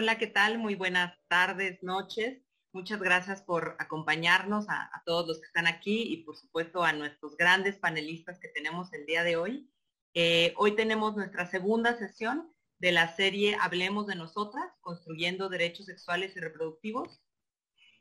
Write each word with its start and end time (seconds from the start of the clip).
Hola, 0.00 0.16
¿qué 0.16 0.28
tal? 0.28 0.58
Muy 0.58 0.76
buenas 0.76 1.18
tardes, 1.26 1.82
noches. 1.82 2.40
Muchas 2.72 3.00
gracias 3.00 3.42
por 3.42 3.74
acompañarnos 3.80 4.66
a, 4.68 4.88
todos 5.04 5.26
los 5.26 5.40
que 5.40 5.46
están 5.46 5.66
aquí 5.66 6.02
y 6.02 6.18
por 6.18 6.36
supuesto 6.36 6.84
a 6.84 6.92
nuestros 6.92 7.36
grandes 7.36 7.78
panelistas 7.78 8.38
que 8.38 8.46
tenemos 8.46 8.92
el 8.92 9.06
día 9.06 9.24
de 9.24 9.34
hoy. 9.34 9.68
Eh, 10.14 10.54
hoy 10.56 10.76
tenemos 10.76 11.16
nuestra 11.16 11.46
segunda 11.46 11.98
sesión 11.98 12.48
de 12.78 12.92
la 12.92 13.16
serie 13.16 13.56
Hablemos 13.60 14.06
de 14.06 14.14
Nosotras, 14.14 14.70
Construyendo 14.82 15.48
Derechos 15.48 15.86
Sexuales 15.86 16.36
y 16.36 16.38
Reproductivos. 16.38 17.20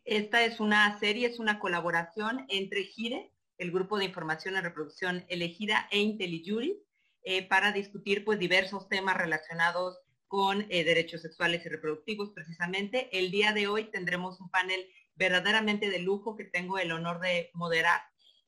Esta 0.04 0.44
es 0.44 0.60
una 0.60 1.00
serie, 1.00 1.26
es 1.26 1.40
una 1.40 1.60
colaboración 1.60 2.46
entre 2.50 2.84
GIRE, 2.84 3.34
el 3.58 3.72
Grupo 3.72 3.98
de 3.98 4.06
Información 4.06 4.56
en 4.56 4.62
Reproducción 4.62 5.26
Elegida, 5.30 5.88
e 5.90 5.98
IntelliJury, 5.98 6.80
eh, 7.24 7.48
para 7.48 7.72
discutir 7.72 8.24
pues 8.24 8.38
diversos 8.38 8.88
temas 8.88 9.18
relacionados 9.18 9.98
con 10.28 10.66
eh, 10.70 10.84
derechos 10.84 11.22
sexuales 11.22 11.66
y 11.66 11.70
reproductivos 11.70 12.32
precisamente. 12.32 13.10
El 13.18 13.32
día 13.32 13.54
de 13.54 13.68
hoy 13.68 13.86
tendremos 13.86 14.40
un 14.40 14.50
panel 14.50 14.88
verdaderamente 15.16 15.90
de 15.90 16.00
lujo 16.00 16.36
que 16.36 16.46
tengo 16.46 16.78
el 16.78 16.92
honor 16.92 17.20
de 17.20 17.50
moderar 17.54 18.02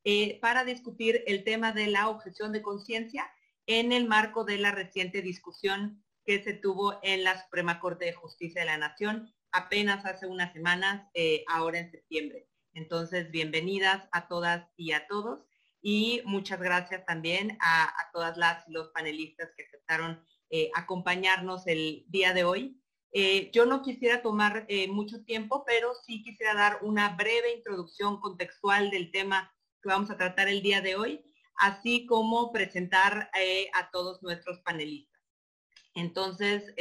eh, 0.04 0.38
para 0.40 0.64
discutir 0.64 1.24
el 1.26 1.44
tema 1.44 1.72
de 1.72 1.88
la 1.88 2.08
objeción 2.08 2.52
de 2.52 2.62
conciencia 2.62 3.30
en 3.66 3.92
el 3.92 4.06
marco 4.06 4.44
de 4.44 4.58
la 4.58 4.72
reciente 4.72 5.22
discusión 5.22 6.04
que 6.24 6.42
se 6.42 6.52
tuvo 6.52 6.98
en 7.02 7.24
la 7.24 7.42
Suprema 7.42 7.80
Corte 7.80 8.06
de 8.06 8.12
Justicia 8.12 8.62
de 8.62 8.66
la 8.66 8.78
Nación 8.78 9.32
apenas 9.52 10.04
hace 10.04 10.26
unas 10.26 10.52
semanas, 10.52 11.08
eh, 11.14 11.44
ahora 11.48 11.78
en 11.78 11.90
septiembre. 11.90 12.48
Entonces, 12.72 13.30
bienvenidas 13.30 14.08
a 14.12 14.28
todas 14.28 14.68
y 14.76 14.92
a 14.92 15.06
todos 15.08 15.44
y 15.82 16.22
muchas 16.24 16.60
gracias 16.60 17.04
también 17.06 17.56
a, 17.60 17.84
a 17.84 18.10
todas 18.12 18.36
las 18.36 18.68
los 18.68 18.88
panelistas 18.90 19.50
que 19.56 19.64
aceptaron 19.64 20.24
eh, 20.52 20.68
acompañarnos 20.74 21.64
el 21.68 22.04
día 22.08 22.34
de 22.34 22.42
hoy. 22.42 22.76
Eh, 23.12 23.52
yo 23.52 23.66
no 23.66 23.82
quisiera 23.82 24.20
tomar 24.20 24.66
eh, 24.68 24.88
mucho 24.88 25.22
tiempo, 25.22 25.62
pero 25.64 25.92
sí 26.04 26.24
quisiera 26.24 26.54
dar 26.54 26.80
una 26.82 27.10
breve 27.14 27.54
introducción 27.54 28.20
contextual 28.20 28.90
del 28.90 29.12
tema 29.12 29.54
que 29.80 29.90
vamos 29.90 30.10
a 30.10 30.16
tratar 30.16 30.48
el 30.48 30.60
día 30.60 30.80
de 30.80 30.96
hoy, 30.96 31.24
así 31.54 32.04
como 32.04 32.50
presentar 32.50 33.30
a 33.74 33.90
todos 33.92 34.24
nuestros 34.24 34.58
panelistas. 34.60 35.22
Entonces, 35.94 36.74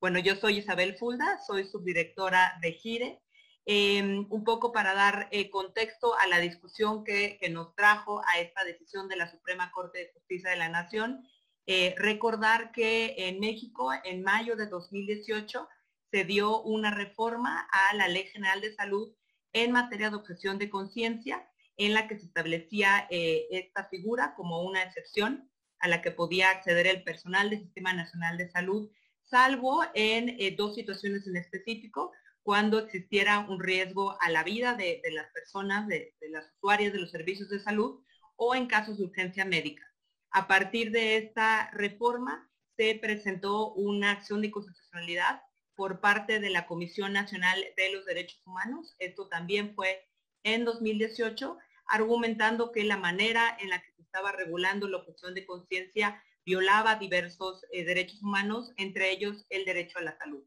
bueno, 0.00 0.18
yo 0.18 0.34
soy 0.34 0.58
Isabel 0.58 0.96
Fulda, 0.96 1.38
soy 1.46 1.64
subdirectora 1.64 2.58
de 2.60 2.72
GIRE. 2.72 3.22
un 3.66 4.44
poco 4.44 4.72
para 4.72 4.94
dar 4.94 5.30
contexto 5.52 6.18
a 6.18 6.26
la 6.26 6.40
discusión 6.40 7.04
que, 7.04 7.38
que 7.40 7.50
nos 7.50 7.74
trajo 7.76 8.20
a 8.26 8.40
esta 8.40 8.64
decisión 8.64 9.08
de 9.08 9.16
la 9.16 9.30
Suprema 9.30 9.70
Corte 9.70 9.98
de 9.98 10.12
Justicia 10.12 10.50
de 10.50 10.56
la 10.56 10.68
Nación 10.68 11.24
eh, 11.66 11.94
recordar 11.96 12.72
que 12.72 13.14
en 13.16 13.40
México, 13.40 13.90
en 14.04 14.22
mayo 14.22 14.56
de 14.56 14.66
2018, 14.66 15.66
se 16.10 16.24
dio 16.24 16.62
una 16.62 16.90
reforma 16.90 17.66
a 17.72 17.94
la 17.94 18.08
Ley 18.08 18.26
General 18.26 18.60
de 18.60 18.74
Salud 18.74 19.14
en 19.52 19.72
materia 19.72 20.10
de 20.10 20.16
objeción 20.16 20.58
de 20.58 20.68
conciencia, 20.68 21.48
en 21.76 21.94
la 21.94 22.06
que 22.06 22.18
se 22.18 22.26
establecía 22.26 23.06
eh, 23.10 23.46
esta 23.50 23.84
figura 23.88 24.34
como 24.36 24.62
una 24.62 24.82
excepción 24.82 25.50
a 25.78 25.88
la 25.88 26.02
que 26.02 26.10
podía 26.10 26.50
acceder 26.50 26.86
el 26.86 27.02
personal 27.02 27.50
del 27.50 27.60
Sistema 27.60 27.92
Nacional 27.92 28.36
de 28.36 28.50
Salud, 28.50 28.90
salvo 29.22 29.82
en 29.94 30.36
eh, 30.38 30.54
dos 30.56 30.74
situaciones 30.74 31.26
en 31.26 31.36
específico, 31.36 32.12
cuando 32.42 32.78
existiera 32.78 33.40
un 33.40 33.58
riesgo 33.58 34.16
a 34.20 34.30
la 34.30 34.44
vida 34.44 34.74
de, 34.74 35.00
las 35.12 35.32
personas, 35.32 35.88
de 35.88 36.14
las 36.30 36.44
usuarias 36.56 36.92
de 36.92 37.00
los 37.00 37.10
servicios 37.10 37.48
de 37.48 37.58
salud, 37.58 38.04
o 38.36 38.54
en 38.54 38.66
casos 38.66 38.98
de 38.98 39.04
urgencia 39.04 39.44
médica. 39.46 39.93
A 40.36 40.48
partir 40.48 40.90
de 40.90 41.16
esta 41.16 41.70
reforma 41.70 42.50
se 42.76 42.96
presentó 42.96 43.72
una 43.74 44.10
acción 44.10 44.42
de 44.42 44.50
constitucionalidad 44.50 45.42
por 45.76 46.00
parte 46.00 46.40
de 46.40 46.50
la 46.50 46.66
Comisión 46.66 47.12
Nacional 47.12 47.64
de 47.76 47.92
los 47.92 48.04
Derechos 48.04 48.44
Humanos. 48.44 48.96
Esto 48.98 49.28
también 49.28 49.76
fue 49.76 50.08
en 50.42 50.64
2018, 50.64 51.56
argumentando 51.86 52.72
que 52.72 52.82
la 52.82 52.96
manera 52.96 53.56
en 53.60 53.68
la 53.68 53.80
que 53.80 53.92
se 53.92 54.02
estaba 54.02 54.32
regulando 54.32 54.88
la 54.88 54.96
objeción 54.96 55.34
de 55.34 55.46
conciencia 55.46 56.20
violaba 56.44 56.96
diversos 56.96 57.64
eh, 57.70 57.84
derechos 57.84 58.20
humanos, 58.20 58.72
entre 58.76 59.12
ellos 59.12 59.46
el 59.50 59.64
derecho 59.64 60.00
a 60.00 60.02
la 60.02 60.18
salud. 60.18 60.42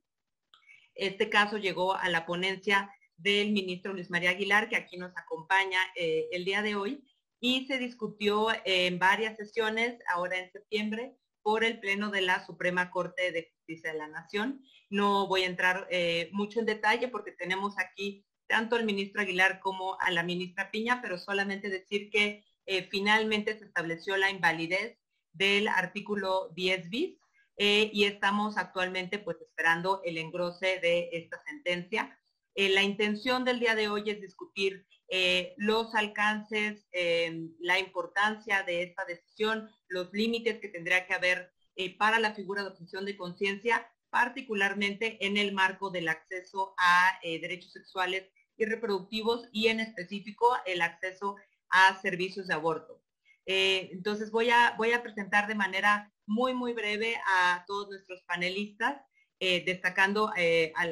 Este 0.96 1.30
caso 1.30 1.58
llegó 1.60 1.96
a 1.96 2.10
la 2.10 2.26
ponencia 2.26 2.94
del 3.16 3.52
ministro 3.54 3.94
Luis 3.94 4.10
María 4.10 4.32
Aguilar, 4.32 4.68
que 4.68 4.76
aquí 4.76 4.98
nos 4.98 5.16
acompaña 5.16 5.80
eh, 5.96 6.28
el 6.34 6.44
día 6.44 6.62
de 6.62 6.76
hoy, 6.76 7.06
y 7.40 7.66
se 7.68 7.78
discutió 7.78 8.48
en 8.66 9.00
varias 9.00 9.38
sesiones, 9.38 10.00
ahora 10.14 10.40
en 10.40 10.52
septiembre, 10.52 11.16
por 11.48 11.64
el 11.64 11.80
Pleno 11.80 12.10
de 12.12 12.20
la 12.20 12.46
Suprema 12.46 12.92
Corte 12.92 13.32
de 13.32 13.50
Justicia 13.54 13.94
de 13.94 13.98
la 13.98 14.08
Nación. 14.08 14.62
No 14.90 15.28
voy 15.28 15.44
a 15.44 15.46
entrar 15.46 15.88
eh, 15.90 16.30
mucho 16.34 16.60
en 16.60 16.66
detalle 16.66 17.08
porque 17.08 17.32
tenemos 17.32 17.80
aquí 17.80 18.26
tanto 18.48 18.76
al 18.76 18.86
ministro 18.86 19.22
Aguilar 19.22 19.62
como 19.62 19.98
a 20.02 20.12
la 20.12 20.24
ministra 20.24 20.72
Piña, 20.72 21.00
pero 21.02 21.18
solamente 21.18 21.70
decir 21.70 22.10
que 22.10 22.44
eh, 22.66 22.90
finalmente 22.92 23.58
se 23.58 23.64
estableció 23.66 24.18
la 24.18 24.30
invalidez 24.30 24.98
del 25.32 25.70
artículo 25.70 26.50
10 26.56 26.90
bis 26.90 27.18
eh, 27.56 27.92
y 27.94 28.04
estamos 28.04 28.58
actualmente 28.58 29.18
pues 29.20 29.38
esperando 29.40 30.02
el 30.04 30.18
engrose 30.18 30.80
de 30.82 31.10
esta 31.14 31.42
sentencia. 31.46 32.20
la 32.56 32.84
intención 32.84 33.46
del 33.46 33.60
día 33.62 33.76
de 33.76 33.88
hoy 33.88 34.10
es 34.10 34.20
discutir 34.20 34.86
eh, 35.10 35.54
los 35.58 35.96
alcances, 35.96 36.86
eh, 36.92 37.50
la 37.60 37.80
importancia 37.80 38.64
de 38.64 38.84
esta 38.84 39.06
decisión, 39.06 39.70
los 39.88 40.12
límites 40.12 40.60
que 40.60 40.68
tendría 40.68 41.08
que 41.08 41.14
haber 41.14 41.54
eh, 41.76 41.98
para 41.98 42.20
la 42.20 42.34
figura 42.34 42.64
de 42.64 42.70
objeción 42.70 43.06
de 43.06 43.16
conciencia, 43.16 43.90
particularmente 44.10 45.26
en 45.26 45.38
el 45.38 45.54
marco 45.54 45.92
del 45.92 46.10
acceso 46.10 46.74
a 46.78 47.20
derechos 47.24 47.72
sexuales 47.72 48.30
y 48.58 48.66
reproductivos 48.66 49.48
y 49.52 49.68
en 49.68 49.80
específico 49.80 50.58
el 50.66 50.82
acceso 50.82 51.36
a 51.70 52.00
servicios 52.02 52.48
de 52.48 52.54
aborto. 52.54 53.04
entonces 53.46 54.32
voy 54.32 54.50
a, 54.50 54.78
presentar 55.04 55.48
de 55.48 55.56
manera 55.56 56.12
muy, 56.26 56.54
muy 56.54 56.74
breve 56.74 57.18
a 57.28 57.66
todos 57.68 57.90
nuestros 57.90 58.22
panelistas, 58.24 59.02
destacando 59.40 60.32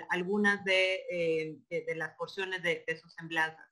algunas 0.09 0.64
de, 0.66 1.58
las 1.96 2.14
porciones 2.16 2.62
de, 2.62 2.84
de 2.86 2.98
sus 2.98 3.14
semblanzas. 3.14 3.65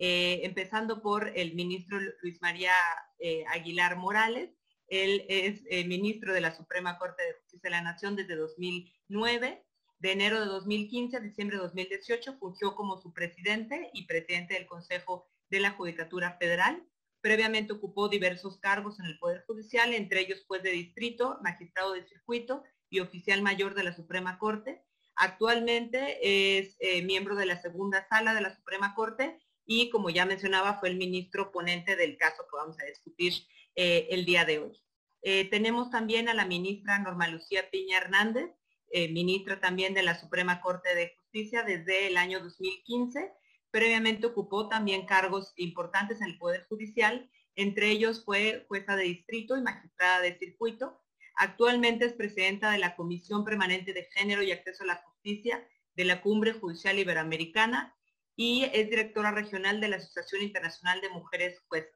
Eh, 0.00 0.42
empezando 0.44 1.02
por 1.02 1.32
el 1.36 1.54
ministro 1.54 1.98
Luis 2.22 2.40
María 2.40 2.72
eh, 3.18 3.44
Aguilar 3.48 3.96
Morales. 3.96 4.50
Él 4.86 5.24
es 5.28 5.62
eh, 5.68 5.84
ministro 5.86 6.32
de 6.32 6.40
la 6.40 6.54
Suprema 6.54 6.98
Corte 6.98 7.22
de 7.24 7.32
Justicia 7.34 7.60
de 7.64 7.70
la 7.70 7.82
Nación 7.82 8.14
desde 8.14 8.36
2009. 8.36 9.64
De 9.98 10.12
enero 10.12 10.38
de 10.38 10.46
2015 10.46 11.16
a 11.16 11.20
diciembre 11.20 11.56
de 11.56 11.64
2018 11.64 12.38
fungió 12.38 12.76
como 12.76 12.98
su 12.98 13.12
presidente 13.12 13.90
y 13.92 14.06
presidente 14.06 14.54
del 14.54 14.66
Consejo 14.66 15.26
de 15.50 15.58
la 15.58 15.72
Judicatura 15.72 16.36
Federal. 16.38 16.86
Previamente 17.20 17.72
ocupó 17.72 18.08
diversos 18.08 18.58
cargos 18.58 19.00
en 19.00 19.06
el 19.06 19.18
Poder 19.18 19.42
Judicial, 19.48 19.92
entre 19.92 20.20
ellos 20.20 20.44
juez 20.46 20.62
de 20.62 20.70
distrito, 20.70 21.38
magistrado 21.42 21.94
de 21.94 22.06
circuito 22.06 22.62
y 22.88 23.00
oficial 23.00 23.42
mayor 23.42 23.74
de 23.74 23.82
la 23.82 23.96
Suprema 23.96 24.38
Corte. 24.38 24.84
Actualmente 25.16 26.58
es 26.58 26.76
miembro 27.02 27.34
de 27.34 27.46
la 27.46 27.60
segunda 27.60 28.06
sala 28.08 28.34
de 28.34 28.40
la 28.40 28.54
Suprema 28.54 28.94
Corte 28.94 29.40
y 29.70 29.90
como 29.90 30.08
ya 30.08 30.24
mencionaba 30.24 30.80
fue 30.80 30.88
el 30.88 30.96
ministro 30.96 31.52
ponente 31.52 31.94
del 31.94 32.16
caso 32.16 32.42
que 32.50 32.56
vamos 32.56 32.80
a 32.80 32.86
discutir 32.86 33.34
eh, 33.76 34.08
el 34.10 34.24
día 34.24 34.46
de 34.46 34.60
hoy. 34.60 34.82
Eh, 35.20 35.44
tenemos 35.50 35.90
también 35.90 36.30
a 36.30 36.34
la 36.34 36.46
ministra 36.46 36.98
Norma 36.98 37.28
Lucía 37.28 37.70
Piña 37.70 37.98
Hernández, 37.98 38.50
eh, 38.90 39.12
ministra 39.12 39.60
también 39.60 39.92
de 39.92 40.02
la 40.02 40.18
Suprema 40.18 40.62
Corte 40.62 40.94
de 40.94 41.14
Justicia 41.18 41.64
desde 41.64 42.06
el 42.06 42.16
año 42.16 42.40
2015. 42.40 43.30
Previamente 43.70 44.26
ocupó 44.26 44.70
también 44.70 45.04
cargos 45.04 45.52
importantes 45.56 46.22
en 46.22 46.28
el 46.28 46.38
Poder 46.38 46.64
Judicial, 46.70 47.30
entre 47.54 47.90
ellos 47.90 48.24
fue 48.24 48.64
jueza 48.68 48.96
de 48.96 49.04
distrito 49.04 49.54
y 49.54 49.60
magistrada 49.60 50.22
de 50.22 50.38
circuito. 50.38 50.98
Actualmente 51.36 52.06
es 52.06 52.14
presidenta 52.14 52.70
de 52.70 52.78
la 52.78 52.96
Comisión 52.96 53.44
Permanente 53.44 53.92
de 53.92 54.08
Género 54.14 54.42
y 54.42 54.50
Acceso 54.50 54.84
a 54.84 54.86
la 54.86 55.02
Justicia 55.04 55.68
de 55.94 56.04
la 56.06 56.22
Cumbre 56.22 56.54
Judicial 56.54 56.98
Iberoamericana 56.98 57.94
y 58.40 58.70
es 58.72 58.88
directora 58.88 59.32
regional 59.32 59.80
de 59.80 59.88
la 59.88 59.96
Asociación 59.96 60.42
Internacional 60.42 61.00
de 61.00 61.08
Mujeres 61.08 61.58
Juezas. 61.66 61.90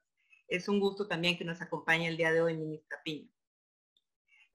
Es 0.48 0.66
un 0.66 0.80
gusto 0.80 1.06
también 1.06 1.38
que 1.38 1.44
nos 1.44 1.62
acompañe 1.62 2.08
el 2.08 2.16
día 2.16 2.32
de 2.32 2.42
hoy, 2.42 2.56
ministra 2.56 3.00
Piña. 3.04 3.30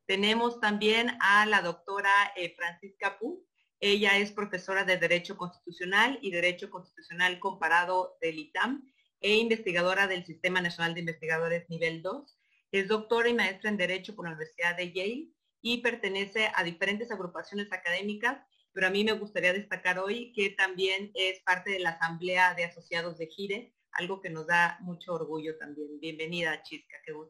Tenemos 0.06 0.60
también 0.60 1.18
a 1.22 1.46
la 1.46 1.62
doctora 1.62 2.12
eh, 2.36 2.54
Francisca 2.58 3.18
Pu. 3.18 3.42
Ella 3.80 4.18
es 4.18 4.34
profesora 4.34 4.84
de 4.84 4.98
Derecho 4.98 5.38
Constitucional 5.38 6.20
y 6.22 6.30
Derecho 6.30 6.70
Constitucional 6.70 7.40
Comparado 7.40 8.18
del 8.20 8.38
ITAM 8.38 8.86
e 9.22 9.36
investigadora 9.36 10.08
del 10.08 10.26
Sistema 10.26 10.60
Nacional 10.60 10.94
de 10.94 11.00
Investigadores 11.00 11.70
Nivel 11.70 12.02
2. 12.02 12.38
Es 12.74 12.90
doctora 12.90 13.30
y 13.30 13.34
maestra 13.34 13.70
en 13.70 13.78
Derecho 13.78 14.14
por 14.14 14.26
la 14.26 14.32
Universidad 14.32 14.76
de 14.76 14.92
Yale 14.92 15.30
y 15.62 15.78
pertenece 15.78 16.52
a 16.54 16.66
diferentes 16.66 17.12
agrupaciones 17.12 17.72
académicas 17.72 18.46
pero 18.78 18.90
a 18.90 18.92
mí 18.92 19.04
me 19.04 19.14
gustaría 19.14 19.54
destacar 19.54 19.98
hoy 19.98 20.32
que 20.34 20.52
también 20.52 21.10
es 21.16 21.40
parte 21.40 21.72
de 21.72 21.80
la 21.80 21.90
Asamblea 21.90 22.54
de 22.54 22.66
Asociados 22.66 23.18
de 23.18 23.26
Gire, 23.26 23.74
algo 23.94 24.22
que 24.22 24.30
nos 24.30 24.46
da 24.46 24.78
mucho 24.82 25.16
orgullo 25.16 25.58
también. 25.58 26.00
Bienvenida, 26.00 26.62
Chisca, 26.62 26.98
que 27.04 27.12
nos 27.12 27.28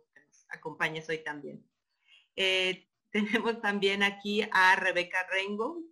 acompañes 0.49 1.07
hoy 1.07 1.19
también. 1.19 1.65
Eh, 2.35 2.89
tenemos 3.13 3.61
también 3.61 4.03
aquí 4.03 4.41
a 4.51 4.75
Rebeca 4.75 5.25
Rengo. 5.31 5.83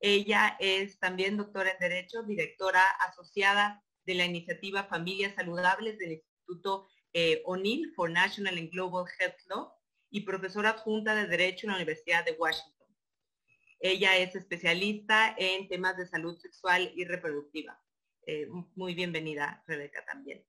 Ella 0.00 0.56
es 0.58 0.98
también 0.98 1.36
doctora 1.36 1.72
en 1.72 1.78
Derecho, 1.78 2.22
directora 2.22 2.82
asociada 3.06 3.84
de 4.06 4.14
la 4.14 4.24
iniciativa 4.24 4.84
Familias 4.84 5.34
Saludables 5.34 5.98
del 5.98 6.12
Instituto 6.12 6.88
eh, 7.12 7.42
O'Neill 7.44 7.92
for 7.94 8.10
National 8.10 8.56
and 8.56 8.70
Global 8.70 9.04
Health 9.18 9.40
Law 9.50 9.74
y 10.08 10.22
profesora 10.22 10.70
adjunta 10.70 11.14
de 11.14 11.26
Derecho 11.26 11.66
en 11.66 11.72
la 11.72 11.76
Universidad 11.76 12.24
de 12.24 12.32
Washington. 12.32 12.71
Ella 13.84 14.16
es 14.16 14.36
especialista 14.36 15.34
en 15.36 15.66
temas 15.66 15.96
de 15.96 16.06
salud 16.06 16.38
sexual 16.38 16.92
y 16.94 17.04
reproductiva. 17.04 17.82
Eh, 18.24 18.46
muy 18.76 18.94
bienvenida, 18.94 19.64
Rebeca, 19.66 20.04
también. 20.04 20.46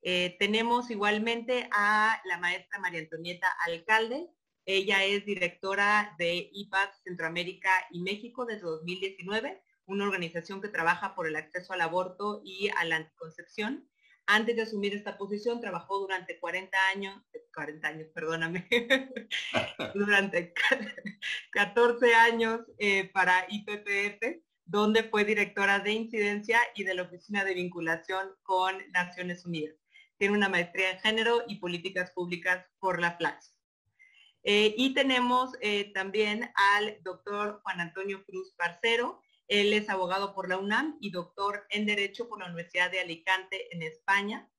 Eh, 0.00 0.36
tenemos 0.38 0.88
igualmente 0.88 1.68
a 1.72 2.22
la 2.24 2.38
maestra 2.38 2.78
María 2.78 3.00
Antonieta 3.00 3.48
Alcalde. 3.66 4.28
Ella 4.64 5.04
es 5.04 5.26
directora 5.26 6.14
de 6.20 6.50
IPAD 6.52 6.88
Centroamérica 7.02 7.68
y 7.90 8.00
México 8.00 8.46
desde 8.46 8.62
2019, 8.62 9.60
una 9.86 10.04
organización 10.04 10.62
que 10.62 10.68
trabaja 10.68 11.16
por 11.16 11.26
el 11.26 11.34
acceso 11.34 11.72
al 11.72 11.80
aborto 11.80 12.42
y 12.44 12.68
a 12.76 12.84
la 12.84 12.94
anticoncepción. 12.94 13.90
Antes 14.26 14.56
de 14.56 14.62
asumir 14.62 14.94
esta 14.94 15.18
posición, 15.18 15.60
trabajó 15.60 15.98
durante 15.98 16.38
40 16.38 16.78
años, 16.94 17.22
40 17.54 17.86
años, 17.86 18.08
perdóname, 18.14 18.66
durante 19.94 20.54
14 21.50 22.14
años 22.14 22.60
eh, 22.78 23.10
para 23.12 23.46
IPPF, 23.48 24.42
donde 24.64 25.04
fue 25.04 25.24
directora 25.24 25.80
de 25.80 25.92
incidencia 25.92 26.60
y 26.74 26.84
de 26.84 26.94
la 26.94 27.02
Oficina 27.02 27.44
de 27.44 27.54
Vinculación 27.54 28.30
con 28.42 28.76
Naciones 28.92 29.44
Unidas 29.44 29.74
tiene 30.22 30.36
una 30.36 30.48
maestría 30.48 30.92
en 30.92 31.00
género 31.00 31.42
y 31.48 31.56
políticas 31.56 32.12
públicas 32.12 32.64
por 32.78 33.00
la 33.00 33.16
FLAX. 33.16 33.56
Eh, 34.44 34.72
y 34.78 34.94
tenemos 34.94 35.50
eh, 35.60 35.92
también 35.94 36.48
al 36.54 36.96
doctor 37.02 37.60
Juan 37.64 37.80
Antonio 37.80 38.24
Cruz 38.24 38.54
Parcero. 38.56 39.20
Él 39.52 39.74
es 39.74 39.90
abogado 39.90 40.34
por 40.34 40.48
la 40.48 40.56
UNAM 40.56 40.96
y 40.98 41.10
doctor 41.10 41.66
en 41.68 41.84
Derecho 41.84 42.26
por 42.26 42.38
la 42.38 42.46
Universidad 42.46 42.90
de 42.90 43.00
Alicante 43.00 43.68
en 43.76 43.82
España. 43.82 44.50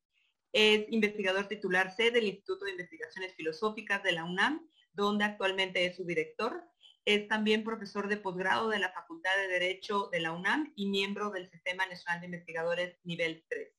Es 0.51 0.85
investigador 0.89 1.47
titular 1.47 1.89
C 1.95 2.11
del 2.11 2.27
Instituto 2.27 2.65
de 2.65 2.73
Investigaciones 2.73 3.33
Filosóficas 3.33 4.03
de 4.03 4.11
la 4.11 4.23
UNAM, 4.23 4.69
donde 4.91 5.25
actualmente 5.25 5.83
es 5.83 5.95
su 5.95 6.05
director. 6.05 6.63
Es 7.05 7.27
también 7.27 7.63
profesor 7.63 8.07
de 8.07 8.17
posgrado 8.17 8.69
de 8.69 8.77
la 8.77 8.91
Facultad 8.91 9.35
de 9.35 9.47
Derecho 9.47 10.09
de 10.11 10.19
la 10.19 10.31
UNAM 10.31 10.71
y 10.75 10.85
miembro 10.85 11.31
del 11.31 11.49
Sistema 11.49 11.87
Nacional 11.87 12.19
de 12.19 12.27
Investigadores 12.27 12.99
Nivel 13.03 13.43
3 13.49 13.73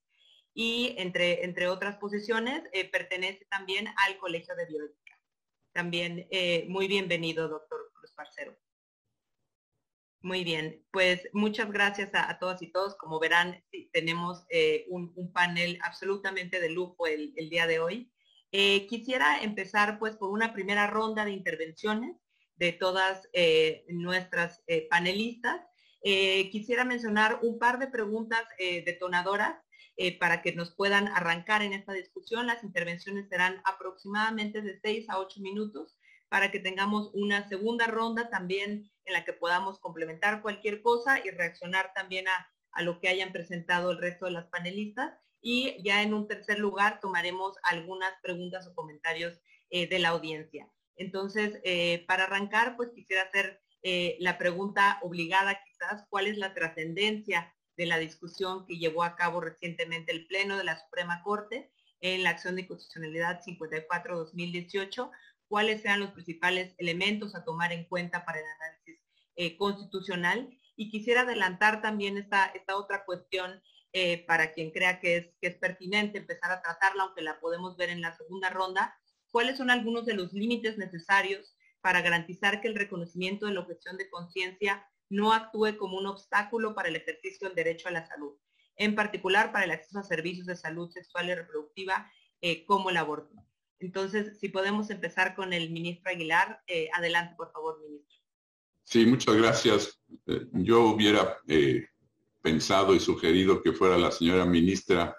y 0.52 0.96
entre, 0.98 1.44
entre 1.44 1.68
otras 1.68 1.96
posiciones 1.98 2.64
eh, 2.72 2.90
pertenece 2.90 3.44
también 3.44 3.86
al 4.04 4.18
Colegio 4.18 4.56
de 4.56 4.66
Bioética. 4.66 5.16
También 5.72 6.26
eh, 6.32 6.66
muy 6.68 6.88
bienvenido, 6.88 7.46
doctor 7.46 7.92
Cruz 7.94 8.10
Parcero. 8.10 8.56
Muy 10.24 10.42
bien, 10.42 10.82
pues 10.90 11.28
muchas 11.34 11.70
gracias 11.70 12.08
a, 12.14 12.38
todas 12.38 12.62
y 12.62 12.72
todos. 12.72 12.96
Como 12.96 13.20
verán, 13.20 13.62
tenemos 13.92 14.46
eh, 14.48 14.86
un, 14.88 15.12
panel 15.34 15.78
absolutamente 15.82 16.60
de 16.60 16.70
lujo 16.70 17.06
el, 17.06 17.34
día 17.50 17.66
de 17.66 17.78
hoy. 17.78 18.10
quisiera 18.50 19.42
empezar 19.42 19.98
pues 19.98 20.16
por 20.16 20.30
una 20.30 20.54
primera 20.54 20.86
ronda 20.86 21.26
de 21.26 21.32
intervenciones 21.32 22.16
de 22.56 22.72
todas 22.72 23.28
nuestras 23.88 24.62
panelistas. 24.88 25.60
quisiera 26.02 26.86
mencionar 26.86 27.40
un 27.42 27.58
par 27.58 27.78
de 27.78 27.88
preguntas 27.88 28.44
detonadoras 28.58 29.56
eh, 29.96 30.18
para 30.18 30.42
que 30.42 30.52
nos 30.52 30.74
puedan 30.74 31.06
arrancar 31.06 31.62
en 31.62 31.72
esta 31.72 31.92
discusión. 31.92 32.48
Las 32.48 32.64
intervenciones 32.64 33.28
serán 33.28 33.60
aproximadamente 33.64 34.60
de 34.60 34.80
6 34.80 35.08
a 35.08 35.20
8 35.20 35.40
minutos 35.40 35.96
para 36.34 36.50
que 36.50 36.58
tengamos 36.58 37.12
una 37.14 37.48
segunda 37.48 37.86
ronda 37.86 38.28
también 38.28 38.90
en 39.04 39.12
la 39.12 39.24
que 39.24 39.32
podamos 39.32 39.78
complementar 39.78 40.42
cualquier 40.42 40.82
cosa 40.82 41.24
y 41.24 41.30
reaccionar 41.30 41.92
también 41.94 42.26
a, 42.26 42.82
lo 42.82 42.98
que 42.98 43.06
hayan 43.06 43.30
presentado 43.30 43.92
el 43.92 43.98
resto 43.98 44.24
de 44.24 44.32
las 44.32 44.46
panelistas. 44.46 45.16
Y 45.40 45.80
ya 45.84 46.02
en 46.02 46.12
un 46.12 46.26
tercer 46.26 46.58
lugar 46.58 46.98
tomaremos 46.98 47.56
algunas 47.62 48.10
preguntas 48.20 48.66
o 48.66 48.74
comentarios 48.74 49.40
eh, 49.70 49.86
de 49.86 50.00
la 50.00 50.08
audiencia. 50.08 50.68
Entonces, 50.96 51.60
eh, 51.62 52.04
para 52.08 52.24
arrancar, 52.24 52.74
pues 52.76 52.90
quisiera 52.92 53.22
hacer 53.22 53.62
la 54.18 54.36
pregunta 54.36 54.98
obligada 55.02 55.62
quizás, 55.64 56.04
¿cuál 56.10 56.26
es 56.26 56.36
la 56.36 56.52
trascendencia 56.52 57.54
de 57.76 57.86
la 57.86 57.98
discusión 57.98 58.66
que 58.66 58.78
llevó 58.78 59.04
a 59.04 59.14
cabo 59.14 59.40
recientemente 59.40 60.10
el 60.10 60.26
Pleno 60.26 60.56
de 60.56 60.64
la 60.64 60.80
Suprema 60.80 61.22
Corte 61.22 61.70
en 62.00 62.22
la 62.22 62.30
acción 62.30 62.56
de 62.56 62.66
constitucionalidad 62.66 63.40
54-2018, 63.42 65.10
cuáles 65.48 65.82
sean 65.82 66.00
los 66.00 66.12
principales 66.12 66.74
elementos 66.78 67.34
a 67.34 67.44
tomar 67.44 67.72
en 67.72 67.84
cuenta 67.84 68.24
para 68.24 68.38
el 68.40 68.46
análisis 68.60 69.00
eh, 69.36 69.56
constitucional. 69.56 70.50
Y 70.76 70.90
quisiera 70.90 71.22
adelantar 71.22 71.82
también 71.82 72.18
esta, 72.18 72.46
esta 72.46 72.76
otra 72.76 73.04
cuestión 73.04 73.62
eh, 73.92 74.24
para 74.26 74.52
quien 74.52 74.72
crea 74.72 74.98
que 74.98 75.16
es, 75.16 75.26
que 75.40 75.48
es 75.48 75.56
pertinente 75.56 76.18
empezar 76.18 76.50
a 76.50 76.60
tratarla, 76.60 77.04
aunque 77.04 77.22
la 77.22 77.38
podemos 77.38 77.76
ver 77.76 77.90
en 77.90 78.00
la 78.00 78.16
segunda 78.16 78.50
ronda, 78.50 78.98
cuáles 79.30 79.56
son 79.56 79.70
algunos 79.70 80.04
de 80.04 80.14
los 80.14 80.32
límites 80.32 80.78
necesarios 80.78 81.56
para 81.80 82.00
garantizar 82.00 82.60
que 82.60 82.68
el 82.68 82.74
reconocimiento 82.74 83.46
de 83.46 83.52
la 83.52 83.60
objeción 83.60 83.96
de 83.96 84.08
conciencia 84.10 84.88
no 85.10 85.32
actúe 85.32 85.76
como 85.78 85.98
un 85.98 86.06
obstáculo 86.06 86.74
para 86.74 86.88
el 86.88 86.96
ejercicio 86.96 87.46
del 87.46 87.54
derecho 87.54 87.88
a 87.88 87.92
la 87.92 88.06
salud, 88.06 88.36
en 88.76 88.94
particular 88.94 89.52
para 89.52 89.64
el 89.64 89.70
acceso 89.70 89.98
a 89.98 90.02
servicios 90.02 90.46
de 90.46 90.56
salud 90.56 90.90
sexual 90.90 91.28
y 91.28 91.34
reproductiva 91.34 92.10
eh, 92.40 92.64
como 92.64 92.90
el 92.90 92.96
aborto. 92.96 93.34
Entonces, 93.84 94.38
si 94.38 94.48
podemos 94.48 94.88
empezar 94.90 95.34
con 95.34 95.52
el 95.52 95.70
ministro 95.70 96.10
Aguilar, 96.10 96.62
eh, 96.66 96.88
adelante, 96.94 97.34
por 97.36 97.52
favor, 97.52 97.78
ministro. 97.82 98.18
Sí, 98.82 99.04
muchas 99.04 99.36
gracias. 99.36 100.00
Eh, 100.26 100.46
yo 100.52 100.84
hubiera 100.84 101.38
pensado 102.40 102.94
y 102.94 103.00
sugerido 103.00 103.62
que 103.62 103.72
fuera 103.72 103.98
la 103.98 104.10
señora 104.10 104.46
ministra 104.46 105.16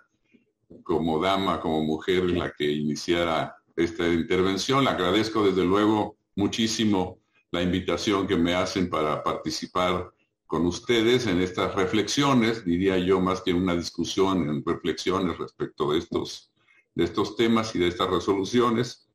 como 0.83 1.19
dama, 1.19 1.59
como 1.59 1.83
mujer, 1.83 2.31
la 2.31 2.51
que 2.51 2.65
iniciara 2.65 3.55
esta 3.75 4.07
intervención. 4.07 4.83
Le 4.83 4.89
agradezco 4.89 5.45
desde 5.45 5.63
luego 5.63 6.17
muchísimo 6.35 7.19
la 7.51 7.61
invitación 7.61 8.27
que 8.27 8.35
me 8.35 8.53
hacen 8.53 8.89
para 8.89 9.23
participar 9.23 10.11
con 10.47 10.65
ustedes 10.65 11.27
en 11.27 11.41
estas 11.41 11.73
reflexiones, 11.75 12.63
diría 12.65 12.97
yo 12.97 13.19
más 13.19 13.41
que 13.41 13.53
una 13.53 13.75
discusión, 13.75 14.47
en 14.49 14.63
reflexiones 14.63 15.37
respecto 15.37 15.91
de 15.91 15.99
estos, 15.99 16.51
de 16.95 17.03
estos 17.03 17.35
temas 17.35 17.75
y 17.75 17.79
de 17.79 17.89
estas 17.89 18.09
resoluciones. 18.09 19.09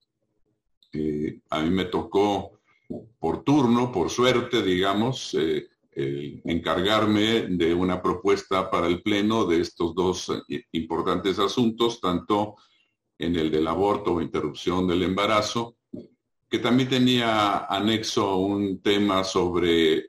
Eh, 0.92 1.40
a 1.50 1.62
mí 1.62 1.70
me 1.70 1.86
tocó 1.86 2.60
por 3.18 3.42
turno, 3.42 3.90
por 3.90 4.10
suerte, 4.10 4.62
digamos, 4.62 5.34
eh, 5.34 5.66
encargarme 6.44 7.46
de 7.48 7.74
una 7.74 8.00
propuesta 8.00 8.70
para 8.70 8.86
el 8.86 9.02
Pleno 9.02 9.44
de 9.44 9.60
estos 9.60 9.94
dos 9.94 10.30
eh, 10.48 10.64
importantes 10.72 11.38
asuntos, 11.38 12.00
tanto 12.00 12.56
en 13.18 13.36
el 13.36 13.50
del 13.50 13.66
aborto 13.66 14.14
o 14.14 14.20
interrupción 14.20 14.86
del 14.86 15.02
embarazo, 15.02 15.76
que 16.48 16.58
también 16.58 16.88
tenía 16.88 17.66
anexo 17.66 18.36
un 18.36 18.80
tema 18.82 19.22
sobre 19.22 20.08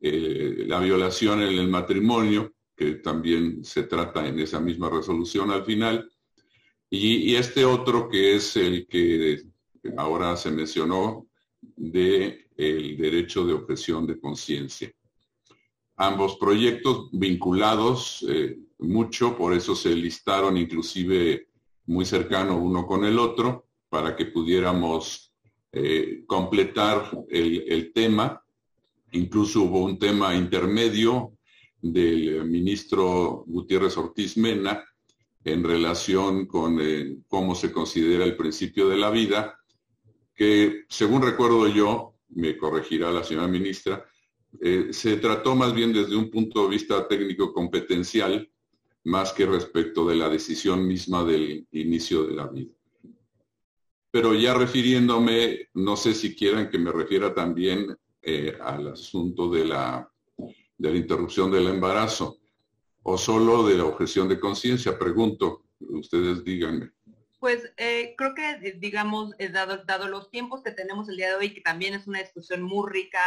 la 0.00 0.78
violación 0.78 1.42
en 1.42 1.58
el 1.58 1.68
matrimonio, 1.68 2.54
que 2.76 2.94
también 2.94 3.62
se 3.64 3.82
trata 3.82 4.26
en 4.26 4.38
esa 4.38 4.60
misma 4.60 4.88
resolución 4.88 5.50
al 5.50 5.64
final, 5.64 6.10
y, 6.90 7.36
este 7.36 7.64
otro 7.64 8.08
que 8.08 8.34
es 8.34 8.56
el 8.56 8.86
que 8.88 9.42
ahora 9.96 10.36
se 10.36 10.50
mencionó 10.50 11.28
de 11.76 12.48
el 12.56 12.96
derecho 12.98 13.46
de 13.46 13.54
objeción 13.54 14.06
de 14.06 14.20
conciencia. 14.20 14.92
Ambos 15.96 16.36
proyectos 16.36 17.08
vinculados 17.12 18.24
eh, 18.28 18.58
mucho, 18.78 19.36
por 19.36 19.54
eso 19.54 19.74
se 19.74 19.94
listaron 19.94 20.56
inclusive 20.56 21.48
muy 21.86 22.04
cercano 22.04 22.58
uno 22.58 22.86
con 22.86 23.04
el 23.04 23.18
otro, 23.18 23.66
para 23.88 24.14
que 24.16 24.26
pudiéramos 24.26 25.32
eh, 25.72 26.24
completar 26.26 27.10
el, 27.28 27.92
tema. 27.92 28.42
Incluso 29.12 29.62
hubo 29.62 29.84
un 29.84 29.98
tema 29.98 30.34
intermedio 30.34 31.32
del 31.80 32.44
ministro 32.44 33.44
Gutiérrez 33.46 33.96
Ortiz 33.96 34.36
Mena 34.36 34.84
en 35.44 35.64
relación 35.64 36.46
con 36.46 36.78
eh, 36.80 37.16
cómo 37.28 37.54
se 37.54 37.72
considera 37.72 38.24
el 38.24 38.36
principio 38.36 38.88
de 38.88 38.96
la 38.96 39.10
vida, 39.10 39.58
que 40.34 40.84
según 40.88 41.22
recuerdo 41.22 41.66
yo, 41.68 42.14
me 42.30 42.56
corregirá 42.56 43.10
la 43.10 43.24
señora 43.24 43.48
ministra, 43.48 44.04
eh, 44.60 44.88
se 44.90 45.16
trató 45.16 45.54
más 45.54 45.74
bien 45.74 45.92
desde 45.92 46.16
un 46.16 46.30
punto 46.30 46.64
de 46.64 46.70
vista 46.70 47.06
técnico 47.08 47.52
competencial, 47.52 48.50
más 49.04 49.32
que 49.32 49.46
respecto 49.46 50.06
de 50.06 50.16
la 50.16 50.28
decisión 50.28 50.86
misma 50.86 51.24
del 51.24 51.66
inicio 51.72 52.24
de 52.24 52.34
la 52.34 52.46
vida. 52.46 52.72
Pero 54.10 54.34
ya 54.34 54.52
refiriéndome, 54.54 55.68
no 55.74 55.96
sé 55.96 56.14
si 56.14 56.34
quieran 56.34 56.68
que 56.68 56.78
me 56.78 56.92
refiera 56.92 57.32
también 57.32 57.96
eh, 58.20 58.58
al 58.60 58.88
asunto 58.88 59.48
de 59.48 59.64
la, 59.64 60.10
de 60.76 60.90
la 60.90 60.96
interrupción 60.96 61.50
del 61.50 61.68
embarazo 61.68 62.39
o 63.02 63.16
solo 63.18 63.66
de 63.66 63.76
la 63.76 63.84
objeción 63.84 64.28
de 64.28 64.40
conciencia, 64.40 64.98
pregunto, 64.98 65.64
ustedes 65.80 66.44
díganme. 66.44 66.90
Pues 67.38 67.72
eh, 67.78 68.14
creo 68.18 68.34
que, 68.34 68.50
eh, 68.50 68.76
digamos, 68.78 69.32
eh, 69.38 69.48
dado, 69.48 69.82
dado, 69.86 70.08
los 70.08 70.30
tiempos 70.30 70.62
que 70.62 70.72
tenemos 70.72 71.08
el 71.08 71.16
día 71.16 71.30
de 71.30 71.36
hoy, 71.36 71.54
que 71.54 71.62
también 71.62 71.94
es 71.94 72.06
una 72.06 72.20
discusión 72.20 72.62
muy 72.62 72.90
rica, 72.90 73.20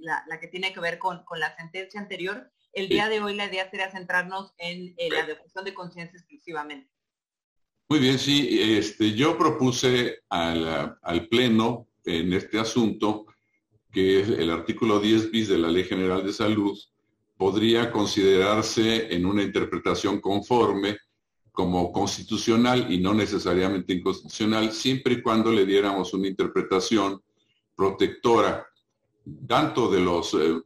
la, 0.00 0.40
que 0.40 0.48
tiene 0.48 0.72
que 0.72 0.80
ver 0.80 0.98
con, 0.98 1.22
la 1.38 1.54
sentencia 1.54 2.00
anterior, 2.00 2.50
el 2.72 2.88
día 2.88 3.08
de 3.10 3.20
hoy 3.20 3.34
la 3.34 3.46
idea 3.46 3.70
sería 3.70 3.90
centrarnos 3.90 4.54
en 4.58 4.94
la 5.10 5.26
defusión 5.26 5.64
de 5.64 5.74
conciencia 5.74 6.18
exclusivamente. 6.18 6.90
Muy 7.88 8.00
bien, 8.00 8.18
sí, 8.18 8.58
este, 8.78 9.12
yo 9.12 9.38
propuse 9.38 10.20
al, 10.30 10.98
al, 11.00 11.28
Pleno 11.28 11.88
en 12.04 12.32
este 12.32 12.58
asunto 12.58 13.26
que 13.92 14.20
el 14.20 14.50
artículo 14.50 14.98
10 14.98 15.30
bis 15.30 15.48
de 15.48 15.58
la 15.58 15.68
Ley 15.68 15.84
General 15.84 16.24
de 16.24 16.32
Salud 16.32 16.76
podría 17.36 17.90
considerarse 17.90 19.14
en 19.14 19.26
una 19.26 19.42
interpretación 19.42 20.20
conforme 20.20 20.98
como 21.56 21.90
constitucional 21.90 22.92
y 22.92 22.98
no 22.98 23.14
necesariamente 23.14 23.94
inconstitucional, 23.94 24.72
siempre 24.72 25.14
y 25.14 25.22
cuando 25.22 25.50
le 25.50 25.64
diéramos 25.64 26.12
una 26.12 26.28
interpretación 26.28 27.22
protectora, 27.74 28.66
tanto 29.48 29.90
de 29.90 30.00
los 30.00 30.34
eh, 30.34 30.60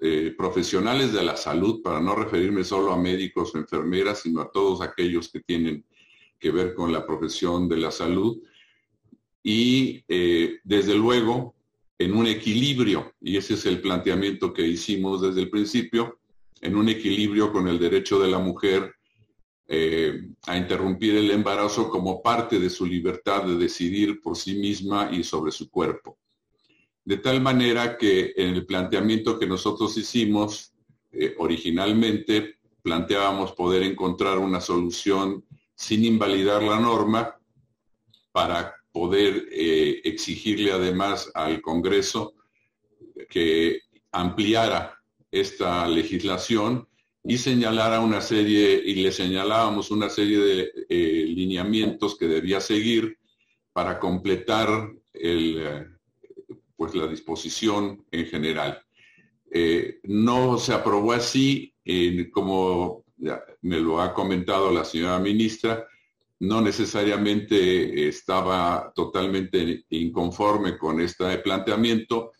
eh, 0.00 0.34
profesionales 0.38 1.12
de 1.12 1.24
la 1.24 1.36
salud, 1.36 1.82
para 1.82 2.00
no 2.00 2.14
referirme 2.14 2.62
solo 2.62 2.92
a 2.92 2.96
médicos 2.96 3.54
o 3.54 3.58
enfermeras, 3.58 4.20
sino 4.20 4.40
a 4.40 4.50
todos 4.50 4.80
aquellos 4.82 5.28
que 5.30 5.40
tienen 5.40 5.84
que 6.38 6.52
ver 6.52 6.74
con 6.74 6.92
la 6.92 7.04
profesión 7.04 7.68
de 7.68 7.78
la 7.78 7.90
salud, 7.90 8.38
y 9.42 10.04
eh, 10.06 10.60
desde 10.62 10.94
luego 10.94 11.55
en 11.98 12.14
un 12.14 12.26
equilibrio, 12.26 13.14
y 13.20 13.36
ese 13.36 13.54
es 13.54 13.66
el 13.66 13.80
planteamiento 13.80 14.52
que 14.52 14.66
hicimos 14.66 15.22
desde 15.22 15.42
el 15.42 15.50
principio, 15.50 16.18
en 16.60 16.76
un 16.76 16.88
equilibrio 16.88 17.52
con 17.52 17.68
el 17.68 17.78
derecho 17.78 18.18
de 18.18 18.28
la 18.28 18.38
mujer 18.38 18.94
eh, 19.68 20.28
a 20.46 20.56
interrumpir 20.56 21.16
el 21.16 21.30
embarazo 21.30 21.90
como 21.90 22.22
parte 22.22 22.60
de 22.60 22.70
su 22.70 22.86
libertad 22.86 23.44
de 23.44 23.56
decidir 23.56 24.20
por 24.20 24.36
sí 24.36 24.54
misma 24.54 25.10
y 25.12 25.24
sobre 25.24 25.50
su 25.50 25.68
cuerpo. 25.68 26.18
De 27.04 27.16
tal 27.16 27.40
manera 27.40 27.96
que 27.98 28.32
en 28.36 28.54
el 28.54 28.64
planteamiento 28.64 29.38
que 29.38 29.46
nosotros 29.46 29.96
hicimos, 29.96 30.72
eh, 31.10 31.34
originalmente 31.38 32.58
planteábamos 32.82 33.52
poder 33.52 33.82
encontrar 33.82 34.38
una 34.38 34.60
solución 34.60 35.44
sin 35.74 36.04
invalidar 36.04 36.62
la 36.62 36.78
norma 36.78 37.36
para 38.30 38.75
poder 38.96 39.46
eh, 39.52 40.00
exigirle 40.04 40.72
además 40.72 41.30
al 41.34 41.60
Congreso 41.60 42.32
que 43.28 43.82
ampliara 44.10 44.98
esta 45.30 45.86
legislación 45.86 46.88
y 47.22 47.36
señalara 47.36 48.00
una 48.00 48.22
serie, 48.22 48.80
y 48.82 48.94
le 48.94 49.12
señalábamos 49.12 49.90
una 49.90 50.08
serie 50.08 50.38
de 50.38 50.72
eh, 50.88 51.26
lineamientos 51.28 52.16
que 52.16 52.26
debía 52.26 52.58
seguir 52.58 53.18
para 53.74 53.98
completar 53.98 54.68
el, 55.12 55.58
eh, 55.58 55.86
pues 56.74 56.94
la 56.94 57.06
disposición 57.06 58.02
en 58.10 58.24
general. 58.24 58.82
No 60.04 60.56
se 60.58 60.72
aprobó 60.72 61.12
así, 61.12 61.74
como 62.32 63.04
me 63.60 63.78
lo 63.78 64.00
ha 64.00 64.14
comentado 64.14 64.70
la 64.70 64.84
señora 64.84 65.18
ministra, 65.18 65.86
no 66.40 66.60
necesariamente 66.60 68.08
estaba 68.08 68.92
totalmente 68.94 69.84
inconforme 69.90 70.76
con 70.76 71.00
este 71.00 71.38
planteamiento, 71.38 72.32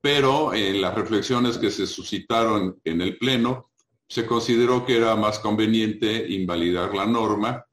pero 0.00 0.54
en 0.54 0.80
las 0.80 0.94
reflexiones 0.94 1.58
que 1.58 1.70
se 1.70 1.86
suscitaron 1.86 2.80
en 2.84 3.00
el 3.00 3.16
Pleno, 3.18 3.70
se 4.06 4.26
consideró 4.26 4.84
que 4.84 4.96
era 4.96 5.16
más 5.16 5.38
conveniente 5.38 6.26
invalidar 6.28 6.94
la 6.94 7.06
norma 7.06 7.64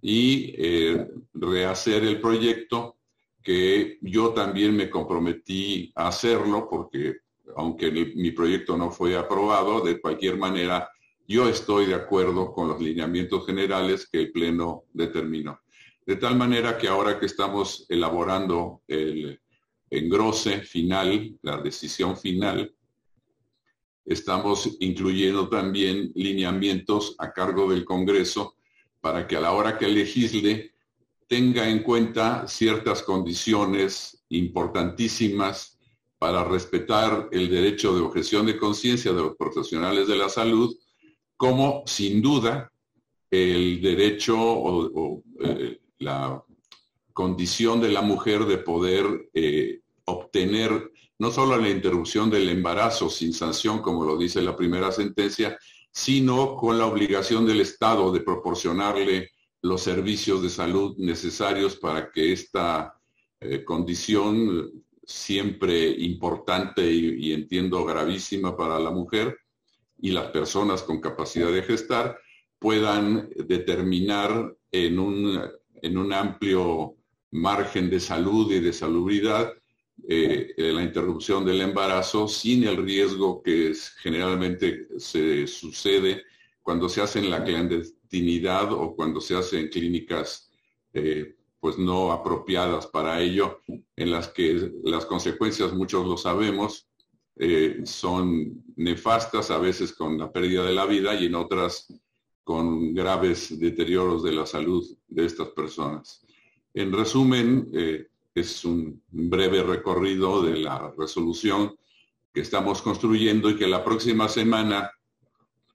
y 0.00 0.54
eh, 0.56 1.06
rehacer 1.32 2.04
el 2.04 2.20
proyecto, 2.20 2.96
que 3.42 3.98
yo 4.00 4.30
también 4.30 4.74
me 4.74 4.88
comprometí 4.88 5.92
a 5.94 6.08
hacerlo, 6.08 6.68
porque 6.70 7.16
aunque 7.56 7.90
mi 7.90 8.30
proyecto 8.30 8.76
no 8.76 8.90
fue 8.90 9.16
aprobado, 9.16 9.82
de 9.82 10.00
cualquier 10.00 10.38
manera 10.38 10.88
yo 11.26 11.48
estoy 11.48 11.86
de 11.86 11.94
acuerdo 11.94 12.52
con 12.52 12.68
los 12.68 12.80
lineamientos 12.80 13.46
generales 13.46 14.08
que 14.10 14.20
el 14.20 14.32
Pleno 14.32 14.84
determinó. 14.92 15.60
De 16.06 16.16
tal 16.16 16.36
manera 16.36 16.76
que 16.76 16.88
ahora 16.88 17.18
que 17.18 17.26
estamos 17.26 17.86
elaborando 17.88 18.82
el 18.86 19.40
engrose 19.90 20.60
final, 20.60 21.38
la 21.42 21.58
decisión 21.58 22.16
final, 22.16 22.74
estamos 24.04 24.76
incluyendo 24.80 25.48
también 25.48 26.12
lineamientos 26.14 27.14
a 27.18 27.32
cargo 27.32 27.70
del 27.70 27.84
Congreso 27.84 28.56
para 29.00 29.26
que 29.26 29.36
a 29.36 29.40
la 29.40 29.52
hora 29.52 29.78
que 29.78 29.88
legisle 29.88 30.72
tenga 31.26 31.68
en 31.68 31.82
cuenta 31.82 32.46
ciertas 32.46 33.02
condiciones 33.02 34.24
importantísimas 34.28 35.78
para 36.18 36.44
respetar 36.44 37.28
el 37.32 37.50
derecho 37.50 37.94
de 37.94 38.02
objeción 38.02 38.46
de 38.46 38.58
conciencia 38.58 39.12
de 39.12 39.22
los 39.22 39.36
profesionales 39.36 40.06
de 40.06 40.16
la 40.16 40.28
salud, 40.28 40.74
como 41.36 41.82
sin 41.86 42.22
duda 42.22 42.70
el 43.30 43.80
derecho 43.82 44.36
o, 44.38 45.22
eh, 45.40 45.80
la 45.98 46.42
condición 47.12 47.80
de 47.80 47.88
la 47.88 48.02
mujer 48.02 48.44
de 48.44 48.58
poder 48.58 49.30
eh, 49.32 49.80
obtener 50.04 50.90
no 51.18 51.30
solo 51.30 51.56
la 51.56 51.70
interrupción 51.70 52.28
del 52.28 52.48
embarazo 52.48 53.08
sin 53.08 53.32
sanción, 53.32 53.80
como 53.80 54.04
lo 54.04 54.18
dice 54.18 54.42
la 54.42 54.56
primera 54.56 54.90
sentencia, 54.90 55.56
sino 55.90 56.56
con 56.56 56.76
la 56.76 56.86
obligación 56.86 57.46
del 57.46 57.60
Estado 57.60 58.10
de 58.12 58.20
proporcionarle 58.20 59.30
los 59.62 59.80
servicios 59.80 60.42
de 60.42 60.50
salud 60.50 60.96
necesarios 60.98 61.76
para 61.76 62.10
que 62.10 62.32
esta 62.32 63.00
eh, 63.40 63.64
condición 63.64 64.70
siempre 65.06 65.88
importante 65.88 66.84
y, 66.90 67.32
entiendo 67.32 67.84
gravísima 67.84 68.56
para 68.56 68.78
la 68.78 68.90
mujer 68.90 69.36
y 70.04 70.10
las 70.10 70.26
personas 70.26 70.82
con 70.82 71.00
capacidad 71.00 71.50
de 71.50 71.62
gestar 71.62 72.18
puedan 72.58 73.30
determinar 73.36 74.54
en 74.70 74.98
un, 74.98 75.40
en 75.80 75.96
un 75.96 76.12
amplio 76.12 76.96
margen 77.30 77.88
de 77.88 77.98
salud 77.98 78.52
y 78.52 78.60
de 78.60 78.74
salubridad 78.74 79.50
eh, 80.06 80.52
la 80.58 80.82
interrupción 80.82 81.42
del 81.46 81.62
embarazo 81.62 82.28
sin 82.28 82.64
el 82.64 82.84
riesgo 82.84 83.42
que 83.42 83.72
generalmente 84.02 84.88
se 84.98 85.46
sucede 85.46 86.24
cuando 86.60 86.90
se 86.90 87.00
hace 87.00 87.20
en 87.20 87.30
la 87.30 87.42
clandestinidad 87.42 88.74
o 88.74 88.94
cuando 88.94 89.22
se 89.22 89.36
hace 89.36 89.58
en 89.58 89.68
clínicas 89.68 90.50
eh, 90.92 91.34
pues 91.60 91.78
no 91.78 92.12
apropiadas 92.12 92.88
para 92.88 93.22
ello, 93.22 93.62
en 93.96 94.10
las 94.10 94.28
que 94.28 94.70
las 94.84 95.06
consecuencias, 95.06 95.72
muchos 95.72 96.06
lo 96.06 96.18
sabemos, 96.18 96.90
eh, 97.36 97.82
son 97.84 98.64
nefastas, 98.76 99.50
a 99.50 99.58
veces 99.58 99.92
con 99.92 100.18
la 100.18 100.32
pérdida 100.32 100.64
de 100.64 100.74
la 100.74 100.86
vida 100.86 101.14
y 101.14 101.26
en 101.26 101.34
otras 101.34 101.92
con 102.42 102.92
graves 102.92 103.58
deterioros 103.58 104.22
de 104.22 104.32
la 104.32 104.44
salud 104.44 104.84
de 105.08 105.24
estas 105.24 105.48
personas. 105.48 106.24
En 106.74 106.92
resumen, 106.92 107.70
es 108.34 108.64
un 108.64 109.02
breve 109.10 109.62
recorrido 109.62 110.42
de 110.42 110.58
la 110.58 110.92
resolución 110.98 111.74
que 112.32 112.40
estamos 112.40 112.82
construyendo 112.82 113.48
y 113.48 113.56
que 113.56 113.68
la 113.68 113.84
próxima 113.84 114.28
semana 114.28 114.90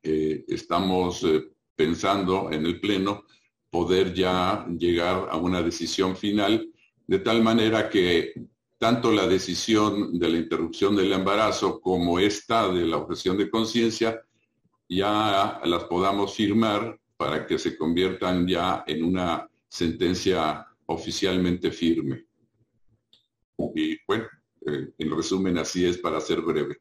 eh, 0.04 0.44
estamos 0.48 1.24
eh, 1.24 1.52
pensando 1.74 2.52
en 2.52 2.66
el 2.66 2.82
Pleno 2.82 3.24
poder 3.70 4.14
ya 4.14 4.66
llegar 4.78 5.30
a 5.32 5.38
una 5.38 5.62
decisión 5.62 6.18
final, 6.18 6.70
de 7.08 7.20
tal 7.20 7.42
manera 7.44 7.90
que 7.90 8.34
tanto 8.80 9.12
la 9.12 9.28
decisión 9.28 10.18
de 10.18 10.30
la 10.30 10.38
interrupción 10.38 10.96
del 10.96 11.12
embarazo 11.12 11.82
como 11.82 12.18
esta 12.18 12.72
de 12.72 12.88
la 12.88 12.98
objeción 12.98 13.38
de 13.38 13.50
conciencia 13.50 14.24
ya 14.88 15.62
las 15.66 15.84
podamos 15.84 16.34
firmar 16.34 17.00
para 17.18 17.46
que 17.46 17.60
se 17.60 17.78
conviertan 17.78 18.48
ya 18.48 18.84
en 18.88 19.04
una 19.04 19.48
sentencia 19.68 20.66
oficialmente 20.86 21.72
firme. 21.72 22.26
Y 23.76 23.98
bueno, 24.08 24.26
eh, 24.66 24.94
en 24.98 25.16
resumen, 25.16 25.58
así 25.58 25.86
es 25.86 25.98
para 25.98 26.22
ser 26.22 26.42
breve. 26.42 26.78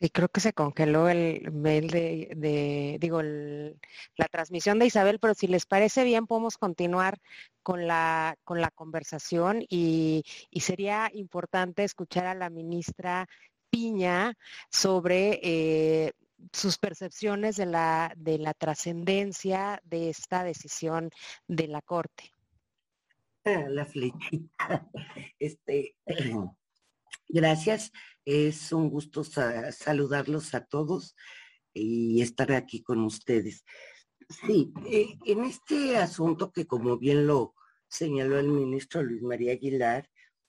Sí, 0.00 0.08
creo 0.08 0.28
que 0.30 0.40
se 0.40 0.54
congeló 0.54 1.10
el 1.10 1.52
mail 1.52 1.88
de, 1.88 2.96
digo, 2.98 3.20
la 3.22 4.28
transmisión 4.30 4.78
de 4.78 4.86
Isabel, 4.86 5.18
pero 5.20 5.34
si 5.34 5.46
les 5.46 5.66
parece 5.66 6.04
bien, 6.04 6.26
podemos 6.26 6.56
continuar 6.56 7.18
con 7.62 7.86
la, 7.86 8.38
con 8.44 8.62
la 8.62 8.70
conversación 8.70 9.62
y, 9.68 10.24
sería 10.58 11.10
importante 11.12 11.84
escuchar 11.84 12.26
a 12.26 12.34
la 12.34 12.48
ministra 12.48 13.28
Piña 13.68 14.34
sobre 14.70 15.38
eh, 15.42 16.12
sus 16.52 16.78
percepciones 16.78 17.56
de 17.56 17.66
la, 17.66 18.14
de 18.16 18.38
la 18.38 18.54
trascendencia 18.54 19.82
de 19.84 20.08
esta 20.08 20.44
decisión 20.44 21.10
de 21.46 21.68
la 21.68 21.82
Corte. 21.82 22.32
la 23.44 23.84
flechita. 23.84 24.88
Este, 25.38 25.94
gracias, 27.28 27.92
es 28.24 28.72
un 28.72 28.90
gusto 28.90 29.24
saludarlos 29.24 30.54
a 30.54 30.64
todos 30.64 31.14
y 31.72 32.20
estar 32.22 32.52
aquí 32.52 32.82
con 32.82 33.02
ustedes. 33.04 33.64
Sí, 34.46 34.72
eh, 34.86 35.18
en 35.26 35.44
este 35.44 35.96
asunto 35.96 36.52
que 36.52 36.66
como 36.66 36.98
bien 36.98 37.26
lo 37.26 37.54
señaló 37.88 38.38
el 38.38 38.48
ministro 38.48 39.02
Luis 39.02 39.22
María 39.22 39.52
Aguilar, 39.52 40.08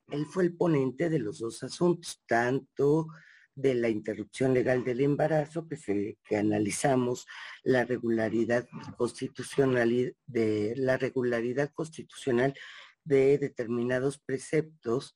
él 0.09 0.25
fue 0.25 0.43
el 0.43 0.55
ponente 0.55 1.09
de 1.09 1.19
los 1.19 1.39
dos 1.39 1.63
asuntos, 1.63 2.21
tanto 2.27 3.07
de 3.55 3.73
la 3.75 3.89
interrupción 3.89 4.53
legal 4.53 4.83
del 4.83 5.01
embarazo, 5.01 5.67
que, 5.67 5.77
se, 5.77 6.17
que 6.23 6.37
analizamos 6.37 7.25
la 7.63 7.85
regularidad 7.85 8.67
constitucional 8.97 10.15
de 10.25 10.73
la 10.77 10.97
regularidad 10.97 11.71
constitucional 11.73 12.53
de 13.03 13.37
determinados 13.37 14.19
preceptos 14.19 15.15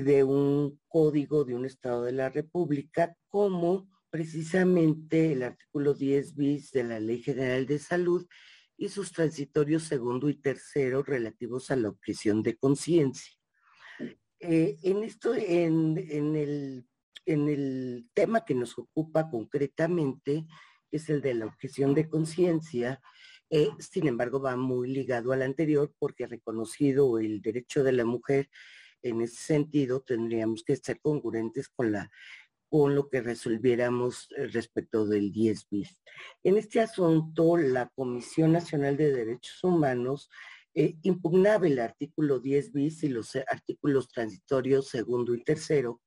de 0.00 0.24
un 0.24 0.80
código 0.88 1.44
de 1.44 1.54
un 1.54 1.66
Estado 1.66 2.04
de 2.04 2.12
la 2.12 2.30
República, 2.30 3.16
como 3.28 3.88
precisamente 4.10 5.32
el 5.32 5.42
artículo 5.42 5.94
10 5.94 6.34
bis 6.34 6.70
de 6.72 6.84
la 6.84 7.00
Ley 7.00 7.22
General 7.22 7.66
de 7.66 7.78
Salud 7.78 8.26
y 8.76 8.88
sus 8.88 9.12
transitorios 9.12 9.84
segundo 9.84 10.28
y 10.28 10.34
tercero 10.34 11.02
relativos 11.02 11.70
a 11.70 11.76
la 11.76 11.88
objeción 11.88 12.42
de 12.42 12.56
conciencia. 12.56 13.32
Eh, 14.40 14.76
en 14.82 15.04
esto, 15.04 15.34
en, 15.34 15.96
el, 15.98 16.84
en 17.26 17.48
el 17.48 18.08
tema 18.12 18.44
que 18.44 18.54
nos 18.54 18.76
ocupa 18.78 19.30
concretamente, 19.30 20.46
que 20.90 20.96
es 20.96 21.08
el 21.08 21.20
de 21.20 21.34
la 21.34 21.46
objeción 21.46 21.94
de 21.94 22.08
conciencia, 22.08 23.00
eh, 23.50 23.68
sin 23.78 24.08
embargo 24.08 24.40
va 24.40 24.56
muy 24.56 24.88
ligado 24.88 25.32
al 25.32 25.42
anterior 25.42 25.94
porque 25.98 26.26
reconocido 26.26 27.18
el 27.18 27.40
derecho 27.40 27.84
de 27.84 27.92
la 27.92 28.04
mujer, 28.04 28.48
en 29.02 29.20
ese 29.20 29.36
sentido 29.36 30.00
tendríamos 30.00 30.62
que 30.64 30.72
estar 30.72 31.00
congruentes 31.00 31.68
con 31.68 31.92
la 31.92 32.10
con 32.72 32.94
lo 32.94 33.10
que 33.10 33.20
resolviéramos 33.20 34.28
eh, 34.34 34.46
respecto 34.46 35.04
del 35.04 35.30
10 35.30 35.68
bis. 35.68 36.00
En 36.42 36.56
este 36.56 36.80
asunto, 36.80 37.58
la 37.58 37.90
Comisión 37.94 38.52
Nacional 38.52 38.96
de 38.96 39.12
Derechos 39.12 39.62
Humanos 39.62 40.30
eh, 40.72 40.96
impugnaba 41.02 41.66
el 41.66 41.78
artículo 41.78 42.40
10 42.40 42.72
bis 42.72 43.02
y 43.02 43.08
los 43.08 43.34
eh, 43.34 43.44
artículos 43.46 44.08
transitorios 44.08 44.88
segundo 44.88 45.34
y 45.34 45.44
tercero, 45.44 46.00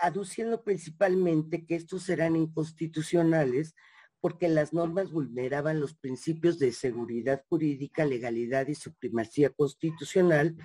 aduciendo 0.00 0.64
principalmente 0.64 1.66
que 1.66 1.74
estos 1.74 2.08
eran 2.08 2.34
inconstitucionales 2.34 3.74
porque 4.20 4.48
las 4.48 4.72
normas 4.72 5.10
vulneraban 5.10 5.80
los 5.80 5.94
principios 5.94 6.58
de 6.58 6.72
seguridad 6.72 7.44
jurídica, 7.50 8.06
legalidad 8.06 8.68
y 8.68 8.74
supremacía 8.74 9.50
constitucional 9.50 10.56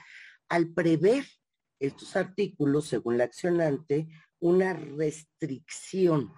al 0.52 0.68
prever 0.74 1.24
estos 1.80 2.18
artículos, 2.18 2.86
según 2.86 3.18
la 3.18 3.24
accionante, 3.24 4.10
una 4.40 4.74
restricción 4.74 6.34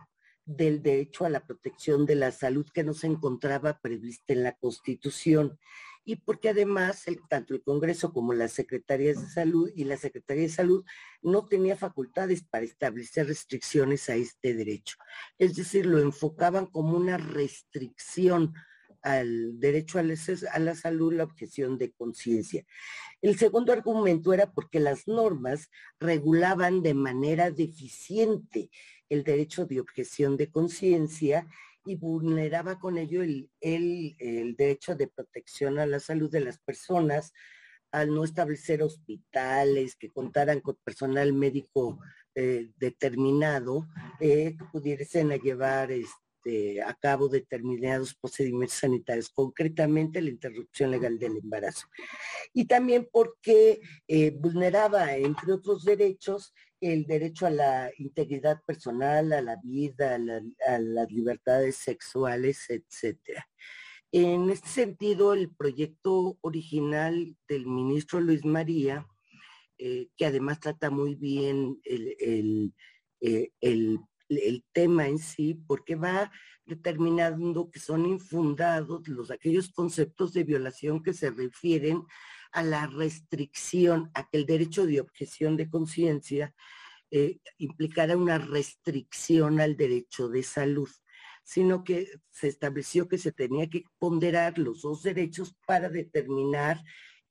del 0.45 0.83
derecho 0.83 1.25
a 1.25 1.29
la 1.29 1.47
protección 1.47 2.05
de 2.05 2.13
la 2.13 2.31
salud 2.31 2.67
que 2.71 2.83
no 2.83 2.93
se 2.93 3.07
encontraba 3.07 3.79
prevista 3.79 4.33
en 4.33 4.43
la 4.43 4.51
Constitución 4.51 5.57
y 6.05 6.17
porque 6.17 6.49
además 6.49 7.05
tanto 7.27 7.55
el 7.55 7.63
Congreso 7.63 8.13
como 8.13 8.33
las 8.33 8.51
Secretarías 8.51 9.19
de 9.19 9.29
Salud 9.29 9.71
y 9.75 9.85
la 9.85 9.97
Secretaría 9.97 10.43
de 10.43 10.49
Salud 10.49 10.85
no 11.23 11.47
tenía 11.47 11.75
facultades 11.75 12.43
para 12.43 12.65
establecer 12.65 13.25
restricciones 13.25 14.09
a 14.09 14.15
este 14.15 14.53
derecho. 14.53 14.97
Es 15.39 15.55
decir, 15.55 15.87
lo 15.87 15.99
enfocaban 15.99 16.67
como 16.67 16.95
una 16.95 17.17
restricción 17.17 18.53
al 19.03 19.59
derecho 19.59 19.99
a 19.99 20.03
la, 20.03 20.75
salud 20.75 21.13
la 21.13 21.25
objeción 21.25 21.77
de 21.77 21.91
conciencia. 21.91 22.65
El 23.21 23.37
segundo 23.37 23.73
argumento 23.73 24.33
era 24.33 24.51
porque 24.51 24.79
las 24.79 25.07
normas 25.07 25.69
regulaban 25.99 26.81
de 26.81 26.93
manera 26.93 27.51
deficiente 27.51 28.69
el 29.09 29.23
derecho 29.23 29.65
de 29.65 29.81
objeción 29.81 30.37
de 30.37 30.49
conciencia 30.49 31.47
y 31.85 31.95
vulneraba 31.95 32.79
con 32.79 32.97
ello 32.97 33.21
el, 33.21 33.49
derecho 34.57 34.95
de 34.95 35.07
protección 35.07 35.79
a 35.79 35.85
la 35.85 35.99
salud 35.99 36.31
de 36.31 36.39
las 36.39 36.57
personas 36.59 37.33
al 37.91 38.09
no 38.09 38.23
establecer 38.23 38.81
hospitales 38.81 39.95
que 39.95 40.09
contaran 40.09 40.61
con 40.61 40.77
personal 40.83 41.31
médico 41.33 41.99
eh, 42.33 42.71
determinado, 42.77 43.87
eh, 44.19 44.55
que 44.57 44.65
pudiesen 44.71 45.29
llevar 45.29 45.91
este, 45.91 46.22
este, 46.43 46.81
a 46.81 46.93
cabo 46.93 47.29
determinados 47.29 48.15
procedimientos 48.15 48.77
sanitarios, 48.77 49.29
concretamente 49.29 50.21
la 50.21 50.29
interrupción 50.29 50.91
legal 50.91 51.17
del 51.17 51.37
embarazo. 51.37 51.87
Y 52.53 52.65
también 52.65 53.07
porque 53.11 53.79
eh, 54.07 54.31
vulneraba, 54.31 55.15
entre 55.15 55.53
otros 55.53 55.83
derechos, 55.83 56.53
el 56.81 57.05
derecho 57.05 57.45
a 57.45 57.49
la 57.49 57.91
integridad 57.97 58.61
personal, 58.65 59.31
a 59.31 59.41
la 59.41 59.57
vida, 59.63 60.15
a, 60.15 60.79
las 60.79 61.11
libertades 61.11 61.77
sexuales, 61.77 62.69
etcétera. 62.69 63.47
En 64.11 64.49
este 64.49 64.67
sentido, 64.67 65.33
el 65.33 65.49
proyecto 65.49 66.37
original 66.41 67.35
del 67.47 67.65
ministro 67.65 68.19
Luis 68.19 68.43
María, 68.43 69.07
eh, 69.77 70.09
que 70.17 70.25
además 70.25 70.59
trata 70.59 70.89
muy 70.89 71.15
bien 71.15 71.79
el, 71.83 72.15
el, 72.19 72.73
eh, 73.21 73.51
el 73.61 73.99
el 74.37 74.63
tema 74.71 75.07
en 75.07 75.19
sí, 75.19 75.55
porque 75.67 75.95
va 75.95 76.31
determinando 76.65 77.69
que 77.69 77.79
son 77.79 78.05
infundados 78.05 79.07
los 79.07 79.31
aquellos 79.31 79.69
conceptos 79.71 80.33
de 80.33 80.43
violación 80.43 81.03
que 81.03 81.13
se 81.13 81.29
refieren 81.29 82.03
a 82.51 82.63
la 82.63 82.87
restricción, 82.87 84.11
a 84.13 84.29
que 84.29 84.37
el 84.37 84.45
derecho 84.45 84.85
de 84.85 85.01
objeción 85.01 85.57
de 85.57 85.69
conciencia 85.69 86.53
eh, 87.11 87.39
implicara 87.57 88.15
una 88.17 88.37
restricción 88.37 89.59
al 89.59 89.75
derecho 89.75 90.29
de 90.29 90.43
salud, 90.43 90.89
sino 91.43 91.83
que 91.83 92.07
se 92.31 92.47
estableció 92.47 93.07
que 93.07 93.17
se 93.17 93.31
tenía 93.31 93.69
que 93.69 93.83
ponderar 93.99 94.57
los 94.57 94.81
dos 94.81 95.03
derechos 95.03 95.55
para 95.67 95.89
determinar 95.89 96.81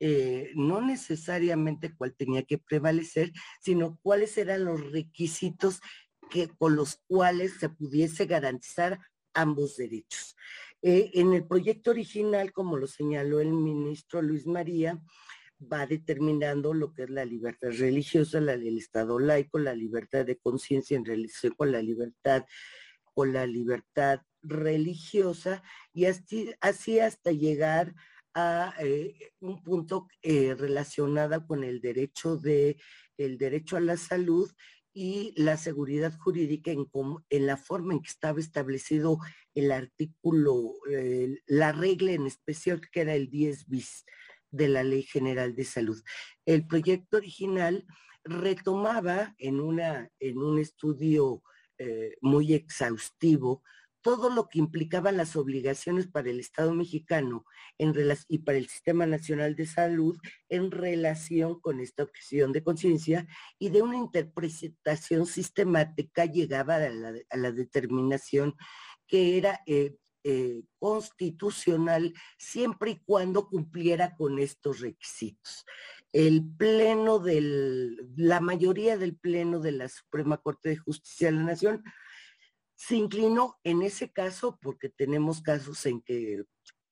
eh, 0.04 0.50
no 0.56 0.80
necesariamente 0.80 1.94
cuál 1.94 2.12
tenía 2.16 2.42
que 2.42 2.58
prevalecer, 2.58 3.32
sino 3.60 4.00
cuáles 4.02 4.36
eran 4.36 4.64
los 4.64 4.90
requisitos 4.90 5.80
que, 6.30 6.48
con 6.48 6.76
los 6.76 6.96
cuales 7.06 7.58
se 7.58 7.68
pudiese 7.68 8.26
garantizar 8.26 9.00
ambos 9.34 9.76
derechos. 9.76 10.36
Eh, 10.82 11.10
en 11.14 11.32
el 11.32 11.46
proyecto 11.46 11.90
original, 11.90 12.52
como 12.52 12.76
lo 12.76 12.86
señaló 12.86 13.40
el 13.40 13.52
ministro 13.52 14.20
Luis 14.20 14.46
María, 14.46 15.00
va 15.72 15.86
determinando 15.86 16.74
lo 16.74 16.92
que 16.92 17.04
es 17.04 17.10
la 17.10 17.24
libertad 17.24 17.68
religiosa, 17.70 18.40
la 18.40 18.56
del 18.56 18.78
Estado 18.78 19.18
laico, 19.18 19.58
la 19.58 19.74
libertad 19.74 20.26
de 20.26 20.38
conciencia 20.38 20.96
en 20.96 21.04
relación 21.04 21.54
con 21.54 21.70
la 21.70 21.80
libertad, 21.80 22.44
con 23.14 23.32
la 23.32 23.46
libertad 23.46 24.22
religiosa, 24.42 25.62
y 25.92 26.06
así, 26.06 26.98
hasta 26.98 27.30
llegar 27.30 27.94
a 28.34 28.74
eh, 28.80 29.32
un 29.40 29.62
punto 29.62 30.08
eh, 30.22 30.54
relacionado 30.54 31.46
con 31.46 31.62
el 31.62 31.80
derecho 31.80 32.38
de 32.38 32.76
el 33.18 33.36
derecho 33.36 33.76
a 33.76 33.80
la 33.80 33.96
salud 33.96 34.50
y 34.94 35.32
la 35.36 35.56
seguridad 35.56 36.16
jurídica 36.18 36.70
en, 36.70 36.86
en, 37.30 37.46
la 37.46 37.56
forma 37.56 37.94
en 37.94 38.02
que 38.02 38.10
estaba 38.10 38.40
establecido 38.40 39.18
el 39.54 39.72
artículo, 39.72 40.74
la 41.46 41.72
regla 41.72 42.12
en 42.12 42.26
especial 42.26 42.80
que 42.90 43.00
era 43.00 43.14
el 43.14 43.30
10 43.30 43.68
bis 43.68 44.04
de 44.50 44.68
la 44.68 44.84
Ley 44.84 45.02
General 45.02 45.54
de 45.54 45.64
Salud. 45.64 46.00
El 46.44 46.66
proyecto 46.66 47.16
original 47.16 47.84
retomaba 48.24 49.34
en, 49.38 49.60
una, 49.60 50.08
en 50.20 50.38
un 50.38 50.58
estudio 50.58 51.42
eh, 51.78 52.16
muy 52.20 52.54
exhaustivo 52.54 53.62
todo 54.02 54.30
lo 54.30 54.48
que 54.48 54.58
implicaban 54.58 55.16
las 55.16 55.36
obligaciones 55.36 56.08
para 56.08 56.28
el 56.28 56.40
Estado 56.40 56.74
mexicano 56.74 57.44
y 57.78 58.38
para 58.38 58.58
el 58.58 58.68
Sistema 58.68 59.06
Nacional 59.06 59.54
de 59.54 59.66
Salud 59.66 60.18
en 60.48 60.70
relación 60.70 61.60
con 61.60 61.80
esta 61.80 62.02
objeción 62.02 62.52
de 62.52 62.62
conciencia 62.62 63.26
y 63.58 63.70
de 63.70 63.82
una 63.82 63.96
interpretación 63.96 65.26
sistemática 65.26 66.26
llegaba 66.26 66.76
a 66.76 66.90
la, 67.36 67.52
determinación 67.52 68.54
que 69.06 69.38
era 69.38 69.60
eh, 69.66 69.96
eh, 70.24 70.62
constitucional 70.78 72.12
siempre 72.38 72.92
y 72.92 73.02
cuando 73.04 73.48
cumpliera 73.48 74.14
con 74.16 74.38
estos 74.38 74.80
requisitos. 74.80 75.64
El 76.12 76.44
pleno 76.56 77.18
del, 77.18 77.96
la 78.16 78.40
mayoría 78.40 78.96
del 78.98 79.16
pleno 79.16 79.58
de 79.60 79.72
la 79.72 79.88
Suprema 79.88 80.36
Corte 80.36 80.68
de 80.68 80.76
Justicia 80.76 81.28
de 81.28 81.36
la 81.36 81.42
Nación 81.42 81.82
se 82.86 82.96
inclinó 82.96 83.60
en 83.62 83.82
ese 83.82 84.10
caso 84.10 84.58
porque 84.60 84.88
tenemos 84.88 85.40
casos 85.40 85.86
en 85.86 86.00
que 86.00 86.42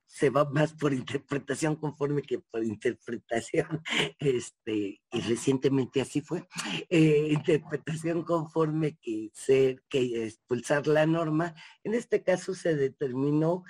se 0.06 0.30
va 0.30 0.44
más 0.48 0.72
por 0.72 0.92
interpretación 0.92 1.74
conforme 1.74 2.22
que 2.22 2.38
por 2.38 2.62
interpretación, 2.62 3.82
este, 4.20 5.00
y 5.10 5.20
recientemente 5.20 6.00
así 6.00 6.20
fue, 6.20 6.46
eh, 6.88 7.30
interpretación 7.30 8.22
conforme 8.22 8.98
que 9.02 9.30
ser, 9.34 9.82
que 9.88 10.26
expulsar 10.26 10.86
la 10.86 11.06
norma. 11.06 11.56
En 11.82 11.94
este 11.94 12.22
caso 12.22 12.54
se 12.54 12.76
determinó 12.76 13.64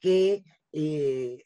que 0.00 0.44
eh, 0.72 1.44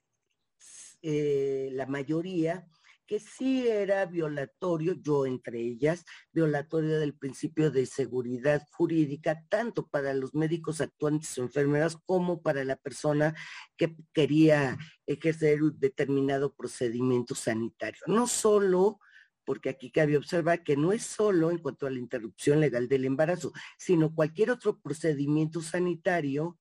eh, 1.02 1.70
la 1.72 1.86
mayoría 1.86 2.68
que 3.06 3.18
sí 3.18 3.66
era 3.66 4.06
violatorio, 4.06 4.94
yo 4.94 5.26
entre 5.26 5.60
ellas, 5.60 6.04
violatorio 6.32 6.98
del 6.98 7.14
principio 7.14 7.70
de 7.70 7.86
seguridad 7.86 8.66
jurídica, 8.72 9.44
tanto 9.48 9.86
para 9.88 10.14
los 10.14 10.34
médicos 10.34 10.80
actuantes 10.80 11.36
o 11.38 11.42
enfermeras 11.42 11.96
como 12.06 12.42
para 12.42 12.64
la 12.64 12.76
persona 12.76 13.34
que 13.76 13.96
quería 14.12 14.78
ejercer 15.06 15.62
un 15.62 15.78
determinado 15.78 16.54
procedimiento 16.54 17.34
sanitario. 17.34 18.00
No 18.06 18.26
solo 18.26 18.98
porque 19.44 19.70
aquí 19.70 19.90
cabe 19.90 20.16
observar 20.16 20.62
que 20.62 20.76
no 20.76 20.92
es 20.92 21.02
solo 21.02 21.50
en 21.50 21.58
cuanto 21.58 21.86
a 21.86 21.90
la 21.90 21.98
interrupción 21.98 22.60
legal 22.60 22.88
del 22.88 23.04
embarazo, 23.04 23.52
sino 23.76 24.14
cualquier 24.14 24.50
otro 24.50 24.80
procedimiento 24.80 25.60
sanitario 25.60 26.58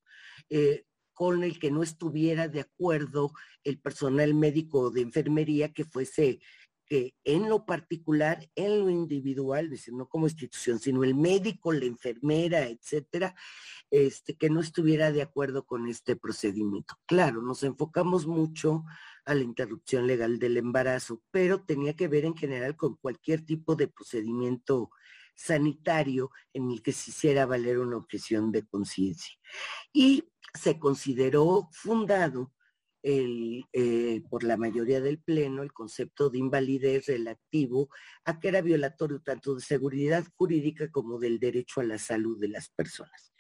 eh, 0.50 0.86
con 1.14 1.44
el 1.44 1.60
que 1.60 1.72
no 1.72 1.84
estuviera 1.84 2.48
de 2.48 2.62
acuerdo 2.62 3.32
el 3.64 3.80
personal 3.80 4.34
médico 4.34 4.90
de 4.92 5.02
enfermería 5.02 5.74
que 5.74 5.86
fuese 5.86 6.40
que 6.92 7.16
en 7.24 7.48
lo 7.48 7.66
particular, 7.66 8.50
en 8.54 8.80
lo 8.80 8.90
individual, 8.90 9.72
no 9.94 10.10
como 10.10 10.28
institución, 10.28 10.78
sino 10.78 11.06
el 11.06 11.16
médico, 11.16 11.72
la 11.72 11.86
enfermera, 11.86 12.68
etcétera, 12.68 13.34
este, 13.90 14.36
que 14.36 14.50
no 14.50 14.60
estuviera 14.60 15.14
de 15.14 15.22
acuerdo 15.22 15.66
con 15.66 15.88
este 15.88 16.18
procedimiento. 16.18 16.96
Claro, 17.06 17.42
nos 17.42 17.64
enfocamos 17.64 18.28
mucho 18.28 18.84
a 19.24 19.34
la 19.34 19.44
interrupción 19.44 20.06
legal 20.06 20.38
del 20.38 20.58
embarazo, 20.58 21.22
pero 21.32 21.64
tenía 21.64 21.96
que 21.96 22.10
ver 22.10 22.26
en 22.26 22.36
general 22.36 22.76
con 22.76 22.98
cualquier 22.98 23.46
tipo 23.46 23.78
de 23.78 23.88
procedimiento 23.88 24.90
sanitario 25.34 26.30
en 26.54 26.72
el 26.72 26.82
que 26.82 26.92
se 26.92 27.12
hiciera 27.12 27.46
valer 27.46 27.80
una 27.80 27.96
objeción 27.96 28.52
de 28.52 28.66
conciencia. 28.66 29.34
Y 29.94 30.26
se 30.54 30.80
consideró 30.80 31.70
fundado 31.72 32.52
el, 33.04 33.66
eh, 33.74 34.22
por 34.30 34.44
la 34.44 34.58
mayoría 34.58 35.02
del 35.02 35.20
Pleno 35.20 35.64
el 35.64 35.74
concepto 35.74 36.30
de 36.30 36.40
invalidez 36.40 37.08
relativo 37.08 37.90
a 38.26 38.40
que 38.40 38.50
era 38.50 38.62
violatorio 38.62 39.22
tanto 39.22 39.56
de 39.56 39.62
seguridad 39.62 40.26
jurídica 40.36 40.90
como 40.92 41.20
del 41.20 41.40
derecho 41.40 41.82
a 41.82 41.86
la 41.86 41.98
salud 41.98 42.40
de 42.40 42.50
las 42.50 42.70
personas. 42.70 43.34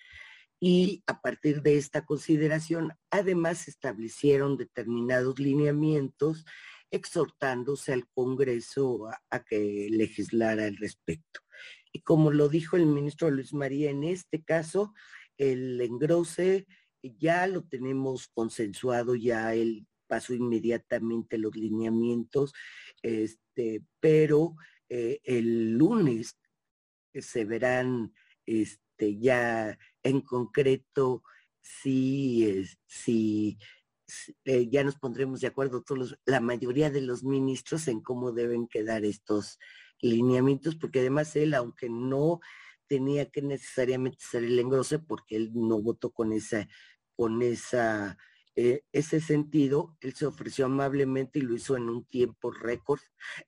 Y 0.59 1.03
a 1.07 1.21
partir 1.21 1.61
de 1.61 1.77
esta 1.77 2.05
consideración, 2.05 2.93
además 3.09 3.59
se 3.59 3.71
establecieron 3.71 4.57
determinados 4.57 5.39
lineamientos 5.39 6.45
exhortándose 6.91 7.93
al 7.93 8.07
Congreso 8.09 9.07
a 9.29 9.43
que 9.43 9.87
legislara 9.89 10.65
al 10.65 10.77
respecto. 10.77 11.41
Y 11.91 12.01
como 12.01 12.31
lo 12.31 12.47
dijo 12.47 12.77
el 12.77 12.85
ministro 12.85 13.31
Luis 13.31 13.53
María, 13.53 13.89
en 13.89 14.03
este 14.03 14.43
caso, 14.43 14.93
el 15.37 15.81
engrose 15.81 16.67
ya 17.03 17.47
lo 17.47 17.63
tenemos 17.63 18.27
consensuado, 18.27 19.15
ya 19.15 19.53
él 19.53 19.87
pasó 20.07 20.33
inmediatamente 20.33 21.37
los 21.37 21.55
lineamientos, 21.55 22.53
este, 23.01 23.83
pero 23.99 24.55
eh, 24.89 25.19
el 25.23 25.77
lunes 25.77 26.37
se 27.13 27.45
verán 27.45 28.13
este, 28.45 29.17
ya 29.19 29.77
en 30.03 30.21
concreto 30.21 31.23
si, 31.61 32.67
eh, 34.43 34.69
ya 34.69 34.83
nos 34.83 34.97
pondremos 34.97 35.39
de 35.41 35.47
acuerdo 35.47 35.83
todos 35.83 36.17
la 36.25 36.41
mayoría 36.41 36.89
de 36.89 37.01
los 37.01 37.23
ministros 37.23 37.87
en 37.87 38.01
cómo 38.01 38.31
deben 38.31 38.67
quedar 38.67 39.05
estos 39.05 39.59
lineamientos, 40.01 40.75
porque 40.75 40.99
además 40.99 41.35
él, 41.35 41.53
aunque 41.53 41.89
no 41.89 42.41
tenía 42.87 43.29
que 43.29 43.41
necesariamente 43.41 44.17
ser 44.19 44.43
el 44.43 44.59
engrose, 44.59 44.99
porque 44.99 45.37
él 45.37 45.51
no 45.53 45.81
votó 45.81 46.11
con 46.11 46.33
esa, 46.33 46.67
con 47.21 47.43
esa, 47.43 48.17
eh, 48.55 48.81
ese 48.91 49.21
sentido, 49.21 49.95
él 50.01 50.15
se 50.15 50.25
ofreció 50.25 50.65
amablemente 50.65 51.37
y 51.37 51.43
lo 51.43 51.53
hizo 51.53 51.77
en 51.77 51.87
un 51.87 52.03
tiempo 52.03 52.49
récord, 52.49 52.99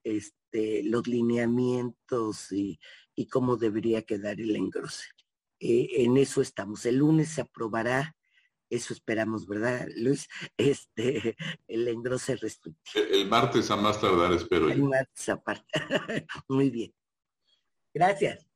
este, 0.03 0.83
los 0.83 1.07
lineamientos 1.07 2.51
y, 2.51 2.79
y 3.15 3.25
cómo 3.25 3.57
debería 3.57 4.03
quedar 4.03 4.39
el 4.39 4.55
engrose. 4.55 5.05
Eh, 5.59 5.88
en 6.03 6.17
eso 6.17 6.43
estamos. 6.43 6.86
El 6.86 6.97
lunes 6.97 7.29
se 7.29 7.41
aprobará 7.41 8.15
eso 8.69 8.93
esperamos, 8.93 9.47
¿verdad, 9.47 9.88
Luis? 9.95 10.27
Este, 10.57 11.36
el 11.67 11.88
engrose 11.88 12.36
restrictivo. 12.36 13.05
El 13.12 13.27
martes 13.27 13.71
a 13.71 13.75
más 13.75 13.99
tardar, 13.99 14.33
espero. 14.33 14.69
El 14.69 14.83
martes 14.83 15.29
aparte. 15.29 15.65
Muy 16.47 16.69
bien. 16.69 16.93
Gracias. 17.91 18.47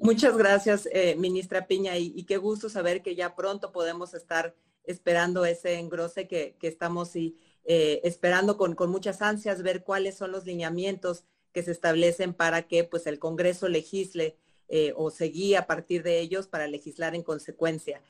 Muchas 0.00 0.36
gracias, 0.36 0.88
eh, 0.92 1.16
ministra 1.16 1.66
Piña, 1.66 1.98
y, 1.98 2.22
qué 2.22 2.36
gusto 2.36 2.68
saber 2.68 3.02
que 3.02 3.16
ya 3.16 3.34
pronto 3.34 3.72
podemos 3.72 4.14
estar 4.14 4.54
esperando 4.84 5.44
ese 5.44 5.74
engrose 5.80 6.28
que, 6.28 6.56
estamos 6.62 7.16
y, 7.16 7.36
eh, 7.64 8.00
esperando 8.04 8.56
con, 8.56 8.76
muchas 8.90 9.22
ansias, 9.22 9.62
ver 9.62 9.82
cuáles 9.82 10.16
son 10.16 10.30
los 10.30 10.44
lineamientos 10.44 11.24
que 11.52 11.64
se 11.64 11.72
establecen 11.72 12.32
para 12.32 12.68
que 12.68 12.84
pues, 12.84 13.08
el 13.08 13.18
Congreso 13.18 13.68
legisle 13.68 14.36
eh, 14.68 14.92
o 14.96 15.10
se 15.10 15.24
guíe 15.26 15.56
a 15.56 15.66
partir 15.66 16.04
de 16.04 16.20
ellos 16.20 16.46
para 16.46 16.68
legislar 16.68 17.16
en 17.16 17.24
consecuencia. 17.24 18.00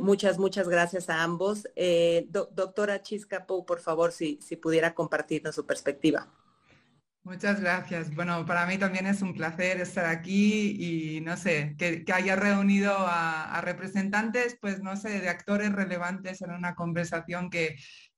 Muchas, 0.00 0.38
muchas 0.38 0.68
gracias 0.68 1.08
a 1.08 1.22
ambos. 1.22 1.66
Eh, 1.76 2.26
doctora 2.28 3.00
Chisca 3.00 3.46
por 3.46 3.80
favor, 3.80 4.12
si 4.12 4.36
pudiera 4.60 4.94
compartirnos 4.94 5.54
su 5.54 5.64
perspectiva. 5.64 6.30
Muchas 7.24 7.60
gracias. 7.60 8.12
Bueno, 8.16 8.44
para 8.44 8.66
mí 8.66 8.78
también 8.78 9.06
es 9.06 9.22
un 9.22 9.32
placer 9.32 9.80
estar 9.80 10.06
aquí 10.06 11.16
y 11.16 11.20
no 11.20 11.36
sé, 11.36 11.76
que, 11.78 12.04
haya 12.12 12.34
reunido 12.34 12.92
a, 12.98 13.60
representantes, 13.60 14.58
pues 14.60 14.82
no 14.82 14.96
sé, 14.96 15.20
de 15.20 15.28
actores 15.28 15.70
relevantes 15.72 16.42
en 16.42 16.50
una 16.50 16.74
conversación 16.74 17.48
que, 17.48 17.76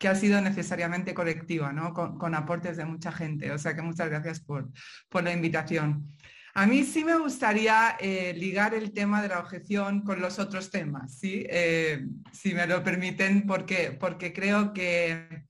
ha 0.09 0.14
sido 0.14 0.40
necesariamente 0.40 1.14
colectiva, 1.14 1.73
¿no? 1.73 1.93
Con, 1.93 2.35
aportes 2.35 2.79
de 2.79 2.87
mucha 2.87 3.12
gente. 3.12 3.53
O 3.53 3.59
sea 3.59 3.75
que 3.75 3.83
muchas 3.83 4.09
gracias 4.09 4.40
por, 4.40 4.71
por 5.11 5.23
la 5.23 5.33
invitación. 5.33 6.14
A 6.55 6.67
mí 6.67 6.85
sí 6.85 7.05
me 7.05 7.19
gustaría 7.19 7.97
eh, 7.99 8.33
ligar 8.35 8.75
el 8.75 8.93
tema 8.93 9.21
de 9.21 9.29
la 9.29 9.40
objeción 9.40 10.03
con 10.03 10.21
los 10.21 10.38
otros 10.38 10.71
temas, 10.71 11.19
¿sí? 11.19 11.45
Eh, 11.51 12.07
si 12.33 12.55
me 12.55 12.67
lo 12.67 12.83
permiten, 12.85 13.45
porque, 13.47 13.97
porque 13.99 14.33
creo 14.33 14.73
que, 14.73 15.47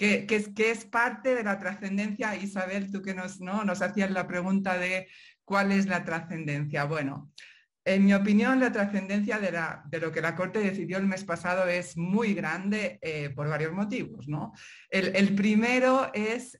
que, 0.00 0.26
es, 0.30 0.48
que 0.48 0.70
es 0.70 0.86
parte 0.86 1.34
de 1.34 1.44
la 1.44 1.58
trascendencia. 1.58 2.34
Isabel, 2.34 2.90
tú 2.90 3.02
que 3.02 3.12
nos, 3.12 3.38
¿no? 3.40 3.64
nos 3.64 3.82
hacías 3.82 4.10
la 4.10 4.26
pregunta 4.26 4.78
de 4.78 5.08
cuál 5.44 5.72
es 5.72 5.86
la 5.86 6.06
trascendencia. 6.06 6.84
Bueno, 6.84 7.30
en 7.84 8.06
mi 8.06 8.14
opinión, 8.14 8.60
la 8.60 8.72
trascendencia 8.72 9.38
de, 9.38 9.52
de, 9.90 9.98
lo 10.00 10.10
que 10.10 10.22
la 10.22 10.34
Corte 10.34 10.60
decidió 10.60 10.96
el 10.96 11.06
mes 11.06 11.24
pasado 11.24 11.68
es 11.68 11.98
muy 11.98 12.32
grande 12.32 12.98
eh, 13.02 13.28
por 13.28 13.50
varios 13.50 13.74
motivos. 13.74 14.26
¿no? 14.26 14.54
El, 14.88 15.14
el 15.14 15.34
primero 15.34 16.10
es, 16.14 16.58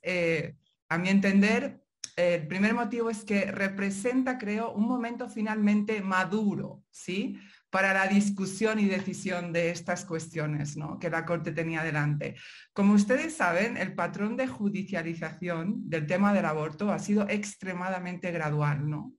a 0.89 0.97
mi 0.99 1.09
entender, 1.09 1.81
el 2.15 2.45
primer 2.45 2.75
motivo 2.75 3.09
es 3.09 3.23
que 3.23 3.45
representa, 3.45 4.37
creo, 4.37 4.71
un 4.71 4.87
momento 4.87 5.29
finalmente 5.29 6.01
maduro, 6.01 6.83
¿sí? 6.91 7.39
Para 7.71 7.93
la 7.93 8.05
discusión 8.05 8.79
y 8.79 8.85
decisión 8.85 9.53
de 9.53 9.71
estas 9.71 10.05
cuestiones 10.05 10.75
¿no? 10.75 10.99
que 10.99 11.09
la 11.09 11.25
Corte 11.25 11.53
tenía 11.53 11.83
delante. 11.83 12.35
Como 12.73 12.93
ustedes 12.93 13.33
saben, 13.33 13.77
el 13.77 13.95
patrón 13.95 14.35
de 14.35 14.45
judicialización 14.45 15.89
del 15.89 16.05
tema 16.05 16.33
del 16.33 16.45
aborto 16.45 16.91
ha 16.91 16.99
sido 16.99 17.27
extremadamente 17.29 18.29
gradual. 18.31 18.89
¿no? 18.89 19.13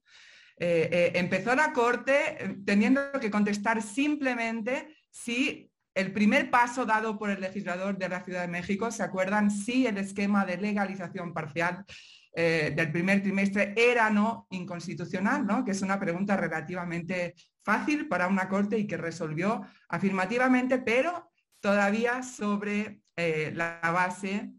Eh, 0.59 0.89
eh, 0.93 1.13
empezó 1.15 1.55
la 1.57 1.73
Corte 1.73 2.45
eh, 2.45 2.57
teniendo 2.65 3.01
que 3.19 3.31
contestar 3.31 3.81
simplemente 3.83 4.97
si 5.11 5.71
el 5.95 6.13
primer 6.13 6.51
paso 6.51 6.85
dado 6.85 7.19
por 7.19 7.31
el 7.31 7.41
legislador 7.41 7.97
de 7.97 8.09
la 8.11 8.23
Ciudad 8.23 8.43
de 8.43 8.49
México, 8.49 8.91
¿se 8.91 9.03
acuerdan? 9.03 9.51
Si 9.51 9.87
el 9.87 9.97
esquema 9.97 10.45
de 10.45 10.59
legalización 10.59 11.35
parcial 11.35 11.85
del 12.35 12.91
primer 12.91 13.23
trimestre 13.23 13.75
era 13.77 14.09
no 14.09 14.47
inconstitucional, 14.49 15.47
¿no? 15.47 15.67
que 15.67 15.73
es 15.73 15.83
una 15.83 16.01
pregunta 16.01 16.35
relativamente 16.35 17.35
fácil 17.65 18.09
para 18.09 18.29
una 18.29 18.49
corte 18.49 18.79
y 18.79 18.87
que 18.87 18.97
resolvió 18.97 19.63
afirmativamente, 19.89 20.79
pero 20.79 21.31
todavía 21.61 22.23
sobre 22.23 23.03
eh, 23.17 23.53
la 23.55 23.81
base 23.83 24.53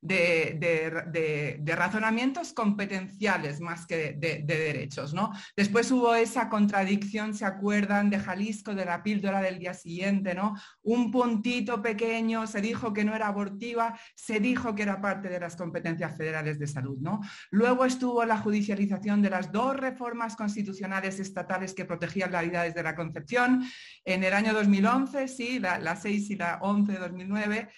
de, 0.00 1.60
razonamientos 1.76 2.52
competenciales 2.52 3.60
más 3.60 3.86
que 3.86 4.12
de, 4.12 4.42
derechos. 4.44 5.14
¿no? 5.14 5.32
Después 5.56 5.90
hubo 5.90 6.14
esa 6.14 6.48
contradicción, 6.48 7.34
¿se 7.34 7.44
acuerdan 7.44 8.10
de 8.10 8.18
Jalisco, 8.18 8.74
de 8.74 8.84
la 8.84 9.02
píldora 9.02 9.40
del 9.40 9.58
día 9.58 9.74
siguiente? 9.74 10.34
¿no? 10.34 10.54
Un 10.82 11.10
puntito 11.10 11.82
pequeño, 11.82 12.46
se 12.46 12.60
dijo 12.60 12.92
que 12.92 13.04
no 13.04 13.14
era 13.14 13.28
abortiva, 13.28 13.98
se 14.14 14.40
dijo 14.40 14.74
que 14.74 14.82
era 14.82 15.00
parte 15.00 15.28
de 15.28 15.40
las 15.40 15.56
competencias 15.56 16.16
federales 16.16 16.58
de 16.58 16.66
salud. 16.66 16.98
¿no? 17.00 17.20
Luego 17.50 17.84
estuvo 17.84 18.24
la 18.24 18.38
judicialización 18.38 19.22
de 19.22 19.30
las 19.30 19.52
dos 19.52 19.76
reformas 19.76 20.36
constitucionales 20.36 21.20
estatales 21.20 21.74
que 21.74 21.84
protegían 21.84 22.32
la 22.32 22.42
vida 22.42 22.62
desde 22.62 22.82
la 22.82 22.94
concepción. 22.94 23.64
En 24.04 24.24
el 24.24 24.32
año 24.32 24.52
2011, 24.52 25.28
sí, 25.28 25.58
la, 25.58 25.78
la 25.78 25.96
6 25.96 26.30
y 26.30 26.36
la 26.36 26.58
11 26.62 26.92
de 26.92 26.98
2009, 26.98 27.68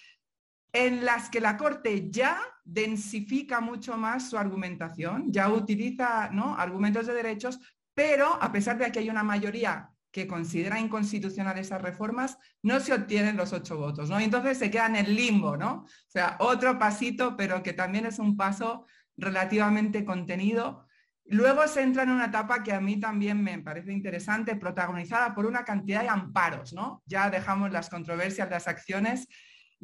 en 0.73 1.05
las 1.05 1.29
que 1.29 1.39
la 1.39 1.55
Corte 1.55 2.09
ya 2.09 2.41
densifica 2.65 3.61
mucho 3.61 3.95
más 3.95 4.29
su 4.29 4.37
argumentación, 4.37 5.31
ya 5.31 5.49
utiliza 5.49 6.29
¿no? 6.31 6.57
argumentos 6.57 7.05
de 7.05 7.13
derechos, 7.13 7.59
pero 7.93 8.41
a 8.41 8.51
pesar 8.51 8.77
de 8.79 8.91
que 8.91 8.99
hay 8.99 9.09
una 9.09 9.23
mayoría 9.23 9.89
que 10.11 10.27
considera 10.27 10.79
inconstitucionales 10.79 11.67
esas 11.67 11.81
reformas, 11.81 12.37
no 12.63 12.79
se 12.79 12.93
obtienen 12.93 13.37
los 13.37 13.53
ocho 13.53 13.77
votos, 13.77 14.09
¿no? 14.09 14.19
entonces 14.19 14.57
se 14.57 14.71
queda 14.71 14.87
en 14.87 14.95
el 14.95 15.15
limbo, 15.15 15.57
¿no? 15.57 15.83
O 15.83 15.87
sea, 16.07 16.37
otro 16.39 16.77
pasito, 16.77 17.35
pero 17.37 17.63
que 17.63 17.73
también 17.73 18.05
es 18.05 18.19
un 18.19 18.35
paso 18.37 18.85
relativamente 19.17 20.05
contenido. 20.05 20.87
Luego 21.25 21.67
se 21.67 21.81
entra 21.81 22.03
en 22.03 22.09
una 22.09 22.25
etapa 22.25 22.63
que 22.63 22.73
a 22.73 22.81
mí 22.81 22.99
también 22.99 23.43
me 23.43 23.57
parece 23.59 23.91
interesante, 23.91 24.55
protagonizada 24.55 25.33
por 25.33 25.45
una 25.45 25.63
cantidad 25.63 26.01
de 26.01 26.09
amparos, 26.09 26.73
¿no? 26.73 27.01
Ya 27.05 27.29
dejamos 27.29 27.71
las 27.71 27.89
controversias, 27.89 28.49
las 28.49 28.67
acciones 28.67 29.27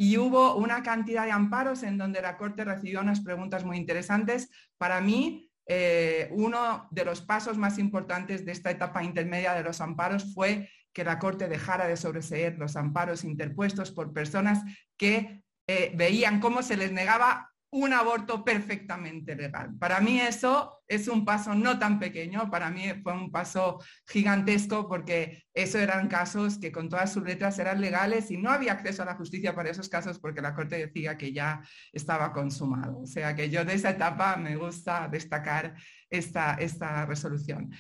y 0.02 0.18
hubo 0.18 0.56
una 0.56 0.82
cantidad 0.82 1.26
de 1.26 1.32
amparos 1.32 1.84
en 1.84 1.98
donde 1.98 2.22
la 2.22 2.38
Corte 2.38 2.64
recibió 2.64 3.02
unas 3.02 3.20
preguntas 3.20 3.66
muy 3.66 3.76
interesantes. 3.76 4.50
Para 4.78 5.02
mí, 5.02 5.52
eh, 5.68 6.30
uno 6.32 6.88
de 6.90 7.04
los 7.04 7.20
pasos 7.20 7.58
más 7.58 7.78
importantes 7.78 8.46
de 8.46 8.54
esta 8.54 8.72
etapa 8.72 9.04
intermedia 9.04 9.54
de 9.54 9.62
los 9.62 9.82
amparos 9.82 10.34
fue 10.34 10.70
que 10.94 11.04
la 11.04 11.20
Corte 11.20 11.50
dejara 11.50 11.86
de 11.86 11.98
sobreseer 11.98 12.58
los 12.58 12.78
amparos 12.78 13.26
interpuestos 13.26 13.92
por 13.92 14.14
personas 14.14 14.64
que 14.96 15.44
eh, 15.68 15.92
veían 15.96 16.40
cómo 16.40 16.64
se 16.64 16.78
les 16.78 16.94
negaba 16.94 17.49
un 17.72 17.94
aborto 17.94 18.44
perfectamente 18.44 19.36
legal. 19.36 19.76
Para 19.78 20.00
mí 20.00 20.20
eso 20.20 20.82
es 20.88 21.08
un 21.08 21.24
paso 21.24 21.54
no 21.54 21.78
tan 21.78 22.00
pequeño, 22.00 22.50
para 22.50 22.72
mí 22.72 22.86
fue 23.04 23.14
un 23.14 23.32
paso 23.32 23.80
gigantesco 24.08 24.88
porque 24.88 25.44
esos 25.54 25.82
eran 25.82 26.08
casos 26.08 26.58
que 26.58 26.72
con 26.72 26.90
todas 26.90 27.14
sus 27.14 27.24
letras 27.24 27.60
eran 27.60 27.80
legales 27.80 28.32
y 28.32 28.38
no 28.38 28.50
había 28.50 28.74
acceso 28.74 29.04
a 29.04 29.06
la 29.06 29.16
justicia 29.16 29.54
para 29.54 29.70
esos 29.70 29.88
casos 29.88 30.20
porque 30.20 30.42
la 30.42 30.56
Corte 30.56 30.78
decía 30.78 31.18
que 31.18 31.32
ya 31.32 31.62
estaba 31.94 32.34
consumado. 32.34 33.02
O 33.02 33.06
sea 33.06 33.36
que 33.36 33.50
yo 33.50 33.64
de 33.64 33.76
esa 33.76 33.92
etapa 33.92 34.36
me 34.38 34.56
gusta 34.56 35.08
destacar 35.08 35.76
esta, 36.10 36.56
esta 36.56 37.06
resolución. 37.06 37.72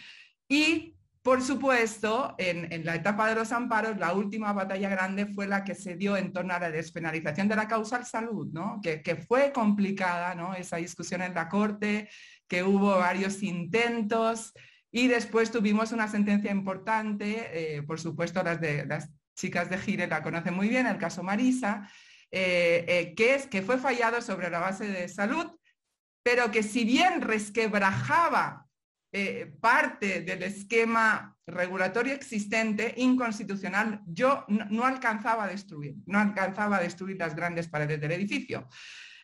Y 0.48 0.99
por 1.30 1.44
supuesto, 1.44 2.34
en, 2.40 2.84
la 2.84 2.96
etapa 2.96 3.30
de 3.30 3.36
los 3.36 3.52
amparos, 3.52 4.00
la 4.00 4.14
última 4.14 4.52
batalla 4.52 4.90
grande 4.90 5.28
fue 5.28 5.46
la 5.46 5.64
que 5.64 5.76
se 5.76 5.96
dio 5.96 6.18
en 6.18 6.34
torno 6.34 6.56
a 6.56 6.60
la 6.60 6.72
despenalización 6.72 7.48
de 7.48 7.56
la 7.56 7.68
causal 7.68 8.04
salud, 8.04 8.48
¿no? 8.52 8.82
que, 8.82 9.16
fue 9.16 9.52
complicada 9.52 10.34
¿no? 10.34 10.56
esa 10.56 10.78
discusión 10.78 11.22
en 11.22 11.36
la 11.36 11.48
Corte, 11.48 12.10
que 12.48 12.64
hubo 12.64 12.98
varios 12.98 13.44
intentos 13.44 14.54
y 14.92 15.08
después 15.08 15.52
tuvimos 15.52 15.92
una 15.92 16.08
sentencia 16.08 16.50
importante, 16.50 17.76
eh, 17.76 17.84
por 17.84 18.00
supuesto 18.00 18.42
las, 18.42 18.60
de, 18.60 18.88
las 18.88 19.12
chicas 19.36 19.70
de 19.70 19.78
Gire 19.78 20.08
la 20.08 20.24
conocen 20.24 20.56
muy 20.56 20.68
bien, 20.68 20.88
el 20.88 20.98
caso 20.98 21.22
Marisa, 21.22 21.92
eh, 22.32 22.86
eh, 22.88 23.14
que, 23.14 23.36
es, 23.36 23.46
que 23.46 23.62
fue 23.62 23.78
fallado 23.78 24.24
sobre 24.24 24.50
la 24.50 24.58
base 24.58 24.88
de 24.88 25.08
salud, 25.08 25.46
pero 26.24 26.50
que 26.50 26.64
si 26.64 26.86
bien 26.86 27.22
resquebrajaba 27.22 28.66
eh, 29.12 29.52
parte 29.60 30.22
del 30.22 30.44
esquema 30.44 31.36
regulatorio 31.48 32.14
existente, 32.14 32.94
inconstitucional, 32.98 34.02
yo 34.06 34.46
no, 34.48 34.86
alcanzaba 34.86 35.46
a 35.46 35.48
destruir, 35.48 35.96
no 36.06 36.20
alcanzaba 36.20 36.78
a 36.78 36.82
destruir 36.82 37.18
las 37.18 37.36
grandes 37.36 37.68
paredes 37.68 38.00
del 38.00 38.12
edificio. 38.12 38.68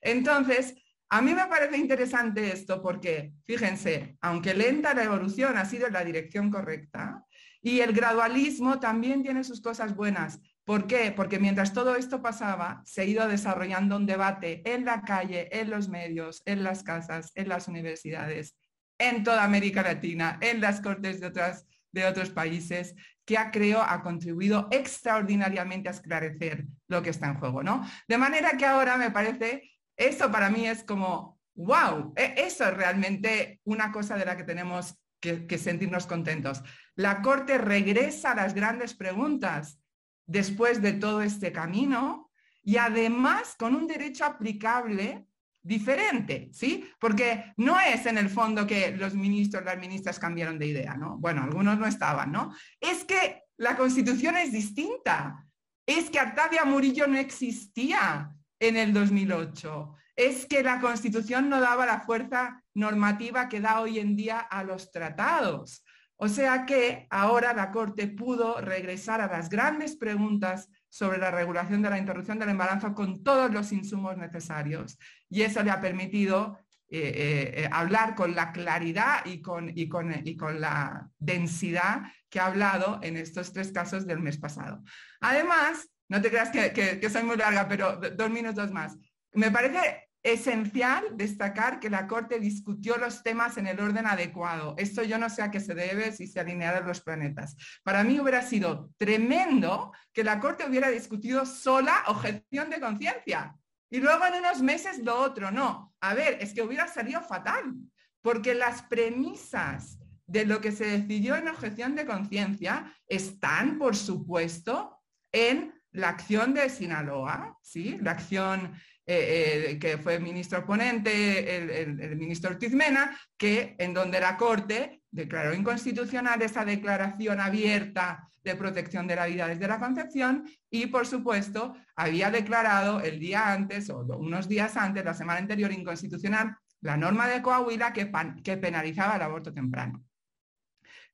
Entonces, 0.02 0.76
a 1.10 1.22
mí 1.22 1.36
me 1.36 1.46
parece 1.46 1.78
interesante 1.78 2.52
esto 2.52 2.82
porque, 2.82 3.34
fíjense, 3.46 4.18
aunque 4.22 4.56
lenta 4.56 4.96
la 4.96 5.04
evolución 5.04 5.56
ha 5.56 5.66
sido 5.66 5.86
en 5.86 5.94
la 5.94 6.04
dirección 6.04 6.50
correcta 6.50 7.24
y 7.62 7.82
el 7.82 7.94
gradualismo 7.94 8.80
también 8.80 9.22
tiene 9.22 9.44
sus 9.44 9.62
cosas 9.62 9.96
buenas. 9.96 10.40
¿Por 10.64 10.88
qué? 10.88 11.14
Porque 11.16 11.38
mientras 11.38 11.74
todo 11.74 11.96
esto 11.96 12.24
pasaba, 12.24 12.82
se 12.86 13.02
ha 13.02 13.06
ido 13.06 13.28
desarrollando 13.28 13.98
un 13.98 14.08
debate 14.08 14.64
en 14.66 14.84
la 14.84 15.04
calle, 15.04 15.48
en 15.52 15.70
los 15.70 15.90
medios, 15.90 16.42
en 16.46 16.64
las 16.64 16.82
casas, 16.82 17.32
en 17.36 17.50
las 17.50 17.68
universidades, 17.68 18.56
en 18.98 19.24
toda 19.24 19.44
América 19.44 19.84
Latina, 19.84 20.38
en 20.42 20.62
las 20.62 20.82
cortes 20.82 21.20
de, 21.20 22.06
otros 22.06 22.30
países, 22.30 22.96
que 23.26 23.38
ha, 23.38 23.52
creo, 23.52 23.82
ha 23.82 24.02
contribuido 24.02 24.68
extraordinariamente 24.72 25.90
a 25.90 25.94
esclarecer 25.94 26.66
lo 26.88 27.02
que 27.02 27.10
está 27.10 27.28
en 27.28 27.40
juego, 27.40 27.64
¿no? 27.64 27.86
De 28.08 28.18
manera 28.18 28.58
que 28.58 28.66
ahora 28.66 28.98
me 28.98 29.12
parece, 29.12 29.72
eso 29.96 30.32
para 30.32 30.50
mí 30.50 30.68
es 30.68 30.84
como, 30.84 31.40
wow, 31.56 32.14
e, 32.16 32.36
eso 32.38 32.68
es 32.68 32.74
realmente 32.76 33.62
una 33.64 33.92
cosa 33.92 34.18
de 34.18 34.26
la 34.26 34.38
que 34.38 34.44
tenemos 34.44 34.96
que, 35.20 35.48
que 35.48 35.58
sentirnos 35.58 36.06
contentos. 36.06 36.62
La 36.96 37.22
Corte 37.22 37.58
regresa 37.58 38.32
a 38.32 38.36
las 38.36 38.54
grandes 38.54 38.94
preguntas 38.94 39.80
después 40.28 40.82
de 40.82 40.94
todo 40.94 41.22
este 41.22 41.52
camino 41.52 42.32
y 42.64 42.78
además 42.78 43.56
con 43.58 43.76
un 43.76 43.88
derecho 43.88 44.26
aplicable 44.26 45.26
diferente, 45.66 46.50
¿sí? 46.54 46.88
Porque 47.00 47.54
no 47.58 47.80
es 47.80 48.06
en 48.06 48.20
el 48.20 48.30
fondo 48.30 48.68
que 48.68 48.92
los 48.96 49.16
ministros, 49.16 49.66
las 49.66 49.80
ministras 49.80 50.20
cambiaron 50.20 50.60
de 50.60 50.68
idea, 50.68 50.96
¿no? 50.96 51.18
Bueno, 51.18 51.42
algunos 51.44 51.78
no 51.80 51.88
estaban, 51.88 52.32
¿no? 52.32 52.54
Es 52.80 53.04
que 53.04 53.42
la 53.58 53.76
constitución 53.76 54.38
es 54.38 54.52
distinta. 54.52 55.44
Es 55.88 56.10
que 56.10 56.20
Artavia 56.20 56.66
Murillo 56.66 57.08
no 57.08 57.18
existía 57.18 58.32
en 58.60 58.78
el 58.78 58.94
2008. 58.94 59.96
Es 60.16 60.46
que 60.46 60.62
la 60.62 60.80
constitución 60.80 61.50
no 61.50 61.60
daba 61.60 61.86
la 61.86 62.02
fuerza 62.02 62.64
normativa 62.76 63.50
que 63.50 63.60
da 63.60 63.82
hoy 63.82 64.00
en 64.00 64.16
día 64.16 64.40
a 64.40 64.64
los 64.64 64.92
tratados. 64.92 65.84
O 66.18 66.30
sea 66.30 66.66
que 66.66 67.08
ahora 67.10 67.54
la 67.54 67.72
Corte 67.72 68.08
pudo 68.08 68.62
regresar 68.62 69.20
a 69.20 69.28
las 69.28 69.50
grandes 69.50 69.96
preguntas 69.98 70.70
sobre 70.96 71.18
la 71.18 71.30
regulación 71.30 71.82
de 71.82 71.90
la 71.90 71.98
interrupción 71.98 72.40
del 72.40 72.48
embarazo 72.48 72.94
con 72.94 73.22
todos 73.22 73.52
los 73.52 73.74
insumos 73.74 74.16
necesarios. 74.16 74.98
Y 75.30 75.42
eso 75.42 75.62
le 75.62 75.70
ha 75.70 75.82
permitido 75.82 76.58
eh, 76.88 77.00
eh, 77.00 77.54
eh, 77.64 77.70
hablar 77.70 78.16
con 78.16 78.34
la 78.34 78.54
claridad 78.54 79.26
y 79.26 79.42
con, 79.42 79.70
y, 79.78 79.90
con, 79.90 80.14
y 80.26 80.38
con, 80.38 80.62
la 80.62 81.10
densidad 81.20 82.04
que 82.30 82.40
ha 82.40 82.46
hablado 82.46 83.02
en 83.04 83.18
estos 83.18 83.52
tres 83.52 83.74
casos 83.74 84.08
del 84.08 84.22
mes 84.22 84.38
pasado. 84.38 84.86
Además, 85.20 85.86
no 86.08 86.22
te 86.22 86.30
creas 86.30 86.50
que, 86.50 86.72
que 86.72 87.10
soy 87.10 87.24
muy 87.24 87.36
larga, 87.36 87.68
pero 87.68 87.98
dos 87.98 88.30
minutos 88.30 88.72
más. 88.72 88.98
Me 89.34 89.52
parece 89.52 90.05
esencial 90.26 91.06
destacar 91.14 91.80
que 91.80 91.92
la 91.92 92.08
Corte 92.08 92.40
discutió 92.40 92.98
los 92.98 93.22
temas 93.22 93.58
en 93.58 93.68
el 93.68 93.80
orden 93.80 94.08
adecuado. 94.08 94.74
Esto 94.76 95.04
yo 95.04 95.20
no 95.20 95.30
sé 95.30 95.44
a 95.44 95.52
qué 95.52 95.60
se 95.60 95.76
debe 95.76 96.12
si 96.12 96.26
se 96.26 96.40
alinearon 96.40 96.88
los 96.88 97.00
planetas. 97.00 97.56
Para 97.84 98.04
mí 98.04 98.20
hubiera 98.20 98.42
sido 98.42 98.90
tremendo 98.98 99.94
que 100.12 100.24
la 100.24 100.40
Corte 100.40 100.66
hubiera 100.68 100.90
discutido 100.90 101.46
sola 101.46 102.04
objeción 102.08 102.72
de 102.72 102.80
conciencia 102.80 103.56
y 103.92 104.00
luego 104.00 104.26
en 104.26 104.40
unos 104.40 104.64
meses 104.64 104.98
lo 104.98 105.16
otro. 105.16 105.52
No, 105.52 105.94
a 106.02 106.16
ver, 106.16 106.40
es 106.42 106.56
que 106.56 106.64
hubiera 106.64 106.88
salido 106.88 107.22
fatal, 107.22 107.76
porque 108.24 108.56
las 108.56 108.82
premisas 108.82 110.00
de 110.26 110.48
lo 110.48 110.60
que 110.60 110.72
se 110.72 110.86
decidió 110.86 111.36
en 111.36 111.50
objeción 111.50 111.94
de 111.94 112.08
conciencia 112.08 112.92
están, 113.08 113.78
por 113.78 113.96
supuesto, 113.96 115.04
en 115.32 115.72
la 115.92 116.10
acción 116.10 116.56
de 116.56 116.68
Sinaloa, 116.68 117.60
¿sí? 117.62 118.00
la 118.02 118.12
acción 118.12 118.74
eh, 119.08 119.68
eh, 119.70 119.80
que 119.80 120.00
fue 120.00 120.20
ministro 120.20 120.66
ponente, 120.66 121.82
el, 121.84 122.16
ministro 122.16 122.50
Ortiz 122.50 122.74
Mena, 122.74 123.16
que 123.38 123.76
en 123.78 123.94
donde 123.94 124.20
la 124.20 124.36
Corte 124.36 125.04
declaró 125.12 125.54
inconstitucional 125.54 126.42
esa 126.42 126.66
declaración 126.66 127.40
abierta 127.40 128.32
de 128.44 128.56
protección 128.56 129.06
de 129.06 129.16
la 129.16 129.28
vida 129.28 129.48
desde 129.48 129.68
la 129.68 129.80
concepción 129.80 130.50
y, 130.72 130.88
por 130.88 131.06
supuesto, 131.06 131.76
había 131.96 132.32
declarado 132.32 133.00
el 133.00 133.20
día 133.20 133.54
antes 133.54 133.92
o 133.92 134.00
unos 134.00 134.48
días 134.48 134.76
antes, 134.76 135.06
la 135.06 135.14
semana 135.14 135.40
anterior, 135.40 135.72
inconstitucional 135.72 136.58
la 136.82 136.98
norma 136.98 137.28
de 137.28 137.44
Coahuila 137.44 137.94
que, 137.94 138.12
que 138.44 138.58
penalizaba 138.58 139.18
el 139.18 139.22
aborto 139.22 139.54
temprano. 139.54 140.04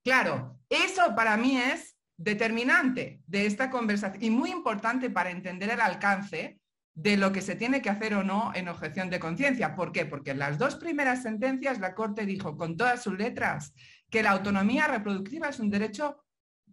Claro, 0.01 0.60
eso 0.69 1.13
para 1.13 1.36
mí 1.36 1.58
es 1.58 1.97
determinante 2.15 3.21
de 3.27 3.45
esta 3.47 3.69
conversación 3.69 4.23
y 4.23 4.30
muy 4.30 4.51
importante 4.51 5.10
para 5.10 5.32
entender 5.32 5.71
el 5.71 5.82
alcance 5.82 6.61
de 6.93 7.17
lo 7.17 7.32
que 7.32 7.41
se 7.41 7.56
tiene 7.56 7.82
que 7.82 7.89
hacer 7.89 8.13
o 8.13 8.23
no 8.23 8.51
en 8.54 8.67
objeción 8.67 9.10
de 9.10 9.19
conciencia. 9.19 9.75
¿Por 9.75 9.91
qué? 9.91 10.06
Porque 10.06 10.32
en 10.32 10.39
las 10.39 10.58
dos 10.58 10.75
primeras 10.75 11.23
sentencias 11.23 11.80
la 11.80 11.95
Corte 11.95 12.25
dijo 12.25 12.58
con 12.58 12.75
todas 12.75 13.04
sus 13.04 13.17
letras 13.17 13.73
que 14.10 14.23
la 14.23 14.32
autonomía 14.32 14.88
reproductiva 14.88 15.47
es 15.49 15.60
un 15.60 15.69
derecho 15.69 16.23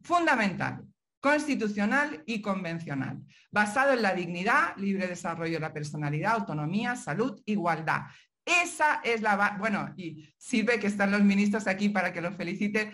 fundamental, 0.03 0.85
constitucional 1.21 2.23
y 2.27 2.41
convencional, 2.41 3.21
basado 3.51 3.93
en 3.93 4.03
la 4.03 4.15
dignidad, 4.15 4.77
libre 4.77 5.07
desarrollo 5.07 5.55
de 5.55 5.61
la 5.61 5.73
personalidad, 5.73 6.35
autonomía, 6.35 6.97
salud, 6.97 7.41
igualdad. 7.47 8.03
Esa 8.45 9.01
es 9.05 9.21
la... 9.21 9.57
Bueno, 9.59 9.93
y 9.97 10.33
sirve 10.37 10.81
que 10.81 10.87
están 10.87 11.11
los 11.11 11.23
ministros 11.23 11.67
aquí 11.67 11.91
para 11.91 12.13
que 12.13 12.23
los 12.23 12.35
felicite 12.35 12.93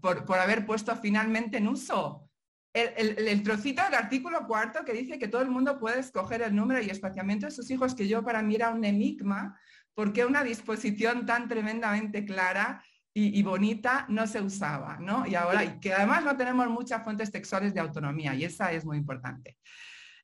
por, 0.00 0.24
por 0.24 0.38
haber 0.38 0.64
puesto 0.64 0.96
finalmente 0.96 1.58
en 1.58 1.68
uso 1.68 2.28
el, 2.74 3.42
trocito 3.44 3.82
del 3.84 3.94
artículo 3.94 4.46
cuarto 4.46 4.84
que 4.84 4.92
dice 4.92 5.18
que 5.18 5.28
todo 5.28 5.42
el 5.42 5.50
mundo 5.50 5.78
puede 5.78 6.00
escoger 6.00 6.42
el 6.42 6.54
número 6.54 6.82
y 6.82 6.90
espaciamiento 6.90 7.46
de 7.46 7.52
sus 7.52 7.70
hijos, 7.70 7.94
que 7.94 8.08
yo 8.08 8.24
para 8.24 8.42
mí 8.42 8.56
era 8.56 8.70
un 8.70 8.84
enigma, 8.84 9.58
porque 9.94 10.24
una 10.24 10.42
disposición 10.42 11.24
tan 11.24 11.48
tremendamente 11.48 12.24
clara 12.24 12.84
y, 13.16 13.40
bonita 13.44 14.06
no 14.08 14.26
se 14.26 14.40
usaba, 14.40 14.98
¿no? 14.98 15.24
Y 15.24 15.36
ahora, 15.36 15.64
y 15.64 15.78
que 15.78 15.94
además 15.94 16.24
no 16.24 16.36
tenemos 16.36 16.68
muchas 16.68 17.04
fuentes 17.04 17.30
textuales 17.30 17.72
de 17.72 17.78
autonomía, 17.78 18.34
y 18.34 18.42
esa 18.42 18.72
es 18.72 18.84
muy 18.84 18.96
importante. 18.96 19.56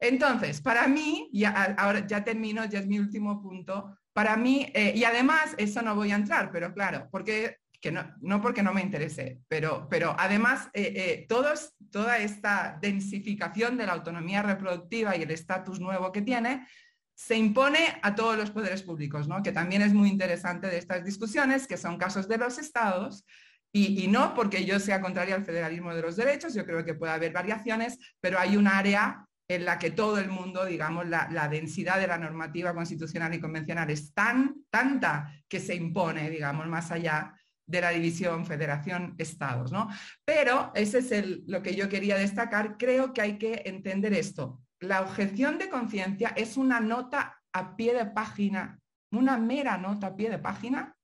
Entonces, 0.01 0.61
para 0.61 0.89
mí, 0.89 1.29
y 1.33 1.45
ahora 1.45 2.05
ya 2.05 2.25
termino, 2.25 2.65
ya 2.65 2.81
es 2.81 2.89
mi 2.89 2.99
último 2.99 3.41
punto, 3.41 3.97
para 4.13 4.37
mí, 4.37 4.67
eh, 4.75 4.93
y 4.97 5.05
además, 5.05 5.55
eso 5.57 5.83
no 5.83 5.95
voy 5.95 6.11
a 6.11 6.17
entrar, 6.17 6.51
pero 6.51 6.75
claro, 6.75 7.07
porque 7.13 7.59
que 7.81 7.91
no, 7.91 8.15
no 8.21 8.43
porque 8.43 8.63
no 8.63 8.75
me 8.75 8.83
interese, 8.83 9.41
pero, 9.49 9.89
pero 9.89 10.15
además 10.19 10.69
eh, 10.75 10.93
eh, 10.95 11.27
todos, 11.29 11.75
toda 11.91 12.19
esta 12.19 12.79
densificación 12.81 13.77
de 13.77 13.87
la 13.87 13.93
autonomía 13.93 14.43
reproductiva 14.43 15.17
y 15.17 15.23
el 15.23 15.31
estatus 15.31 15.81
nuevo 15.81 16.13
que 16.13 16.23
tiene, 16.23 16.67
se 17.15 17.37
impone 17.37 17.99
a 18.03 18.15
todos 18.15 18.37
los 18.37 18.51
poderes 18.51 18.83
públicos, 18.83 19.29
¿no? 19.29 19.43
que 19.43 19.53
también 19.53 19.83
es 19.83 19.93
muy 19.93 20.09
interesante 20.09 20.69
de 20.69 20.79
estas 20.79 21.05
discusiones, 21.05 21.67
que 21.67 21.77
son 21.77 21.99
casos 21.99 22.29
de 22.29 22.39
los 22.39 22.59
estados, 22.59 23.25
y, 23.73 24.09
no 24.09 24.35
porque 24.35 24.65
yo 24.65 24.81
sea 24.81 25.01
contraria 25.01 25.37
al 25.37 25.45
federalismo 25.45 25.95
de 25.95 26.03
los 26.03 26.17
derechos, 26.17 26.55
yo 26.55 26.67
creo 26.67 26.85
que 26.85 26.95
puede 26.95 27.13
haber 27.13 27.33
variaciones, 27.33 27.99
pero 28.21 28.41
hay 28.41 28.57
un 28.57 28.67
área 28.67 29.25
en 29.49 29.65
la 29.65 29.79
que 29.79 29.91
todo 29.91 30.19
el 30.19 30.29
mundo, 30.29 30.65
digamos, 30.65 31.09
la, 31.09 31.49
densidad 31.49 32.01
de 32.01 32.09
la 32.09 32.19
normativa 32.19 32.75
constitucional 32.75 33.33
y 33.35 33.41
convencional 33.41 33.89
es 33.91 34.13
tan, 34.13 34.65
tanta 34.71 35.33
que 35.49 35.61
se 35.61 35.75
impone, 35.75 36.31
digamos, 36.31 36.67
más 36.67 36.91
allá 36.91 37.33
de 37.71 37.81
la 37.81 37.91
división 37.91 38.45
federación-estados, 38.45 39.71
¿no? 39.71 39.89
Pero 40.25 40.73
ese 40.75 40.99
es 40.99 41.39
lo 41.47 41.63
que 41.63 41.77
yo 41.77 41.89
quería 41.89 42.17
destacar. 42.17 42.77
Creo 42.77 43.13
que 43.13 43.23
hay 43.23 43.39
que 43.39 43.63
entender 43.65 44.13
esto. 44.13 44.61
La 44.81 45.03
objeción 45.03 45.57
de 45.59 45.69
conciencia 45.69 46.31
es 46.37 46.57
una 46.57 46.81
nota 46.81 47.41
a 47.53 47.77
pie 47.77 47.95
de 47.95 48.07
página, 48.07 48.81
una 49.13 49.39
mera 49.39 49.79
nota 49.79 50.09
a 50.09 50.17
pie 50.17 50.31
de 50.31 50.39
página 50.39 50.97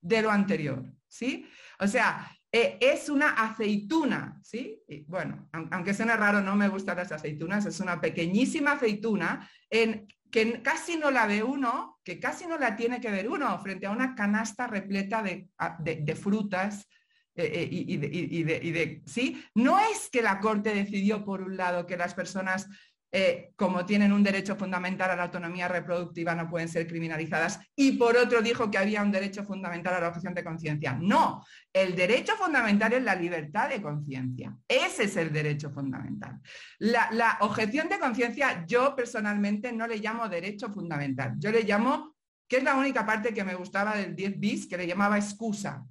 de 0.00 0.22
lo 0.22 0.30
anterior, 0.30 0.84
¿sí? 1.06 1.46
O 1.78 1.86
sea, 1.86 2.30
eh, 2.50 2.78
es 2.80 3.10
una 3.10 3.32
aceituna, 3.32 4.40
¿sí? 4.42 4.82
bueno, 5.06 5.50
aunque 5.52 5.92
suene 5.92 6.16
raro, 6.16 6.40
no 6.40 6.56
me 6.56 6.68
gustan 6.68 6.96
las 6.96 7.12
aceitunas, 7.12 7.66
es 7.66 7.80
una 7.80 8.00
pequeñísima 8.00 8.72
aceituna 8.72 9.50
en, 9.68 10.08
que 10.30 10.62
casi 10.62 10.96
no 10.96 11.10
la 11.10 11.26
ve 11.26 11.42
uno, 11.42 11.98
que 12.04 12.18
casi 12.20 12.46
no 12.46 12.58
la 12.58 12.76
tiene 12.76 13.00
que 13.00 13.10
ver 13.10 13.28
uno 13.28 13.58
frente 13.60 13.86
a 13.86 13.90
una 13.90 14.14
canasta 14.14 14.66
repleta 14.66 15.22
de, 15.22 16.16
frutas 16.16 16.88
eh, 17.34 17.50
eh, 17.54 17.68
y, 17.70 18.42
de, 18.42 19.02
¿sí? 19.06 19.42
No 19.54 19.78
es 19.78 20.10
que 20.10 20.22
la 20.22 20.40
Corte 20.40 20.74
decidió, 20.74 21.24
por 21.24 21.42
un 21.42 21.56
lado, 21.56 21.86
que 21.86 21.96
las 21.96 22.14
personas 22.14 22.68
eh, 23.10 23.52
como 23.56 23.86
tienen 23.86 24.12
un 24.12 24.22
derecho 24.22 24.54
fundamental 24.54 25.10
a 25.10 25.16
la 25.16 25.24
autonomía 25.24 25.66
reproductiva, 25.66 26.34
no 26.34 26.50
pueden 26.50 26.68
ser 26.68 26.86
criminalizadas. 26.86 27.58
Y 27.74 27.92
por 27.92 28.16
otro 28.16 28.42
dijo 28.42 28.70
que 28.70 28.76
había 28.76 29.02
un 29.02 29.10
derecho 29.10 29.44
fundamental 29.44 29.94
a 29.94 30.00
la 30.00 30.08
objeción 30.08 30.34
de 30.34 30.44
conciencia. 30.44 30.98
No, 31.00 31.42
el 31.72 31.96
derecho 31.96 32.34
fundamental 32.36 32.92
es 32.92 33.02
la 33.02 33.14
libertad 33.14 33.70
de 33.70 33.80
conciencia. 33.80 34.54
Ese 34.68 35.04
es 35.04 35.16
el 35.16 35.32
derecho 35.32 35.70
fundamental. 35.70 36.38
La, 36.78 37.08
la 37.12 37.38
objeción 37.40 37.88
de 37.88 37.98
conciencia 37.98 38.66
yo 38.66 38.94
personalmente 38.94 39.72
no 39.72 39.86
le 39.86 39.98
llamo 39.98 40.28
derecho 40.28 40.68
fundamental. 40.70 41.34
Yo 41.38 41.50
le 41.50 41.62
llamo, 41.62 42.14
que 42.46 42.58
es 42.58 42.62
la 42.62 42.76
única 42.76 43.06
parte 43.06 43.32
que 43.32 43.44
me 43.44 43.54
gustaba 43.54 43.96
del 43.96 44.14
10 44.14 44.38
bis, 44.38 44.68
que 44.68 44.76
le 44.76 44.86
llamaba 44.86 45.16
excusa. 45.16 45.82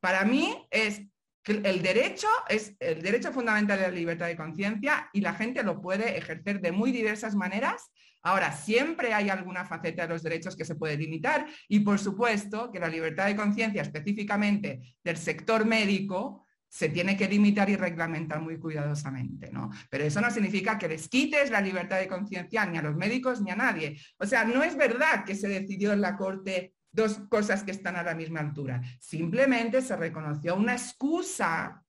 Para 0.00 0.24
mí 0.24 0.54
es 0.70 1.02
el 1.46 1.82
derecho 1.82 2.28
es 2.48 2.76
el 2.78 3.02
derecho 3.02 3.32
fundamental 3.32 3.78
de 3.78 3.88
la 3.88 3.94
libertad 3.94 4.26
de 4.26 4.36
conciencia 4.36 5.08
y 5.12 5.20
la 5.20 5.34
gente 5.34 5.62
lo 5.62 5.80
puede 5.80 6.16
ejercer 6.16 6.60
de 6.60 6.72
muy 6.72 6.92
diversas 6.92 7.34
maneras. 7.34 7.90
Ahora, 8.22 8.52
siempre 8.52 9.12
hay 9.12 9.28
alguna 9.30 9.64
faceta 9.64 10.02
de 10.02 10.08
los 10.08 10.22
derechos 10.22 10.54
que 10.54 10.64
se 10.64 10.76
puede 10.76 10.96
limitar 10.96 11.46
y 11.68 11.80
por 11.80 11.98
supuesto 11.98 12.70
que 12.70 12.78
la 12.78 12.88
libertad 12.88 13.26
de 13.26 13.34
conciencia 13.34 13.82
específicamente 13.82 14.80
del 15.02 15.16
sector 15.16 15.64
médico 15.64 16.46
se 16.68 16.88
tiene 16.88 17.18
que 17.18 17.28
limitar 17.28 17.68
y 17.68 17.76
reglamentar 17.76 18.40
muy 18.40 18.58
cuidadosamente, 18.58 19.50
¿no? 19.52 19.70
Pero 19.90 20.04
eso 20.04 20.22
no 20.22 20.30
significa 20.30 20.78
que 20.78 20.88
les 20.88 21.06
quites 21.06 21.50
la 21.50 21.60
libertad 21.60 21.98
de 21.98 22.08
conciencia 22.08 22.64
ni 22.64 22.78
a 22.78 22.82
los 22.82 22.96
médicos 22.96 23.42
ni 23.42 23.50
a 23.50 23.56
nadie. 23.56 24.00
O 24.18 24.24
sea, 24.24 24.44
no 24.44 24.62
es 24.62 24.74
verdad 24.74 25.24
que 25.26 25.34
se 25.34 25.48
decidió 25.48 25.92
en 25.92 26.00
la 26.00 26.16
Corte 26.16 26.72
dos 26.92 27.18
cosas 27.28 27.64
que 27.64 27.70
están 27.70 27.96
a 27.96 28.02
la 28.02 28.14
misma 28.14 28.40
altura. 28.40 28.82
Simplemente 29.00 29.82
se 29.82 29.96
reconoció 29.96 30.54
una 30.54 30.74
excusa 30.74 31.82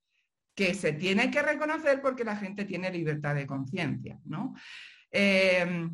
que 0.55 0.73
se 0.73 0.93
tiene 0.93 1.29
que 1.29 1.41
reconocer 1.41 2.01
porque 2.01 2.23
la 2.23 2.37
gente 2.37 2.65
tiene 2.65 2.89
libertad 2.91 3.35
de 3.35 3.47
conciencia, 3.47 4.19
¿no? 4.25 4.55
Eh, 5.11 5.89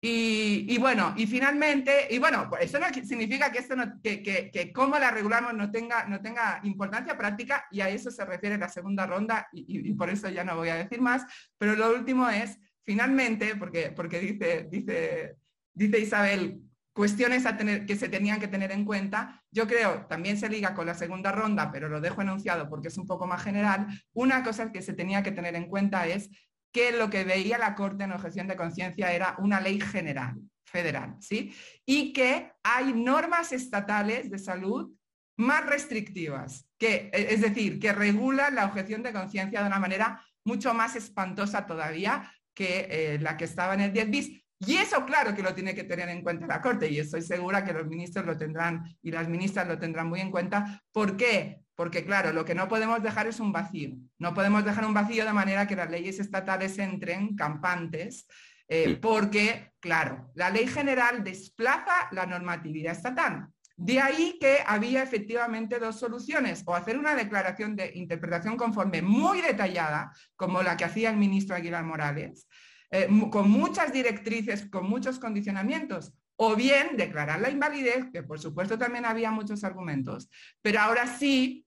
y, 0.00 0.78
bueno, 0.78 1.12
y 1.16 1.26
finalmente, 1.26 2.06
y 2.08 2.18
bueno, 2.18 2.48
eso 2.60 2.78
no 2.78 2.86
significa 2.92 3.50
que 3.50 3.58
esto 3.58 3.74
no, 3.74 4.00
que, 4.00 4.22
que, 4.22 4.72
cómo 4.72 4.96
la 4.96 5.10
regulamos 5.10 5.54
no 5.54 5.72
tenga, 5.72 6.04
no 6.06 6.20
tenga 6.20 6.60
importancia 6.62 7.18
práctica, 7.18 7.66
y 7.72 7.80
a 7.80 7.88
eso 7.88 8.10
se 8.12 8.24
refiere 8.24 8.56
la 8.58 8.68
segunda 8.68 9.06
ronda, 9.06 9.48
y, 9.52 9.92
por 9.94 10.08
eso 10.08 10.28
ya 10.28 10.44
no 10.44 10.54
voy 10.54 10.68
a 10.68 10.76
decir 10.76 11.00
más, 11.00 11.24
pero 11.58 11.74
lo 11.74 11.92
último 11.92 12.28
es, 12.30 12.58
finalmente, 12.84 13.56
porque, 13.56 13.90
porque 13.90 14.20
dice, 14.20 14.68
dice, 14.70 15.36
dice 15.74 15.98
Isabel, 15.98 16.62
cuestiones 16.98 17.44
que 17.86 17.94
se 17.94 18.08
tenían 18.08 18.40
que 18.40 18.48
tener 18.48 18.72
en 18.72 18.84
cuenta. 18.84 19.44
Yo 19.52 19.68
creo, 19.68 20.06
también 20.06 20.36
se 20.36 20.48
liga 20.48 20.74
con 20.74 20.84
la 20.84 20.94
segunda 20.94 21.30
ronda, 21.30 21.70
pero 21.70 21.88
lo 21.88 22.00
dejo 22.00 22.22
enunciado 22.22 22.68
porque 22.68 22.88
es 22.88 22.98
un 22.98 23.06
poco 23.06 23.24
más 23.24 23.40
general. 23.40 23.86
Una 24.12 24.42
cosa 24.42 24.72
que 24.72 24.82
se 24.82 24.94
tenía 24.94 25.22
que 25.22 25.30
tener 25.30 25.54
en 25.54 25.68
cuenta 25.68 26.08
es 26.08 26.28
que 26.72 26.90
lo 26.90 27.08
que 27.08 27.22
veía 27.22 27.56
la 27.56 27.76
Corte 27.76 28.02
en 28.02 28.10
objeción 28.10 28.48
de 28.48 28.56
conciencia 28.56 29.12
era 29.12 29.36
una 29.38 29.60
ley 29.60 29.80
general, 29.80 30.40
federal, 30.64 31.14
¿sí? 31.20 31.54
Y 31.86 32.12
que 32.12 32.50
hay 32.64 32.92
normas 32.92 33.52
estatales 33.52 34.28
de 34.28 34.40
salud 34.40 34.90
más 35.36 35.64
restrictivas, 35.66 36.68
que, 36.78 37.10
es 37.12 37.42
decir, 37.42 37.78
que 37.78 37.92
regulan 37.92 38.56
la 38.56 38.66
objeción 38.66 39.04
de 39.04 39.12
conciencia 39.12 39.60
de 39.60 39.68
una 39.68 39.78
manera 39.78 40.20
mucho 40.44 40.74
más 40.74 40.96
espantosa 40.96 41.64
todavía 41.64 42.28
que 42.54 42.88
eh, 42.90 43.18
la 43.20 43.36
que 43.36 43.44
estaba 43.44 43.74
en 43.74 43.82
el 43.82 43.92
10 43.92 44.10
bis. 44.10 44.42
Y 44.60 44.76
eso 44.76 45.04
claro 45.06 45.34
que 45.34 45.42
lo 45.42 45.54
tiene 45.54 45.74
que 45.74 45.84
tener 45.84 46.08
en 46.08 46.22
cuenta 46.22 46.46
la 46.46 46.60
Corte 46.60 46.90
y 46.90 46.98
estoy 46.98 47.22
segura 47.22 47.64
que 47.64 47.72
los 47.72 47.86
ministros 47.86 48.26
lo 48.26 48.36
tendrán 48.36 48.96
y 49.02 49.12
las 49.12 49.28
ministras 49.28 49.68
lo 49.68 49.78
tendrán 49.78 50.08
muy 50.08 50.20
en 50.20 50.30
cuenta. 50.30 50.82
¿Por 50.92 51.16
qué? 51.16 51.60
Porque 51.76 52.04
claro, 52.04 52.32
lo 52.32 52.44
que 52.44 52.56
no 52.56 52.66
podemos 52.66 53.00
dejar 53.02 53.28
es 53.28 53.38
un 53.38 53.52
vacío. 53.52 53.90
No 54.18 54.34
podemos 54.34 54.64
dejar 54.64 54.84
un 54.84 54.94
vacío 54.94 55.24
de 55.24 55.32
manera 55.32 55.68
que 55.68 55.76
las 55.76 55.88
leyes 55.88 56.18
estatales 56.18 56.76
entren 56.78 57.36
campantes, 57.36 58.26
eh, 58.66 58.98
porque 59.00 59.70
claro, 59.78 60.32
la 60.34 60.50
ley 60.50 60.66
general 60.66 61.22
desplaza 61.22 62.08
la 62.10 62.26
normatividad 62.26 62.96
estatal. 62.96 63.46
De 63.76 64.00
ahí 64.00 64.38
que 64.40 64.58
había 64.66 65.04
efectivamente 65.04 65.78
dos 65.78 66.00
soluciones, 66.00 66.64
o 66.66 66.74
hacer 66.74 66.98
una 66.98 67.14
declaración 67.14 67.76
de 67.76 67.92
interpretación 67.94 68.56
conforme 68.56 69.02
muy 69.02 69.40
detallada, 69.40 70.12
como 70.34 70.64
la 70.64 70.76
que 70.76 70.84
hacía 70.84 71.10
el 71.10 71.16
ministro 71.16 71.54
Aguilar 71.54 71.84
Morales, 71.84 72.48
eh, 72.90 73.08
con 73.30 73.50
muchas 73.50 73.92
directrices, 73.92 74.66
con 74.66 74.88
muchos 74.88 75.18
condicionamientos, 75.18 76.12
o 76.36 76.54
bien 76.54 76.96
declarar 76.96 77.40
la 77.40 77.50
invalidez, 77.50 78.06
que 78.12 78.22
por 78.22 78.38
supuesto 78.38 78.78
también 78.78 79.04
había 79.04 79.30
muchos 79.30 79.64
argumentos, 79.64 80.30
pero 80.62 80.80
ahora 80.80 81.06
sí, 81.06 81.66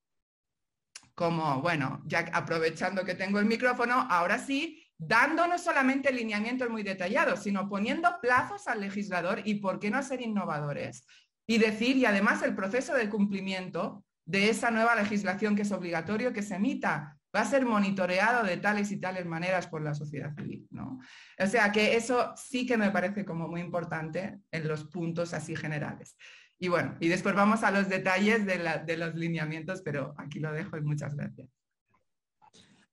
como, 1.13 1.61
bueno, 1.61 2.01
ya 2.05 2.19
aprovechando 2.33 3.03
que 3.03 3.15
tengo 3.15 3.39
el 3.39 3.45
micrófono, 3.45 4.07
ahora 4.09 4.39
sí, 4.39 4.81
dando 4.97 5.47
no 5.47 5.57
solamente 5.57 6.13
lineamientos 6.13 6.69
muy 6.69 6.83
detallados, 6.83 7.43
sino 7.43 7.67
poniendo 7.67 8.19
plazos 8.21 8.67
al 8.67 8.81
legislador 8.81 9.41
y 9.43 9.55
por 9.55 9.79
qué 9.79 9.91
no 9.91 10.01
ser 10.03 10.21
innovadores. 10.21 11.05
Y 11.47 11.57
decir, 11.57 11.97
y 11.97 12.05
además 12.05 12.41
el 12.43 12.55
proceso 12.55 12.93
de 12.93 13.09
cumplimiento 13.09 14.05
de 14.25 14.49
esa 14.49 14.71
nueva 14.71 14.95
legislación 14.95 15.55
que 15.55 15.63
es 15.63 15.71
obligatorio 15.71 16.33
que 16.33 16.43
se 16.43 16.55
emita 16.55 17.17
va 17.35 17.41
a 17.41 17.45
ser 17.45 17.65
monitoreado 17.65 18.43
de 18.43 18.57
tales 18.57 18.91
y 18.91 18.97
tales 18.99 19.25
maneras 19.25 19.67
por 19.67 19.81
la 19.81 19.93
sociedad 19.93 20.33
civil. 20.35 20.67
¿no? 20.71 20.99
O 21.39 21.47
sea 21.47 21.71
que 21.71 21.95
eso 21.95 22.33
sí 22.35 22.65
que 22.65 22.77
me 22.77 22.91
parece 22.91 23.25
como 23.25 23.47
muy 23.47 23.61
importante 23.61 24.39
en 24.51 24.67
los 24.67 24.85
puntos 24.85 25.33
así 25.33 25.55
generales. 25.55 26.17
Y 26.59 26.67
bueno, 26.67 26.95
y 26.99 27.07
después 27.07 27.33
vamos 27.33 27.63
a 27.63 27.71
los 27.71 27.89
detalles 27.89 28.45
de, 28.45 28.97
los 28.97 29.15
lineamientos, 29.15 29.81
pero 29.81 30.13
aquí 30.17 30.39
lo 30.39 30.51
dejo 30.51 30.77
y 30.77 30.81
muchas 30.81 31.15
gracias. 31.15 31.49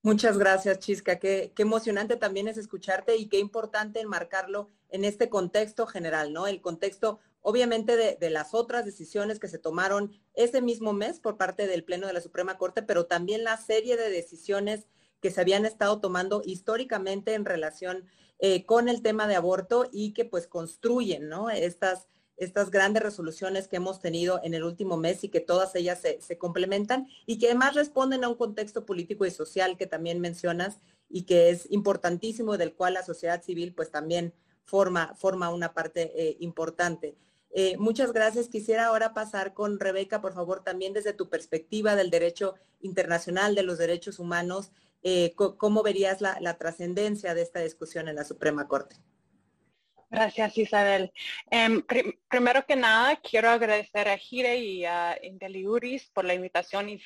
Muchas 0.01 0.39
gracias, 0.39 0.79
Chisca. 0.79 1.19
Qué, 1.19 1.53
qué, 1.55 1.63
emocionante 1.65 2.17
también 2.17 2.49
es 2.49 2.57
escucharte 2.57 3.17
y 3.17 3.29
qué 3.29 3.39
importante 3.39 4.01
enmarcarlo 4.01 4.71
en 4.89 5.05
este 5.05 5.29
contexto 5.29 5.87
general, 5.87 6.33
¿no? 6.33 6.47
El 6.47 6.63
contexto 6.63 7.19
obviamente 7.49 7.97
de, 7.97 8.31
las 8.31 8.53
otras 8.53 8.85
decisiones 8.85 9.39
que 9.39 9.49
se 9.49 9.59
tomaron 9.59 10.13
ese 10.35 10.61
mismo 10.61 10.93
mes 10.93 11.19
por 11.19 11.39
parte 11.39 11.67
del 11.67 11.83
Pleno 11.83 12.07
de 12.07 12.13
la 12.13 12.21
Suprema 12.21 12.59
Corte, 12.59 12.83
pero 12.83 13.07
también 13.07 13.43
la 13.43 13.57
serie 13.57 13.97
de 13.97 14.11
decisiones 14.11 14.87
que 15.23 15.31
se 15.31 15.41
habían 15.41 15.65
estado 15.65 15.99
tomando 15.99 16.43
históricamente 16.45 17.33
en 17.33 17.47
relación 17.47 18.05
eh, 18.39 18.67
con 18.67 18.91
el 18.91 19.01
tema 19.01 19.27
de 19.27 19.37
aborto 19.37 19.89
y 19.91 20.13
que 20.13 20.27
pues 20.27 20.47
construyen 20.47 21.31
¿no? 21.31 21.49
estas, 21.49 22.07
estas 22.37 22.71
grandes 22.71 23.03
resoluciones 23.03 23.67
que 23.67 23.77
hemos 23.77 23.99
tenido 24.03 24.43
en 24.45 24.53
el 24.53 24.63
último 24.63 24.99
mes 24.99 25.25
y 25.25 25.31
que 25.31 25.41
todas 25.41 25.75
ellas 25.75 26.03
se, 26.03 26.37
complementan 26.37 27.09
y 27.25 27.39
que 27.39 27.47
además 27.47 27.77
responden 27.77 28.25
a 28.25 28.29
un 28.29 28.35
contexto 28.35 28.85
político 28.85 29.25
y 29.25 29.31
social 29.31 29.79
que 29.79 29.87
también 29.87 30.21
mencionas 30.21 30.81
y 31.09 31.23
que 31.23 31.49
es 31.49 31.67
importantísimo 31.71 32.59
del 32.59 32.75
cual 32.75 32.93
la 32.93 33.07
sociedad 33.07 33.43
civil 33.43 33.73
pues 33.73 33.91
también 33.91 34.35
forma, 34.65 35.15
forma 35.15 35.49
una 35.49 35.73
parte 35.73 36.13
eh, 36.15 36.37
importante. 36.41 37.17
Eh, 37.51 37.77
muchas 37.79 38.13
gracias. 38.13 38.49
Quisiera 38.49 38.87
ahora 38.87 39.15
pasar 39.15 39.55
con 39.55 39.81
Rebeca, 39.81 40.21
por 40.21 40.35
favor, 40.35 40.63
también 40.63 40.93
desde 40.93 41.13
tu 41.13 41.29
perspectiva 41.29 41.97
del 41.97 42.11
derecho 42.11 42.55
internacional, 42.81 43.55
de 43.55 43.63
los 43.63 43.79
derechos 43.79 44.19
humanos, 44.19 44.71
eh, 45.03 45.35
¿cómo 45.35 45.83
verías 45.83 46.21
la, 46.21 46.59
trascendencia 46.59 47.35
de 47.35 47.43
esta 47.43 47.61
discusión 47.61 48.09
en 48.09 48.17
la 48.17 48.25
Suprema 48.25 48.67
Corte? 48.67 48.97
Gracias, 50.11 50.57
Isabel. 50.57 51.13
Em, 51.51 51.83
primero 52.29 52.65
que 52.65 52.77
nada, 52.77 53.17
quiero 53.17 53.51
agradecer 53.51 54.09
a 54.09 54.17
Gire 54.17 54.57
y 54.57 54.87
a 54.87 55.19
Inteliuris 55.23 56.11
por 56.15 56.25
la 56.25 56.33
invitación 56.33 56.89
y 56.89 56.99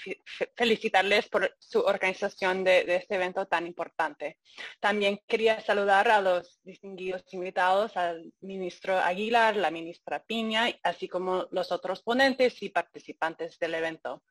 felicitarles 0.57 1.29
por 1.29 1.53
su 1.59 1.81
organización 1.81 2.63
de, 2.63 2.85
este 2.95 3.17
evento 3.17 3.47
tan 3.47 3.67
importante. 3.67 4.39
También 4.79 5.21
quería 5.27 5.61
saludar 5.61 6.09
a 6.09 6.21
los 6.21 6.61
distinguidos 6.63 7.25
invitados, 7.33 7.97
al 7.97 8.33
ministro 8.41 8.97
Aguilar, 8.97 9.57
la 9.57 9.73
ministra 9.73 10.23
Piña, 10.23 10.69
así 10.85 11.09
como 11.09 11.49
los 11.51 11.73
otros 11.73 12.03
ponentes 12.03 12.63
y 12.63 12.69
participantes 12.69 13.59
del 13.59 13.75
evento. 13.75 14.23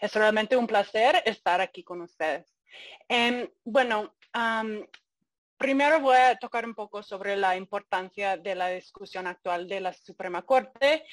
Es 0.00 0.14
realmente 0.14 0.56
un 0.56 0.68
placer 0.68 1.20
estar 1.24 1.60
aquí 1.60 1.82
con 1.82 2.00
ustedes. 2.00 2.54
Em, 3.08 3.50
bueno, 3.64 4.14
Primero 5.60 6.00
voy 6.00 6.16
a 6.16 6.36
tocar 6.36 6.64
un 6.64 6.74
poco 6.74 7.02
sobre 7.02 7.36
la 7.36 7.54
importancia 7.54 8.38
de 8.38 8.54
la 8.54 8.68
discusión 8.68 9.26
actual 9.26 9.68
de 9.68 9.82
la 9.82 9.92
Suprema 9.92 10.40
Corte 10.40 11.04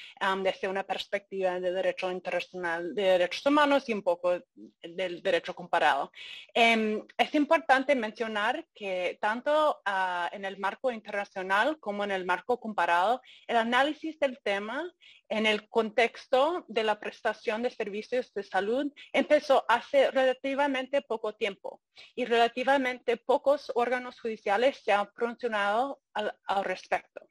desde 0.42 0.70
una 0.70 0.84
perspectiva 0.84 1.60
de 1.60 1.74
derecho 1.74 2.10
internacional 2.10 2.96
de 2.96 3.04
derechos 3.04 3.46
humanos 3.46 3.90
y 3.90 3.94
un 3.94 4.04
poco 4.04 4.42
del 4.56 5.22
derecho 5.22 5.54
comparado. 5.54 6.14
Em, 6.54 7.06
es 7.18 7.36
importante 7.36 7.94
mencionar 7.94 8.66
que 8.74 9.18
tanto 9.20 9.82
ah, 9.84 10.30
en 10.32 10.46
el 10.46 10.58
marco 10.58 10.94
internacional 10.94 11.78
como 11.82 12.06
en 12.06 12.12
el 12.12 12.24
marco 12.24 12.58
comparado, 12.58 13.22
el 13.48 13.58
análisis 13.58 14.18
del 14.18 14.40
tema 14.42 14.90
en 15.28 15.46
el 15.46 15.68
contexto 15.68 16.64
de 16.70 16.86
la 16.86 17.02
prestación 17.02 17.64
de 17.64 17.70
servicios 17.70 18.34
de 18.34 18.44
salud 18.44 18.94
empezó 19.12 19.66
hace 19.68 20.10
relativamente 20.10 21.02
poco 21.02 21.34
tiempo 21.36 21.82
y 22.16 22.24
relativamente 22.24 23.18
pocos 23.18 23.74
órganos 23.76 24.22
judiciales 24.22 24.37
se 24.38 24.92
han 24.92 25.12
pronunciado 25.14 26.02
al, 26.14 26.64
respecto. 26.64 27.22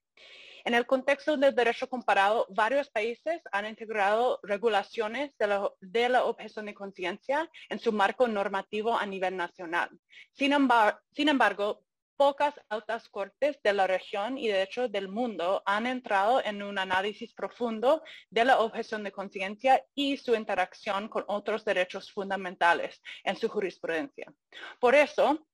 En 0.64 0.74
el 0.74 0.84
contexto 0.84 1.36
del 1.36 1.54
derecho 1.54 1.88
comparado, 1.88 2.46
varios 2.50 2.90
países 2.90 3.40
han 3.52 3.66
integrado 3.66 4.40
regulaciones 4.42 5.30
de 5.38 5.46
la, 5.46 5.70
de 5.80 6.08
la 6.08 6.24
objeción 6.24 6.66
de 6.66 6.74
conciencia 6.74 7.48
en 7.68 7.78
su 7.78 7.92
marco 7.92 8.26
normativo 8.26 8.96
a 8.96 9.06
nivel 9.06 9.36
nacional. 9.36 9.90
Sin 10.32 10.52
embargo, 10.52 10.98
sin 11.12 11.28
embargo, 11.28 11.86
pocas 12.16 12.54
altas 12.68 13.08
cortes 13.08 13.60
de 13.62 13.72
la 13.72 13.86
región 13.86 14.38
y 14.38 14.48
de 14.48 14.62
hecho 14.62 14.88
del 14.88 15.08
mundo 15.08 15.62
han 15.66 15.86
entrado 15.86 16.42
en 16.44 16.62
un 16.62 16.78
análisis 16.78 17.32
profundo 17.34 18.02
de 18.30 18.44
la 18.44 18.58
objeción 18.60 19.04
de 19.04 19.12
conciencia 19.12 19.84
y 19.94 20.16
su 20.16 20.34
interacción 20.34 21.08
con 21.08 21.24
otros 21.28 21.64
derechos 21.64 22.10
fundamentales 22.10 23.00
en 23.24 23.36
su 23.36 23.48
jurisprudencia. 23.48 24.32
Por 24.80 24.94
eso, 24.94 25.46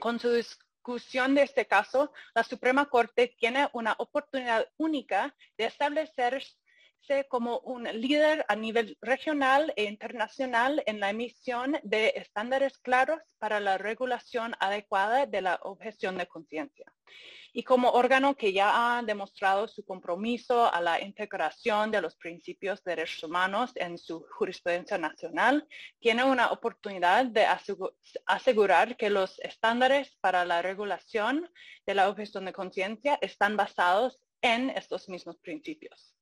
con 0.00 0.18
su 0.18 0.30
discusión 0.78 1.34
de 1.34 1.42
este 1.42 1.66
caso, 1.66 2.12
la 2.34 2.44
Suprema 2.44 2.88
Corte 2.88 3.34
tiene 3.36 3.68
una 3.72 3.94
oportunidad 3.98 4.68
única 4.76 5.34
de 5.56 5.66
establecer 5.66 6.42
como 7.28 7.60
un 7.60 7.84
líder 7.84 8.44
a 8.48 8.56
nivel 8.56 8.96
regional 9.00 9.72
e 9.76 9.84
internacional 9.84 10.82
en 10.86 11.00
la 11.00 11.10
emisión 11.10 11.78
de 11.82 12.12
estándares 12.16 12.78
claros 12.78 13.20
para 13.38 13.60
la 13.60 13.78
regulación 13.78 14.54
adecuada 14.60 15.26
de 15.26 15.40
la 15.40 15.58
objeción 15.62 16.18
de 16.18 16.26
conciencia. 16.26 16.92
Y 17.52 17.62
como 17.62 17.90
órgano 17.90 18.36
que 18.36 18.52
ya 18.52 18.98
ha 18.98 19.02
demostrado 19.02 19.66
su 19.68 19.84
compromiso 19.84 20.72
a 20.72 20.80
la 20.82 21.00
integración 21.00 21.90
de 21.90 22.02
los 22.02 22.14
principios 22.16 22.84
de 22.84 22.92
derechos 22.92 23.24
humanos 23.24 23.72
en 23.74 23.96
su 23.96 24.26
jurisprudencia 24.36 24.98
nacional, 24.98 25.66
tiene 25.98 26.24
una 26.24 26.52
oportunidad 26.52 27.24
de 27.24 27.46
asegurar 28.26 28.96
que 28.96 29.08
los 29.08 29.38
estándares 29.40 30.16
para 30.20 30.44
la 30.44 30.60
regulación 30.60 31.50
de 31.86 31.94
la 31.94 32.08
objeción 32.10 32.44
de 32.44 32.52
conciencia 32.52 33.18
están 33.22 33.56
basados 33.56 34.20
en 34.42 34.70
estos 34.70 35.08
mismos 35.08 35.38
principios. 35.38 36.14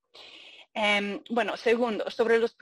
Em, 0.79 1.23
bueno, 1.31 1.57
segundo, 1.57 2.11
sobre 2.11 2.39
los 2.39 2.55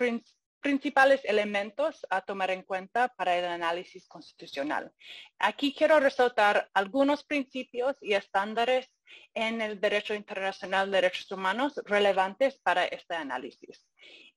principales 0.61 1.21
elementos 1.25 2.07
a 2.11 2.21
tomar 2.21 2.53
en 2.53 2.63
cuenta 2.63 3.09
para 3.09 3.37
el 3.37 3.45
análisis 3.45 4.07
constitucional. 4.07 4.93
Aquí 5.41 5.75
quiero 5.75 5.99
resaltar 5.99 6.71
algunos 6.75 7.25
principios 7.25 7.97
y 8.01 8.15
estándares 8.15 8.89
en 9.35 9.61
el 9.61 9.81
derecho 9.81 10.15
internacional 10.15 10.91
de 10.91 10.97
derechos 11.01 11.31
humanos 11.31 11.81
relevantes 11.85 12.59
para 12.63 12.85
este 12.85 13.15
análisis. 13.15 13.87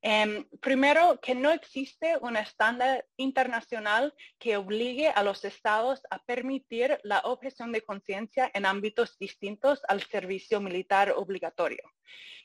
Em, 0.01 0.45
primero, 0.61 1.19
que 1.19 1.33
no 1.33 1.51
existe 1.51 2.17
un 2.21 2.37
estándar 2.37 3.05
internacional 3.17 4.13
que 4.37 4.55
obligue 4.55 5.09
a 5.09 5.23
los 5.23 5.43
estados 5.43 6.01
a 6.11 6.19
permitir 6.19 6.99
la 7.03 7.19
objeción 7.21 7.71
de 7.71 7.81
conciencia 7.81 8.51
en 8.53 8.65
ámbitos 8.65 9.17
distintos 9.17 9.81
al 9.87 10.03
servicio 10.03 10.61
militar 10.61 11.13
obligatorio. 11.15 11.81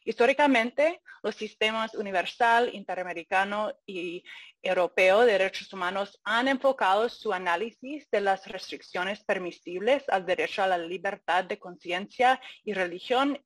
Históricamente, 0.04 1.00
los 1.22 1.36
sistemas 1.36 1.94
universal, 1.94 2.70
interamericano 2.72 3.72
y 3.86 4.24
europeo 4.60 5.20
de 5.20 5.32
derechos 5.32 5.72
humanos 5.72 6.20
han 6.24 6.48
enfocado 6.48 7.08
su 7.08 7.32
análisis 7.32 8.08
de 8.10 8.20
las 8.20 8.46
restricciones 8.46 9.22
permisibles 9.22 10.08
al 10.08 10.26
derecho 10.26 10.62
a 10.62 10.66
la 10.66 10.78
libertad 10.78 11.44
de 11.44 11.58
conciencia 11.58 12.21
y 12.64 12.72
religión 12.72 13.38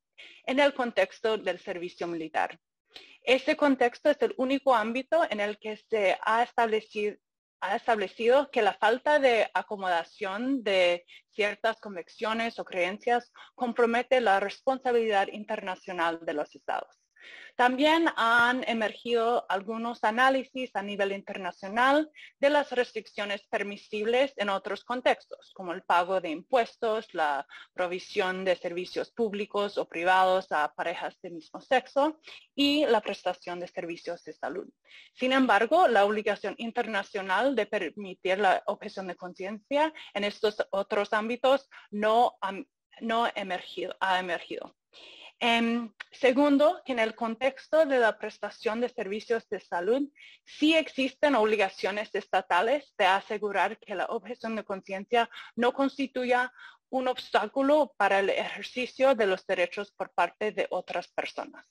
en 0.45 0.59
el 0.59 0.73
contexto 0.73 1.37
del 1.37 1.59
servicio 1.59 2.07
militar. 2.07 2.59
Este 3.21 3.57
contexto 3.57 4.09
es 4.09 4.21
el 4.21 4.33
único 4.37 4.73
ámbito 4.73 5.21
en 5.29 5.39
el 5.39 5.57
que 5.59 5.75
se 5.75 6.17
ha 6.23 6.43
establecido, 6.43 8.49
que 8.51 8.61
la 8.61 8.73
falta 8.73 9.19
de 9.19 9.49
acomodación 9.53 10.63
de 10.63 11.05
ciertas 11.31 11.79
convicciones 11.81 12.59
o 12.59 12.65
creencias 12.65 13.31
compromete 13.55 14.21
la 14.21 14.39
responsabilidad 14.39 15.27
internacional 15.27 16.19
de 16.21 16.33
los 16.33 16.55
estados. 16.55 17.06
También 17.55 18.07
han 18.17 18.63
emergido 18.67 19.45
algunos 19.49 20.03
análisis 20.03 20.75
a 20.75 20.83
nivel 20.83 21.11
internacional 21.11 22.11
de 22.39 22.51
las 22.51 22.71
restricciones 22.71 23.47
permisibles 23.47 24.33
en 24.37 24.49
otros 24.49 24.83
contextos, 24.83 25.51
como 25.55 25.73
el 25.73 25.81
pago 25.81 26.21
de 26.21 26.29
impuestos, 26.29 27.11
la 27.15 27.47
provisión 27.73 28.45
de 28.45 28.55
servicios 28.55 29.11
públicos 29.11 29.79
o 29.79 29.87
privados 29.87 30.51
a 30.51 30.71
parejas 30.75 31.19
de 31.21 31.31
mismo 31.31 31.59
sexo 31.59 32.19
y 32.53 32.85
la 32.85 33.01
prestación 33.01 33.59
de 33.59 33.67
servicios 33.67 34.23
de 34.23 34.33
salud. 34.33 34.67
Sin 35.15 35.31
embargo, 35.31 35.87
la 35.87 36.05
obligación 36.05 36.53
internacional 36.59 37.55
de 37.55 37.65
permitir 37.65 38.37
la 38.37 38.61
objeción 38.67 39.07
de 39.07 39.15
conciencia 39.15 39.91
en 40.13 40.23
estos 40.23 40.57
otros 40.69 41.11
ámbitos 41.11 41.67
no, 41.89 42.37
no 43.01 43.25
ha 43.25 43.31
emergido. 43.35 44.75
Em, 45.39 45.93
segundo, 46.11 46.81
que 46.83 46.93
en 46.93 46.99
el 46.99 47.13
contexto 47.13 47.85
de 47.85 47.99
la 47.99 48.17
prestación 48.17 48.81
de 48.81 48.89
servicios 48.89 49.47
de 49.49 49.59
salud, 49.59 50.01
sí 50.45 50.75
existen 50.75 51.35
obligaciones 51.35 52.09
estatales 52.15 52.93
de 52.97 53.05
asegurar 53.05 53.77
que 53.77 53.93
la 53.93 54.05
objeción 54.05 54.55
de 54.55 54.63
conciencia 54.63 55.29
no 55.55 55.73
constituya 55.73 56.51
un 56.89 57.07
obstáculo 57.07 57.93
para 57.97 58.19
el 58.19 58.29
ejercicio 58.29 59.13
de 59.13 59.27
los 59.27 59.45
derechos 59.45 59.91
por 59.91 60.11
parte 60.11 60.51
de 60.51 60.67
otras 60.71 61.07
personas. 61.09 61.67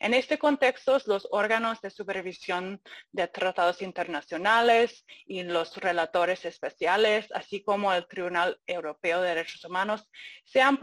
En 0.00 0.14
este 0.14 0.38
contexto, 0.38 0.98
los 1.06 1.28
órganos 1.30 1.80
de 1.80 1.90
supervisión 1.90 2.80
de 3.12 3.28
tratados 3.28 3.82
internacionales 3.82 5.04
y 5.26 5.42
los 5.42 5.76
relatores 5.76 6.44
especiales, 6.44 7.28
así 7.32 7.62
como 7.62 7.92
el 7.92 8.06
Tribunal 8.06 8.60
Europeo 8.66 9.20
de 9.20 9.30
Derechos 9.30 9.64
Humanos, 9.64 10.08
se 10.44 10.60
han 10.60 10.78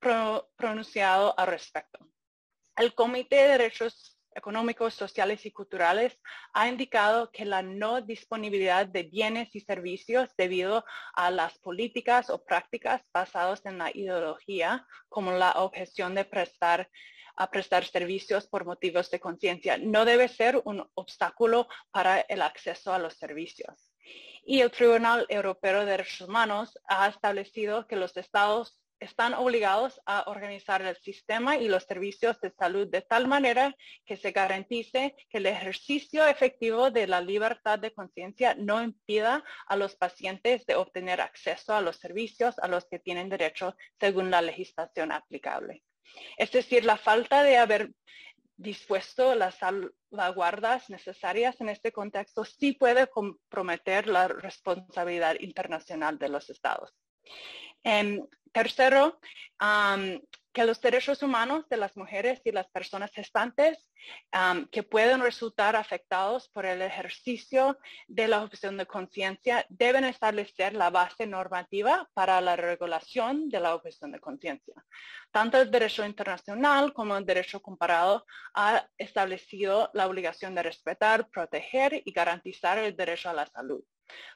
pronunciado 0.00 1.38
al 1.38 1.46
respecto. 1.46 1.98
El 2.76 2.94
Comité 2.94 3.36
de 3.36 3.48
Derechos 3.48 4.18
Económicos, 4.34 4.94
Sociales 4.94 5.44
y 5.44 5.50
Culturales 5.50 6.18
ha 6.52 6.68
indicado 6.68 7.30
que 7.32 7.44
la 7.44 7.62
no 7.62 8.00
disponibilidad 8.00 8.86
de 8.86 9.02
bienes 9.02 9.54
y 9.54 9.60
servicios 9.60 10.30
debido 10.36 10.84
a 11.14 11.30
las 11.30 11.58
políticas 11.58 12.30
o 12.30 12.44
prácticas 12.44 13.02
basadas 13.12 13.66
en 13.66 13.78
la 13.78 13.90
ideología, 13.92 14.86
como 15.08 15.32
la 15.32 15.52
objeción 15.52 16.14
de 16.14 16.24
prestar 16.24 16.88
a 17.36 17.50
prestar 17.50 17.84
servicios 17.84 18.46
por 18.46 18.64
motivos 18.64 19.10
de 19.10 19.18
conciencia, 19.18 19.78
no 19.78 20.04
debe 20.04 20.28
ser 20.28 20.60
un 20.64 20.86
obstáculo 20.94 21.68
para 21.90 22.20
el 22.20 22.42
acceso 22.42 22.92
a 22.92 22.98
los 22.98 23.14
servicios. 23.14 23.92
Y 24.44 24.60
el 24.60 24.70
Tribunal 24.70 25.26
Europeo 25.28 25.80
de 25.80 25.86
Derechos 25.86 26.28
Humanos 26.28 26.78
ha 26.86 27.08
establecido 27.08 27.86
que 27.86 27.96
los 27.96 28.16
estados 28.16 28.78
están 29.00 29.34
obligados 29.34 30.00
a 30.04 30.24
organizar 30.30 30.82
el 30.82 30.96
sistema 30.96 31.56
y 31.56 31.68
los 31.68 31.84
servicios 31.84 32.40
de 32.40 32.52
salud 32.52 32.86
de 32.88 33.02
tal 33.02 33.26
manera 33.26 33.74
que 34.04 34.16
se 34.16 34.30
garantice 34.30 35.16
que 35.30 35.38
el 35.38 35.46
ejercicio 35.46 36.26
efectivo 36.26 36.90
de 36.90 37.06
la 37.06 37.20
libertad 37.20 37.78
de 37.78 37.92
conciencia 37.92 38.54
no 38.54 38.82
impida 38.82 39.42
a 39.66 39.76
los 39.76 39.96
pacientes 39.96 40.66
de 40.66 40.76
obtener 40.76 41.20
acceso 41.20 41.74
a 41.74 41.80
los 41.80 41.96
servicios 41.96 42.58
a 42.58 42.68
los 42.68 42.84
que 42.84 42.98
tienen 42.98 43.30
derecho 43.30 43.74
según 43.98 44.30
la 44.30 44.42
legislación 44.42 45.12
aplicable. 45.12 45.82
Es 46.36 46.52
decir, 46.52 46.84
la 46.84 46.96
falta 46.96 47.42
de 47.42 47.56
haber 47.56 47.92
dispuesto 48.60 49.34
las 49.34 49.54
salvaguardas 49.54 50.90
necesarias 50.90 51.58
en 51.62 51.70
este 51.70 51.92
contexto 51.92 52.44
sí 52.44 52.72
puede 52.72 53.06
comprometer 53.06 54.06
la 54.06 54.28
responsabilidad 54.28 55.36
internacional 55.40 56.18
de 56.18 56.28
los 56.28 56.50
estados. 56.50 56.92
Em, 57.82 58.20
tercero, 58.52 59.20
que 60.52 60.64
los 60.64 60.80
derechos 60.80 61.22
humanos 61.22 61.68
de 61.68 61.76
las 61.76 61.96
mujeres 61.96 62.40
y 62.44 62.50
las 62.50 62.68
personas 62.68 63.12
gestantes 63.12 63.88
que 64.72 64.82
pueden 64.82 65.20
resultar 65.20 65.76
afectados 65.76 66.48
por 66.48 66.66
el 66.66 66.82
ejercicio 66.82 67.78
de 68.08 68.26
la 68.26 68.42
objeción 68.42 68.76
de 68.76 68.86
conciencia 68.86 69.64
deben 69.68 70.04
establecer 70.04 70.74
la 70.74 70.90
base 70.90 71.26
normativa 71.26 72.08
para 72.14 72.40
la 72.40 72.56
regulación 72.56 73.48
de 73.48 73.60
la 73.60 73.74
objeción 73.74 74.10
de 74.10 74.20
conciencia. 74.20 74.74
Tanto 75.30 75.60
el 75.60 75.70
derecho 75.70 76.04
internacional 76.04 76.92
como 76.92 77.16
el 77.16 77.26
derecho 77.26 77.62
comparado 77.62 78.26
ha 78.54 78.88
establecido 78.98 79.90
la 79.92 80.08
obligación 80.08 80.54
de 80.54 80.64
respetar, 80.64 81.28
proteger 81.28 82.02
y 82.04 82.12
garantizar 82.12 82.78
el 82.78 82.96
derecho 82.96 83.30
a 83.30 83.34
la 83.34 83.46
salud. 83.46 83.84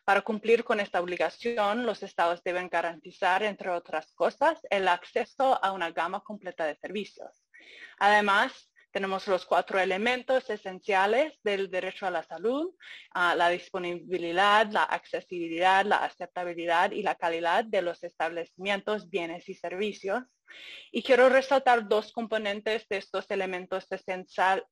Para 0.05 0.21
cumplir 0.21 0.65
con 0.65 0.81
esta 0.81 1.01
obligación, 1.01 1.87
los 1.87 2.03
estados 2.03 2.43
deben 2.43 2.69
garantizar, 2.69 3.43
entre 3.43 3.71
otras 3.71 4.13
cosas, 4.13 4.61
el 4.71 4.89
acceso 4.89 5.63
a 5.65 5.73
una 5.73 5.91
gama 5.91 6.21
completa 6.21 6.67
de 6.67 6.77
servicios. 6.77 7.45
Además, 7.99 8.71
tenemos 8.95 9.27
los 9.27 9.45
cuatro 9.45 9.81
elementos 9.81 10.49
esenciales 10.49 11.37
del 11.43 11.69
derecho 11.69 12.07
a 12.07 12.13
la 12.13 12.23
salud, 12.23 12.73
la 13.13 13.49
disponibilidad, 13.49 14.71
la 14.71 14.85
accesibilidad, 14.85 15.85
la 15.85 16.05
aceptabilidad 16.05 16.93
y 16.93 17.03
la 17.03 17.17
calidad 17.17 17.65
de 17.65 17.83
los 17.83 18.05
establecimientos, 18.05 19.11
bienes 19.11 19.49
y 19.49 19.55
servicios. 19.55 20.23
Y 20.93 21.03
quiero 21.03 21.29
resaltar 21.29 21.89
dos 21.89 22.13
componentes 22.13 22.87
de 22.89 22.99
estos 22.99 23.29
elementos 23.33 23.89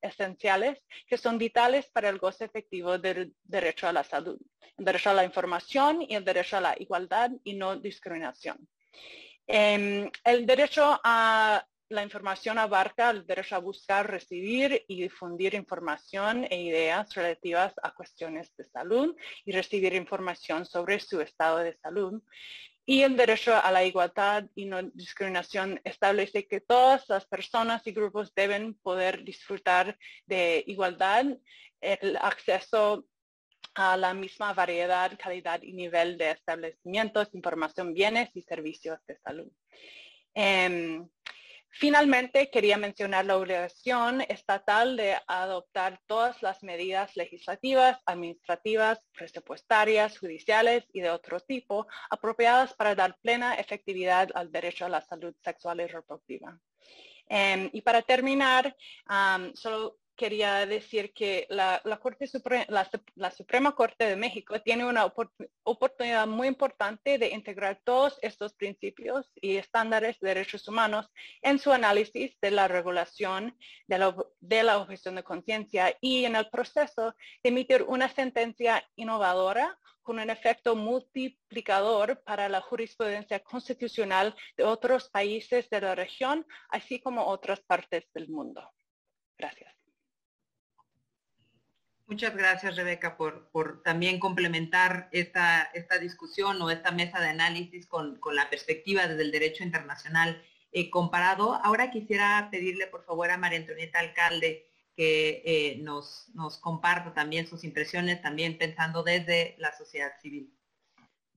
esenciales 0.01 0.87
que 1.09 1.19
son 1.19 1.37
vitales 1.37 1.91
para 1.91 2.09
el 2.09 2.19
goce 2.19 2.45
efectivo 2.45 2.99
del 2.99 3.35
derecho 3.43 3.89
a 3.89 3.93
la 3.93 4.05
salud. 4.05 4.39
El 4.79 4.85
derecho 4.85 5.11
a 5.11 5.15
la 5.15 5.25
información 5.25 6.01
y 6.01 6.15
el 6.15 6.25
derecho 6.25 6.59
a 6.59 6.61
la 6.61 6.77
igualdad 6.79 7.33
y 7.43 7.55
no 7.55 7.75
discriminación. 7.75 8.69
Em, 9.49 10.09
el 10.23 10.47
derecho 10.47 11.01
a 11.03 11.67
la 11.93 12.03
información 12.03 12.59
abarca 12.59 13.11
el 13.11 13.27
derecho 13.27 13.57
a 13.57 13.59
buscar, 13.59 14.11
recibir 14.11 14.85
y 14.89 15.03
difundir 15.03 15.55
información 15.55 16.47
e 16.51 16.63
ideas 16.63 17.15
relativas 17.15 17.75
a 17.83 17.93
cuestiones 17.93 18.55
de 18.57 18.65
salud 18.65 19.15
y 19.45 19.53
recibir 19.53 19.95
información 19.95 20.65
sobre 20.67 20.99
su 20.99 21.21
estado 21.21 21.59
de 21.59 21.77
salud. 21.77 22.23
Y 22.85 23.03
el 23.03 23.17
derecho 23.17 23.55
a 23.55 23.71
la 23.71 23.85
igualdad 23.85 24.45
y 24.57 24.65
no 24.65 24.83
discriminación 24.83 25.81
establece 25.85 26.49
que 26.49 26.61
todas 26.61 27.09
las 27.09 27.27
personas 27.27 27.87
y 27.87 27.93
grupos 27.93 28.35
deben 28.35 28.75
poder 28.75 29.23
disfrutar 29.23 29.97
de 30.27 30.65
igualdad, 30.67 31.27
el 31.81 32.17
acceso 32.17 33.07
a 33.75 33.97
la 33.97 34.15
misma 34.15 34.53
variedad, 34.53 35.17
calidad 35.19 35.63
y 35.63 35.73
nivel 35.73 36.19
de 36.19 36.33
establecimientos, 36.33 37.35
información, 37.35 37.95
bienes 37.95 38.31
y 38.35 38.43
servicios 38.43 38.99
de 39.07 39.17
salud. 39.19 39.51
Em, 40.35 41.09
Finalmente, 41.75 42.51
quería 42.51 42.77
mencionar 42.77 43.25
la 43.25 43.37
obligación 43.37 44.21
estatal 44.23 44.97
de 44.97 45.17
adoptar 45.27 46.01
todas 46.07 46.43
las 46.43 46.63
medidas 46.63 47.17
legislativas, 47.17 47.99
administrativas, 48.05 49.07
presupuestarias, 49.17 50.19
judiciales 50.19 50.85
y 50.93 51.01
de 51.01 51.11
otro 51.11 51.41
tipo 51.41 51.87
apropiadas 52.11 52.75
para 52.75 52.95
dar 52.95 53.17
plena 53.23 53.55
efectividad 53.55 54.29
al 54.35 54.53
derecho 54.53 54.85
a 54.85 54.91
la 54.91 55.01
salud 55.01 55.35
sexual 55.43 55.81
y 55.81 55.87
reproductiva. 55.87 56.59
Em, 57.29 57.71
y 57.73 57.81
para 57.81 58.03
terminar, 58.03 58.77
solo 59.55 59.99
quería 60.17 60.67
decir 60.67 61.13
que 61.13 61.47
la, 61.49 61.81
Corte 62.01 62.27
Suprema, 62.27 62.67
la, 63.15 63.31
Suprema 63.31 63.75
Corte 63.75 64.07
de 64.07 64.17
México 64.17 64.61
tiene 64.61 64.85
una 64.85 65.13
oportunidad 65.65 66.27
muy 66.27 66.49
importante 66.49 67.19
de 67.19 67.31
integrar 67.31 67.81
todos 67.85 68.19
estos 68.23 68.55
principios 68.55 69.31
y 69.37 69.57
estándares 69.57 70.19
de 70.21 70.29
derechos 70.29 70.69
humanos 70.69 71.11
en 71.41 71.59
su 71.59 71.73
análisis 71.73 72.37
de 72.41 72.51
la 72.51 72.69
regulación 72.69 73.57
de 73.87 73.99
la, 73.99 74.17
de 74.41 74.63
la 74.63 74.79
objeción 74.79 75.17
de 75.17 75.25
conciencia 75.25 75.97
y 76.01 76.25
en 76.25 76.37
el 76.37 76.49
proceso 76.51 77.15
de 77.43 77.51
emitir 77.51 77.83
una 77.83 78.09
sentencia 78.09 78.87
innovadora 78.97 79.79
con 80.03 80.19
un 80.19 80.31
efecto 80.31 80.75
multiplicador 80.75 82.23
para 82.25 82.49
la 82.49 82.61
jurisprudencia 82.61 83.41
constitucional 83.41 84.35
de 84.57 84.65
otros 84.65 85.09
países 85.09 85.71
de 85.71 85.81
la 85.81 85.95
región, 85.95 86.47
así 86.69 87.01
como 87.01 87.25
otras 87.25 87.61
partes 87.61 88.05
del 88.13 88.29
mundo. 88.29 88.69
Gracias. 89.39 89.82
Muchas 92.07 92.37
gracias, 92.37 92.77
Rebeca, 92.77 93.17
por, 93.17 93.83
también 93.83 94.19
complementar 94.19 95.09
esta, 95.13 95.63
esta, 95.75 95.99
discusión 95.99 96.61
o 96.61 96.71
esta 96.71 96.91
mesa 96.91 97.21
de 97.21 97.29
análisis 97.29 97.87
con, 97.87 98.21
la 98.33 98.51
perspectiva 98.51 99.07
desde 99.07 99.23
el 99.23 99.33
derecho 99.33 99.65
internacional 99.65 100.43
eh, 100.73 100.91
comparado. 100.91 101.55
Ahora 101.65 101.91
quisiera 101.91 102.49
pedirle, 102.51 102.87
por 102.87 103.05
favor, 103.05 103.31
a 103.31 103.39
María 103.39 103.59
Antonieta 103.59 104.01
Alcalde 104.01 104.67
que 104.97 105.43
eh, 105.45 105.79
nos, 105.79 106.29
nos 106.35 106.59
comparta 106.59 107.15
también 107.15 107.47
sus 107.47 107.65
impresiones, 107.65 108.21
también 108.21 108.59
pensando 108.59 109.03
desde 109.03 109.55
la 109.59 109.73
sociedad 109.77 110.13
civil. 110.21 110.53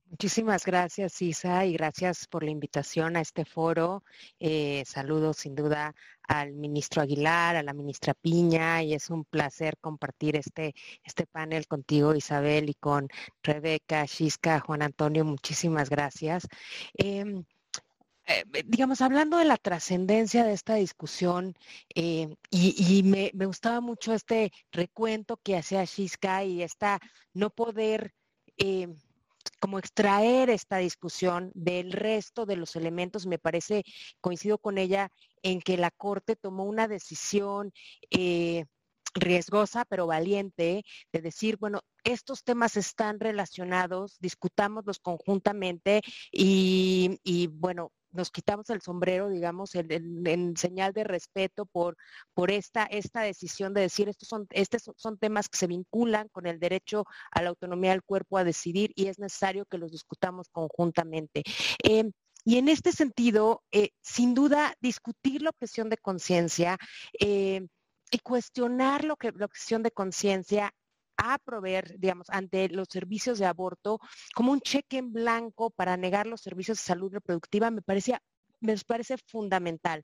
Muchísimas 0.08 0.64
gracias, 0.64 1.20
Isa, 1.20 1.64
y 1.66 1.72
gracias 1.72 2.28
por 2.28 2.44
la 2.44 2.50
invitación 2.50 3.16
a 3.16 3.20
este 3.20 3.44
foro. 3.44 4.04
Eh, 4.38 4.84
saludos 4.86 5.38
sin 5.38 5.56
duda 5.56 5.94
al 6.22 6.52
ministro 6.52 7.02
Aguilar, 7.02 7.56
a 7.56 7.62
la 7.64 7.72
ministra 7.72 8.14
Piña, 8.14 8.82
y 8.84 8.94
es 8.94 9.10
un 9.10 9.24
placer 9.24 9.76
compartir 9.80 10.36
este, 10.36 10.74
este 11.02 11.26
panel 11.26 11.66
contigo, 11.66 12.14
Isabel, 12.14 12.70
y 12.70 12.74
con 12.74 13.08
Rebeca, 13.42 14.06
Chisca, 14.06 14.60
Juan 14.60 14.82
Antonio. 14.82 15.24
Muchísimas 15.24 15.90
gracias. 15.90 16.46
Em, 16.94 17.44
eh, 18.26 18.44
digamos, 18.64 19.00
hablando 19.00 19.38
de 19.38 19.44
la 19.44 19.56
trascendencia 19.56 20.44
de 20.44 20.52
esta 20.52 20.74
discusión, 20.76 21.54
eh, 21.94 22.28
y, 22.50 23.02
me, 23.04 23.32
me, 23.34 23.46
gustaba 23.46 23.80
mucho 23.80 24.12
este 24.14 24.52
recuento 24.70 25.36
que 25.36 25.56
hacía 25.56 25.84
Shiska 25.84 26.44
y 26.44 26.62
esta 26.62 27.00
no 27.34 27.50
poder 27.50 28.14
em, 28.56 28.96
como 29.60 29.78
extraer 29.78 30.50
esta 30.50 30.78
discusión 30.78 31.50
del 31.54 31.92
resto 31.92 32.46
de 32.46 32.56
los 32.56 32.76
elementos. 32.76 33.26
Me 33.26 33.38
parece, 33.38 33.84
coincido 34.20 34.58
con 34.58 34.78
ella, 34.78 35.10
en 35.42 35.60
que 35.60 35.76
la 35.76 35.90
Corte 35.90 36.36
tomó 36.36 36.64
una 36.64 36.88
decisión 36.88 37.72
eh, 38.10 38.64
riesgosa, 39.14 39.84
pero 39.84 40.06
valiente, 40.06 40.84
de 41.12 41.20
decir, 41.20 41.56
bueno, 41.56 41.80
estos 42.04 42.44
temas 42.44 42.76
están 42.76 43.18
relacionados, 43.20 44.16
discutámoslos 44.20 44.98
conjuntamente 44.98 46.02
y, 46.30 47.18
y 47.24 47.48
bueno, 47.48 47.92
nos 48.16 48.30
quitamos 48.30 48.68
el 48.70 48.82
sombrero, 48.82 49.28
digamos, 49.28 49.74
en, 49.74 50.56
señal 50.56 50.92
de 50.92 51.04
respeto 51.04 51.66
por, 51.66 51.96
por 52.34 52.50
esta, 52.50 52.84
esta 52.84 53.20
decisión 53.20 53.74
de 53.74 53.82
decir, 53.82 54.08
estos 54.08 54.28
son, 54.28 54.46
estos 54.50 54.90
son 54.96 55.18
temas 55.18 55.48
que 55.48 55.58
se 55.58 55.66
vinculan 55.66 56.28
con 56.28 56.46
el 56.46 56.58
derecho 56.58 57.04
a 57.30 57.42
la 57.42 57.50
autonomía 57.50 57.92
del 57.92 58.02
cuerpo 58.02 58.38
a 58.38 58.44
decidir 58.44 58.92
y 58.94 59.06
es 59.06 59.18
necesario 59.18 59.66
que 59.66 59.78
los 59.78 59.92
discutamos 59.92 60.48
conjuntamente. 60.50 61.42
Em, 61.82 62.12
y 62.44 62.58
en 62.58 62.68
este 62.68 62.92
sentido, 62.92 63.62
eh, 63.72 63.90
sin 64.02 64.34
duda, 64.34 64.74
discutir 64.80 65.42
la 65.42 65.50
objeción 65.50 65.88
de 65.90 65.98
conciencia 65.98 66.78
eh, 67.18 67.66
y 68.10 68.18
cuestionar 68.20 69.04
lo 69.04 69.16
que 69.16 69.32
la 69.32 69.46
objeción 69.46 69.82
de 69.82 69.90
conciencia 69.90 70.72
a 71.16 71.38
proveer, 71.38 71.98
digamos, 71.98 72.28
ante 72.30 72.68
los 72.68 72.88
servicios 72.90 73.38
de 73.38 73.46
aborto 73.46 74.00
como 74.34 74.52
un 74.52 74.60
cheque 74.60 74.98
en 74.98 75.12
blanco 75.12 75.70
para 75.70 75.96
negar 75.96 76.26
los 76.26 76.40
servicios 76.40 76.78
de 76.78 76.84
salud 76.84 77.12
reproductiva 77.12 77.70
me 77.70 77.82
parecía 77.82 78.22
me 78.60 78.76
parece 78.86 79.16
fundamental. 79.18 80.02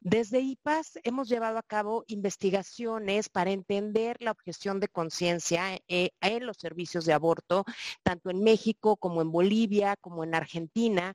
Desde 0.00 0.40
IPAS 0.40 0.98
hemos 1.02 1.28
llevado 1.28 1.58
a 1.58 1.62
cabo 1.62 2.04
investigaciones 2.06 3.28
para 3.28 3.52
entender 3.52 4.16
la 4.20 4.32
objeción 4.32 4.80
de 4.80 4.88
conciencia 4.88 5.78
eh, 5.88 6.10
en 6.20 6.46
los 6.46 6.58
servicios 6.58 7.04
de 7.06 7.14
aborto, 7.14 7.64
tanto 8.02 8.30
en 8.30 8.42
México 8.42 8.96
como 8.96 9.22
en 9.22 9.32
Bolivia, 9.32 9.96
como 10.00 10.24
en 10.24 10.34
Argentina. 10.34 11.14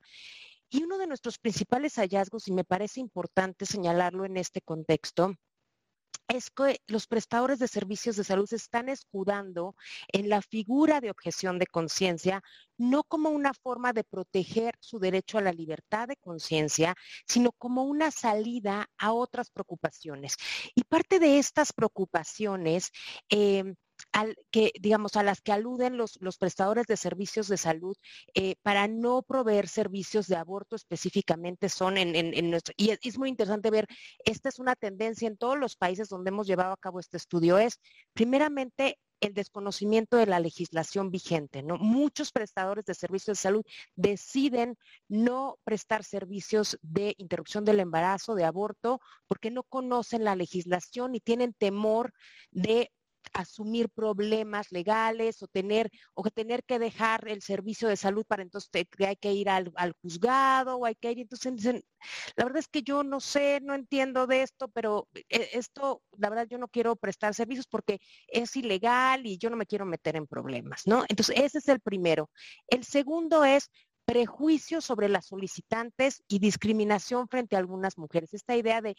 Y 0.70 0.82
uno 0.82 0.98
de 0.98 1.06
nuestros 1.06 1.38
principales 1.38 1.94
hallazgos, 1.96 2.48
y 2.48 2.52
me 2.52 2.64
parece 2.64 3.00
importante 3.00 3.64
señalarlo 3.64 4.24
en 4.24 4.36
este 4.36 4.60
contexto, 4.60 5.34
es 6.28 6.50
que 6.50 6.80
los 6.86 7.06
prestadores 7.06 7.58
de 7.58 7.68
servicios 7.68 8.16
de 8.16 8.24
salud 8.24 8.46
se 8.46 8.56
están 8.56 8.88
escudando 8.88 9.74
en 10.12 10.28
la 10.28 10.42
figura 10.42 11.00
de 11.00 11.10
objeción 11.10 11.58
de 11.58 11.66
conciencia, 11.66 12.42
no 12.76 13.02
como 13.02 13.30
una 13.30 13.54
forma 13.54 13.92
de 13.92 14.04
proteger 14.04 14.74
su 14.80 14.98
derecho 14.98 15.38
a 15.38 15.42
la 15.42 15.52
libertad 15.52 16.06
de 16.08 16.16
conciencia, 16.16 16.94
sino 17.26 17.52
como 17.52 17.84
una 17.84 18.10
salida 18.10 18.86
a 18.98 19.12
otras 19.12 19.50
preocupaciones. 19.50 20.36
Y 20.74 20.84
parte 20.84 21.18
de 21.18 21.38
estas 21.38 21.72
preocupaciones 21.72 22.90
em, 24.12 24.34
que, 24.50 24.72
digamos, 24.80 25.16
a 25.16 25.22
las 25.22 25.40
que 25.40 25.52
aluden 25.52 25.96
los, 25.96 26.18
prestadores 26.38 26.86
de 26.86 26.96
servicios 26.96 27.48
de 27.48 27.56
salud 27.56 27.96
eh, 28.34 28.56
para 28.62 28.88
no 28.88 29.22
proveer 29.22 29.68
servicios 29.68 30.26
de 30.26 30.36
aborto 30.36 30.76
específicamente 30.76 31.68
son 31.68 31.98
en, 31.98 32.50
nuestro, 32.50 32.74
y 32.76 32.90
es, 32.90 33.18
muy 33.18 33.28
interesante 33.28 33.70
ver, 33.70 33.86
esta 34.24 34.48
es 34.48 34.58
una 34.58 34.76
tendencia 34.76 35.28
en 35.28 35.36
todos 35.36 35.58
los 35.58 35.76
países 35.76 36.08
donde 36.08 36.30
hemos 36.30 36.46
llevado 36.46 36.72
a 36.72 36.76
cabo 36.76 37.00
este 37.00 37.16
estudio, 37.16 37.58
es 37.58 37.80
primeramente 38.12 38.98
el 39.20 39.34
desconocimiento 39.34 40.16
de 40.16 40.26
la 40.26 40.40
legislación 40.40 41.10
vigente. 41.10 41.62
¿no? 41.62 41.76
Muchos 41.78 42.32
prestadores 42.32 42.84
de 42.84 42.94
servicios 42.94 43.38
de 43.38 43.42
salud 43.42 43.64
deciden 43.96 44.76
no 45.08 45.58
prestar 45.64 46.04
servicios 46.04 46.78
de 46.82 47.14
interrupción 47.18 47.64
del 47.64 47.80
embarazo, 47.80 48.34
de 48.34 48.44
aborto, 48.44 49.00
porque 49.26 49.50
no 49.50 49.62
conocen 49.64 50.24
la 50.24 50.36
legislación 50.36 51.14
y 51.14 51.20
tienen 51.20 51.54
temor 51.54 52.12
de 52.50 52.92
asumir 53.32 53.88
problemas 53.90 54.72
legales 54.72 55.42
o 55.42 55.48
tener 55.48 55.90
o 56.14 56.22
tener 56.30 56.64
que 56.64 56.78
dejar 56.78 57.28
el 57.28 57.42
servicio 57.42 57.88
de 57.88 57.96
salud 57.96 58.24
para 58.26 58.42
entonces 58.42 58.70
que 58.70 59.06
hay 59.06 59.16
que 59.16 59.32
ir 59.32 59.48
al, 59.50 59.72
juzgado 60.02 60.76
o 60.76 60.84
hay 60.84 60.94
que 60.94 61.12
ir 61.12 61.20
entonces 61.20 61.54
dicen 61.56 61.82
la 62.36 62.44
verdad 62.44 62.60
es 62.60 62.68
que 62.68 62.82
yo 62.82 63.02
no 63.02 63.20
sé 63.20 63.60
no 63.62 63.74
entiendo 63.74 64.26
de 64.26 64.42
esto 64.42 64.68
pero 64.68 65.08
eh, 65.14 65.50
esto 65.52 66.02
la 66.16 66.30
verdad 66.30 66.46
yo 66.48 66.58
no 66.58 66.68
quiero 66.68 66.96
prestar 66.96 67.34
servicios 67.34 67.66
porque 67.66 68.00
es 68.28 68.56
ilegal 68.56 69.26
y 69.26 69.38
yo 69.38 69.50
no 69.50 69.56
me 69.56 69.66
quiero 69.66 69.84
meter 69.84 70.16
en 70.16 70.26
problemas 70.26 70.82
no 70.86 71.04
entonces 71.08 71.36
ese 71.38 71.58
es 71.58 71.68
el 71.68 71.80
primero. 71.80 72.30
El 72.68 72.84
segundo 72.84 73.44
es 73.44 73.70
prejuicio 74.04 74.80
sobre 74.80 75.08
las 75.08 75.26
solicitantes 75.26 76.22
y 76.28 76.38
discriminación 76.38 77.28
frente 77.28 77.56
a 77.56 77.58
algunas 77.58 77.98
mujeres. 77.98 78.32
Esta 78.32 78.56
idea 78.56 78.80
de 78.80 78.96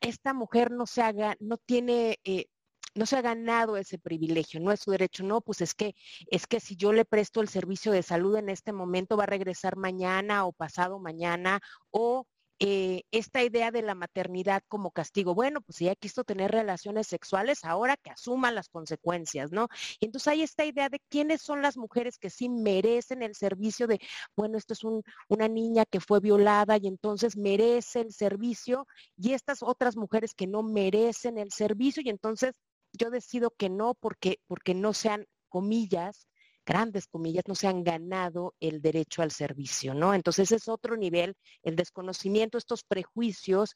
esta 0.00 0.34
mujer 0.34 0.70
no 0.70 0.86
se 0.86 1.02
haga, 1.02 1.36
no 1.40 1.58
tiene 1.58 2.18
eh, 2.24 2.46
no 2.94 3.06
se 3.06 3.16
ha 3.16 3.22
ganado 3.22 3.76
ese 3.76 3.98
privilegio, 3.98 4.60
no 4.60 4.72
es 4.72 4.80
su 4.80 4.90
derecho, 4.90 5.24
no, 5.24 5.40
pues 5.40 5.60
es 5.60 5.74
que 5.74 5.94
es 6.30 6.46
que 6.46 6.60
si 6.60 6.76
yo 6.76 6.92
le 6.92 7.04
presto 7.04 7.40
el 7.40 7.48
servicio 7.48 7.92
de 7.92 8.02
salud 8.02 8.36
en 8.36 8.48
este 8.48 8.72
momento 8.72 9.16
va 9.16 9.24
a 9.24 9.26
regresar 9.26 9.76
mañana 9.76 10.44
o 10.46 10.52
pasado 10.52 10.98
mañana 10.98 11.60
o 11.90 12.26
eh, 12.62 13.04
esta 13.10 13.42
idea 13.42 13.70
de 13.70 13.80
la 13.80 13.94
maternidad 13.94 14.62
como 14.68 14.90
castigo. 14.90 15.34
Bueno, 15.34 15.62
pues 15.62 15.76
si 15.78 15.86
ya 15.86 15.94
quiso 15.94 16.24
tener 16.24 16.50
relaciones 16.50 17.06
sexuales, 17.06 17.64
ahora 17.64 17.96
que 17.96 18.10
asuman 18.10 18.54
las 18.54 18.68
consecuencias, 18.68 19.50
¿no? 19.50 19.68
Y 19.98 20.04
entonces 20.04 20.28
hay 20.28 20.42
esta 20.42 20.66
idea 20.66 20.90
de 20.90 21.00
quiénes 21.08 21.40
son 21.40 21.62
las 21.62 21.78
mujeres 21.78 22.18
que 22.18 22.28
sí 22.28 22.50
merecen 22.50 23.22
el 23.22 23.34
servicio 23.34 23.86
de, 23.86 23.98
bueno, 24.36 24.58
esto 24.58 24.74
es 24.74 24.82
una 25.28 25.48
niña 25.48 25.86
que 25.86 26.00
fue 26.00 26.20
violada 26.20 26.76
y 26.76 26.86
entonces 26.86 27.34
merece 27.34 28.02
el 28.02 28.12
servicio, 28.12 28.86
y 29.16 29.32
estas 29.32 29.62
otras 29.62 29.96
mujeres 29.96 30.34
que 30.34 30.46
no 30.46 30.62
merecen 30.62 31.38
el 31.38 31.52
servicio, 31.52 32.02
y 32.04 32.10
entonces 32.10 32.56
yo 32.92 33.10
decido 33.10 33.50
que 33.50 33.68
no 33.68 33.94
porque, 33.94 34.40
porque 34.46 34.74
no 34.74 34.92
sean 34.92 35.26
comillas, 35.48 36.28
grandes 36.64 37.06
comillas, 37.06 37.44
no 37.46 37.54
se 37.54 37.66
han 37.66 37.82
ganado 37.82 38.54
el 38.60 38.80
derecho 38.80 39.22
al 39.22 39.30
servicio, 39.30 39.94
¿no? 39.94 40.14
Entonces 40.14 40.52
es 40.52 40.68
otro 40.68 40.96
nivel, 40.96 41.34
el 41.62 41.76
desconocimiento, 41.76 42.58
estos 42.58 42.84
prejuicios. 42.84 43.74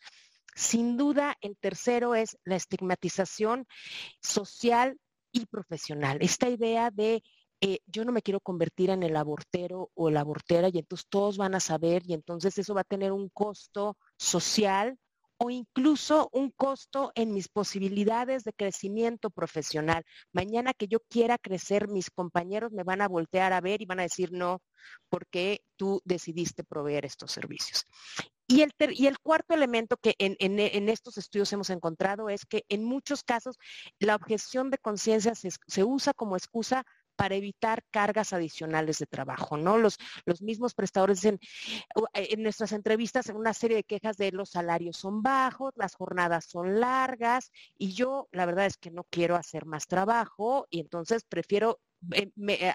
Sin 0.54 0.96
duda, 0.96 1.36
el 1.40 1.56
tercero 1.56 2.14
es 2.14 2.36
la 2.44 2.56
estigmatización 2.56 3.66
social 4.20 4.98
y 5.32 5.46
profesional. 5.46 6.18
Esta 6.20 6.48
idea 6.48 6.90
de 6.90 7.22
eh, 7.60 7.78
yo 7.86 8.04
no 8.04 8.12
me 8.12 8.22
quiero 8.22 8.40
convertir 8.40 8.90
en 8.90 9.02
el 9.02 9.16
abortero 9.16 9.90
o 9.94 10.10
la 10.10 10.20
abortera 10.20 10.68
y 10.68 10.78
entonces 10.78 11.06
todos 11.08 11.38
van 11.38 11.54
a 11.54 11.60
saber 11.60 12.02
y 12.06 12.12
entonces 12.12 12.58
eso 12.58 12.74
va 12.74 12.82
a 12.82 12.84
tener 12.84 13.10
un 13.10 13.30
costo 13.30 13.96
social 14.18 14.98
o 15.45 15.51
incluso 15.51 16.30
un 16.32 16.51
costo 16.51 17.12
en 17.14 17.34
mis 17.34 17.49
posibilidades 17.49 18.45
de 18.45 18.55
crecimiento 18.55 19.28
profesional. 19.28 20.03
Mañana 20.32 20.72
que 20.72 20.88
yo 20.88 21.01
quiera 21.11 21.36
crecer, 21.36 21.86
mis 21.86 22.11
compañeros 22.11 22.72
me 22.72 22.82
van 22.82 23.03
a 23.03 23.09
voltear 23.09 23.53
a 23.53 23.61
ver 23.61 23.82
y 23.82 23.84
van 23.84 24.01
a 24.01 24.05
decir 24.05 24.32
no, 24.32 24.62
porque 25.11 25.61
tú 25.76 26.01
decidiste 26.07 26.64
proveer 26.64 27.05
estos 27.05 27.30
servicios. 27.30 27.84
Y 28.47 28.62
el, 28.62 28.72
y 28.92 29.07
el 29.07 29.18
cuarto 29.18 29.53
elemento 29.53 29.99
que 29.99 30.14
en, 30.18 30.36
en, 30.38 30.88
estos 30.88 31.18
estudios 31.18 31.53
hemos 31.53 31.68
encontrado 31.68 32.30
es 32.30 32.47
que 32.47 32.64
en 32.70 32.82
muchos 32.82 33.22
casos 33.22 33.59
la 33.99 34.14
objeción 34.14 34.70
de 34.70 34.78
conciencia 34.78 35.34
se, 35.34 35.51
se 35.66 35.84
usa 35.84 36.14
como 36.14 36.36
excusa 36.36 36.84
para 37.16 37.34
evitar 37.34 37.82
cargas 37.90 38.32
adicionales 38.32 38.98
de 38.98 39.06
trabajo, 39.06 39.56
¿no? 39.56 39.78
Los, 39.78 39.98
los 40.24 40.42
mismos 40.42 40.74
prestadores 40.74 41.20
dicen, 41.20 41.38
eh, 42.14 42.28
en 42.30 42.42
nuestras 42.42 42.72
entrevistas, 42.72 43.28
en 43.28 43.36
una 43.36 43.54
serie 43.54 43.76
de 43.78 43.84
quejas 43.84 44.16
de 44.16 44.32
los 44.32 44.50
salarios 44.50 44.96
son 44.96 45.22
bajos, 45.22 45.72
las 45.76 45.94
jornadas 45.94 46.46
son 46.46 46.80
largas, 46.80 47.50
y 47.76 47.92
yo 47.92 48.28
la 48.32 48.46
verdad 48.46 48.66
es 48.66 48.76
que 48.76 48.90
no 48.90 49.04
quiero 49.10 49.36
hacer 49.36 49.66
más 49.66 49.86
trabajo 49.86 50.66
y 50.70 50.80
entonces 50.80 51.24
prefiero 51.24 51.80
eh, 52.12 52.30
eh, 52.48 52.72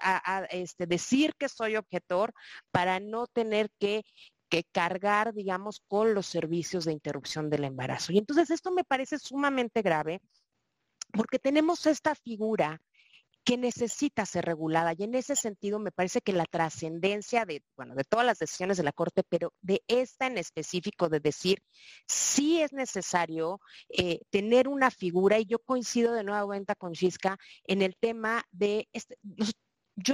este, 0.50 0.86
decir 0.86 1.34
que 1.38 1.48
soy 1.48 1.76
objetor 1.76 2.32
para 2.70 3.00
no 3.00 3.26
tener 3.26 3.70
que 3.78 4.04
que 4.50 4.64
cargar, 4.64 5.32
digamos, 5.32 5.80
con 5.86 6.12
los 6.12 6.26
servicios 6.26 6.84
de 6.84 6.92
interrupción 6.92 7.48
del 7.48 7.64
embarazo. 7.64 8.12
Y 8.12 8.18
entonces 8.18 8.50
esto 8.50 8.72
me 8.72 8.82
parece 8.82 9.16
sumamente 9.18 9.80
grave 9.80 10.20
porque 11.12 11.38
tenemos 11.38 11.86
esta 11.86 12.14
figura 12.14 12.82
que 13.44 13.56
necesita 13.56 14.26
ser 14.26 14.44
regulada. 14.44 14.94
Y 14.96 15.04
en 15.04 15.14
ese 15.14 15.36
sentido 15.36 15.78
me 15.78 15.92
parece 15.92 16.20
que 16.20 16.32
la 16.32 16.46
trascendencia 16.46 17.44
de, 17.44 17.62
bueno, 17.76 17.94
de 17.94 18.04
todas 18.04 18.26
las 18.26 18.38
decisiones 18.38 18.76
de 18.76 18.82
la 18.84 18.92
Corte, 18.92 19.22
pero 19.28 19.52
de 19.60 19.82
esta 19.88 20.26
en 20.26 20.38
específico, 20.38 21.08
de 21.08 21.20
decir, 21.20 21.62
sí 22.06 22.60
es 22.60 22.72
necesario 22.72 23.60
eh, 23.88 24.20
tener 24.30 24.68
una 24.68 24.90
figura, 24.90 25.38
y 25.38 25.46
yo 25.46 25.58
coincido 25.58 26.12
de 26.12 26.24
nueva 26.24 26.44
cuenta 26.44 26.74
con 26.74 26.92
Chisca 26.92 27.38
en 27.64 27.82
el 27.82 27.96
tema 27.96 28.44
de, 28.50 28.88
este, 28.92 29.16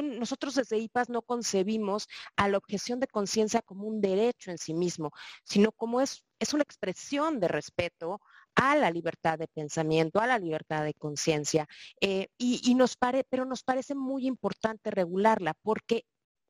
nosotros 0.03 0.55
desde 0.55 0.79
IPAS 0.79 1.09
no 1.09 1.23
concebimos 1.23 2.09
a 2.37 2.49
la 2.49 2.59
objeción 2.59 3.01
de 3.01 3.07
conciencia 3.07 3.63
como 3.63 3.87
un 3.87 4.01
derecho 4.01 4.51
en 4.51 4.59
sí 4.59 4.75
mismo, 4.75 5.13
sino 5.45 5.73
como 5.73 6.01
es, 6.01 6.25
es 6.39 6.55
una 6.55 6.63
expresión 6.63 7.41
de 7.41 7.49
respeto 7.49 8.21
a 8.57 8.75
la 8.75 8.91
libertad 8.91 9.39
de 9.39 9.49
pensamiento, 9.49 10.21
a 10.21 10.27
la 10.27 10.39
libertad 10.39 10.85
de 10.85 10.95
conciencia. 10.95 11.69
Eh, 12.01 12.29
y, 12.39 12.75
pare, 12.99 13.25
pero 13.29 13.45
nos 13.45 13.63
parece 13.63 13.95
muy 13.95 14.27
importante 14.27 14.91
regularla 14.91 15.55
porque 15.63 16.05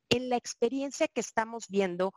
en 0.08 0.28
la 0.28 0.36
experiencia 0.36 1.08
que 1.08 1.20
estamos 1.20 1.66
viendo 1.68 2.12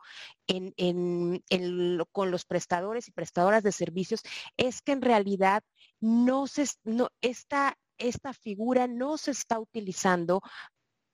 con 2.12 2.30
los 2.30 2.44
prestadores 2.44 3.08
y 3.08 3.12
prestadoras 3.12 3.64
de 3.64 3.72
servicios 3.72 4.22
es 4.56 4.80
que 4.80 4.92
en 4.92 5.02
realidad 5.02 5.62
no 5.98 6.46
se, 6.46 6.66
no, 6.84 7.08
esta, 7.20 7.76
esta 7.98 8.32
figura 8.32 8.86
no 8.86 9.18
se 9.18 9.32
está 9.32 9.58
utilizando 9.58 10.40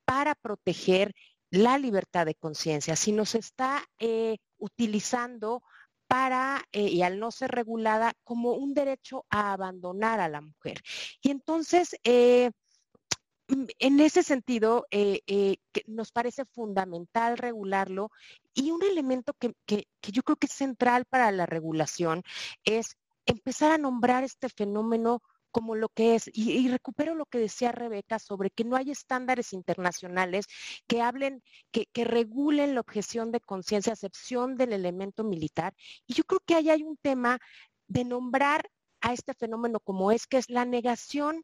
para 0.05 0.35
proteger 0.35 1.13
la 1.49 1.77
libertad 1.77 2.25
de 2.25 2.35
conciencia, 2.35 2.95
sino 2.95 3.25
se 3.25 3.39
está 3.39 3.83
eh, 3.99 4.37
utilizando 4.57 5.63
eh, 6.71 6.89
y 6.89 7.01
al 7.03 7.19
no 7.19 7.31
ser 7.31 7.51
regulada, 7.51 8.13
como 8.23 8.53
un 8.53 8.73
derecho 8.73 9.25
a 9.29 9.53
abandonar 9.53 10.19
a 10.19 10.29
la 10.29 10.41
mujer. 10.41 10.81
Y 11.21 11.31
entonces, 11.31 11.95
eh, 12.03 12.51
mm, 13.47 13.65
en 13.79 13.99
ese 13.99 14.23
sentido, 14.23 14.85
eh, 14.91 15.57
nos 15.85 16.11
parece 16.11 16.45
fundamental 16.45 17.37
regularlo 17.37 18.11
y 18.53 18.71
un 18.71 18.83
elemento 18.83 19.33
que, 19.33 19.53
yo 20.01 20.23
creo 20.23 20.37
que 20.37 20.47
es 20.47 20.53
central 20.53 21.05
para 21.05 21.31
la 21.31 21.45
regulación 21.45 22.23
es 22.65 22.97
empezar 23.25 23.71
a 23.71 23.77
nombrar 23.77 24.23
este 24.23 24.49
fenómeno 24.49 25.21
como 25.51 25.75
lo 25.75 25.89
que 25.89 26.15
es. 26.15 26.29
Y, 26.33 26.67
recupero 26.69 27.15
lo 27.15 27.25
que 27.25 27.39
decía 27.39 27.71
Rebeca 27.71 28.19
sobre 28.19 28.49
que 28.49 28.63
no 28.63 28.75
hay 28.75 28.91
estándares 28.91 29.53
internacionales 29.53 30.45
que 30.87 31.01
hablen, 31.01 31.43
que, 31.71 31.87
regulen 32.05 32.75
la 32.75 32.81
objeción 32.81 33.31
de 33.31 33.39
conciencia, 33.39 33.93
excepción 33.93 34.57
del 34.57 34.73
elemento 34.73 35.23
militar. 35.23 35.73
Y 36.05 36.13
yo 36.13 36.23
creo 36.23 36.41
que 36.45 36.55
ahí 36.55 36.69
hay 36.69 36.83
un 36.83 36.97
tema 36.97 37.39
de 37.87 38.05
nombrar 38.05 38.69
a 39.01 39.13
este 39.13 39.33
fenómeno 39.33 39.79
como 39.79 40.11
es, 40.11 40.27
que 40.27 40.37
es 40.37 40.49
la 40.49 40.65
negación 40.65 41.43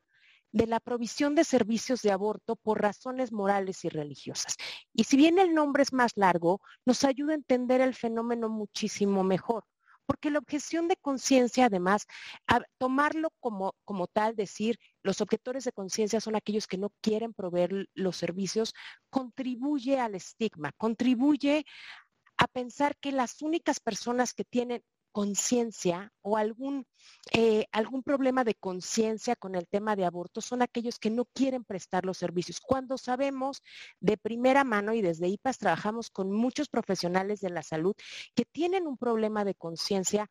de 0.52 0.68
la 0.68 0.80
provisión 0.80 1.36
de 1.36 1.44
servicios 1.44 2.02
de 2.04 2.12
aborto 2.12 2.56
por 2.56 2.82
razones 2.82 3.32
morales 3.32 3.86
y 3.86 3.90
religiosas. 3.90 4.56
Y 4.94 5.06
si 5.06 5.18
bien 5.18 5.40
el 5.40 5.54
nombre 5.54 5.84
es 5.84 5.94
más 5.94 6.12
largo, 6.16 6.62
nos 6.86 7.04
ayuda 7.04 7.34
a 7.34 7.36
entender 7.36 7.82
el 7.82 7.96
fenómeno 7.96 8.50
muchísimo 8.50 9.24
mejor 9.24 9.66
porque 10.06 10.30
la 10.30 10.40
objeción 10.40 10.88
de 10.88 10.98
conciencia, 10.98 11.66
además, 11.66 12.06
tomarlo 12.78 13.30
como, 13.40 13.76
como 13.86 14.08
tal, 14.08 14.36
decir, 14.36 14.80
los 15.02 15.22
objetores 15.22 15.64
de 15.64 15.72
conciencia 15.72 16.22
son 16.22 16.36
aquellos 16.36 16.68
que 16.68 16.78
no 16.78 16.92
quieren 17.02 17.34
proveer 17.34 17.88
los 17.94 18.18
servicios, 18.18 18.74
contribuye 19.10 20.00
al 20.00 20.16
estigma, 20.16 20.72
contribuye 20.78 21.66
a 22.38 22.48
pensar 22.48 22.96
que 22.98 23.12
las 23.12 23.42
únicas 23.42 23.80
personas 23.80 24.34
que 24.34 24.44
tienen 24.44 24.84
conciencia 25.14 26.12
o 26.22 26.36
algún, 26.38 26.86
eh, 27.32 27.68
algún 27.72 28.04
problema 28.04 28.44
de 28.44 28.56
conciencia 28.56 29.36
con 29.36 29.56
el 29.56 29.68
tema 29.68 29.96
de 29.96 30.06
aborto 30.06 30.42
son 30.42 30.62
aquellos 30.62 31.00
que 31.00 31.12
no 31.12 31.26
quieren 31.26 31.64
prestar 31.64 32.04
los 32.04 32.18
servicios. 32.18 32.60
Cuando 32.60 32.98
sabemos 32.98 33.62
de 34.02 34.18
primera 34.18 34.64
mano 34.64 34.94
y 34.94 35.02
desde 35.02 35.30
IPAS 35.30 35.60
trabajamos 35.60 36.10
con 36.10 36.32
muchos 36.32 36.68
profesionales 36.68 37.40
de 37.40 37.52
la 37.52 37.62
salud 37.62 37.96
que 38.36 38.44
tienen 38.44 38.88
un 38.88 38.98
problema 38.98 39.46
de 39.46 39.56
conciencia 39.56 40.30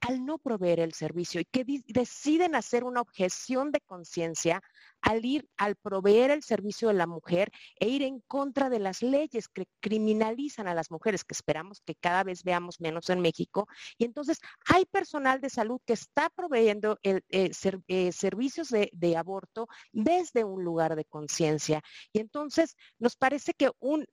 al 0.00 0.24
no 0.24 0.38
proveer 0.38 0.80
el 0.80 0.92
servicio 0.92 1.40
y 1.40 1.44
que 1.44 1.64
deciden 1.86 2.54
hacer 2.54 2.84
una 2.84 3.00
objeción 3.00 3.72
de 3.72 3.80
conciencia 3.80 4.60
al 5.00 5.24
ir, 5.24 5.48
al 5.56 5.76
proveer 5.76 6.30
el 6.30 6.42
servicio 6.42 6.88
de 6.88 6.94
la 6.94 7.06
mujer 7.06 7.50
e 7.78 7.88
ir 7.88 8.02
en 8.02 8.20
contra 8.20 8.70
de 8.70 8.78
las 8.78 9.02
leyes 9.02 9.48
que 9.48 9.66
criminalizan 9.80 10.68
a 10.68 10.74
las 10.74 10.90
mujeres, 10.90 11.24
que 11.24 11.34
esperamos 11.34 11.80
que 11.84 11.94
cada 11.94 12.24
vez 12.24 12.42
veamos 12.42 12.80
menos 12.80 13.10
en 13.10 13.20
México. 13.20 13.66
Y 13.98 14.04
entonces 14.04 14.38
hay 14.66 14.84
personal 14.86 15.40
de 15.40 15.50
salud 15.50 15.80
que 15.86 15.92
está 15.94 16.30
proveyendo 16.30 16.98
el, 17.02 17.22
eh, 17.30 17.50
eh, 17.88 18.12
servicios 18.12 18.68
de, 18.68 18.90
de 18.92 19.16
aborto 19.16 19.68
desde 19.92 20.44
un 20.44 20.64
lugar 20.64 20.96
de 20.96 21.04
conciencia. 21.04 21.82
Y 22.12 22.20
entonces 22.20 22.76
nos 22.98 23.16
parece 23.16 23.52
que 23.54 23.70
un, 23.78 24.06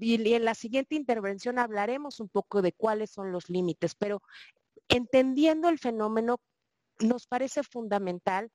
y 0.00 0.34
en 0.34 0.44
la 0.44 0.54
siguiente 0.54 0.94
intervención 0.94 1.58
hablaremos 1.58 2.20
un 2.20 2.28
poco 2.28 2.62
de 2.62 2.72
cuáles 2.72 3.10
son 3.10 3.32
los 3.32 3.48
límites, 3.48 3.94
pero 3.94 4.22
entendiendo 4.90 5.68
el 5.68 5.78
fenómeno, 5.78 6.38
nos 7.00 7.26
parece 7.26 7.62
fundamental 7.62 8.50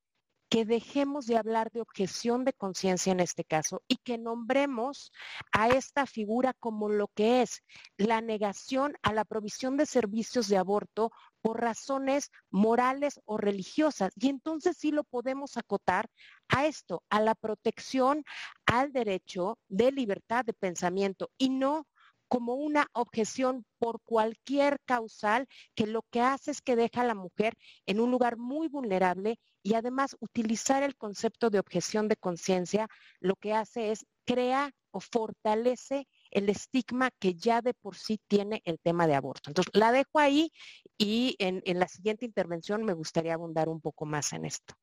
que 0.49 0.63
dejemos 0.63 1.25
de 1.25 1.37
hablar 1.37 1.71
de 1.71 1.81
objeción 1.81 2.45
de 2.45 2.53
conciencia 2.53 3.11
en 3.11 3.19
este 3.19 3.43
caso 3.43 3.81
y 3.87 3.97
que 3.97 4.17
nombremos 4.17 5.11
a 5.51 5.69
esta 5.69 6.05
figura 6.05 6.53
como 6.53 6.87
lo 6.87 7.07
que 7.07 7.41
es 7.41 7.63
la 7.97 8.21
negación 8.21 8.93
a 9.01 9.11
la 9.11 9.25
provisión 9.25 9.75
de 9.75 9.85
servicios 9.85 10.47
de 10.47 10.57
aborto 10.57 11.11
por 11.41 11.61
razones 11.61 12.29
morales 12.51 13.19
o 13.25 13.37
religiosas. 13.37 14.13
Y 14.15 14.29
entonces 14.29 14.77
sí 14.77 14.91
lo 14.91 15.03
podemos 15.03 15.57
acotar 15.57 16.09
a 16.47 16.65
esto, 16.67 17.03
a 17.09 17.19
la 17.19 17.33
protección 17.33 18.23
al 18.65 18.91
derecho 18.91 19.57
de 19.67 19.91
libertad 19.91 20.45
de 20.45 20.53
pensamiento 20.53 21.31
y 21.37 21.49
no 21.49 21.87
como 22.27 22.55
una 22.55 22.87
objeción 22.93 23.65
por 23.77 24.01
cualquier 24.01 24.79
causal 24.85 25.47
que 25.75 25.87
lo 25.87 26.03
que 26.11 26.21
hace 26.21 26.51
es 26.51 26.61
que 26.61 26.75
deja 26.75 27.01
a 27.01 27.05
la 27.05 27.15
mujer 27.15 27.55
en 27.85 27.99
un 27.99 28.11
lugar 28.11 28.37
muy 28.37 28.67
vulnerable 28.67 29.39
y 29.63 29.73
además 29.73 30.15
utilizar 30.19 30.83
el 30.83 30.95
concepto 30.95 31.49
de 31.49 31.59
objeción 31.59 32.07
de 32.07 32.15
conciencia 32.15 32.87
lo 33.19 33.35
que 33.35 33.53
hace 33.53 33.91
es 33.91 34.05
crea 34.25 34.71
o 34.91 34.99
fortalece 34.99 36.07
el 36.31 36.49
estigma 36.49 37.11
que 37.19 37.35
ya 37.35 37.61
de 37.61 37.73
por 37.73 37.95
sí 37.95 38.19
tiene 38.27 38.61
el 38.65 38.79
tema 38.79 39.07
de 39.07 39.15
aborto. 39.15 39.49
Entonces, 39.49 39.71
la 39.73 39.91
dejo 39.91 40.19
ahí 40.19 40.51
y 40.97 41.35
en, 41.39 41.61
en 41.65 41.79
la 41.79 41.87
siguiente 41.87 42.25
intervención 42.25 42.83
me 42.83 42.93
gustaría 42.93 43.33
abundar 43.33 43.69
un 43.69 43.81
poco 43.81 44.05
más 44.05 44.33
en 44.33 44.45
esto. 44.45 44.75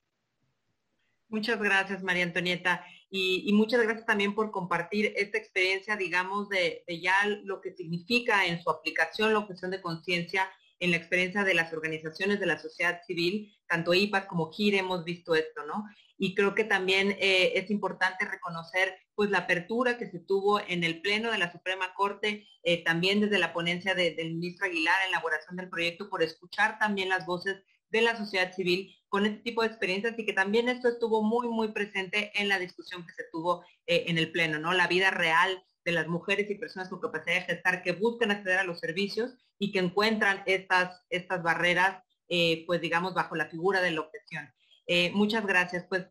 Muchas 1.32 1.58
gracias, 1.58 2.02
María 2.02 2.24
Antonieta. 2.24 2.84
Y, 3.08 3.50
muchas 3.54 3.82
gracias 3.82 4.04
también 4.04 4.34
por 4.34 4.50
compartir 4.50 5.14
esta 5.16 5.38
experiencia, 5.38 5.96
digamos, 5.96 6.50
de, 6.50 6.84
ya 7.00 7.26
lo 7.44 7.62
que 7.62 7.72
significa 7.72 8.44
en 8.44 8.62
su 8.62 8.68
aplicación 8.68 9.32
la 9.32 9.38
objeción 9.38 9.70
de 9.70 9.80
conciencia 9.80 10.46
en 10.78 10.90
la 10.90 10.98
experiencia 10.98 11.42
de 11.42 11.54
las 11.54 11.72
organizaciones 11.72 12.38
de 12.38 12.44
la 12.44 12.58
sociedad 12.58 13.00
civil, 13.06 13.56
tanto 13.66 13.94
IPAC 13.94 14.26
como 14.26 14.52
GIR 14.52 14.74
hemos 14.74 15.04
visto 15.04 15.34
esto, 15.34 15.64
¿no? 15.64 15.84
Y 16.18 16.34
creo 16.34 16.54
que 16.54 16.64
también 16.64 17.16
eh, 17.18 17.52
es 17.54 17.70
importante 17.70 18.26
reconocer 18.26 18.94
pues 19.14 19.30
la 19.30 19.38
apertura 19.38 19.96
que 19.96 20.10
se 20.10 20.18
tuvo 20.18 20.60
en 20.60 20.84
el 20.84 21.00
Pleno 21.00 21.30
de 21.30 21.38
la 21.38 21.50
Suprema 21.50 21.94
Corte, 21.94 22.46
eh, 22.62 22.84
también 22.84 23.22
desde 23.22 23.38
la 23.38 23.54
ponencia 23.54 23.94
del 23.94 24.34
ministro 24.34 24.66
Aguilar 24.66 24.96
en 25.06 25.12
la 25.12 25.16
elaboración 25.16 25.56
del 25.56 25.70
proyecto, 25.70 26.10
por 26.10 26.22
escuchar 26.22 26.78
también 26.78 27.08
las 27.08 27.24
voces 27.24 27.62
de 27.92 28.02
la 28.02 28.16
sociedad 28.16 28.52
civil 28.52 28.96
con 29.12 29.26
este 29.26 29.40
tipo 29.40 29.60
de 29.60 29.68
experiencias 29.68 30.18
y 30.18 30.24
que 30.24 30.32
también 30.32 30.70
esto 30.70 30.88
estuvo 30.88 31.22
muy, 31.22 31.46
muy 31.46 31.68
presente 31.68 32.32
en 32.34 32.48
la 32.48 32.58
discusión 32.58 33.06
que 33.06 33.12
se 33.12 33.24
tuvo 33.30 33.62
eh, 33.86 34.04
en 34.06 34.16
el 34.16 34.32
Pleno, 34.32 34.58
¿no? 34.58 34.72
La 34.72 34.88
vida 34.88 35.10
real 35.10 35.62
de 35.84 35.92
las 35.92 36.08
mujeres 36.08 36.50
y 36.50 36.54
personas 36.54 36.88
con 36.88 37.00
capacidad 37.00 37.34
de 37.34 37.54
gestar 37.54 37.82
que 37.82 37.92
buscan 37.92 38.30
acceder 38.30 38.58
a 38.58 38.64
los 38.64 38.80
servicios 38.80 39.34
y 39.58 39.70
que 39.70 39.80
encuentran 39.80 40.42
estas, 40.46 41.04
estas 41.10 41.42
barreras, 41.42 42.02
eh, 42.30 42.64
pues 42.66 42.80
digamos, 42.80 43.12
bajo 43.12 43.36
la 43.36 43.50
figura 43.50 43.82
de 43.82 43.90
la 43.90 44.00
objeción. 44.00 44.50
Eh, 44.86 45.10
muchas 45.12 45.44
gracias. 45.46 45.84
Pues 45.90 46.06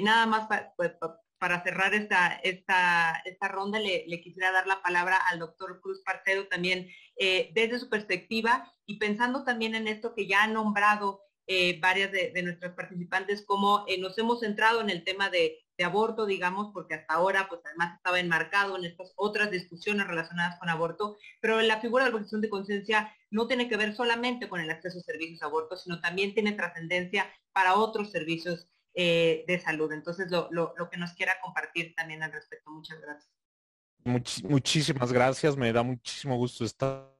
nada 0.00 0.24
más 0.26 0.46
pues, 0.76 0.92
para 1.38 1.62
cerrar 1.64 1.92
esta, 1.92 2.36
esta, 2.44 3.20
esta 3.24 3.48
ronda, 3.48 3.80
le, 3.80 4.20
quisiera 4.22 4.52
dar 4.52 4.68
la 4.68 4.80
palabra 4.80 5.16
al 5.16 5.40
doctor 5.40 5.80
Cruz 5.82 6.02
Parcedo 6.04 6.46
también 6.46 6.88
desde 7.18 7.78
su 7.78 7.90
perspectiva 7.90 8.72
y 8.86 8.98
pensando 8.98 9.44
también 9.44 9.74
en 9.74 9.88
esto 9.88 10.14
que 10.14 10.26
ya 10.26 10.44
ha 10.44 10.46
nombrado 10.46 11.23
eh, 11.46 11.78
varias 11.80 12.10
de, 12.10 12.42
nuestras 12.42 12.72
participantes, 12.74 13.44
como 13.44 13.84
eh, 13.86 13.98
nos 13.98 14.16
hemos 14.16 14.40
centrado 14.40 14.80
en 14.80 14.88
el 14.88 15.04
tema 15.04 15.28
de, 15.30 15.60
aborto, 15.84 16.24
digamos, 16.24 16.70
porque 16.72 16.94
hasta 16.94 17.14
ahora, 17.14 17.48
pues 17.48 17.60
además 17.64 17.96
estaba 17.96 18.20
enmarcado 18.20 18.78
en 18.78 18.84
estas 18.84 19.12
otras 19.16 19.50
discusiones 19.50 20.06
relacionadas 20.06 20.56
con 20.60 20.68
aborto, 20.68 21.16
pero 21.40 21.60
la 21.62 21.80
figura 21.80 22.04
de 22.04 22.10
la 22.10 22.16
objeción 22.16 22.40
de 22.40 22.48
conciencia 22.48 23.12
no 23.30 23.48
tiene 23.48 23.68
que 23.68 23.76
ver 23.76 23.92
solamente 23.96 24.48
con 24.48 24.60
el 24.60 24.70
acceso 24.70 25.00
a 25.00 25.02
servicios 25.02 25.40
de 25.40 25.46
aborto, 25.46 25.76
sino 25.76 26.00
también 26.00 26.32
tiene 26.32 26.52
trascendencia 26.52 27.28
para 27.52 27.74
otros 27.74 28.12
servicios 28.12 28.68
eh, 28.94 29.44
de 29.48 29.58
salud. 29.58 29.90
Entonces, 29.90 30.30
lo, 30.30 30.72
que 30.88 30.96
nos 30.96 31.12
quiera 31.14 31.40
compartir 31.42 31.92
también 31.96 32.22
al 32.22 32.30
respecto. 32.30 32.70
Muchas 32.70 33.00
gracias. 33.00 34.44
muchísimas 34.44 35.12
gracias, 35.12 35.56
me 35.56 35.72
da 35.72 35.82
muchísimo 35.82 36.36
gusto 36.36 36.64
estar 36.64 37.12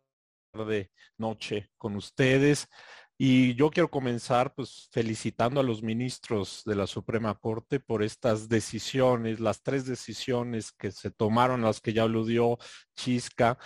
de 0.53 0.93
noche 1.19 1.71
con 1.77 1.97
ustedes. 1.97 2.69
Y 3.17 3.55
yo 3.55 3.71
quiero 3.71 3.91
comenzar 3.91 4.55
pues 4.55 4.89
felicitando 4.93 5.61
a 5.61 5.63
los 5.63 5.83
ministros 5.83 6.63
de 6.67 6.75
la 6.75 6.89
Suprema 6.89 7.35
Corte 7.37 7.79
por 7.79 8.03
estas 8.03 8.49
decisiones, 8.49 9.39
las 9.39 9.63
tres 9.63 9.87
decisiones 9.87 10.73
que 10.73 10.91
se 10.91 11.13
tomaron, 11.13 11.63
las 11.63 11.81
que 11.81 11.93
ya 11.93 12.03
aludió 12.03 12.59
Chisca, 12.97 13.57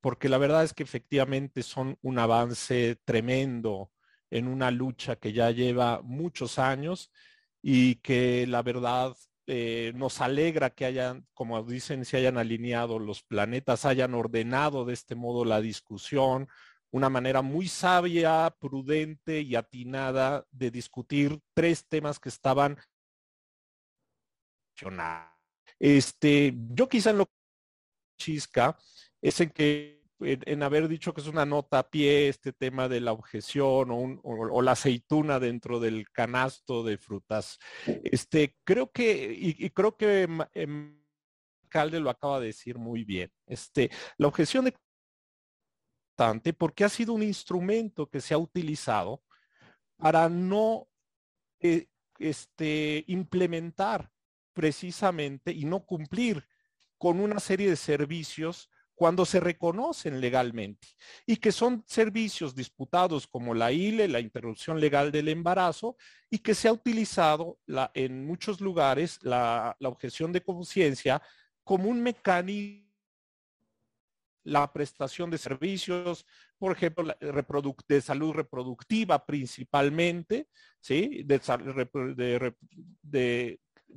porque 0.00 0.28
la 0.28 0.38
verdad 0.38 0.62
es 0.62 0.72
que 0.72 0.84
efectivamente 0.84 1.62
son 1.62 1.98
un 2.02 2.18
avance 2.18 2.96
tremendo 3.04 3.90
en 4.30 4.46
una 4.48 4.70
lucha 4.70 5.16
que 5.16 5.32
ya 5.32 5.50
lleva 5.50 6.00
muchos 6.02 6.58
años 6.58 7.10
y 7.60 7.96
que 7.96 8.46
la 8.46 8.62
verdad 8.62 9.14
eh, 9.46 9.92
nos 9.96 10.20
alegra 10.20 10.70
que 10.70 10.84
hayan, 10.84 11.26
como 11.34 11.62
dicen, 11.64 12.04
se 12.04 12.16
hayan 12.16 12.38
alineado 12.38 12.98
los 12.98 13.22
planetas, 13.24 13.84
hayan 13.84 14.14
ordenado 14.14 14.84
de 14.84 14.94
este 14.94 15.16
modo 15.16 15.44
la 15.44 15.60
discusión, 15.60 16.48
una 16.92 17.08
manera 17.08 17.42
muy 17.42 17.66
sabia, 17.66 18.54
prudente 18.60 19.40
y 19.40 19.56
atinada 19.56 20.46
de 20.50 20.70
discutir 20.70 21.40
tres 21.54 21.84
temas 21.88 22.20
que 22.20 22.28
estaban 22.28 22.78
este, 25.78 26.54
yo 26.70 26.88
quizá 26.88 27.10
en 27.10 27.18
lo 27.18 27.30
chisca 28.18 28.78
es 29.20 29.40
en 29.40 29.50
que 29.50 30.02
en, 30.20 30.62
haber 30.62 30.86
dicho 30.86 31.12
que 31.12 31.20
es 31.20 31.26
una 31.26 31.44
nota 31.44 31.80
a 31.80 31.90
pie 31.90 32.28
este 32.28 32.52
tema 32.52 32.88
de 32.88 33.00
la 33.00 33.12
objeción 33.12 33.88
o, 34.22 34.62
la 34.62 34.72
aceituna 34.72 35.40
dentro 35.40 35.80
del 35.80 36.08
canasto 36.10 36.84
de 36.84 36.96
frutas. 36.96 37.58
Este, 38.04 38.54
creo 38.62 38.92
que, 38.92 39.34
y, 39.36 39.70
creo 39.70 39.96
que 39.96 40.22
el 40.22 40.46
em, 40.54 41.02
alcalde 41.64 41.98
lo 41.98 42.10
acaba 42.10 42.38
de 42.38 42.46
decir 42.46 42.78
muy 42.78 43.02
bien. 43.02 43.32
Este, 43.46 43.90
la 44.16 44.28
objeción 44.28 44.64
de 44.64 44.74
porque 46.58 46.84
ha 46.84 46.88
sido 46.88 47.12
un 47.12 47.22
instrumento 47.22 48.08
que 48.08 48.20
se 48.20 48.34
ha 48.34 48.38
utilizado 48.38 49.22
para 49.96 50.28
no 50.28 50.88
eh, 51.60 51.86
este, 52.18 53.04
implementar 53.06 54.10
precisamente 54.52 55.52
y 55.52 55.64
no 55.64 55.84
cumplir 55.84 56.46
con 56.98 57.20
una 57.20 57.40
serie 57.40 57.68
de 57.68 57.76
servicios 57.76 58.70
cuando 58.94 59.24
se 59.24 59.40
reconocen 59.40 60.20
legalmente 60.20 60.88
y 61.26 61.36
que 61.36 61.50
son 61.50 61.82
servicios 61.86 62.54
disputados 62.54 63.26
como 63.26 63.54
la 63.54 63.72
ILE, 63.72 64.06
la 64.06 64.20
interrupción 64.20 64.80
legal 64.80 65.10
del 65.10 65.28
embarazo, 65.28 65.96
y 66.30 66.38
que 66.38 66.54
se 66.54 66.68
ha 66.68 66.72
utilizado 66.72 67.58
en 67.94 68.24
muchos 68.24 68.60
lugares 68.60 69.18
la, 69.22 69.76
la 69.80 69.88
objeción 69.88 70.32
de 70.32 70.42
conciencia 70.42 71.20
como 71.64 71.88
un 71.88 72.02
mecanismo 72.02 72.81
la 74.44 74.72
prestación 74.72 75.30
de 75.30 75.38
servicios, 75.38 76.26
por 76.58 76.72
ejemplo, 76.72 77.14
de 77.88 78.00
salud 78.00 78.32
reproductiva 78.32 79.24
principalmente, 79.24 80.48
¿sí? 80.80 81.24
De, 81.24 81.40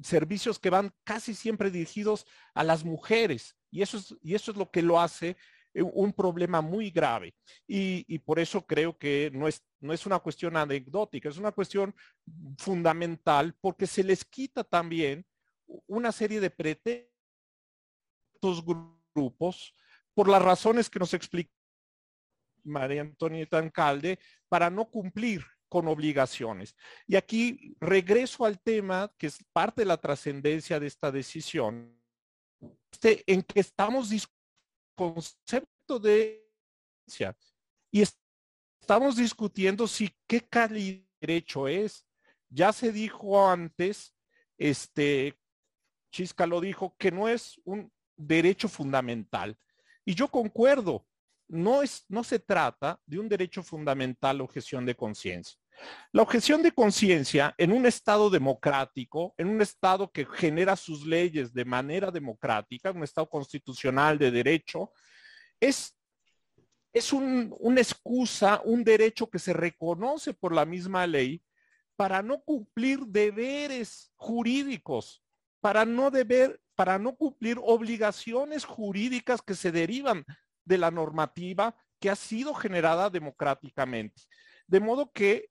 servicios 0.01 0.59
que 0.59 0.69
van 0.69 0.93
casi 1.05 1.33
siempre 1.33 1.71
dirigidos 1.71 2.25
a 2.53 2.65
las 2.65 2.83
mujeres. 2.83 3.55
Y 3.71 3.81
eso 3.81 3.97
es, 3.97 4.13
y 4.21 4.35
eso 4.35 4.51
es 4.51 4.57
lo 4.57 4.69
que 4.69 4.81
lo 4.81 4.99
hace 4.99 5.37
un 5.73 6.13
problema 6.13 6.61
muy 6.61 6.89
grave. 6.89 7.33
Y, 7.67 8.19
por 8.19 8.39
eso 8.39 8.65
creo 8.65 8.97
que 8.97 9.31
no 9.33 9.47
es, 9.47 9.63
no 9.79 9.93
es 9.93 10.05
una 10.05 10.19
cuestión 10.19 10.57
anecdótica, 10.57 11.29
es 11.29 11.37
una 11.37 11.51
cuestión 11.51 11.95
fundamental 12.57 13.55
porque 13.59 13.87
se 13.87 14.03
les 14.03 14.23
quita 14.25 14.63
también 14.63 15.25
una 15.87 16.11
serie 16.11 16.39
de 16.39 16.49
pretextos 16.49 17.09
grupos 19.13 19.73
por 20.15 20.27
las 20.27 20.41
razones 20.41 20.89
que 20.89 20.97
nos 20.97 21.13
explica 21.13 21.51
María 22.63 23.01
Antonieta 23.01 23.59
Alcalde, 23.59 24.17
para 24.49 24.71
no 24.71 24.89
cumplir 24.89 25.45
con 25.69 25.87
obligaciones. 25.87 26.75
Y 27.05 27.15
aquí 27.15 27.75
regreso 27.79 28.45
al 28.45 28.59
tema 28.59 29.13
que 29.19 29.27
es 29.27 29.37
parte 29.53 29.81
de 29.81 29.85
la 29.85 29.97
trascendencia 29.97 30.79
de 30.79 30.87
esta 30.87 31.11
decisión, 31.11 32.01
este, 32.91 33.23
en 33.27 33.43
que 33.43 33.59
estamos 33.59 34.09
concepto 34.95 35.99
de 35.99 36.45
y 37.91 38.01
estamos 38.81 39.15
discutiendo 39.15 39.87
si 39.87 40.15
qué 40.27 40.41
calidad 40.41 41.03
de 41.21 41.27
derecho 41.27 41.67
es. 41.67 42.05
Ya 42.49 42.71
se 42.73 42.91
dijo 42.91 43.47
antes, 43.47 44.15
este, 44.57 45.37
Chisca 46.11 46.47
lo 46.47 46.61
dijo, 46.61 46.95
que 46.97 47.11
no 47.11 47.27
es 47.27 47.59
un 47.65 47.91
derecho 48.15 48.69
fundamental. 48.69 49.57
Y 50.05 50.13
yo 50.13 50.27
concuerdo, 50.29 51.05
no, 51.47 51.81
es, 51.81 52.05
no 52.07 52.23
se 52.23 52.39
trata 52.39 52.99
de 53.05 53.19
un 53.19 53.27
derecho 53.27 53.63
fundamental 53.63 54.41
objeción 54.41 54.85
de 54.85 54.95
conciencia. 54.95 55.59
La 56.11 56.21
objeción 56.21 56.63
de 56.63 56.71
conciencia 56.71 57.53
en 57.57 57.71
un 57.71 57.85
Estado 57.85 58.29
democrático, 58.29 59.33
en 59.37 59.49
un 59.49 59.61
Estado 59.61 60.09
que 60.09 60.25
genera 60.25 60.75
sus 60.75 61.05
leyes 61.05 61.53
de 61.53 61.65
manera 61.65 62.11
democrática, 62.11 62.91
un 62.91 63.03
Estado 63.03 63.29
constitucional 63.29 64.17
de 64.17 64.31
derecho, 64.31 64.91
es, 65.59 65.97
es 66.93 67.11
una 67.11 67.81
excusa, 67.81 68.61
un 68.63 68.83
derecho 68.83 69.29
que 69.29 69.39
se 69.39 69.53
reconoce 69.53 70.33
por 70.33 70.53
la 70.53 70.65
misma 70.65 71.05
ley 71.05 71.41
para 71.95 72.21
no 72.21 72.41
cumplir 72.41 72.99
deberes 73.07 74.11
jurídicos, 74.15 75.23
para 75.59 75.85
no 75.85 76.11
deber, 76.11 76.59
para 76.75 76.99
no 76.99 77.15
cumplir 77.15 77.57
obligaciones 77.61 78.65
jurídicas 78.65 79.41
que 79.41 79.55
se 79.55 79.71
derivan 79.71 80.25
de 80.63 80.77
la 80.77 80.91
normativa 80.91 81.75
que 81.99 82.09
ha 82.09 82.15
sido 82.15 82.53
generada 82.53 83.09
democráticamente. 83.09 84.23
De 84.67 84.79
modo 84.79 85.11
que 85.11 85.49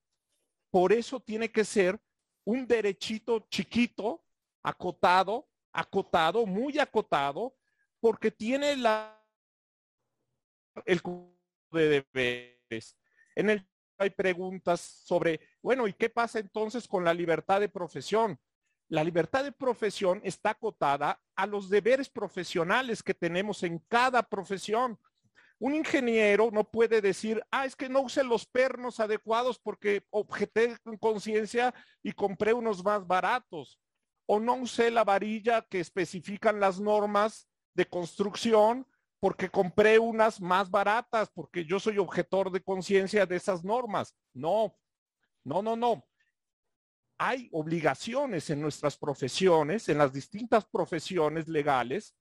por 0.71 0.93
eso 0.93 1.21
tiene 1.21 1.51
que 1.51 1.65
ser 1.65 1.99
un 2.45 2.67
derechito 2.67 3.47
chiquito, 3.51 4.25
acotado, 4.63 5.49
acotado, 5.73 6.47
muy 6.47 6.79
acotado, 6.79 7.57
porque 8.01 8.31
tiene 8.31 8.77
la 8.77 9.21
el 10.85 11.01
de 11.71 12.05
deberes. 12.13 12.99
En 13.37 13.51
el 13.51 13.67
hay 13.99 14.11
preguntas 14.11 14.81
sobre, 14.81 15.41
bueno, 15.63 15.87
¿y 15.87 15.93
qué 15.93 16.11
pasa 16.11 16.39
entonces 16.39 16.89
con 16.89 17.05
la 17.05 17.15
libertad 17.15 17.61
de 17.61 17.69
profesión? 17.69 18.39
La 18.89 19.03
libertad 19.03 19.45
de 19.45 19.53
profesión 19.53 20.21
está 20.25 20.51
acotada 20.51 21.21
a 21.35 21.47
los 21.47 21.71
deberes 21.71 22.09
profesionales 22.09 23.03
que 23.03 23.15
tenemos 23.15 23.63
en 23.63 23.79
cada 23.89 24.23
profesión. 24.23 24.99
Un 25.59 25.75
ingeniero 25.75 26.51
no 26.53 26.65
puede 26.65 27.01
decir, 27.01 27.43
ah, 27.51 27.65
es 27.65 27.75
que 27.75 27.89
no 27.89 28.01
use 28.01 28.23
los 28.23 28.45
pernos 28.45 29.01
adecuados 29.01 29.59
porque 29.59 30.05
objeté 30.11 30.77
con 30.83 30.99
conciencia 30.99 31.75
y 32.03 32.13
compré 32.13 32.53
unos 32.53 32.85
más 32.85 33.07
baratos. 33.07 33.81
O 34.27 34.41
no 34.41 34.55
usé 34.55 34.91
la 34.91 35.05
varilla 35.05 35.63
que 35.63 35.81
especifican 35.81 36.61
las 36.61 36.81
normas 36.81 37.49
de 37.75 37.87
construcción 37.87 38.87
porque 39.21 39.49
compré 39.49 39.99
unas 39.99 40.39
más 40.39 40.71
baratas, 40.71 41.31
porque 41.31 41.65
yo 41.65 41.81
soy 41.81 41.97
objetor 41.97 42.51
de 42.51 42.63
conciencia 42.63 43.25
de 43.25 43.37
esas 43.37 43.65
normas. 43.65 44.15
No, 44.35 44.77
no, 45.45 45.63
no, 45.63 45.77
no. 45.77 46.05
Hay 47.27 47.49
obligaciones 47.53 48.51
en 48.51 48.61
nuestras 48.61 48.99
profesiones, 48.99 49.89
en 49.89 49.97
las 49.97 50.13
distintas 50.13 50.67
profesiones 50.67 51.49
legales, 51.49 52.15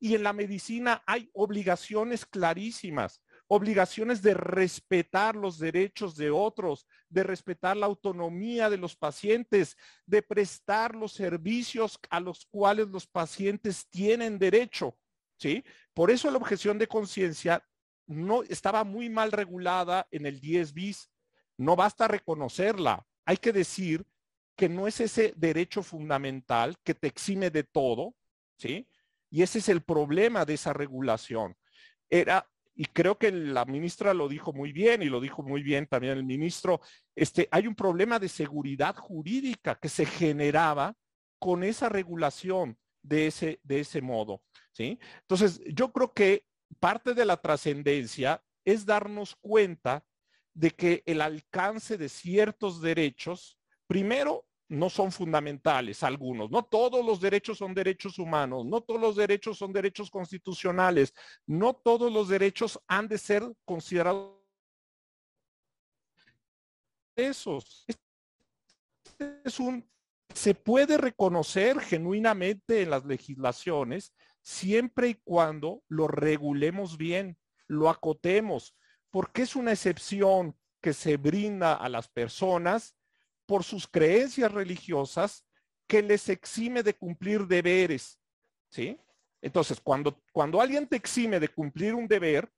y 0.00 0.16
en 0.16 0.24
la 0.24 0.32
medicina 0.32 1.00
hay 1.06 1.30
obligaciones 1.32 2.26
clarísimas, 2.26 3.22
obligaciones 3.46 4.20
de 4.20 4.34
respetar 4.34 5.36
los 5.36 5.60
derechos 5.60 6.16
de 6.16 6.30
otros, 6.30 6.88
de 7.08 7.22
respetar 7.22 7.76
la 7.76 7.86
autonomía 7.86 8.68
de 8.68 8.78
los 8.78 8.96
pacientes, 8.96 9.76
de 10.06 10.22
prestar 10.22 10.96
los 10.96 11.12
servicios 11.12 11.96
a 12.10 12.18
los 12.18 12.44
cuales 12.44 12.88
los 12.88 13.06
pacientes 13.06 13.88
tienen 13.88 14.40
derecho. 14.40 14.98
¿sí? 15.36 15.62
Por 15.94 16.10
eso 16.10 16.32
la 16.32 16.38
objeción 16.38 16.80
de 16.80 16.88
conciencia 16.88 17.64
no 18.08 18.42
estaba 18.42 18.82
muy 18.82 19.08
mal 19.08 19.30
regulada 19.30 20.08
en 20.10 20.26
el 20.26 20.40
10 20.40 20.72
bis. 20.72 21.12
No 21.56 21.76
basta 21.76 22.08
reconocerla. 22.08 23.06
Hay 23.24 23.36
que 23.36 23.52
decir 23.52 24.04
que 24.58 24.68
no 24.68 24.88
es 24.88 25.00
ese 25.00 25.32
derecho 25.36 25.84
fundamental 25.84 26.76
que 26.82 26.92
te 26.92 27.06
exime 27.06 27.48
de 27.48 27.62
todo, 27.62 28.16
¿sí? 28.56 28.88
Y 29.30 29.42
ese 29.42 29.60
es 29.60 29.68
el 29.68 29.82
problema 29.82 30.44
de 30.44 30.54
esa 30.54 30.72
regulación. 30.72 31.56
Era, 32.10 32.50
y 32.74 32.86
creo 32.86 33.18
que 33.18 33.30
la 33.30 33.64
ministra 33.66 34.12
lo 34.14 34.28
dijo 34.28 34.52
muy 34.52 34.72
bien 34.72 35.00
y 35.00 35.06
lo 35.06 35.20
dijo 35.20 35.44
muy 35.44 35.62
bien 35.62 35.86
también 35.86 36.14
el 36.14 36.24
ministro, 36.24 36.80
este, 37.14 37.46
hay 37.52 37.68
un 37.68 37.76
problema 37.76 38.18
de 38.18 38.28
seguridad 38.28 38.96
jurídica 38.96 39.76
que 39.76 39.88
se 39.88 40.04
generaba 40.04 40.96
con 41.38 41.62
esa 41.62 41.88
regulación 41.88 42.76
de 43.00 43.28
ese, 43.28 43.60
de 43.62 43.78
ese 43.78 44.00
modo. 44.00 44.42
¿sí? 44.72 44.98
Entonces, 45.20 45.60
yo 45.72 45.92
creo 45.92 46.12
que 46.12 46.44
parte 46.80 47.14
de 47.14 47.24
la 47.24 47.36
trascendencia 47.36 48.42
es 48.64 48.84
darnos 48.84 49.36
cuenta 49.36 50.04
de 50.52 50.72
que 50.72 51.04
el 51.06 51.20
alcance 51.20 51.96
de 51.96 52.08
ciertos 52.08 52.80
derechos, 52.80 53.57
primero, 53.88 54.44
no 54.68 54.90
son 54.90 55.10
fundamentales 55.10 56.02
algunos. 56.02 56.50
No 56.50 56.62
todos 56.62 57.04
los 57.04 57.20
derechos 57.20 57.58
son 57.58 57.74
derechos 57.74 58.18
humanos, 58.18 58.64
no 58.66 58.82
todos 58.82 59.00
los 59.00 59.16
derechos 59.16 59.58
son 59.58 59.72
derechos 59.72 60.10
constitucionales, 60.10 61.14
no 61.46 61.74
todos 61.74 62.12
los 62.12 62.28
derechos 62.28 62.78
han 62.86 63.08
de 63.08 63.18
ser 63.18 63.42
considerados 63.64 64.36
esos. 67.16 67.86
Es 69.44 69.58
un, 69.58 69.90
se 70.34 70.54
puede 70.54 70.98
reconocer 70.98 71.80
genuinamente 71.80 72.82
en 72.82 72.90
las 72.90 73.04
legislaciones 73.04 74.12
siempre 74.42 75.08
y 75.08 75.14
cuando 75.14 75.82
lo 75.88 76.08
regulemos 76.08 76.96
bien, 76.96 77.36
lo 77.66 77.90
acotemos, 77.90 78.76
porque 79.10 79.42
es 79.42 79.56
una 79.56 79.72
excepción 79.72 80.56
que 80.80 80.92
se 80.92 81.16
brinda 81.16 81.74
a 81.74 81.88
las 81.88 82.08
personas 82.08 82.97
por 83.48 83.64
sus 83.64 83.88
creencias 83.88 84.52
religiosas 84.52 85.46
que 85.86 86.02
les 86.02 86.28
exime 86.28 86.82
de 86.82 86.92
cumplir 86.92 87.46
deberes, 87.46 88.20
¿sí? 88.70 89.00
Entonces, 89.40 89.80
cuando, 89.80 90.22
cuando 90.32 90.60
alguien 90.60 90.86
te 90.86 90.96
exime 90.96 91.40
de 91.40 91.48
cumplir 91.48 91.94
un 91.94 92.06
deber, 92.06 92.52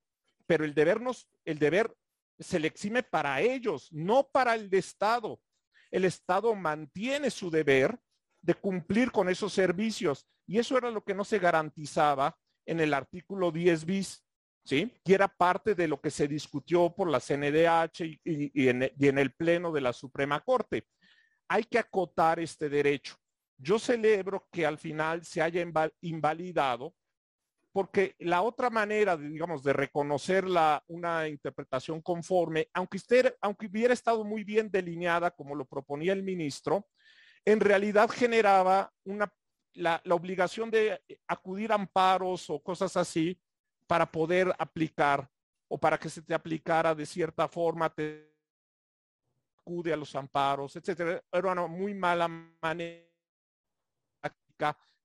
pero 0.46 0.64
el 0.64 0.74
deber, 0.74 1.00
nos, 1.00 1.30
el 1.44 1.60
deber 1.60 1.94
se 2.40 2.58
le 2.58 2.66
exime 2.66 3.04
para 3.04 3.40
ellos, 3.40 3.86
no 3.92 4.28
para 4.32 4.56
el 4.56 4.68
Estado. 4.74 5.40
El 5.92 6.04
Estado 6.04 6.56
mantiene 6.56 7.30
su 7.30 7.52
deber 7.52 7.96
de 8.42 8.54
cumplir 8.54 9.12
con 9.12 9.28
esos 9.28 9.52
servicios 9.52 10.26
y 10.44 10.58
eso 10.58 10.76
era 10.76 10.90
lo 10.90 11.04
que 11.04 11.14
no 11.14 11.24
se 11.24 11.38
garantizaba 11.38 12.36
en 12.66 12.80
el 12.80 12.94
artículo 12.94 13.52
10 13.52 13.84
bis. 13.84 14.24
¿Sí? 14.70 14.94
Y 15.04 15.12
era 15.12 15.26
parte 15.26 15.74
de 15.74 15.88
lo 15.88 16.00
que 16.00 16.12
se 16.12 16.28
discutió 16.28 16.94
por 16.94 17.10
la 17.10 17.18
CNDH 17.18 18.04
y, 18.22 18.68
en, 18.68 19.18
el 19.18 19.34
Pleno 19.34 19.72
de 19.72 19.80
la 19.80 19.92
Suprema 19.92 20.38
Corte. 20.44 20.86
Hay 21.48 21.64
que 21.64 21.80
acotar 21.80 22.38
este 22.38 22.68
derecho. 22.68 23.16
Yo 23.58 23.80
celebro 23.80 24.46
que 24.52 24.64
al 24.64 24.78
final 24.78 25.24
se 25.24 25.42
haya 25.42 25.66
invalidado 26.02 26.94
porque 27.72 28.14
la 28.20 28.42
otra 28.42 28.70
manera, 28.70 29.16
digamos, 29.16 29.64
de 29.64 29.72
reconocer 29.72 30.44
una 30.86 31.28
interpretación 31.28 32.00
conforme, 32.00 32.68
aunque, 32.72 32.98
aunque 33.40 33.66
hubiera 33.66 33.92
estado 33.92 34.24
muy 34.24 34.44
bien 34.44 34.70
delineada 34.70 35.32
como 35.32 35.56
lo 35.56 35.64
proponía 35.64 36.12
el 36.12 36.22
ministro, 36.22 36.86
en 37.44 37.58
realidad 37.58 38.08
generaba 38.08 38.92
una, 39.04 39.32
la, 39.74 40.00
la 40.04 40.14
obligación 40.14 40.70
de 40.70 41.00
acudir 41.26 41.72
a 41.72 41.76
amparos 41.76 42.48
o 42.50 42.62
cosas 42.62 42.96
así 42.96 43.36
para 43.90 44.06
poder 44.06 44.54
aplicar 44.56 45.28
o 45.66 45.76
para 45.76 45.98
que 45.98 46.08
se 46.08 46.22
te 46.22 46.32
aplicara 46.32 46.94
de 46.94 47.04
cierta 47.04 47.48
forma, 47.48 47.92
te 47.92 48.32
acude 49.58 49.92
a 49.92 49.96
los 49.96 50.14
amparos, 50.14 50.76
etcétera. 50.76 51.20
Era 51.32 51.50
una 51.50 51.66
muy 51.66 51.92
mala 51.92 52.28
manera 52.28 53.04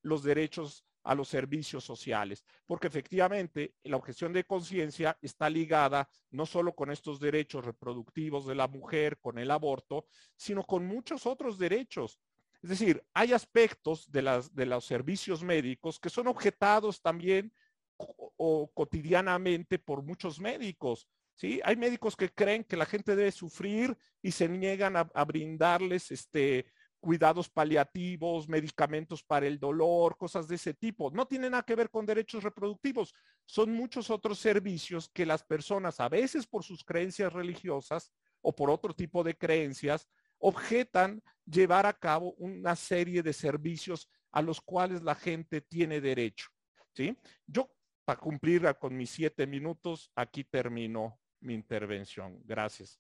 los 0.03 0.21
derechos 0.21 0.85
a 1.01 1.15
los 1.15 1.29
servicios 1.29 1.83
sociales, 1.83 2.45
porque 2.67 2.85
efectivamente 2.85 3.73
la 3.85 3.97
objeción 3.97 4.31
de 4.31 4.43
conciencia 4.43 5.17
está 5.19 5.49
ligada 5.49 6.07
no 6.29 6.45
solo 6.45 6.75
con 6.75 6.91
estos 6.91 7.19
derechos 7.19 7.65
reproductivos 7.65 8.45
de 8.45 8.53
la 8.53 8.67
mujer, 8.67 9.17
con 9.17 9.39
el 9.39 9.49
aborto, 9.49 10.05
sino 10.35 10.63
con 10.63 10.85
muchos 10.85 11.25
otros 11.25 11.57
derechos. 11.57 12.19
Es 12.61 12.69
decir, 12.69 13.03
hay 13.15 13.33
aspectos 13.33 14.11
de, 14.11 14.43
de 14.51 14.65
los 14.67 14.85
servicios 14.85 15.41
médicos 15.41 15.99
que 15.99 16.11
son 16.11 16.27
objetados 16.27 17.01
también 17.01 17.51
o, 17.97 18.71
cotidianamente 18.73 19.79
por 19.79 20.03
muchos 20.03 20.39
médicos. 20.39 21.07
¿sí? 21.35 21.59
Hay 21.63 21.75
médicos 21.75 22.15
que 22.15 22.29
creen 22.29 22.63
que 22.63 22.77
la 22.77 22.85
gente 22.85 23.15
debe 23.15 23.31
sufrir 23.31 23.97
y 24.21 24.31
se 24.31 24.47
niegan 24.47 24.95
a, 24.97 25.25
brindarles 25.25 26.11
este, 26.11 26.65
cuidados 26.99 27.49
paliativos, 27.49 28.49
medicamentos 28.49 29.23
para 29.23 29.47
el 29.47 29.59
dolor, 29.59 30.17
cosas 30.17 30.47
de 30.47 30.55
ese 30.55 30.73
tipo. 30.73 31.11
No 31.11 31.27
tiene 31.27 31.49
nada 31.49 31.63
que 31.63 31.75
ver 31.75 31.89
con 31.89 32.05
derechos 32.05 32.43
reproductivos. 32.43 33.13
Son 33.45 33.71
muchos 33.71 34.09
otros 34.09 34.39
servicios 34.39 35.09
que 35.09 35.25
las 35.25 35.43
personas, 35.43 35.99
a 35.99 36.09
veces 36.09 36.47
por 36.47 36.63
sus 36.63 36.83
creencias 36.83 37.31
religiosas 37.31 38.11
o 38.41 38.55
por 38.55 38.69
otro 38.69 38.93
tipo 38.93 39.23
de 39.23 39.37
creencias, 39.37 40.07
objetan 40.39 41.21
llevar 41.45 41.85
a 41.85 41.93
cabo 41.93 42.33
una 42.37 42.75
serie 42.75 43.23
de 43.23 43.33
servicios 43.33 44.09
a 44.31 44.41
los 44.41 44.59
cuales 44.59 45.01
la 45.01 45.15
gente 45.15 45.61
tiene 45.61 46.01
derecho. 46.01 46.49
¿sí? 46.93 47.17
Yo 47.45 47.74
para 48.05 48.19
cumplir 48.19 48.73
con 48.79 48.95
mis 48.95 49.09
siete 49.09 49.45
minutos, 49.47 50.11
aquí 50.15 50.43
termino 50.43 51.19
mi 51.41 51.53
intervención. 51.53 52.39
Gracias. 52.45 52.99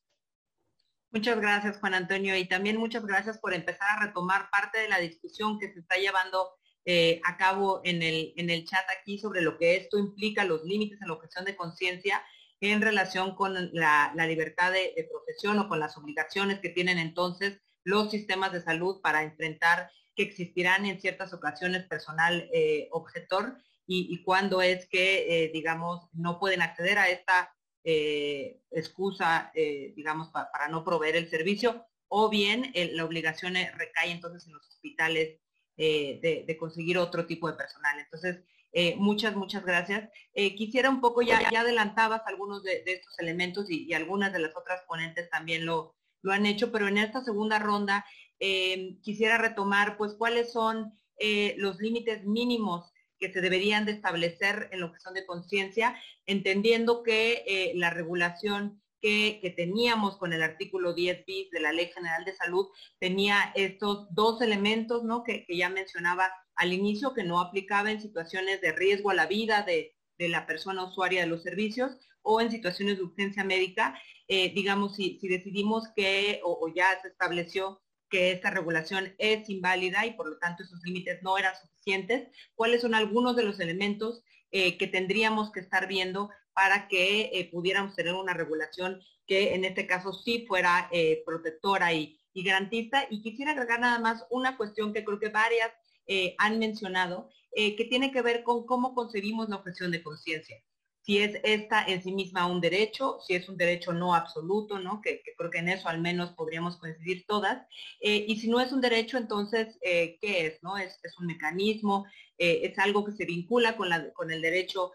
Muchas 1.11 1.39
gracias, 1.39 1.77
Juan 1.77 1.93
Antonio, 1.93 2.35
y 2.35 2.45
también 2.45 2.77
muchas 2.77 3.05
gracias 3.05 3.37
por 3.37 3.53
empezar 3.53 3.87
a 3.89 4.05
retomar 4.07 4.49
parte 4.49 4.79
de 4.79 4.89
la 4.89 4.99
discusión 4.99 5.59
que 5.59 5.71
se 5.71 5.79
está 5.79 5.95
llevando 5.95 6.49
eh, 6.83 7.21
a 7.23 7.37
cabo 7.37 7.81
en 7.85 8.01
el, 8.01 8.33
en 8.35 8.49
el 8.49 8.65
chat 8.65 8.83
aquí 8.99 9.17
sobre 9.17 9.41
lo 9.41 9.57
que 9.57 9.77
esto 9.77 9.97
implica, 9.97 10.43
los 10.43 10.63
límites 10.63 11.01
en 11.01 11.07
la 11.07 11.13
objeción 11.13 11.45
de 11.45 11.55
conciencia 11.55 12.21
en 12.71 12.81
relación 12.81 13.35
con 13.35 13.53
la, 13.73 14.13
libertad 14.27 14.71
de, 14.71 15.07
profesión 15.09 15.59
o 15.59 15.67
con 15.67 15.79
las 15.79 15.97
obligaciones 15.97 16.59
que 16.59 16.69
tienen 16.69 16.97
entonces 16.97 17.59
los 17.83 18.11
sistemas 18.11 18.51
de 18.51 18.61
salud 18.61 19.01
para 19.01 19.23
enfrentar 19.23 19.91
que 20.15 20.23
existirán 20.23 20.85
en 20.85 20.99
ciertas 20.99 21.33
ocasiones 21.33 21.85
personal 21.85 22.49
eh, 22.53 22.87
objetor 22.91 23.57
y, 23.87 24.23
cuándo 24.23 24.61
es 24.61 24.87
que, 24.87 25.45
eh, 25.45 25.51
digamos, 25.53 26.09
no 26.13 26.39
pueden 26.39 26.61
acceder 26.61 26.97
a 26.97 27.09
esta 27.09 27.53
eh, 27.83 28.61
excusa, 28.71 29.51
digamos, 29.53 30.29
para 30.29 30.67
no 30.69 30.83
proveer 30.83 31.15
el 31.15 31.29
servicio, 31.29 31.85
o 32.07 32.29
bien 32.29 32.71
la 32.93 33.05
obligación 33.05 33.53
recae 33.53 34.11
entonces 34.11 34.47
en 34.47 34.53
los 34.53 34.67
hospitales 34.67 35.39
de, 35.77 36.57
conseguir 36.59 36.97
otro 36.97 37.27
tipo 37.27 37.49
de 37.49 37.57
personal. 37.57 37.99
Entonces, 37.99 38.43
muchas, 38.97 39.35
muchas 39.35 39.63
gracias. 39.63 40.09
quisiera 40.33 40.89
un 40.89 40.99
poco, 40.99 41.21
ya, 41.21 41.47
ya 41.51 41.61
adelantabas 41.61 42.21
algunos 42.25 42.63
de, 42.63 42.83
estos 42.87 43.19
elementos 43.19 43.69
y, 43.69 43.93
algunas 43.93 44.33
de 44.33 44.39
las 44.39 44.55
otras 44.55 44.81
ponentes 44.87 45.29
también 45.29 45.65
lo, 45.65 45.95
lo 46.23 46.31
han 46.31 46.47
hecho, 46.47 46.71
pero 46.71 46.87
en 46.87 46.97
esta 46.97 47.23
segunda 47.23 47.59
ronda 47.59 48.03
quisiera 48.39 49.37
retomar, 49.37 49.95
pues, 49.97 50.15
cuáles 50.15 50.51
son 50.51 50.91
los 51.57 51.79
límites 51.79 52.25
mínimos 52.25 52.91
que 53.19 53.31
se 53.31 53.41
deberían 53.41 53.85
de 53.85 53.93
establecer 53.93 54.69
en 54.71 54.79
lo 54.79 54.91
que 54.91 54.99
son 54.99 55.13
de 55.13 55.25
conciencia, 55.25 55.95
entendiendo 56.25 57.03
que 57.03 57.43
eh, 57.47 57.73
la 57.75 57.89
regulación 57.89 58.81
que, 59.05 59.53
teníamos 59.55 60.17
con 60.17 60.33
el 60.33 60.41
artículo 60.41 60.93
10 60.93 61.25
bis 61.25 61.51
de 61.51 61.59
la 61.59 61.71
Ley 61.71 61.91
General 61.93 62.25
de 62.25 62.35
Salud 62.35 62.67
tenía 62.99 63.51
estos 63.53 64.07
dos 64.09 64.41
elementos, 64.41 65.03
¿no? 65.03 65.23
Que, 65.23 65.45
ya 65.47 65.69
mencionaba 65.69 66.31
al 66.55 66.73
inicio, 66.73 67.13
que 67.13 67.23
no 67.23 67.39
aplicaba 67.39 67.91
en 67.91 68.01
situaciones 68.01 68.61
de 68.61 68.71
riesgo 68.71 69.11
a 69.11 69.13
la 69.13 69.27
vida 69.27 69.61
de, 69.61 69.91
la 70.17 70.47
persona 70.47 70.85
usuaria 70.85 71.21
de 71.21 71.27
los 71.27 71.43
servicios 71.43 71.97
o 72.21 72.41
en 72.41 72.49
situaciones 72.49 72.97
de 72.97 73.03
urgencia 73.03 73.43
médica, 73.43 73.99
eh, 74.27 74.51
digamos, 74.55 74.95
si, 74.95 75.19
decidimos 75.21 75.83
que 75.95 76.39
o, 76.43 76.67
ya 76.73 76.99
se 77.01 77.09
estableció 77.09 77.81
que 78.09 78.31
esta 78.31 78.49
regulación 78.49 79.13
es 79.17 79.49
inválida 79.49 80.05
y 80.05 80.13
por 80.13 80.29
lo 80.29 80.37
tanto 80.37 80.63
esos 80.63 80.81
límites 80.83 81.21
no 81.23 81.37
eran 81.37 81.55
suficientes, 81.55 82.29
cuáles 82.55 82.81
son 82.81 82.93
algunos 82.93 83.35
de 83.35 83.43
los 83.43 83.59
elementos 83.59 84.23
eh, 84.51 84.77
que 84.77 84.87
tendríamos 84.87 85.51
que 85.51 85.59
estar 85.59 85.87
viendo 85.87 86.29
para 86.53 86.87
que 86.87 87.31
eh, 87.33 87.49
pudiéramos 87.51 87.95
tener 87.95 88.13
una 88.13 88.33
regulación 88.33 89.01
que 89.27 89.53
en 89.53 89.65
este 89.65 89.87
caso 89.87 90.13
sí 90.13 90.45
fuera 90.47 90.87
eh, 90.91 91.23
protectora 91.25 91.93
y, 91.93 92.17
y, 92.33 92.43
garantista. 92.43 93.05
Y 93.09 93.21
quisiera 93.21 93.51
agregar 93.51 93.79
nada 93.79 93.99
más 93.99 94.25
una 94.29 94.55
cuestión 94.55 94.93
que 94.93 95.03
creo 95.03 95.19
que 95.19 95.29
varias 95.29 95.71
han 96.37 96.59
mencionado, 96.59 97.31
que 97.55 97.87
tiene 97.89 98.11
que 98.11 98.21
ver 98.21 98.43
con 98.43 98.67
cómo 98.67 98.93
concebimos 98.93 99.49
la 99.49 99.55
objeción 99.55 99.89
de 99.89 100.03
conciencia 100.03 100.61
si 101.05 101.19
es 101.19 101.39
esta 101.43 101.85
en 101.85 102.01
sí 102.01 102.11
misma 102.11 102.47
un 102.47 102.59
derecho, 102.59 103.19
si 103.25 103.35
es 103.35 103.47
un 103.47 103.57
derecho 103.57 103.93
no 103.93 104.15
absoluto, 104.15 104.79
¿no? 104.79 105.01
Que, 105.01 105.21
creo 105.37 105.51
que 105.51 105.59
en 105.59 105.69
eso 105.69 105.87
al 105.87 106.01
menos 106.01 106.31
podríamos 106.31 106.77
coincidir 106.77 107.25
todas. 107.27 107.63
Eh, 108.01 108.25
y 108.27 108.39
si 108.39 108.49
no 108.49 108.59
es 108.59 108.71
un 108.71 108.81
derecho, 108.81 109.17
entonces, 109.17 109.77
eh, 109.81 110.17
¿qué 110.19 110.47
es? 110.47 110.63
¿no? 110.63 110.77
Es, 110.77 110.97
un 111.19 111.27
mecanismo, 111.27 112.05
eh, 112.39 112.61
es 112.63 112.79
algo 112.79 113.05
que 113.05 113.11
se 113.11 113.25
vincula 113.25 113.77
con, 113.77 113.89
la, 113.89 114.11
con 114.13 114.31
el 114.31 114.41
derecho 114.41 114.91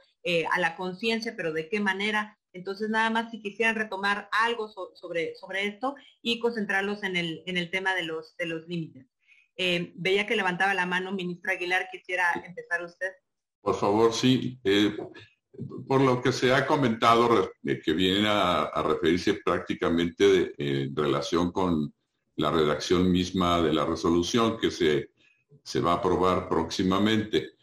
a 0.52 0.60
la 0.60 0.76
conciencia, 0.76 1.32
pero 1.34 1.50
¿de 1.54 1.70
qué 1.70 1.80
manera? 1.80 2.38
Entonces, 2.52 2.90
nada 2.90 3.08
más 3.08 3.30
si 3.30 3.40
quisieran 3.40 3.74
retomar 3.74 4.28
algo 4.32 4.68
sobre, 4.68 5.34
sobre 5.36 5.66
esto 5.66 5.94
y 6.20 6.40
concentrarlos 6.40 7.02
en 7.04 7.16
el, 7.16 7.42
en 7.46 7.56
el 7.56 7.70
tema 7.70 7.94
de 7.94 8.02
los, 8.02 8.36
de 8.36 8.44
los 8.44 8.68
límites. 8.68 9.06
veía 9.94 10.26
que 10.26 10.36
levantaba 10.36 10.74
la 10.74 10.84
mano, 10.84 11.12
ministra 11.12 11.52
Aguilar, 11.52 11.88
quisiera 11.90 12.24
empezar 12.44 12.84
usted. 12.84 13.12
Por 13.62 13.76
favor, 13.76 14.12
sí 14.12 14.60
por 15.86 16.00
lo 16.00 16.22
que 16.22 16.32
se 16.32 16.54
ha 16.54 16.66
comentado, 16.66 17.50
que 17.62 17.92
viene 17.92 18.28
a, 18.28 18.82
referirse 18.82 19.34
prácticamente 19.44 20.54
en 20.56 20.94
relación 20.94 21.50
con 21.52 21.92
la 22.36 22.50
redacción 22.50 23.10
misma 23.10 23.60
de 23.60 23.72
la 23.72 23.84
resolución 23.84 24.56
que 24.58 24.70
se, 24.70 25.10
se 25.62 25.80
va 25.80 25.92
a 25.92 25.96
aprobar 25.96 26.48
próximamente. 26.48 27.54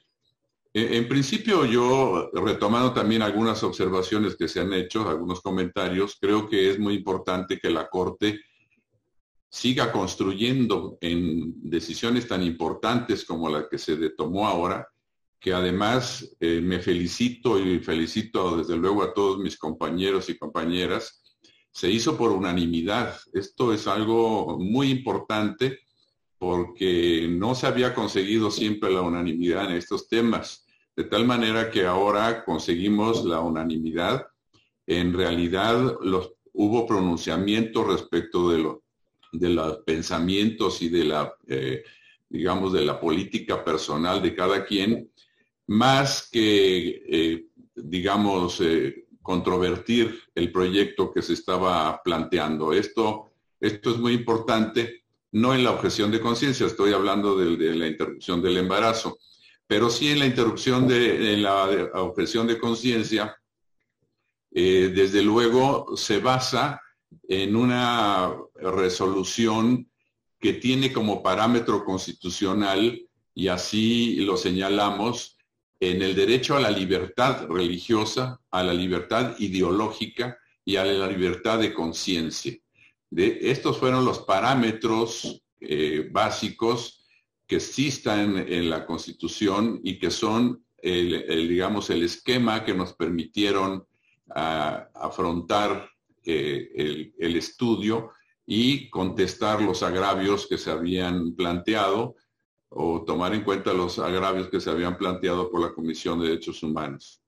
E, 0.73 0.97
en, 0.97 1.07
principio, 1.07 1.65
yo, 1.65 2.29
retomando 2.33 2.93
también 2.93 3.21
algunas 3.21 3.63
observaciones 3.63 4.35
que 4.35 4.47
se 4.47 4.59
han 4.59 4.73
hecho, 4.73 5.09
algunos 5.09 5.41
comentarios, 5.41 6.17
creo 6.19 6.47
que 6.47 6.69
es 6.69 6.79
muy 6.79 6.95
importante 6.95 7.57
que 7.57 7.69
la 7.69 7.89
Corte 7.89 8.41
siga 9.49 9.91
construyendo 9.91 10.97
en 11.01 11.69
decisiones 11.69 12.27
tan 12.27 12.43
importantes 12.43 13.25
como 13.25 13.49
la 13.49 13.67
que 13.67 13.77
se 13.77 14.09
tomó 14.11 14.47
ahora, 14.47 14.87
que 15.39 15.53
además 15.53 16.35
eh, 16.39 16.61
me 16.61 16.79
felicito 16.79 17.59
y 17.59 17.79
felicito 17.79 18.57
desde 18.57 18.75
luego 18.75 19.03
a 19.03 19.13
todos 19.13 19.39
mis 19.39 19.57
compañeros 19.57 20.29
y 20.29 20.37
compañeras, 20.37 21.21
se 21.71 21.91
hizo 21.91 22.17
por 22.17 22.31
unanimidad. 22.31 23.15
Esto 23.33 23.71
es 23.71 23.87
algo 23.87 24.57
muy 24.59 24.89
importante 24.89 25.79
porque 26.39 27.27
no 27.29 27.55
se 27.55 27.67
había 27.67 27.93
conseguido 27.93 28.51
siempre 28.51 28.91
la 28.91 29.01
unanimidad 29.01 29.69
en 29.69 29.77
estos 29.77 30.07
temas, 30.07 30.65
de 30.95 31.03
tal 31.03 31.25
manera 31.25 31.69
que 31.69 31.85
ahora 31.85 32.43
conseguimos 32.43 33.25
la 33.25 33.39
unanimidad. 33.39 34.25
En 34.87 35.13
realidad 35.13 35.97
hubo 36.53 36.87
pronunciamiento 36.87 37.83
respecto 37.83 38.49
de, 38.49 38.57
lo, 38.57 38.83
de 39.31 39.49
los 39.49 39.77
pensamientos 39.79 40.81
y 40.81 40.89
de 40.89 41.05
la, 41.05 41.33
eh, 41.47 41.83
digamos, 42.29 42.73
de 42.73 42.85
la 42.85 42.99
política 42.99 43.63
personal 43.63 44.21
de 44.21 44.35
cada 44.35 44.65
quien, 44.65 45.11
más 45.67 46.29
que, 46.31 47.03
eh, 47.07 47.45
digamos, 47.75 48.59
eh, 48.61 49.05
controvertir 49.21 50.17
el 50.33 50.51
proyecto 50.51 51.11
que 51.11 51.21
se 51.21 51.33
estaba 51.33 52.01
planteando. 52.01 52.71
Esto, 52.71 53.31
esto 53.59 53.91
es 53.91 53.97
muy 53.97 54.13
importante, 54.13 55.03
no 55.33 55.53
en 55.53 55.65
la 55.65 55.71
objeción 55.71 56.11
de 56.11 56.21
conciencia, 56.21 56.65
estoy 56.65 56.93
hablando 56.93 57.37
de, 57.37 57.75
la 57.75 57.87
interrupción 57.87 58.41
del 58.41 58.57
embarazo, 58.57 59.17
pero 59.67 59.89
sí 59.89 60.09
en 60.09 60.19
la 60.19 60.25
interrupción 60.25 60.87
de 60.87 61.35
la, 61.37 61.65
objeción 61.95 62.47
de 62.47 62.57
conciencia, 62.57 63.35
eh, 64.51 64.91
desde 64.95 65.21
luego 65.21 65.97
se 65.97 66.19
basa 66.19 66.81
en 67.27 67.57
una 67.57 68.33
resolución 68.55 69.89
que 70.39 70.53
tiene 70.53 70.93
como 70.93 71.21
parámetro 71.21 71.83
constitucional, 71.83 73.01
y 73.35 73.49
así 73.49 74.15
lo 74.21 74.37
señalamos, 74.37 75.36
en 75.79 76.01
el 76.01 76.15
derecho 76.15 76.55
a 76.55 76.59
la 76.59 76.71
libertad 76.71 77.47
religiosa, 77.47 78.39
a 78.51 78.63
la 78.63 78.73
libertad 78.73 79.35
ideológica 79.39 80.37
y 80.65 80.75
a 80.75 80.85
la 80.85 81.07
libertad 81.07 81.59
de 81.59 81.73
conciencia. 81.73 82.57
estos 83.11 83.77
fueron 83.77 84.03
los 84.03 84.19
parámetros 84.19 85.41
eh, 85.59 86.09
básicos 86.11 87.05
que 87.45 87.57
existan 87.57 88.37
en, 88.37 88.69
la 88.69 88.85
Constitución 88.85 89.79
y 89.83 89.97
que 89.97 90.11
son, 90.11 90.65
el, 90.77 91.47
digamos, 91.47 91.89
el 91.89 92.03
esquema 92.03 92.65
que 92.65 92.73
nos 92.73 92.93
permitieron 92.93 93.85
ah, 94.35 94.89
afrontar 94.93 95.89
eh, 96.25 97.13
el 97.17 97.35
estudio 97.37 98.11
y 98.45 98.89
contestar 98.89 99.61
los 99.61 99.83
agravios 99.83 100.47
que 100.47 100.57
se 100.57 100.71
habían 100.71 101.35
planteado 101.35 102.15
o 102.69 103.03
tomar 103.03 103.33
en 103.33 103.43
cuenta 103.43 103.73
los 103.73 103.99
agravios 103.99 104.49
que 104.49 104.59
se 104.59 104.69
habían 104.69 104.97
planteado 104.97 105.49
por 105.49 105.61
la 105.61 105.73
Comisión 105.73 106.19
de 106.19 106.29
Derechos 106.29 106.61
Humanos. 106.63 107.21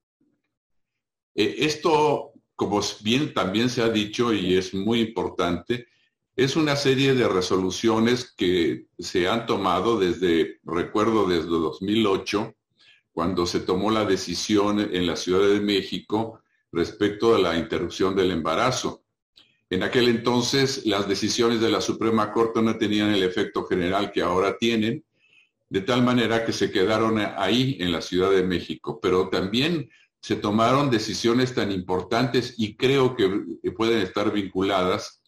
Eh, 1.34 1.56
esto, 1.58 2.32
como 2.54 2.80
bien 3.02 3.32
también 3.32 3.70
se 3.70 3.82
ha 3.82 3.88
dicho 3.88 4.32
y 4.32 4.56
es 4.56 4.74
muy 4.74 5.00
importante, 5.00 5.88
es 6.36 6.56
una 6.56 6.76
serie 6.76 7.14
de 7.14 7.28
resoluciones 7.28 8.32
que 8.36 8.86
se 8.98 9.28
han 9.28 9.46
tomado 9.46 9.98
desde, 9.98 10.60
recuerdo, 10.64 11.26
desde 11.26 11.48
2008, 11.48 12.54
cuando 13.12 13.46
se 13.46 13.60
tomó 13.60 13.90
la 13.90 14.04
decisión 14.04 14.80
en 14.80 15.06
la 15.06 15.16
Ciudad 15.16 15.48
de 15.48 15.60
México 15.60 16.40
respecto 16.72 17.34
a 17.34 17.38
la 17.38 17.58
interrupción 17.58 18.14
del 18.14 18.30
embarazo. 18.30 19.04
En 19.68 19.82
aquel 19.82 20.08
entonces 20.08 20.86
las 20.86 21.08
decisiones 21.08 21.60
de 21.60 21.70
la 21.70 21.80
Suprema 21.80 22.32
Corte 22.32 22.62
no 22.62 22.76
tenían 22.76 23.10
el 23.10 23.22
efecto 23.22 23.64
general 23.66 24.10
que 24.10 24.22
ahora 24.22 24.56
tienen 24.56 25.04
de 25.70 25.80
tal 25.82 26.02
manera 26.02 26.44
que 26.44 26.52
se 26.52 26.70
quedaron 26.70 27.18
ahí 27.18 27.76
en 27.78 27.92
la 27.92 28.02
Ciudad 28.02 28.30
de 28.32 28.42
México, 28.42 28.98
pero 29.00 29.28
también 29.28 29.88
se 30.20 30.36
tomaron 30.36 30.90
decisiones 30.90 31.54
tan 31.54 31.70
importantes 31.70 32.54
y 32.58 32.76
creo 32.76 33.16
que 33.16 33.70
pueden 33.76 34.02
estar 34.02 34.32
vinculadas, 34.32 35.22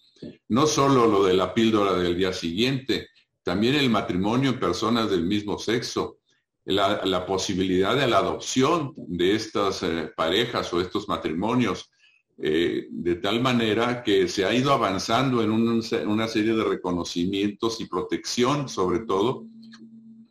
no 0.49 0.67
solo 0.67 1.07
lo 1.07 1.25
de 1.25 1.35
la 1.35 1.55
píldora 1.55 1.95
del 1.95 2.17
día 2.17 2.33
siguiente, 2.33 3.09
también 3.45 3.77
el 3.77 3.89
matrimonio 3.89 4.51
en 4.51 4.61
personas 4.61 5.11
del 5.11 5.25
mismo 5.25 5.59
sexo, 5.59 6.19
la, 6.65 7.25
posibilidad 7.25 7.97
de 7.97 8.07
la 8.09 8.19
adopción 8.19 8.95
de 8.97 9.35
estas 9.35 9.83
eh, 9.83 10.11
parejas 10.15 10.73
o 10.73 10.81
estos 10.81 11.09
matrimonios, 11.09 11.91
eh, 12.39 12.87
de 12.91 13.15
tal 13.17 13.41
manera 13.41 14.03
que 14.03 14.29
se 14.29 14.45
ha 14.45 14.55
ido 14.55 14.73
avanzando 14.73 15.43
en 15.43 15.51
una 15.51 16.29
serie 16.29 16.55
de 16.55 16.65
reconocimientos 16.65 17.81
y 17.81 17.87
protección, 17.87 18.69
sobre 18.69 19.01
todo, 19.01 19.47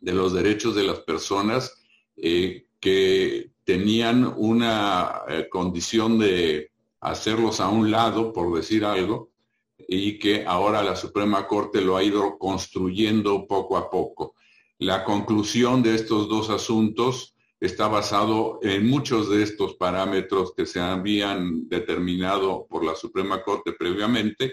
de 0.02 0.12
los 0.12 0.32
derechos 0.32 0.74
de 0.74 0.82
las 0.82 0.98
personas 1.00 1.80
eh, 2.16 2.66
que 2.80 3.52
tenían 3.64 4.34
una 4.36 5.22
eh, 5.28 5.48
condición 5.48 6.18
de 6.18 6.72
hacerlos 7.00 7.60
a 7.60 7.68
un 7.68 7.90
lado, 7.90 8.32
por 8.32 8.54
decir 8.54 8.84
algo, 8.84 9.30
y 9.78 10.18
que 10.18 10.44
ahora 10.44 10.82
la 10.82 10.96
Suprema 10.96 11.46
Corte 11.46 11.80
lo 11.80 11.96
ha 11.96 12.02
ido 12.02 12.36
construyendo 12.36 13.46
poco 13.46 13.76
a 13.76 13.88
poco. 13.88 14.34
La 14.78 15.04
conclusión 15.04 15.82
de 15.82 15.94
estos 15.94 16.28
dos 16.28 16.50
asuntos 16.50 17.36
está 17.60 17.86
basado 17.86 18.58
en 18.62 18.88
muchos 18.88 19.30
de 19.30 19.44
estos 19.44 19.74
parámetros 19.74 20.52
que 20.56 20.66
se 20.66 20.80
habían 20.80 21.68
determinado 21.68 22.66
por 22.68 22.84
la 22.84 22.96
Suprema 22.96 23.42
Corte 23.42 23.72
previamente, 23.72 24.52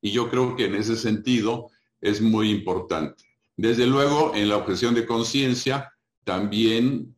y 0.00 0.12
yo 0.12 0.30
creo 0.30 0.54
que 0.54 0.66
en 0.66 0.76
ese 0.76 0.94
sentido 0.94 1.70
es 2.00 2.20
muy 2.20 2.50
importante. 2.50 3.27
Desde 3.58 3.88
luego, 3.88 4.36
en 4.36 4.48
la 4.48 4.56
objeción 4.56 4.94
de 4.94 5.04
conciencia 5.04 5.92
también 6.22 7.16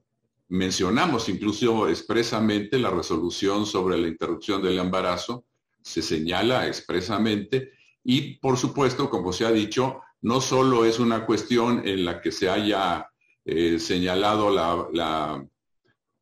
mencionamos 0.49 1.29
incluso 1.29 1.87
expresamente 1.87 2.79
la 2.79 2.89
resolución 2.89 3.67
sobre 3.67 3.99
la 3.99 4.09
interrupción 4.09 4.63
del 4.63 4.79
embarazo, 4.79 5.45
se 5.83 6.01
señala 6.01 6.67
expresamente 6.67 7.73
y 8.03 8.39
por 8.39 8.57
supuesto, 8.57 9.11
como 9.11 9.35
se 9.35 9.45
ha 9.45 9.53
dicho, 9.53 10.01
no 10.23 10.41
solo 10.41 10.87
es 10.87 10.99
una 10.99 11.27
cuestión 11.27 11.87
en 11.87 12.07
la 12.07 12.23
que 12.23 12.33
se 12.33 12.49
haya 12.49 13.07
eh, 13.45 13.79
señalado 13.79 14.49
la, 14.51 15.45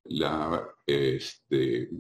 la, 0.05 0.69
este, 0.85 1.91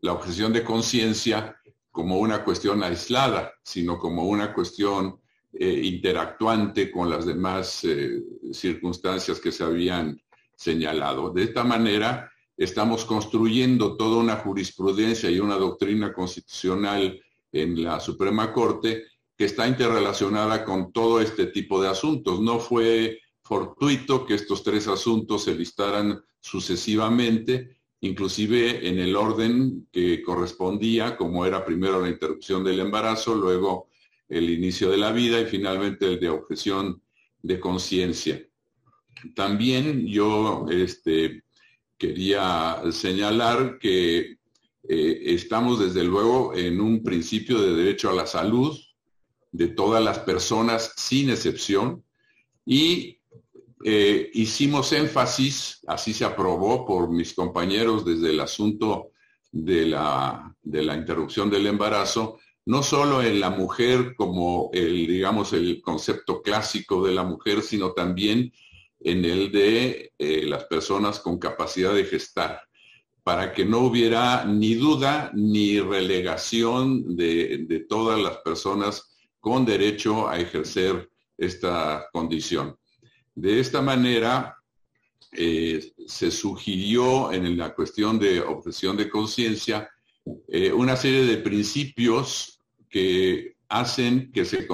la 0.00 0.14
objeción 0.14 0.52
de 0.52 0.64
conciencia 0.64 1.56
como 1.92 2.18
una 2.18 2.42
cuestión 2.42 2.82
aislada, 2.82 3.52
sino 3.62 4.00
como 4.00 4.24
una 4.24 4.52
cuestión 4.52 5.20
eh, 5.60 5.80
interactuante 5.84 6.88
con 6.88 7.10
las 7.10 7.26
demás 7.26 7.82
eh, 7.82 8.22
circunstancias 8.52 9.40
que 9.40 9.50
se 9.50 9.64
habían 9.64 10.20
señalado. 10.54 11.30
De 11.30 11.42
esta 11.42 11.64
manera, 11.64 12.30
estamos 12.56 13.04
construyendo 13.04 13.96
toda 13.96 14.18
una 14.18 14.36
jurisprudencia 14.36 15.28
y 15.30 15.40
una 15.40 15.56
doctrina 15.56 16.12
constitucional 16.12 17.20
en 17.50 17.82
la 17.82 17.98
Suprema 17.98 18.52
Corte 18.52 19.04
que 19.36 19.46
está 19.46 19.66
interrelacionada 19.66 20.64
con 20.64 20.92
todo 20.92 21.20
este 21.20 21.46
tipo 21.46 21.82
de 21.82 21.88
asuntos. 21.88 22.40
No 22.40 22.60
fue 22.60 23.18
fortuito 23.42 24.26
que 24.26 24.34
estos 24.34 24.62
tres 24.62 24.86
asuntos 24.86 25.42
se 25.42 25.54
listaran 25.56 26.22
sucesivamente, 26.40 27.78
inclusive 28.00 28.88
en 28.88 29.00
el 29.00 29.16
orden 29.16 29.88
que 29.90 30.22
correspondía, 30.22 31.16
como 31.16 31.44
era 31.44 31.64
primero 31.64 32.00
la 32.00 32.10
interrupción 32.10 32.62
del 32.62 32.78
embarazo, 32.78 33.34
luego 33.34 33.87
el 34.28 34.50
inicio 34.50 34.90
de 34.90 34.98
la 34.98 35.12
vida 35.12 35.40
y 35.40 35.46
finalmente 35.46 36.06
el 36.06 36.20
de 36.20 36.28
objeción 36.28 37.02
de 37.42 37.58
conciencia. 37.60 38.42
También 39.34 40.06
yo 40.06 40.66
este, 40.70 41.44
quería 41.96 42.80
señalar 42.90 43.78
que 43.78 44.38
eh, 44.88 45.22
estamos 45.24 45.80
desde 45.80 46.04
luego 46.04 46.54
en 46.54 46.80
un 46.80 47.02
principio 47.02 47.60
de 47.60 47.74
derecho 47.74 48.10
a 48.10 48.14
la 48.14 48.26
salud 48.26 48.78
de 49.50 49.68
todas 49.68 50.02
las 50.02 50.20
personas 50.20 50.92
sin 50.96 51.30
excepción 51.30 52.04
y 52.64 53.18
eh, 53.84 54.30
hicimos 54.34 54.92
énfasis, 54.92 55.80
así 55.86 56.12
se 56.12 56.24
aprobó 56.24 56.84
por 56.84 57.10
mis 57.10 57.32
compañeros 57.32 58.04
desde 58.04 58.30
el 58.30 58.40
asunto 58.40 59.12
de 59.50 59.86
la, 59.86 60.54
de 60.62 60.82
la 60.82 60.96
interrupción 60.96 61.48
del 61.48 61.66
embarazo, 61.66 62.38
no 62.68 62.82
solo 62.82 63.22
en 63.22 63.40
la 63.40 63.48
mujer 63.48 64.14
como 64.14 64.68
el, 64.74 65.06
digamos, 65.06 65.54
el 65.54 65.80
concepto 65.80 66.42
clásico 66.42 67.02
de 67.02 67.14
la 67.14 67.24
mujer, 67.24 67.62
sino 67.62 67.92
también 67.92 68.52
en 69.00 69.24
el 69.24 69.50
de 69.50 70.12
eh, 70.18 70.44
las 70.44 70.64
personas 70.64 71.18
con 71.18 71.38
capacidad 71.38 71.94
de 71.94 72.04
gestar, 72.04 72.60
para 73.22 73.54
que 73.54 73.64
no 73.64 73.78
hubiera 73.78 74.44
ni 74.44 74.74
duda 74.74 75.30
ni 75.32 75.80
relegación 75.80 77.16
de, 77.16 77.86
todas 77.88 78.20
las 78.20 78.36
personas 78.44 79.16
con 79.40 79.64
derecho 79.64 80.28
a 80.28 80.38
ejercer 80.38 81.08
esta 81.38 82.06
condición. 82.12 82.76
De 83.34 83.60
esta 83.60 83.80
manera, 83.80 84.58
eh, 85.32 85.90
se 86.06 86.30
sugirió 86.30 87.32
en 87.32 87.56
la 87.56 87.74
cuestión 87.74 88.18
de 88.18 88.42
objeción 88.42 88.94
de 88.98 89.08
conciencia 89.08 89.88
eh, 90.48 90.70
una 90.70 90.96
serie 90.96 91.24
de 91.24 91.38
principios 91.38 92.57
que 92.88 93.56
hacen 93.68 94.32
que 94.32 94.44
se, 94.44 94.66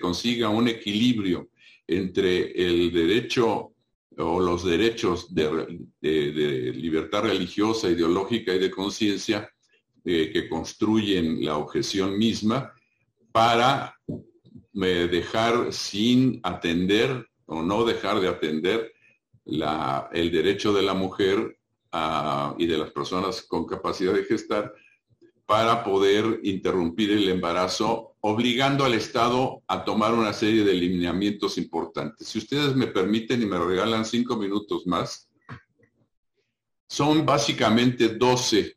consiga 0.00 0.48
un 0.48 0.68
equilibrio 0.68 1.48
entre 1.86 2.50
el 2.52 2.92
derecho 2.92 3.72
o 4.18 4.40
los 4.40 4.64
derechos 4.64 5.34
de, 5.34 6.72
libertad 6.74 7.22
religiosa, 7.22 7.88
ideológica 7.88 8.54
y 8.54 8.58
de 8.58 8.70
conciencia 8.70 9.48
eh, 10.04 10.30
que 10.32 10.48
construyen 10.48 11.44
la 11.44 11.56
objeción 11.56 12.18
misma 12.18 12.72
para 13.30 13.94
eh, 14.08 15.08
dejar 15.10 15.72
sin 15.72 16.40
atender 16.42 17.28
o 17.46 17.62
no 17.62 17.84
dejar 17.84 18.20
de 18.20 18.28
atender 18.28 18.92
el 19.44 20.32
derecho 20.32 20.72
de 20.72 20.82
la 20.82 20.94
mujer 20.94 21.56
y 22.58 22.66
de 22.66 22.78
las 22.78 22.90
personas 22.90 23.42
con 23.42 23.64
capacidad 23.64 24.12
de 24.12 24.24
gestar 24.24 24.74
para 25.46 25.84
poder 25.84 26.40
interrumpir 26.42 27.12
el 27.12 27.28
embarazo, 27.28 28.16
obligando 28.20 28.84
al 28.84 28.94
Estado 28.94 29.62
a 29.68 29.84
tomar 29.84 30.12
una 30.12 30.32
serie 30.32 30.64
de 30.64 30.74
lineamientos 30.74 31.56
importantes. 31.56 32.26
Si 32.26 32.38
ustedes 32.38 32.74
me 32.74 32.88
permiten 32.88 33.40
y 33.42 33.46
me 33.46 33.58
regalan 33.58 34.04
cinco 34.04 34.36
minutos 34.36 34.86
más, 34.88 35.28
son 36.88 37.24
básicamente 37.24 38.08
12 38.08 38.76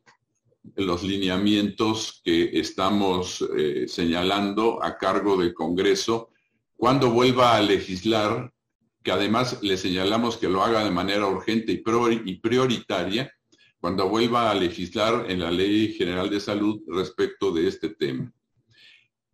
los 0.76 1.02
lineamientos 1.02 2.20
que 2.24 2.60
estamos 2.60 3.44
eh, 3.56 3.86
señalando 3.88 4.82
a 4.82 4.96
cargo 4.96 5.36
del 5.36 5.52
Congreso 5.54 6.30
cuando 6.76 7.10
vuelva 7.10 7.56
a 7.56 7.62
legislar, 7.62 8.52
que 9.02 9.10
además 9.10 9.58
le 9.62 9.76
señalamos 9.76 10.36
que 10.36 10.48
lo 10.48 10.62
haga 10.62 10.84
de 10.84 10.90
manera 10.90 11.26
urgente 11.26 11.72
y 11.72 12.34
prioritaria, 12.36 13.32
cuando 13.80 14.08
vuelva 14.08 14.50
a 14.50 14.54
legislar 14.54 15.30
en 15.30 15.40
la 15.40 15.50
Ley 15.50 15.94
General 15.94 16.28
de 16.28 16.38
Salud 16.38 16.82
respecto 16.86 17.50
de 17.50 17.66
este 17.66 17.88
tema. 17.90 18.32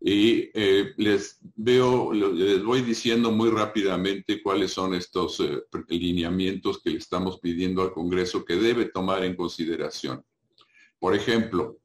Y 0.01 0.51
eh, 0.55 0.93
les 0.99 1.39
veo, 1.57 2.13
les 2.13 2.63
voy 2.63 2.83
diciendo 2.83 3.33
muy 3.33 3.51
rápidamente 3.51 4.41
cuáles 4.41 4.73
son 4.73 4.95
estos 4.95 5.41
eh, 5.41 5.63
lineamientos 5.89 6.81
que 6.81 6.91
le 6.91 6.99
estamos 6.99 7.41
pidiendo 7.41 7.83
al 7.83 7.93
Congreso 7.93 8.45
que 8.45 8.55
debe 8.55 8.85
tomar 8.85 9.25
en 9.25 9.35
consideración. 9.35 10.25
Por 11.01 11.15
ejemplo, 11.17 11.79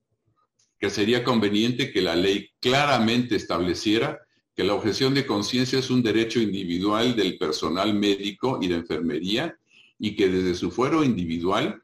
que 0.77 0.89
sería 0.89 1.23
conveniente 1.23 1.91
que 1.91 2.01
la 2.01 2.15
ley 2.15 2.49
claramente 2.59 3.35
estableciera 3.35 4.19
que 4.55 4.63
la 4.63 4.73
objeción 4.73 5.13
de 5.13 5.25
conciencia 5.25 5.79
es 5.79 5.89
un 5.89 6.03
derecho 6.03 6.39
individual 6.39 7.15
del 7.15 7.37
personal 7.37 7.93
médico 7.93 8.59
y 8.61 8.67
de 8.67 8.75
enfermería 8.75 9.57
y 9.97 10.15
que 10.15 10.27
desde 10.27 10.55
su 10.55 10.71
fuero 10.71 11.03
individual 11.03 11.81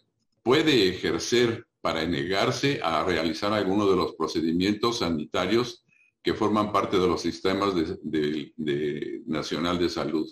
puede 0.48 0.88
ejercer 0.88 1.68
para 1.82 2.06
negarse 2.06 2.80
a 2.82 3.04
realizar 3.04 3.52
alguno 3.52 3.86
de 3.86 3.98
los 3.98 4.16
procedimientos 4.16 5.00
sanitarios 5.00 5.84
que 6.24 6.34
forman 6.34 6.72
parte 6.72 6.98
de 6.98 7.06
los 7.06 7.22
sistemas 7.22 7.74
de, 7.76 9.24
nacional 9.26 9.78
de 9.78 9.90
salud. 9.90 10.26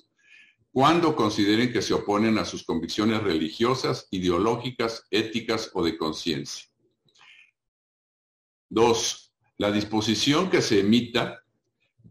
Cuando 0.72 1.18
consideren 1.18 1.74
que 1.74 1.82
se 1.82 1.94
oponen 1.94 2.38
a 2.38 2.46
sus 2.46 2.64
convicciones 2.64 3.24
religiosas, 3.24 4.08
ideológicas, 4.10 5.06
éticas 5.12 5.70
o 5.74 5.84
de 5.84 5.98
conciencia. 5.98 6.66
Dos, 8.70 9.34
la 9.58 9.70
disposición 9.70 10.50
que 10.50 10.62
se 10.62 10.80
emita 10.80 11.44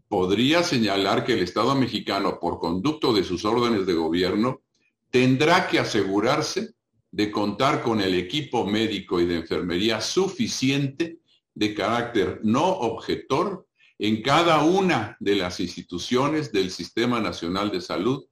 podría 0.07 0.61
señalar 0.61 1.25
que 1.25 1.33
el 1.33 1.39
Estado 1.39 1.73
mexicano, 1.73 2.39
por 2.39 2.59
conducto 2.59 3.13
de 3.13 3.23
sus 3.23 3.45
órdenes 3.45 3.87
de 3.87 3.95
gobierno, 3.95 4.61
tendrá 5.09 5.67
que 5.67 5.79
asegurarse 5.79 6.75
de 7.15 7.31
contar 7.31 7.81
con 7.81 8.01
el 8.01 8.13
equipo 8.13 8.65
médico 8.65 9.21
y 9.21 9.25
de 9.25 9.37
enfermería 9.37 10.01
suficiente 10.01 11.19
de 11.53 11.73
carácter 11.73 12.41
no 12.43 12.65
objetor 12.65 13.65
en 13.97 14.21
cada 14.21 14.63
una 14.63 15.15
de 15.21 15.37
las 15.37 15.61
instituciones 15.61 16.51
del 16.51 16.71
Sistema 16.71 17.21
Nacional 17.21 17.71
de 17.71 17.79
Salud. 17.79 18.25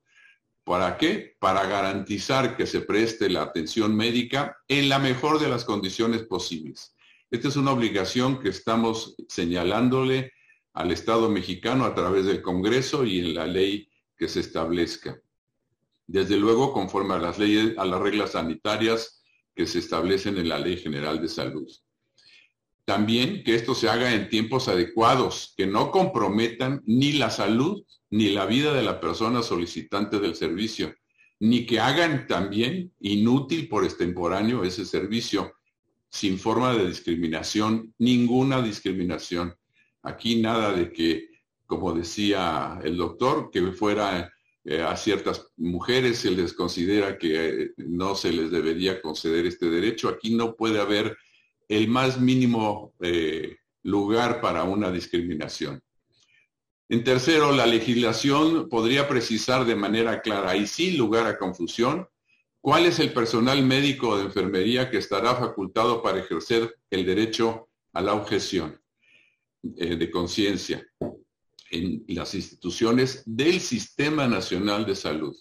¿Para 0.65 0.97
qué? 0.97 1.38
Para 1.39 1.65
garantizar 1.65 2.57
que 2.57 2.68
se 2.68 2.81
preste 2.81 3.30
la 3.30 3.43
atención 3.43 3.95
médica 3.95 4.57
en 4.68 4.89
la 4.89 4.99
mejor 4.99 5.39
de 5.39 5.47
las 5.47 5.64
condiciones 5.64 6.23
posibles. 6.23 6.93
Esta 7.31 7.47
es 7.47 7.55
una 7.55 7.72
obligación 7.72 8.41
que 8.41 8.49
estamos 8.49 9.15
señalándole 9.30 10.34
al 10.73 10.91
Estado 10.91 11.30
mexicano 11.30 11.85
a 11.85 11.95
través 11.95 12.26
del 12.26 12.41
Congreso 12.41 13.05
y 13.05 13.19
en 13.19 13.34
la 13.34 13.47
ley 13.47 13.88
que 14.18 14.27
se 14.27 14.41
establezca 14.41 15.23
desde 16.08 16.38
luego 16.38 16.74
conforme 16.74 17.14
a 17.16 17.20
las 17.20 17.40
leyes, 17.40 17.78
a 17.78 17.86
las 17.86 18.00
reglas 18.00 18.32
sanitarias 18.32 19.24
que 19.56 19.68
se 19.68 19.80
establecen 19.80 20.38
en 20.38 20.50
la 20.50 20.60
Ley 20.60 20.78
General 20.78 21.22
de 21.22 21.28
Salud. 21.28 21.68
También 22.86 23.44
que 23.44 23.56
esto 23.56 23.76
se 23.76 23.88
haga 23.88 24.14
en 24.14 24.30
tiempos 24.30 24.68
adecuados, 24.68 25.54
que 25.56 25.66
no 25.66 25.90
comprometan 25.92 26.82
ni 26.86 27.14
la 27.14 27.30
salud 27.30 27.84
ni 28.10 28.30
la 28.30 28.46
vida 28.46 28.74
de 28.74 28.84
la 28.84 29.00
persona 29.00 29.42
solicitante 29.42 30.20
del 30.20 30.36
servicio, 30.36 30.94
ni 31.40 31.66
que 31.66 31.80
hagan 31.80 32.28
también 32.28 32.94
inútil 33.00 33.68
por 33.68 33.86
extemporáneo 33.86 34.64
ese 34.64 34.86
servicio, 34.86 35.54
sin 36.10 36.38
forma 36.38 36.74
de 36.74 36.88
discriminación, 36.88 37.94
ninguna 37.98 38.62
discriminación. 38.62 39.56
Aquí 40.04 40.42
nada 40.42 40.74
de 40.74 40.92
que, 40.92 41.30
como 41.66 41.94
decía 41.94 42.80
el 42.84 42.98
doctor, 42.98 43.50
que 43.52 43.72
fuera 43.72 44.32
eh, 44.65 44.81
a 44.81 44.95
ciertas 44.95 45.49
mujeres 45.57 46.19
se 46.19 46.31
les 46.31 46.53
considera 46.53 47.18
que 47.18 47.64
eh, 47.64 47.72
no 47.77 48.15
se 48.15 48.31
les 48.31 48.49
debería 48.49 49.02
conceder 49.02 49.45
este 49.45 49.69
derecho. 49.69 50.07
Aquí 50.07 50.35
no 50.35 50.56
puede 50.56 50.80
haber 50.80 51.18
el 51.68 51.90
más 51.90 52.19
mínimo 52.19 52.94
eh, 53.02 53.57
lugar 53.84 54.40
para 54.40 54.64
una 54.64 54.90
discriminación. 54.90 55.81
En 56.88 57.03
tercero, 57.03 57.52
la 57.52 57.65
legislación 57.65 58.69
podría 58.69 59.07
precisar 59.07 59.65
de 59.65 59.76
manera 59.76 60.22
clara 60.22 60.56
y 60.56 60.65
sin 60.65 60.98
lugar 60.98 61.27
a 61.27 61.38
confusión 61.38 62.07
cuál 62.61 62.85
es 62.85 62.99
el 62.99 63.11
personal 63.11 63.65
médico 63.65 64.10
o 64.10 64.18
de 64.18 64.26
enfermería 64.26 64.90
que 64.90 64.98
estará 64.98 65.35
facultado 65.35 66.02
para 66.02 66.19
ejercer 66.19 66.73
el 66.90 67.06
derecho 67.06 67.68
a 67.91 68.02
la 68.02 68.14
objeción 68.14 68.80
de 69.61 70.11
conciencia 70.11 70.85
en 71.74 72.04
las 72.08 72.36
instituciones 72.36 73.24
del 73.26 73.60
Sistema 73.60 74.28
Nacional 74.28 74.86
de 74.86 74.95
Salud, 74.95 75.36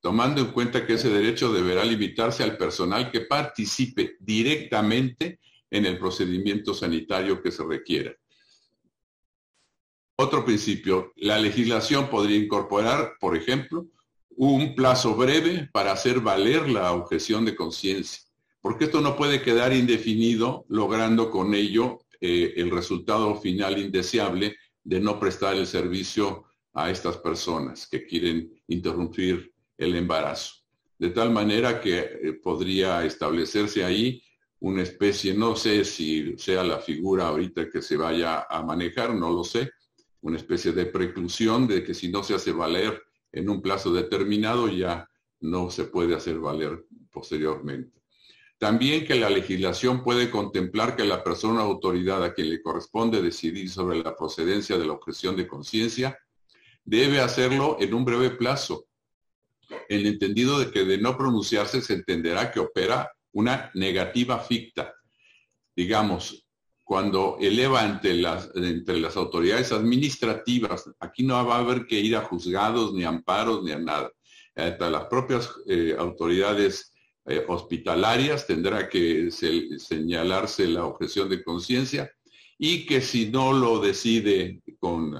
tomando 0.00 0.40
en 0.40 0.48
cuenta 0.48 0.84
que 0.86 0.94
ese 0.94 1.08
derecho 1.08 1.52
deberá 1.52 1.84
limitarse 1.84 2.42
al 2.42 2.56
personal 2.56 3.10
que 3.10 3.22
participe 3.22 4.16
directamente 4.20 5.38
en 5.70 5.86
el 5.86 5.98
procedimiento 5.98 6.74
sanitario 6.74 7.40
que 7.40 7.52
se 7.52 7.64
requiera. 7.64 8.14
Otro 10.18 10.44
principio, 10.44 11.12
la 11.16 11.38
legislación 11.38 12.08
podría 12.08 12.38
incorporar, 12.38 13.14
por 13.20 13.36
ejemplo, 13.36 13.86
un 14.30 14.74
plazo 14.74 15.14
breve 15.14 15.68
para 15.72 15.92
hacer 15.92 16.20
valer 16.20 16.68
la 16.68 16.92
objeción 16.92 17.44
de 17.44 17.54
conciencia, 17.54 18.22
porque 18.60 18.86
esto 18.86 19.00
no 19.00 19.16
puede 19.16 19.42
quedar 19.42 19.72
indefinido, 19.72 20.64
logrando 20.68 21.30
con 21.30 21.54
ello 21.54 22.00
eh, 22.20 22.54
el 22.56 22.70
resultado 22.70 23.36
final 23.36 23.78
indeseable 23.78 24.56
de 24.86 25.00
no 25.00 25.18
prestar 25.18 25.56
el 25.56 25.66
servicio 25.66 26.44
a 26.72 26.90
estas 26.90 27.16
personas 27.16 27.88
que 27.88 28.06
quieren 28.06 28.52
interrumpir 28.68 29.52
el 29.76 29.96
embarazo. 29.96 30.54
De 30.96 31.10
tal 31.10 31.32
manera 31.32 31.80
que 31.80 31.98
eh, 31.98 32.32
podría 32.34 33.04
establecerse 33.04 33.84
ahí 33.84 34.22
una 34.60 34.82
especie, 34.82 35.34
no 35.34 35.56
sé 35.56 35.84
si 35.84 36.38
sea 36.38 36.62
la 36.62 36.78
figura 36.78 37.26
ahorita 37.26 37.68
que 37.68 37.82
se 37.82 37.96
vaya 37.96 38.46
a 38.48 38.62
manejar, 38.62 39.12
no 39.12 39.30
lo 39.30 39.42
sé, 39.42 39.72
una 40.20 40.36
especie 40.36 40.70
de 40.72 40.86
preclusión 40.86 41.66
de 41.66 41.82
que 41.82 41.92
si 41.92 42.08
no 42.08 42.22
se 42.22 42.34
hace 42.34 42.52
valer 42.52 43.02
en 43.32 43.50
un 43.50 43.60
plazo 43.60 43.92
determinado 43.92 44.68
ya 44.68 45.10
no 45.40 45.68
se 45.68 45.84
puede 45.84 46.14
hacer 46.14 46.38
valer 46.38 46.86
posteriormente. 47.10 47.95
También 48.58 49.04
que 49.04 49.16
la 49.16 49.28
legislación 49.28 50.02
puede 50.02 50.30
contemplar 50.30 50.96
que 50.96 51.04
la 51.04 51.22
persona 51.22 51.60
autoridad 51.60 52.24
a 52.24 52.32
quien 52.32 52.48
le 52.48 52.62
corresponde 52.62 53.20
decidir 53.20 53.68
sobre 53.68 54.02
la 54.02 54.16
procedencia 54.16 54.78
de 54.78 54.86
la 54.86 54.92
objeción 54.92 55.36
de 55.36 55.46
conciencia 55.46 56.18
debe 56.82 57.20
hacerlo 57.20 57.76
en 57.80 57.92
un 57.92 58.04
breve 58.04 58.30
plazo, 58.30 58.86
en 59.88 60.00
el 60.00 60.06
entendido 60.06 60.58
de 60.58 60.70
que 60.70 60.84
de 60.84 60.96
no 60.96 61.18
pronunciarse 61.18 61.82
se 61.82 61.94
entenderá 61.94 62.50
que 62.50 62.60
opera 62.60 63.10
una 63.32 63.70
negativa 63.74 64.38
ficta. 64.38 64.94
Digamos, 65.74 66.46
cuando 66.82 67.36
eleva 67.40 67.82
ante 67.82 68.14
las, 68.14 68.50
entre 68.54 69.00
las 69.00 69.16
autoridades 69.16 69.72
administrativas, 69.72 70.88
aquí 71.00 71.24
no 71.24 71.44
va 71.44 71.56
a 71.56 71.58
haber 71.58 71.84
que 71.86 71.98
ir 71.98 72.16
a 72.16 72.22
juzgados, 72.22 72.94
ni 72.94 73.04
amparos, 73.04 73.64
ni 73.64 73.72
a 73.72 73.78
nada. 73.78 74.10
Hasta 74.54 74.88
las 74.88 75.04
propias 75.06 75.50
eh, 75.66 75.94
autoridades 75.98 76.95
eh, 77.28 77.44
hospitalarias, 77.48 78.46
tendrá 78.46 78.88
que 78.88 79.30
señalarse 79.30 80.66
la 80.66 80.84
objeción 80.84 81.28
de 81.28 81.42
conciencia 81.42 82.10
y 82.58 82.86
que 82.86 83.00
si 83.00 83.30
no 83.30 83.52
lo 83.52 83.80
decide 83.80 84.62
con, 84.78 85.14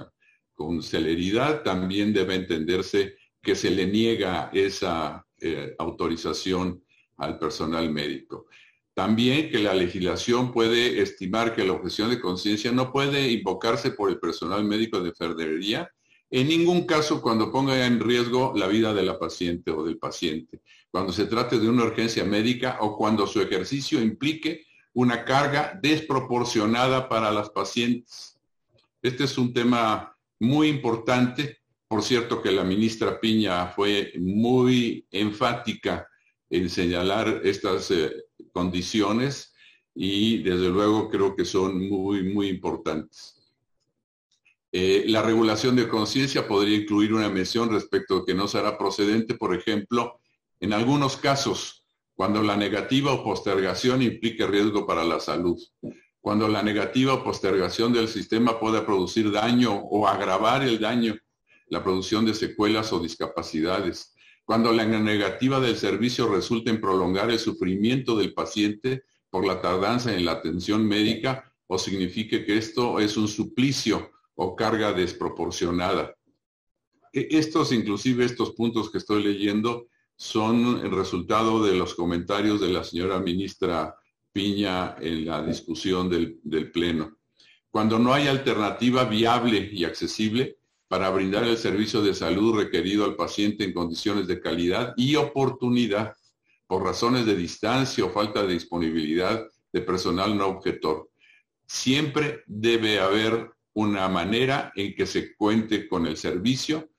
con, 0.53 0.81
celeridad, 0.81 1.63
también 1.63 2.13
debe 2.13 2.35
entenderse 2.35 3.15
que 3.41 3.55
se 3.55 3.71
le 3.71 3.87
niega 3.87 4.49
esa 4.53 5.25
eh, 5.39 5.75
autorización 5.77 6.83
al 7.17 7.37
personal 7.37 7.91
médico. 7.91 8.47
También 8.93 9.49
que 9.49 9.59
la 9.59 9.75
legislación 9.75 10.51
puede 10.51 11.01
estimar 11.01 11.53
que 11.53 11.65
la 11.65 11.73
objeción 11.73 12.09
de 12.09 12.19
conciencia 12.19 12.71
no 12.71 12.91
puede 12.91 13.29
invocarse 13.31 13.91
por 13.91 14.09
el 14.09 14.19
personal 14.19 14.63
médico 14.63 14.99
de 15.01 15.09
enfermería 15.09 15.91
en 16.29 16.49
ningún 16.49 16.85
caso 16.85 17.21
cuando 17.21 17.51
ponga 17.51 17.85
en 17.85 17.99
riesgo 17.99 18.53
la 18.55 18.67
vida 18.67 18.93
de 18.93 19.03
la 19.03 19.17
paciente 19.17 19.71
o 19.71 19.83
del 19.83 19.97
paciente, 19.97 20.61
cuando 20.91 21.11
se 21.11 21.25
trate 21.25 21.59
de 21.59 21.69
una 21.69 21.83
urgencia 21.83 22.23
médica 22.23 22.77
o 22.81 22.97
cuando 22.97 23.27
su 23.27 23.41
ejercicio 23.41 24.01
implique 24.01 24.65
una 24.93 25.25
carga 25.25 25.77
desproporcionada 25.81 27.07
para 27.07 27.31
las 27.31 27.49
pacientes. 27.49 28.39
Este 29.01 29.25
es 29.25 29.37
un 29.37 29.53
tema 29.53 30.17
muy 30.39 30.69
importante. 30.69 31.59
Por 31.87 32.03
cierto 32.03 32.41
que 32.41 32.51
la 32.51 32.63
ministra 32.63 33.19
Piña 33.19 33.67
fue 33.67 34.13
muy 34.17 35.05
enfática 35.11 36.07
en 36.49 36.69
señalar 36.69 37.41
estas 37.43 37.91
eh, 37.91 38.11
condiciones 38.51 39.53
y 39.93 40.43
desde 40.43 40.69
luego 40.69 41.09
creo 41.09 41.35
que 41.35 41.45
son 41.45 41.87
muy, 41.89 42.23
muy 42.23 42.49
importantes. 42.49 43.37
Eh, 44.71 45.05
la 45.07 45.21
regulación 45.21 45.75
de 45.75 45.87
conciencia 45.87 46.47
podría 46.47 46.77
incluir 46.77 47.13
una 47.13 47.29
mención 47.29 47.69
respecto 47.69 48.17
a 48.17 48.25
que 48.25 48.33
no 48.33 48.47
será 48.47 48.77
procedente, 48.77 49.35
por 49.35 49.55
ejemplo, 49.55 50.19
en 50.59 50.73
algunos 50.73 51.17
casos, 51.17 51.85
cuando 52.15 52.41
la 52.41 52.57
negativa 52.57 53.13
o 53.13 53.23
postergación 53.23 54.01
implique 54.01 54.47
riesgo 54.47 54.87
para 54.87 55.03
la 55.03 55.19
salud, 55.19 55.61
cuando 56.19 56.47
la 56.47 56.63
negativa 56.63 57.13
o 57.13 57.23
postergación 57.23 57.93
del 57.93 58.07
sistema 58.07 58.59
pueda 58.59 58.85
producir 58.85 59.31
daño 59.31 59.73
o 59.75 60.07
agravar 60.07 60.63
el 60.63 60.79
daño, 60.79 61.15
la 61.69 61.83
producción 61.83 62.25
de 62.25 62.33
secuelas 62.33 62.91
o 62.91 62.99
discapacidades, 62.99 64.15
cuando 64.43 64.71
la 64.71 64.85
negativa 64.85 65.59
del 65.59 65.75
servicio 65.75 66.27
resulte 66.27 66.69
en 66.69 66.81
prolongar 66.81 67.29
el 67.29 67.37
sufrimiento 67.37 68.17
del 68.17 68.33
paciente 68.33 69.03
por 69.29 69.45
la 69.45 69.61
tardanza 69.61 70.13
en 70.13 70.25
la 70.25 70.31
atención 70.33 70.87
médica 70.87 71.53
o 71.67 71.77
signifique 71.77 72.45
que 72.45 72.57
esto 72.57 72.99
es 72.99 73.17
un 73.17 73.27
suplicio 73.27 74.11
o 74.35 74.55
carga 74.55 74.93
desproporcionada. 74.93 76.15
E, 77.11 77.27
estos, 77.31 77.71
inclusive 77.71 78.23
estos 78.23 78.51
puntos 78.51 78.89
que 78.89 78.99
estoy 78.99 79.23
leyendo, 79.23 79.87
son 80.17 80.81
el 80.83 80.91
resultado 80.91 81.63
de 81.63 81.75
los 81.75 81.93
comentarios 81.95 82.59
de 82.59 82.69
la 82.69 82.83
señora 82.83 83.19
ministra 83.19 83.95
Piña 84.33 84.95
en 84.99 85.25
la 85.25 85.43
discusión 85.43 86.09
del, 86.09 86.39
del 86.43 86.71
Pleno. 86.71 87.17
Cuando 87.69 87.97
no 87.99 88.13
hay 88.13 88.27
alternativa 88.27 89.05
viable 89.05 89.69
y 89.71 89.85
accesible 89.85 90.57
para 90.87 91.09
brindar 91.09 91.43
el 91.43 91.57
servicio 91.57 92.01
de 92.01 92.13
salud 92.13 92.55
requerido 92.55 93.05
al 93.05 93.15
paciente 93.15 93.63
en 93.63 93.73
condiciones 93.73 94.27
de 94.27 94.39
calidad 94.39 94.93
y 94.97 95.15
oportunidad 95.15 96.15
por 96.65 96.83
razones 96.83 97.25
de 97.25 97.35
distancia 97.35 98.03
o 98.05 98.09
falta 98.09 98.43
de 98.43 98.53
disponibilidad 98.53 99.45
de 99.71 99.81
personal 99.81 100.37
no 100.37 100.47
objetor. 100.47 101.09
Siempre 101.65 102.43
debe 102.47 102.99
haber 102.99 103.51
una 103.73 104.07
manera 104.07 104.71
en 104.75 104.95
que 104.95 105.05
se 105.05 105.35
cuente 105.35 105.87
con 105.87 106.07
el 106.07 106.17
servicio 106.17 106.89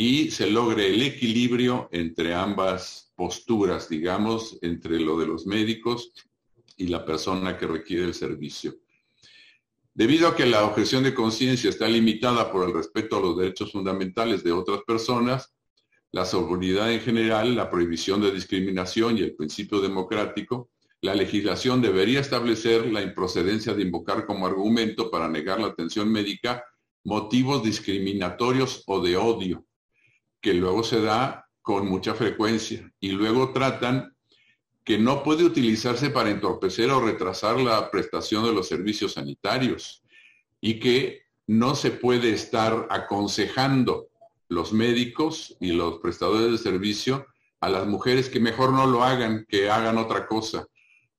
y 0.00 0.30
se 0.30 0.48
logre 0.48 0.94
el 0.94 1.02
equilibrio 1.02 1.88
entre 1.90 2.32
ambas 2.32 3.10
posturas, 3.16 3.88
digamos, 3.88 4.56
entre 4.62 5.00
lo 5.00 5.18
de 5.18 5.26
los 5.26 5.44
médicos 5.44 6.12
y 6.76 6.86
la 6.86 7.04
persona 7.04 7.58
que 7.58 7.66
requiere 7.66 8.04
el 8.04 8.14
servicio. 8.14 8.76
Debido 9.92 10.28
a 10.28 10.36
que 10.36 10.46
la 10.46 10.62
objeción 10.62 11.02
de 11.02 11.14
conciencia 11.14 11.68
está 11.68 11.88
limitada 11.88 12.52
por 12.52 12.68
el 12.68 12.74
respeto 12.74 13.16
a 13.16 13.20
los 13.20 13.36
derechos 13.36 13.72
fundamentales 13.72 14.44
de 14.44 14.52
otras 14.52 14.82
personas, 14.86 15.52
la 16.12 16.24
seguridad 16.24 16.92
en 16.92 17.00
general, 17.00 17.56
la 17.56 17.68
prohibición 17.68 18.20
de 18.20 18.30
discriminación 18.30 19.18
y 19.18 19.22
el 19.22 19.34
principio 19.34 19.80
democrático, 19.80 20.70
la 21.00 21.16
legislación 21.16 21.82
debería 21.82 22.20
establecer 22.20 22.86
la 22.86 23.02
improcedencia 23.02 23.74
de 23.74 23.82
invocar 23.82 24.26
como 24.26 24.46
argumento 24.46 25.10
para 25.10 25.28
negar 25.28 25.58
la 25.58 25.66
atención 25.66 26.08
médica 26.08 26.62
motivos 27.02 27.64
discriminatorios 27.64 28.84
o 28.86 29.00
de 29.00 29.16
odio, 29.16 29.64
que 30.48 30.54
luego 30.54 30.82
se 30.82 31.02
da 31.02 31.46
con 31.60 31.86
mucha 31.86 32.14
frecuencia 32.14 32.90
y 33.00 33.10
luego 33.10 33.52
tratan 33.52 34.16
que 34.82 34.96
no 34.96 35.22
puede 35.22 35.44
utilizarse 35.44 36.08
para 36.08 36.30
entorpecer 36.30 36.88
o 36.90 37.04
retrasar 37.04 37.60
la 37.60 37.90
prestación 37.90 38.44
de 38.44 38.54
los 38.54 38.66
servicios 38.66 39.12
sanitarios 39.12 40.02
y 40.58 40.80
que 40.80 41.20
no 41.46 41.74
se 41.74 41.90
puede 41.90 42.30
estar 42.30 42.86
aconsejando 42.88 44.08
los 44.48 44.72
médicos 44.72 45.54
y 45.60 45.72
los 45.72 45.98
prestadores 45.98 46.50
de 46.50 46.56
servicio 46.56 47.26
a 47.60 47.68
las 47.68 47.86
mujeres 47.86 48.30
que 48.30 48.40
mejor 48.40 48.72
no 48.72 48.86
lo 48.86 49.04
hagan, 49.04 49.44
que 49.50 49.68
hagan 49.68 49.98
otra 49.98 50.26
cosa 50.26 50.66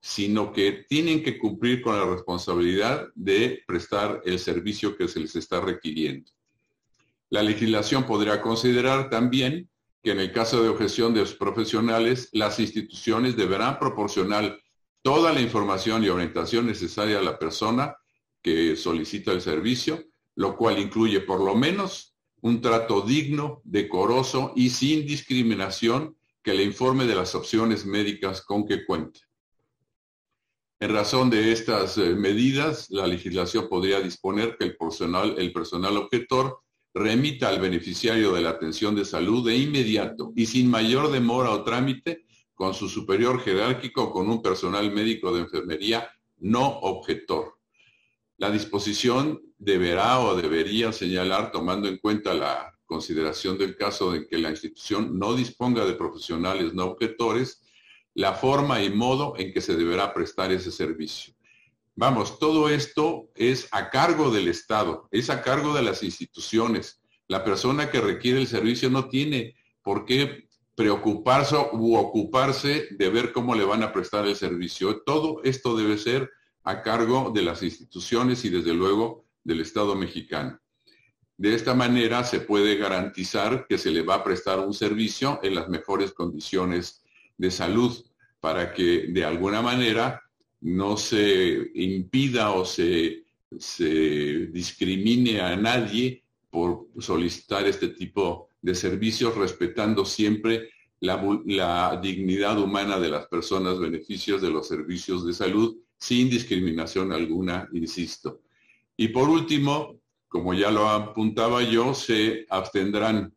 sino 0.01 0.51
que 0.51 0.85
tienen 0.89 1.21
que 1.21 1.37
cumplir 1.37 1.83
con 1.83 1.95
la 1.95 2.05
responsabilidad 2.05 3.09
de 3.13 3.61
prestar 3.67 4.23
el 4.25 4.39
servicio 4.39 4.97
que 4.97 5.07
se 5.07 5.19
les 5.19 5.35
está 5.35 5.61
requiriendo. 5.61 6.31
La 7.29 7.43
legislación 7.43 8.05
podría 8.05 8.41
considerar 8.41 9.09
también 9.09 9.69
que 10.01 10.11
en 10.11 10.19
el 10.19 10.31
caso 10.31 10.63
de 10.63 10.69
objeción 10.69 11.13
de 11.13 11.21
los 11.21 11.35
profesionales, 11.35 12.29
las 12.31 12.59
instituciones 12.59 13.35
deberán 13.35 13.77
proporcionar 13.79 14.59
toda 15.01 15.33
la 15.33 15.41
información 15.41 16.03
y 16.03 16.09
orientación 16.09 16.65
necesaria 16.65 17.19
a 17.19 17.23
la 17.23 17.37
persona 17.37 17.95
que 18.41 18.75
solicita 18.75 19.31
el 19.31 19.41
servicio, 19.41 20.05
lo 20.35 20.55
cual 20.55 20.79
incluye 20.79 21.19
por 21.19 21.41
lo 21.41 21.55
menos 21.55 22.15
un 22.41 22.61
trato 22.61 23.01
digno, 23.01 23.61
decoroso 23.65 24.53
y 24.55 24.69
sin 24.69 25.05
discriminación 25.05 26.15
que 26.41 26.53
le 26.53 26.63
informe 26.63 27.05
de 27.05 27.15
las 27.15 27.35
opciones 27.35 27.85
médicas 27.85 28.41
con 28.41 28.65
que 28.65 28.85
cuente. 28.85 29.19
En 30.79 30.93
razón 30.93 31.29
de 31.29 31.51
estas 31.51 31.97
eh, 31.97 32.15
medidas, 32.15 32.89
la 32.89 33.05
legislación 33.05 33.67
podría 33.67 33.99
disponer 33.99 34.55
que 34.57 34.63
el 34.63 34.77
personal, 34.77 35.35
el 35.37 35.51
personal 35.51 35.97
objetor 35.97 36.61
remita 36.99 37.47
al 37.47 37.59
beneficiario 37.59 38.33
de 38.33 38.41
la 38.41 38.51
atención 38.51 38.93
de 38.93 39.05
salud 39.05 39.47
de 39.47 39.55
inmediato 39.55 40.33
y 40.35 40.45
sin 40.45 40.69
mayor 40.69 41.11
demora 41.11 41.51
o 41.51 41.63
trámite 41.63 42.25
con 42.53 42.73
su 42.73 42.89
superior 42.89 43.41
jerárquico 43.41 44.03
o 44.03 44.11
con 44.11 44.29
un 44.29 44.41
personal 44.41 44.91
médico 44.91 45.33
de 45.33 45.41
enfermería 45.41 46.09
no 46.39 46.67
objetor. 46.67 47.57
La 48.37 48.51
disposición 48.51 49.41
deberá 49.57 50.19
o 50.19 50.35
debería 50.35 50.91
señalar, 50.91 51.51
tomando 51.51 51.87
en 51.87 51.97
cuenta 51.97 52.33
la 52.33 52.73
consideración 52.85 53.57
del 53.57 53.75
caso 53.75 54.11
de 54.11 54.27
que 54.27 54.37
la 54.37 54.49
institución 54.49 55.17
no 55.17 55.35
disponga 55.35 55.85
de 55.85 55.93
profesionales 55.93 56.73
no 56.73 56.85
objetores, 56.85 57.61
la 58.13 58.33
forma 58.33 58.81
y 58.83 58.89
modo 58.89 59.35
en 59.37 59.53
que 59.53 59.61
se 59.61 59.75
deberá 59.75 60.13
prestar 60.13 60.51
ese 60.51 60.71
servicio. 60.71 61.33
Vamos, 62.01 62.39
todo 62.39 62.69
esto 62.69 63.29
es 63.35 63.67
a 63.71 63.89
cargo 63.89 64.31
del 64.31 64.47
Estado, 64.47 65.09
es 65.11 65.29
a 65.29 65.41
cargo 65.41 65.73
de 65.73 65.81
las 65.81 66.01
instituciones. 66.01 67.01
La 67.27 67.43
persona 67.43 67.91
que 67.91 67.99
requiere 67.99 68.39
el 68.39 68.47
servicio 68.47 68.89
no 68.89 69.09
tiene 69.09 69.57
por 69.81 70.05
qué 70.05 70.47
preocuparse 70.75 71.57
u 71.73 71.97
ocuparse 71.97 72.87
de 72.91 73.09
ver 73.09 73.33
cómo 73.33 73.53
le 73.53 73.65
van 73.65 73.83
a 73.83 73.91
prestar 73.91 74.25
el 74.25 74.37
servicio. 74.37 75.01
Todo 75.01 75.41
esto 75.43 75.75
debe 75.75 75.97
ser 75.97 76.31
a 76.63 76.83
cargo 76.83 77.33
de 77.35 77.41
las 77.41 77.63
instituciones 77.63 78.45
y 78.45 78.49
desde 78.49 78.73
luego 78.73 79.25
del 79.43 79.59
Estado 79.59 79.93
mexicano. 79.93 80.57
De 81.35 81.53
esta 81.53 81.73
manera 81.73 82.23
se 82.23 82.39
puede 82.39 82.77
garantizar 82.77 83.67
que 83.67 83.77
se 83.77 83.91
le 83.91 84.03
va 84.03 84.15
a 84.15 84.23
prestar 84.23 84.59
un 84.59 84.73
servicio 84.73 85.41
en 85.43 85.53
las 85.53 85.67
mejores 85.67 86.13
condiciones 86.13 87.03
de 87.37 87.51
salud 87.51 87.93
para 88.39 88.73
que 88.73 89.07
de 89.09 89.25
alguna 89.25 89.61
manera 89.61 90.28
no 90.61 90.97
se 90.97 91.71
impida 91.75 92.51
o 92.51 92.65
se, 92.65 93.23
discrimine 94.51 95.41
a 95.41 95.55
nadie 95.55 96.23
por 96.51 96.87
solicitar 96.99 97.65
este 97.65 97.89
tipo 97.89 98.49
de 98.61 98.75
servicios, 98.75 99.35
respetando 99.35 100.05
siempre 100.05 100.69
la, 100.99 101.19
la, 101.45 101.99
dignidad 102.01 102.59
humana 102.59 102.99
de 102.99 103.09
las 103.09 103.25
personas, 103.27 103.79
beneficios 103.79 104.41
de 104.41 104.51
los 104.51 104.67
servicios 104.67 105.25
de 105.25 105.33
salud, 105.33 105.77
sin 105.97 106.29
discriminación 106.29 107.11
alguna, 107.11 107.67
insisto. 107.73 108.41
Y 108.95 109.07
por 109.07 109.29
último, 109.29 109.99
como 110.27 110.53
ya 110.53 110.69
lo 110.69 110.87
apuntaba 110.87 111.63
yo, 111.63 111.95
se 111.95 112.45
abstendrán 112.49 113.33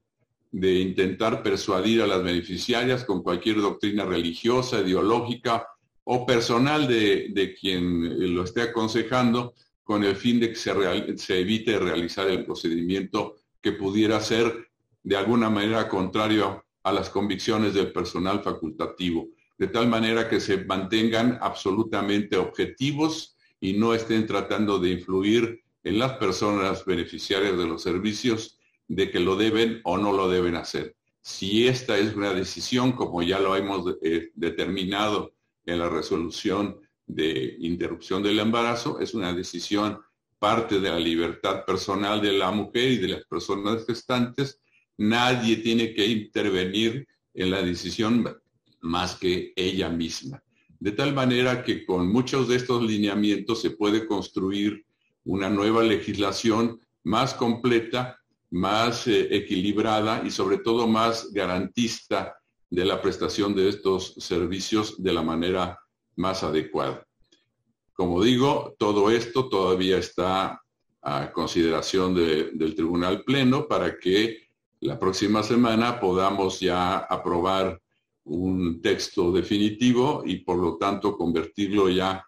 de 0.51 0.81
intentar 0.81 1.43
persuadir 1.43 2.03
a 2.03 2.07
las 2.07 2.23
beneficiarias 2.23 3.05
con 3.05 3.23
cualquier 3.23 3.63
doctrina 3.63 4.05
religiosa, 4.05 4.81
ideológica 4.81 5.67
o 6.05 6.27
personal 6.27 6.89
de, 6.89 7.57
quien 7.59 8.35
lo 8.35 8.45
esté 8.45 8.63
aconsejando 8.63 9.55
con 9.83 10.05
el 10.05 10.17
fin 10.17 10.41
de 10.41 10.51
que 10.51 10.57
se, 10.57 11.19
se 11.19 11.41
evite 11.41 11.79
realizar 11.79 12.29
el 12.29 12.45
procedimiento 12.45 13.37
que 13.61 13.73
pudiera 13.73 14.21
ser 14.21 14.69
de 15.03 15.17
alguna 15.17 15.51
manera 15.51 15.89
contrario 15.89 16.65
a 16.83 16.93
las 16.93 17.11
convicciones 17.11 17.75
del 17.75 17.93
personal 17.93 18.43
facultativo, 18.43 19.29
de 19.59 19.69
tal 19.69 19.89
manera 19.89 20.29
que 20.29 20.41
se 20.41 20.65
mantengan 20.65 21.39
absolutamente 21.41 22.37
objetivos 22.37 23.37
y 23.61 23.75
no 23.75 23.95
estén 23.95 24.27
tratando 24.27 24.79
de 24.79 24.91
influir 24.91 25.63
en 25.85 25.99
las 25.99 26.15
personas 26.15 26.85
beneficiarias 26.85 27.57
de 27.57 27.67
los 27.67 27.83
servicios 27.83 28.59
de 28.89 29.11
que 29.11 29.21
lo 29.21 29.37
deben 29.37 29.81
o 29.85 29.99
no 29.99 30.13
lo 30.13 30.29
deben 30.29 30.57
hacer. 30.57 30.97
Si 31.21 31.69
esta 31.69 31.97
es 31.97 32.15
una 32.17 32.35
decisión, 32.35 32.93
como 32.93 33.23
ya 33.23 33.39
lo 33.39 33.55
hemos 33.55 33.97
eh, 34.03 34.31
determinado 34.35 35.33
en 35.67 35.79
la 35.79 35.89
resolución 35.89 36.79
de 37.07 37.57
interrupción 37.61 38.23
del 38.23 38.39
embarazo, 38.39 39.01
es 39.01 39.15
una 39.15 39.33
decisión 39.33 39.99
parte 40.39 40.81
de 40.81 40.89
la 40.89 40.99
libertad 40.99 41.65
personal 41.65 42.21
de 42.21 42.33
la 42.33 42.51
mujer 42.51 42.91
y 42.93 42.97
de 42.99 43.09
las 43.09 43.25
personas 43.27 43.87
gestantes. 43.87 44.61
Nadie 44.97 45.57
tiene 45.57 45.95
que 45.95 46.07
intervenir 46.07 47.07
en 47.35 47.51
la 47.51 47.63
decisión 47.63 48.27
más 48.81 49.15
que 49.15 49.53
ella 49.55 49.89
misma. 49.89 50.43
De 50.81 50.91
tal 50.93 51.15
manera 51.15 51.63
que 51.63 51.87
con 51.87 52.09
muchos 52.11 52.49
de 52.49 52.57
estos 52.57 52.83
lineamientos 52.83 53.63
se 53.63 53.71
puede 53.71 54.07
construir 54.07 54.85
una 55.25 55.49
nueva 55.49 55.85
legislación 55.85 56.81
más 57.05 57.35
completa, 57.35 58.19
más 58.51 59.07
eh, 59.07 59.29
equilibrada 59.31 60.23
y 60.27 60.31
sobre 60.31 60.59
todo 60.59 60.89
más 60.89 61.33
garantista 61.33 62.35
de 62.73 62.87
la 62.87 63.03
prestación 63.03 63.55
de 63.55 63.69
estos 63.69 64.15
servicios 64.15 65.03
de 65.03 65.13
la 65.13 65.23
manera 65.23 65.79
más 66.17 66.43
adecuada. 66.43 67.07
Como 67.93 68.23
digo, 68.23 68.75
todo 68.79 69.11
esto 69.11 69.51
todavía 69.51 69.99
está 69.99 70.63
a 71.03 71.33
consideración 71.33 72.15
del 72.15 72.75
Tribunal 72.75 73.25
Pleno 73.25 73.69
para 73.69 73.99
que 73.99 74.49
la 74.81 74.99
próxima 74.99 75.43
semana 75.43 76.01
podamos 76.01 76.61
ya 76.61 76.97
aprobar 76.97 77.79
un 78.25 78.81
texto 78.81 79.31
definitivo 79.33 80.23
y 80.25 80.37
por 80.37 80.57
lo 80.57 80.79
tanto 80.79 81.19
convertirlo 81.19 81.91
ya 81.91 82.27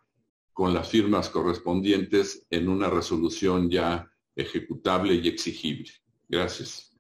con 0.53 0.75
las 0.75 0.91
firmas 0.91 1.31
correspondientes 1.31 2.47
en 2.51 2.69
una 2.69 2.91
resolución 2.91 3.71
ya 3.71 4.11
ejecutable 4.37 5.15
y 5.15 5.27
exigible. 5.27 5.91
Gracias. 6.29 6.94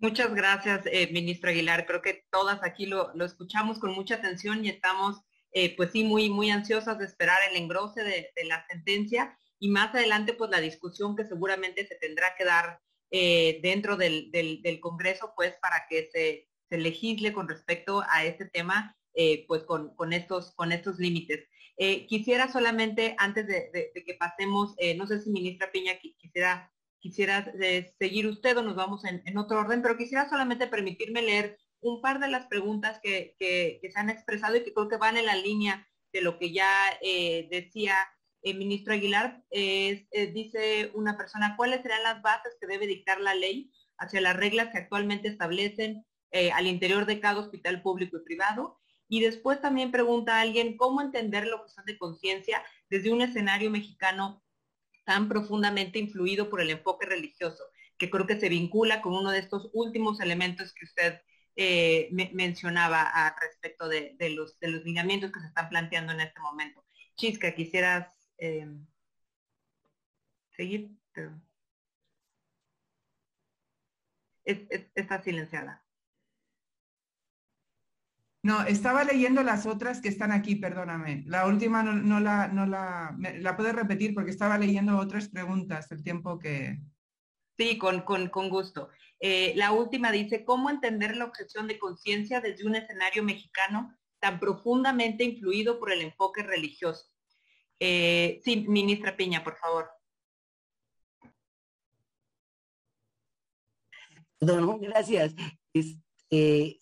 Muchas 0.00 0.32
gracias, 0.32 0.86
eh, 0.86 1.08
ministro 1.10 1.50
Aguilar. 1.50 1.84
Creo 1.84 2.00
que 2.02 2.24
todas 2.30 2.62
aquí 2.62 2.86
lo, 2.86 3.12
escuchamos 3.24 3.80
con 3.80 3.92
mucha 3.94 4.14
atención 4.14 4.64
y 4.64 4.68
estamos, 4.68 5.16
eh, 5.50 5.74
pues 5.76 5.90
sí, 5.90 6.04
muy, 6.04 6.30
muy 6.30 6.50
ansiosas 6.50 7.00
de 7.00 7.04
esperar 7.04 7.38
el 7.50 7.56
engrose 7.56 8.04
de, 8.04 8.30
la 8.44 8.64
sentencia 8.68 9.36
y 9.58 9.68
más 9.70 9.92
adelante, 9.92 10.34
pues 10.34 10.50
la 10.52 10.60
discusión 10.60 11.16
que 11.16 11.24
seguramente 11.24 11.84
se 11.84 11.96
tendrá 11.96 12.36
que 12.38 12.44
dar 12.44 12.80
eh, 13.10 13.58
dentro 13.60 13.96
del, 13.96 14.30
Congreso, 14.80 15.32
pues 15.34 15.56
para 15.60 15.86
que 15.90 16.08
se, 16.12 16.48
legisle 16.76 17.32
con 17.32 17.48
respecto 17.48 18.04
a 18.08 18.24
este 18.24 18.44
tema, 18.44 18.94
pues 19.48 19.64
con, 19.64 20.12
estos, 20.12 20.52
con 20.54 20.70
estos 20.70 20.98
límites. 20.98 21.48
quisiera 22.06 22.52
solamente, 22.52 23.16
antes 23.18 23.48
de, 23.48 23.70
de 23.72 24.04
que 24.04 24.14
pasemos, 24.14 24.76
no 24.96 25.06
sé 25.06 25.20
si 25.20 25.30
ministra 25.30 25.72
Piña 25.72 25.98
quisiera 25.98 26.70
quisiera 27.00 27.52
eh, 27.60 27.92
seguir 27.98 28.26
usted 28.26 28.56
o 28.56 28.62
nos 28.62 28.76
vamos 28.76 29.02
en, 29.04 29.38
otro 29.38 29.60
orden, 29.60 29.82
pero 29.82 29.96
quisiera 29.96 30.28
solamente 30.28 30.66
permitirme 30.66 31.22
leer 31.22 31.58
un 31.80 32.00
par 32.00 32.18
de 32.20 32.28
las 32.28 32.46
preguntas 32.46 33.00
que, 33.02 33.36
se 33.38 33.98
han 33.98 34.10
expresado 34.10 34.56
y 34.56 34.64
que 34.64 34.74
creo 34.74 34.88
que 34.88 34.96
van 34.96 35.16
en 35.16 35.26
la 35.26 35.36
línea 35.36 35.86
de 36.12 36.22
lo 36.22 36.38
que 36.38 36.52
ya 36.52 36.68
eh, 37.02 37.48
decía 37.50 37.94
el 38.42 38.56
ministro 38.58 38.94
Aguilar. 38.94 39.42
Eh, 39.50 40.06
dice 40.34 40.90
una 40.94 41.16
persona, 41.16 41.54
¿cuáles 41.56 41.82
serán 41.82 42.02
las 42.02 42.22
bases 42.22 42.56
que 42.60 42.66
debe 42.66 42.86
dictar 42.86 43.20
la 43.20 43.34
ley 43.34 43.70
hacia 43.98 44.20
las 44.20 44.36
reglas 44.36 44.68
que 44.70 44.78
actualmente 44.78 45.28
establecen 45.28 46.04
al 46.54 46.66
interior 46.66 47.06
de 47.06 47.20
cada 47.20 47.40
hospital 47.40 47.82
público 47.82 48.18
y 48.18 48.24
privado? 48.24 48.78
Y 49.08 49.20
después 49.20 49.60
también 49.60 49.90
pregunta 49.90 50.36
a 50.36 50.40
alguien, 50.42 50.76
¿cómo 50.76 51.00
entender 51.00 51.46
la 51.46 51.56
objeción 51.56 51.86
de 51.86 51.98
conciencia 51.98 52.62
desde 52.90 53.10
un 53.10 53.22
escenario 53.22 53.70
mexicano 53.70 54.42
tan 55.08 55.26
profundamente 55.26 55.98
influido 55.98 56.50
por 56.50 56.60
el 56.60 56.68
enfoque 56.68 57.06
religioso, 57.06 57.64
que 57.96 58.10
creo 58.10 58.26
que 58.26 58.38
se 58.38 58.50
vincula 58.50 59.00
con 59.00 59.14
uno 59.14 59.30
de 59.30 59.38
estos 59.38 59.70
últimos 59.72 60.20
elementos 60.20 60.74
que 60.74 60.84
usted 60.84 61.22
eh, 61.56 62.10
mencionaba 62.34 63.00
a 63.00 63.34
respecto 63.40 63.88
de, 63.88 64.14
los, 64.36 64.60
de 64.60 64.68
los 64.68 64.84
lineamientos 64.84 65.32
que 65.32 65.40
se 65.40 65.46
están 65.46 65.70
planteando 65.70 66.12
en 66.12 66.20
este 66.20 66.40
momento. 66.40 66.84
Chisca, 67.16 67.54
quisieras 67.54 68.28
eh, 68.36 68.68
seguir. 70.50 70.90
está 74.94 75.22
silenciada. 75.22 75.82
No, 78.42 78.62
estaba 78.62 79.04
leyendo 79.04 79.42
las 79.42 79.66
otras 79.66 80.00
que 80.00 80.08
están 80.08 80.32
aquí, 80.32 80.56
perdóname. 80.56 81.24
La 81.26 81.46
última 81.46 81.82
no, 81.82 82.20
la, 82.20 82.48
no 82.48 82.66
la, 82.66 83.16
la 83.18 83.56
puedes 83.56 83.74
repetir 83.74 84.14
porque 84.14 84.30
estaba 84.30 84.56
leyendo 84.58 84.96
otras 84.96 85.28
preguntas 85.28 85.90
el 85.90 86.02
tiempo 86.02 86.38
que... 86.38 86.78
Sí, 87.56 87.76
con, 87.76 88.02
con, 88.02 88.28
con 88.28 88.48
gusto. 88.48 88.88
Eh, 89.18 89.52
la 89.56 89.72
última 89.72 90.12
dice, 90.12 90.44
¿cómo 90.44 90.70
entender 90.70 91.16
la 91.16 91.24
objeción 91.24 91.66
de 91.66 91.78
conciencia 91.78 92.40
desde 92.40 92.64
un 92.64 92.76
escenario 92.76 93.24
mexicano 93.24 93.98
tan 94.20 94.40
profundamente 94.40 95.24
influido 95.24 95.78
por 95.78 95.92
el 95.92 96.02
enfoque 96.02 96.42
religioso. 96.42 97.06
Eh, 97.80 98.40
sí, 98.44 98.64
ministra 98.68 99.16
Piña, 99.16 99.44
por 99.44 99.56
favor. 99.56 99.90
Don, 104.40 104.80
gracias. 104.80 105.34
Este, 105.72 106.78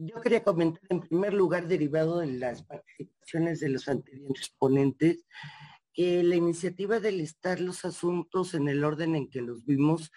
yo 0.00 0.20
quería 0.20 0.42
comentar 0.42 0.82
en 0.88 1.00
primer 1.00 1.34
lugar, 1.34 1.68
derivado 1.68 2.20
de 2.20 2.26
las 2.26 2.62
participaciones 2.62 3.60
de 3.60 3.68
los 3.68 3.86
anteriores 3.88 4.54
ponentes, 4.58 5.26
que 5.92 6.22
la 6.22 6.36
iniciativa 6.36 7.00
de 7.00 7.12
listar 7.12 7.60
los 7.60 7.84
asuntos 7.84 8.54
en 8.54 8.68
el 8.68 8.84
orden 8.84 9.14
en 9.14 9.28
que 9.28 9.42
los 9.42 9.64
vimos 9.66 10.10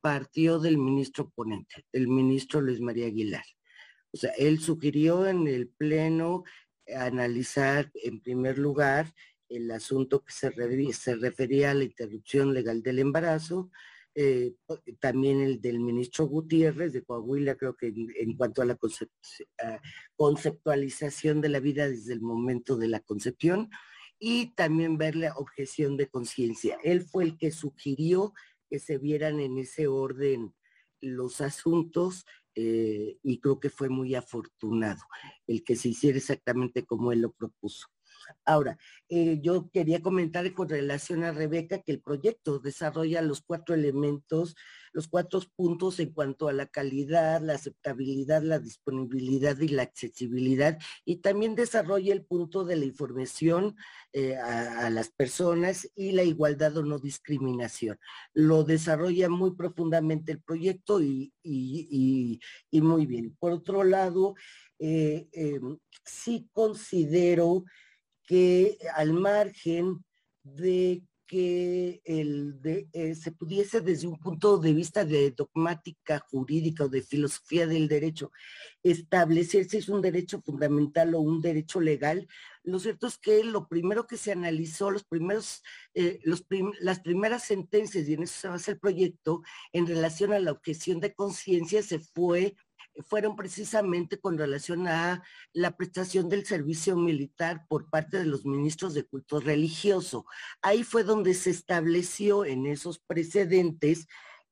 partió 0.00 0.58
del 0.58 0.78
ministro 0.78 1.30
ponente, 1.30 1.86
el 1.92 2.08
ministro 2.08 2.60
Luis 2.60 2.80
María 2.80 3.06
Aguilar. 3.06 3.44
O 4.10 4.16
sea, 4.16 4.32
él 4.38 4.58
sugirió 4.58 5.26
en 5.26 5.46
el 5.46 5.68
Pleno 5.68 6.44
analizar 6.96 7.90
en 7.94 8.20
primer 8.20 8.58
lugar 8.58 9.12
el 9.48 9.70
asunto 9.70 10.24
que 10.24 10.32
se, 10.32 10.52
se 10.92 11.16
refería 11.16 11.70
a 11.70 11.74
la 11.74 11.84
interrupción 11.84 12.54
legal 12.54 12.82
del 12.82 12.98
embarazo, 12.98 13.70
eh, 14.20 14.56
también 14.98 15.40
el 15.40 15.60
del 15.60 15.78
ministro 15.78 16.26
Gutiérrez 16.26 16.92
de 16.92 17.04
Coahuila, 17.04 17.54
creo 17.54 17.76
que 17.76 17.86
en, 17.86 18.36
cuanto 18.36 18.62
a 18.62 18.64
la 18.64 18.76
conceptualización 20.16 21.40
de 21.40 21.48
la 21.48 21.60
vida 21.60 21.88
desde 21.88 22.14
el 22.14 22.20
momento 22.20 22.76
de 22.76 22.88
la 22.88 22.98
concepción, 22.98 23.70
y 24.18 24.54
también 24.56 24.98
ver 24.98 25.14
la 25.14 25.36
objeción 25.36 25.96
de 25.96 26.08
conciencia. 26.08 26.78
Él 26.82 27.02
fue 27.02 27.22
el 27.22 27.38
que 27.38 27.52
sugirió 27.52 28.32
que 28.68 28.80
se 28.80 28.98
vieran 28.98 29.38
en 29.38 29.56
ese 29.56 29.86
orden 29.86 30.52
los 31.00 31.40
asuntos 31.40 32.26
eh, 32.56 33.18
y 33.22 33.38
creo 33.38 33.60
que 33.60 33.70
fue 33.70 33.88
muy 33.88 34.16
afortunado 34.16 35.02
el 35.46 35.62
que 35.62 35.76
se 35.76 35.90
hiciera 35.90 36.18
exactamente 36.18 36.84
como 36.84 37.12
él 37.12 37.20
lo 37.20 37.30
propuso. 37.30 37.86
Ahora, 38.44 38.78
eh, 39.08 39.40
yo 39.42 39.70
quería 39.70 40.02
comentar 40.02 40.52
con 40.54 40.68
relación 40.68 41.24
a 41.24 41.32
Rebeca 41.32 41.82
que 41.82 41.92
el 41.92 42.00
proyecto 42.00 42.58
desarrolla 42.58 43.22
los 43.22 43.42
cuatro 43.42 43.74
elementos, 43.74 44.54
los 44.92 45.08
cuatro 45.08 45.40
puntos 45.54 46.00
en 46.00 46.12
cuanto 46.12 46.48
a 46.48 46.52
la 46.52 46.66
calidad, 46.66 47.40
la 47.40 47.54
aceptabilidad, 47.54 48.42
la 48.42 48.58
disponibilidad 48.58 49.58
y 49.60 49.68
la 49.68 49.82
accesibilidad, 49.82 50.78
y 51.04 51.16
también 51.16 51.54
desarrolla 51.54 52.12
el 52.12 52.24
punto 52.24 52.64
de 52.64 52.76
la 52.76 52.84
información 52.84 53.76
eh, 54.12 54.36
a, 54.36 54.90
las 54.90 55.10
personas 55.10 55.90
y 55.94 56.12
la 56.12 56.22
igualdad 56.22 56.76
o 56.78 56.82
no 56.82 56.98
discriminación. 56.98 57.98
Lo 58.32 58.64
desarrolla 58.64 59.28
muy 59.28 59.54
profundamente 59.54 60.32
el 60.32 60.40
proyecto 60.40 61.00
y, 61.02 61.32
muy 62.72 63.06
bien. 63.06 63.36
Por 63.38 63.52
otro 63.52 63.84
lado, 63.84 64.34
eh, 64.78 65.28
em, 65.32 65.78
sí 66.04 66.48
considero 66.52 67.64
que 68.28 68.76
al 68.94 69.14
margen 69.14 70.04
de 70.42 71.02
que 71.26 72.00
el 72.04 72.58
eh, 72.64 73.14
se 73.14 73.32
pudiese 73.32 73.80
desde 73.80 74.06
un 74.06 74.18
punto 74.18 74.58
de 74.58 74.72
vista 74.72 75.04
de 75.04 75.30
dogmática 75.30 76.18
jurídica 76.30 76.84
o 76.84 76.88
de 76.88 77.02
filosofía 77.02 77.66
del 77.66 77.86
derecho 77.86 78.30
establecer 78.82 79.66
si 79.66 79.78
es 79.78 79.88
un 79.88 80.00
derecho 80.00 80.40
fundamental 80.42 81.14
o 81.14 81.20
un 81.20 81.40
derecho 81.40 81.80
legal, 81.80 82.26
lo 82.62 82.78
cierto 82.78 83.06
es 83.06 83.18
que 83.18 83.44
lo 83.44 83.66
primero 83.66 84.06
que 84.06 84.16
se 84.16 84.32
analizó, 84.32 84.90
los 84.90 85.04
primeros, 85.04 85.62
eh, 85.94 86.20
las 86.80 87.00
primeras 87.00 87.44
sentencias, 87.44 88.08
y 88.08 88.14
en 88.14 88.22
eso 88.22 88.40
se 88.40 88.48
basa 88.48 88.70
el 88.72 88.78
proyecto, 88.78 89.42
en 89.72 89.86
relación 89.86 90.32
a 90.32 90.38
la 90.38 90.52
objeción 90.52 91.00
de 91.00 91.14
conciencia, 91.14 91.82
se 91.82 91.98
fue 91.98 92.56
fueron 93.06 93.36
precisamente 93.36 94.18
con 94.18 94.38
relación 94.38 94.88
a 94.88 95.22
la 95.52 95.76
prestación 95.76 96.28
del 96.28 96.44
servicio 96.46 96.96
militar 96.96 97.66
por 97.68 97.88
parte 97.90 98.18
de 98.18 98.24
los 98.24 98.44
ministros 98.44 98.94
de 98.94 99.04
culto 99.04 99.40
religioso. 99.40 100.26
Ahí 100.62 100.82
fue 100.82 101.04
donde 101.04 101.34
se 101.34 101.50
estableció 101.50 102.44
en 102.44 102.66
esos 102.66 102.98
precedentes 102.98 104.06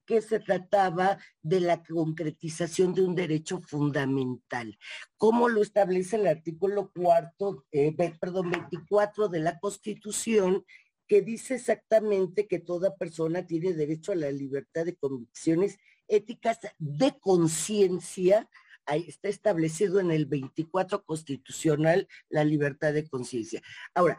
que 0.07 0.23
se 0.23 0.39
trataba 0.39 1.19
de 1.43 1.61
la 1.61 1.83
concretización 1.83 2.95
de 2.95 3.03
un 3.03 3.17
derecho 3.17 3.61
fundamental. 3.61 4.79
¿Cómo 5.17 5.49
lo 5.49 5.63
establece 5.63 6.17
el 6.17 6.29
artículo 6.29 6.93
cuarto, 6.95 7.67
eh, 7.73 7.95
perdón, 8.21 8.53
24 8.53 9.29
de 9.29 9.41
la 9.41 9.59
Constitución, 9.59 10.65
que 11.09 11.23
dice 11.23 11.57
exactamente 11.57 12.47
que 12.47 12.61
toda 12.61 12.97
persona 12.97 13.47
tiene 13.47 13.75
derecho 13.75 14.13
a 14.13 14.17
la 14.17 14.31
libertad 14.31 14.85
de 14.85 14.97
convicciones 14.97 15.79
éticas 16.09 16.59
de 16.79 17.19
conciencia, 17.19 18.49
está 18.87 19.29
establecido 19.29 19.99
en 20.01 20.11
el 20.11 20.27
24 20.27 21.05
constitucional 21.05 22.07
la 22.29 22.45
libertad 22.45 22.93
de 22.93 23.09
conciencia. 23.09 23.61
Ahora, 23.95 24.17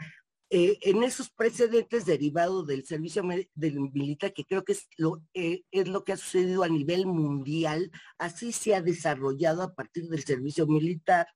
eh, 0.49 0.77
en 0.83 1.03
esos 1.03 1.29
precedentes 1.29 2.05
derivados 2.05 2.67
del 2.67 2.85
servicio 2.85 3.21
del 3.53 3.79
militar, 3.91 4.33
que 4.33 4.45
creo 4.45 4.63
que 4.63 4.73
es 4.73 4.87
lo, 4.97 5.21
eh, 5.33 5.63
es 5.71 5.89
lo 5.89 6.05
que 6.05 6.13
ha 6.13 6.17
sucedido 6.17 6.63
a 6.63 6.69
nivel 6.69 7.05
mundial, 7.05 7.91
así 8.17 8.53
se 8.53 8.73
ha 8.73 8.81
desarrollado 8.81 9.61
a 9.61 9.73
partir 9.73 10.07
del 10.07 10.23
servicio 10.23 10.65
militar, 10.65 11.27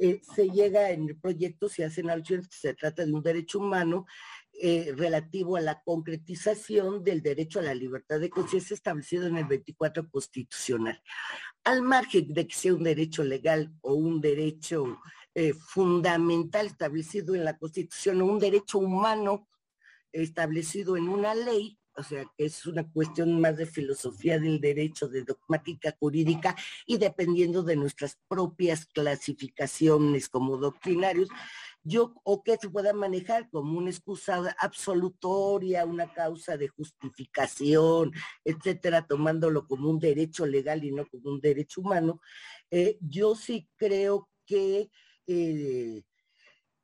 eh, 0.00 0.20
se 0.34 0.48
llega 0.50 0.90
en 0.90 1.08
el 1.08 1.16
proyecto, 1.16 1.68
se 1.68 1.84
hacen 1.84 2.10
alusiones 2.10 2.48
que 2.48 2.56
se 2.56 2.74
trata 2.74 3.04
de 3.04 3.12
un 3.12 3.22
derecho 3.22 3.60
humano 3.60 4.06
eh, 4.60 4.92
relativo 4.96 5.56
a 5.56 5.60
la 5.60 5.80
concretización 5.82 7.04
del 7.04 7.22
derecho 7.22 7.60
a 7.60 7.62
la 7.62 7.74
libertad 7.74 8.18
de 8.18 8.28
conciencia 8.28 8.74
establecido 8.74 9.28
en 9.28 9.36
el 9.36 9.44
24 9.44 10.10
constitucional. 10.10 11.00
Al 11.62 11.82
margen 11.82 12.32
de 12.34 12.46
que 12.46 12.56
sea 12.56 12.74
un 12.74 12.82
derecho 12.82 13.22
legal 13.22 13.72
o 13.82 13.94
un 13.94 14.20
derecho 14.20 14.98
eh, 15.34 15.54
fundamental 15.54 16.66
establecido 16.66 17.36
en 17.36 17.44
la 17.44 17.56
Constitución 17.56 18.20
o 18.20 18.26
un 18.26 18.40
derecho 18.40 18.78
humano 18.78 19.46
establecido 20.10 20.96
en 20.96 21.08
una 21.08 21.36
ley, 21.36 21.78
o 21.94 22.02
sea, 22.02 22.24
que 22.36 22.46
es 22.46 22.66
una 22.66 22.90
cuestión 22.90 23.40
más 23.40 23.56
de 23.56 23.66
filosofía 23.66 24.40
del 24.40 24.60
derecho, 24.60 25.08
de 25.08 25.22
dogmática 25.22 25.96
jurídica 26.00 26.56
y 26.86 26.96
dependiendo 26.96 27.62
de 27.62 27.76
nuestras 27.76 28.18
propias 28.26 28.86
clasificaciones 28.86 30.28
como 30.28 30.56
doctrinarios, 30.56 31.28
yo, 31.88 32.14
o 32.24 32.42
que 32.42 32.56
se 32.56 32.68
pueda 32.68 32.92
manejar 32.92 33.48
como 33.50 33.78
una 33.78 33.90
excusa 33.90 34.54
absolutoria, 34.60 35.84
una 35.86 36.12
causa 36.12 36.56
de 36.56 36.68
justificación, 36.68 38.12
etcétera, 38.44 39.06
tomándolo 39.06 39.66
como 39.66 39.90
un 39.90 39.98
derecho 39.98 40.46
legal 40.46 40.84
y 40.84 40.92
no 40.92 41.06
como 41.06 41.30
un 41.30 41.40
derecho 41.40 41.80
humano, 41.80 42.20
eh, 42.70 42.98
yo 43.00 43.34
sí 43.34 43.68
creo 43.76 44.28
que 44.46 44.90
eh, 45.26 46.02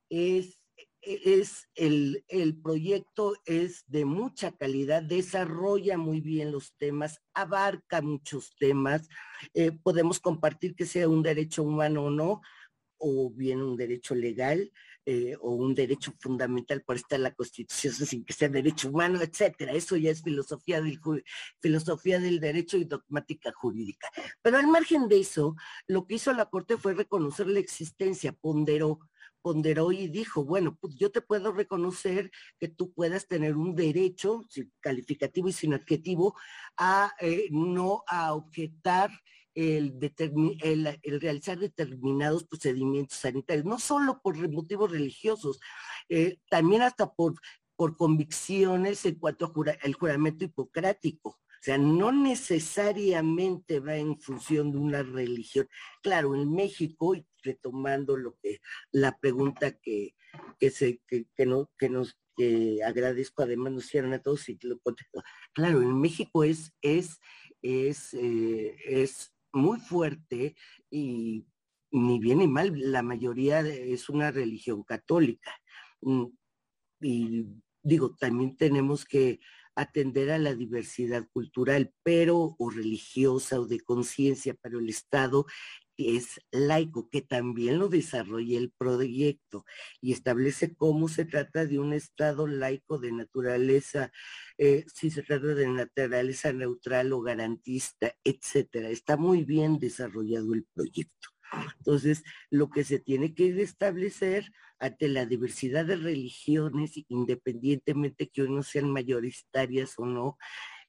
es 0.09 0.59
es 1.07 1.69
el, 1.75 2.25
el, 2.29 2.57
proyecto 2.57 3.35
es 3.45 3.85
de 3.89 4.07
mucha 4.07 4.53
calidad, 4.53 5.03
desarrolla 5.03 5.99
muy 5.99 6.23
bien 6.23 6.51
los 6.51 6.75
temas, 6.77 7.21
abarca 7.35 8.01
muchos 8.01 8.57
temas, 8.57 9.07
eh, 9.53 9.73
podemos 9.73 10.19
compartir 10.19 10.75
que 10.75 10.87
sea 10.87 11.07
un 11.07 11.23
derecho 11.23 11.63
humano 11.63 12.05
o 12.05 12.11
no, 12.11 12.41
o 12.97 13.31
bien 13.31 13.61
un 13.61 13.77
derecho 13.77 14.15
legal 14.15 14.73
eh, 15.07 15.37
o 15.41 15.51
un 15.51 15.75
derecho 15.75 16.15
fundamental 16.19 16.83
por 16.83 16.97
estar 16.97 17.19
en 17.19 17.25
la 17.25 17.35
Constitución 17.35 17.93
sin 18.07 18.25
que 18.25 18.33
sea 18.33 18.49
derecho 18.49 18.89
humano, 18.89 19.21
etcétera. 19.21 19.73
Eso 19.73 19.97
ya 19.97 20.11
es 20.11 20.23
filosofía 20.23 20.81
del, 20.81 20.99
filosofía 21.61 22.19
del 22.19 22.41
derecho 22.41 22.79
y 22.79 22.85
dogmática 22.85 23.53
jurídica. 23.53 24.09
Pero 24.41 24.59
al 24.59 24.67
margen 24.67 25.09
de 25.09 25.21
eso, 25.21 25.57
lo 25.87 26.07
que 26.07 26.15
hizo 26.15 26.33
la 26.33 26.47
Corte 26.47 26.79
fue 26.79 26.95
reconocer 26.95 27.49
la 27.49 27.59
existencia, 27.59 28.33
ponderó, 28.33 29.01
ponderó 29.43 29.93
y 29.93 30.09
dijo, 30.09 30.43
bueno, 30.43 30.79
pues 30.81 30.95
yo 30.95 31.11
te 31.11 31.21
puedo 31.21 31.53
reconocer 31.53 32.31
que 32.59 32.69
tú 32.69 32.91
puedas 32.95 33.29
tener 33.29 33.57
un 33.57 33.75
derecho 33.75 34.43
calificativo 34.81 35.51
y 35.51 35.53
sin 35.53 35.75
adjetivo 35.75 36.35
a 36.79 37.13
eh, 37.21 37.49
no 37.51 38.05
a 38.07 38.33
objetar 38.33 39.11
el, 39.55 39.95
realizar 41.21 41.59
determinados 41.59 42.45
procedimientos 42.45 43.19
sanitarios, 43.19 43.65
no 43.65 43.79
solo 43.79 44.21
por 44.23 44.37
motivos 44.49 44.91
religiosos, 44.91 45.61
eh, 46.09 46.39
también 46.51 46.83
hasta 46.83 47.13
por, 47.13 47.35
por 47.77 47.97
convicciones 47.97 49.05
en 49.07 49.17
cuanto 49.17 49.53
al 49.83 49.95
juramento 49.95 50.45
hipocrático. 50.45 51.31
O 51.31 51.65
sea, 51.65 51.79
no 51.79 52.13
necesariamente 52.13 53.81
va 53.81 53.97
en 53.97 54.21
función 54.21 54.71
de 54.71 54.77
una 54.77 55.03
religión. 55.03 55.67
Claro, 56.03 56.35
en 56.35 56.53
México, 56.53 57.15
y 57.15 57.27
retomando 57.43 58.19
lo 58.19 58.37
que 58.43 58.61
la 58.93 59.17
pregunta 59.17 59.73
que, 59.73 60.15
que, 60.59 60.71
se, 60.71 61.01
que, 61.07 61.47
no, 61.47 61.71
que 61.79 61.89
nos 61.89 62.19
agradezco, 62.85 63.43
además 63.43 63.73
nos 63.73 63.87
hicieron 63.87 64.13
a 64.13 64.21
todos 64.21 64.47
y 64.51 64.59
lo 64.61 64.79
contesto. 64.81 65.23
Claro, 65.55 65.81
en 65.81 65.99
México 65.99 66.45
es, 66.45 66.75
es, 66.83 67.19
eh, 67.63 68.77
es 68.85 69.34
muy 69.55 69.81
fuerte 69.81 70.57
y 70.91 71.47
ni 71.91 72.19
bien 72.19 72.39
ni 72.39 72.49
mal, 72.49 72.73
la 72.75 73.03
mayoría 73.03 73.61
es 73.61 74.09
una 74.09 74.31
religión 74.31 74.83
católica. 74.83 75.53
Mm, 76.01 76.27
y 77.01 77.47
digo, 77.83 78.17
también 78.17 78.57
tenemos 78.57 79.05
que 79.05 79.41
atender 79.77 80.31
a 80.31 80.39
la 80.39 80.55
diversidad 80.55 81.29
cultural, 81.33 81.93
pero 82.03 82.57
o 82.59 82.71
religiosa 82.71 83.61
o 83.61 83.67
de 83.67 83.81
conciencia, 83.81 84.57
pero 84.61 84.79
el 84.79 84.89
Estado 84.89 85.47
es 85.97 86.41
laico, 86.51 87.09
que 87.09 87.23
también 87.23 87.79
lo 87.79 87.89
desarrolla 87.89 88.59
el 88.59 88.71
proyecto 88.71 89.65
y 90.01 90.13
establece 90.13 90.75
cómo 90.75 91.09
se 91.09 91.25
trata 91.25 91.67
de 91.67 91.79
un 91.79 91.93
Estado 91.93 92.47
laico 92.47 92.99
de 92.99 93.13
naturaleza, 93.13 94.13
eh, 94.59 94.85
si 94.93 95.11
se 95.11 95.23
trata 95.23 95.49
de 95.55 95.69
naturaleza 95.69 96.53
neutral 96.53 97.13
o 97.13 97.21
garantista, 97.21 98.15
etcétera. 98.25 98.91
Está 98.91 99.17
muy 99.17 99.45
bien 99.45 99.79
desarrollado 99.79 100.55
el 100.55 100.65
proyecto. 100.75 101.29
Entonces, 101.79 102.25
lo 102.51 102.71
que 102.71 102.85
se 102.85 102.99
tiene 102.99 103.35
que 103.35 103.63
establecer 103.63 104.51
ante 104.79 105.09
la 105.09 105.25
diversidad 105.25 105.87
de 105.87 105.97
religiones, 105.97 106.93
independientemente 107.09 108.29
que 108.29 108.43
uno 108.43 108.63
sean 108.63 108.91
mayoritarias 108.91 109.95
o 109.99 110.07
no, 110.07 110.37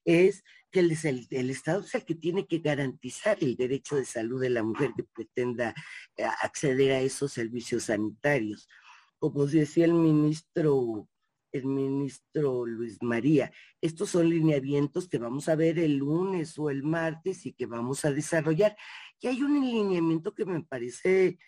es 0.05 0.43
que 0.71 0.79
el, 0.81 1.27
el, 1.31 1.49
Estado 1.49 1.81
es 1.81 1.95
el 1.95 2.05
que 2.05 2.15
tiene 2.15 2.47
que 2.47 2.59
garantizar 2.59 3.37
el 3.41 3.55
derecho 3.55 3.95
de 3.95 4.05
salud 4.05 4.39
de 4.41 4.49
la 4.51 4.63
mujer 4.63 4.91
que 4.95 5.03
pretenda 5.03 5.73
eh, 6.15 6.23
acceder 6.23 6.91
a 6.91 7.01
esos 7.01 7.33
servicios 7.33 7.85
sanitarios. 7.85 8.69
Como 9.17 9.45
decía 9.47 9.85
el 9.85 9.93
ministro, 9.93 11.09
el 11.51 11.65
ministro 11.65 12.65
Luis 12.65 12.97
María, 13.01 13.51
estos 13.81 14.09
son 14.11 14.29
lineamientos 14.29 15.07
que 15.07 15.17
vamos 15.17 15.49
a 15.49 15.55
ver 15.55 15.79
el 15.79 15.97
lunes 15.97 16.57
o 16.59 16.69
el 16.69 16.83
martes 16.83 17.45
y 17.45 17.53
que 17.53 17.65
vamos 17.65 18.05
a 18.05 18.11
desarrollar. 18.11 18.75
Y 19.19 19.27
hay 19.27 19.41
un 19.41 19.59
lineamiento 19.59 20.35
que 20.35 20.45
me 20.45 20.61
parece 20.61 21.39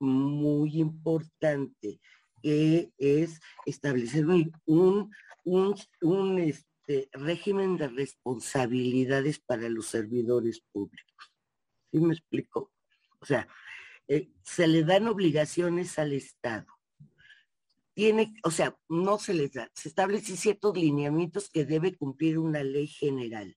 muy 0.00 0.80
importante, 0.80 2.00
que 2.42 2.90
es 2.96 3.38
establecer 3.66 4.26
un, 4.26 4.50
un, 4.64 5.10
un, 5.44 5.74
un 6.00 6.38
régimen 7.12 7.76
de 7.76 7.88
responsabilidades 7.88 9.38
para 9.38 9.68
los 9.68 9.86
servidores 9.86 10.62
públicos. 10.72 11.32
¿Sí 11.90 12.00
me 12.00 12.14
explico? 12.14 12.72
O 13.20 13.26
sea, 13.26 13.48
eh, 14.08 14.32
se 14.42 14.66
le 14.66 14.82
dan 14.82 15.06
obligaciones 15.06 15.98
al 15.98 16.12
Estado. 16.12 16.66
Tiene, 17.94 18.34
o 18.44 18.50
sea, 18.50 18.76
no 18.88 19.18
se 19.18 19.34
les 19.34 19.52
da, 19.52 19.70
se 19.74 19.88
establecen 19.88 20.36
ciertos 20.36 20.76
lineamientos 20.76 21.50
que 21.50 21.64
debe 21.64 21.96
cumplir 21.96 22.38
una 22.38 22.62
ley 22.62 22.86
general. 22.86 23.56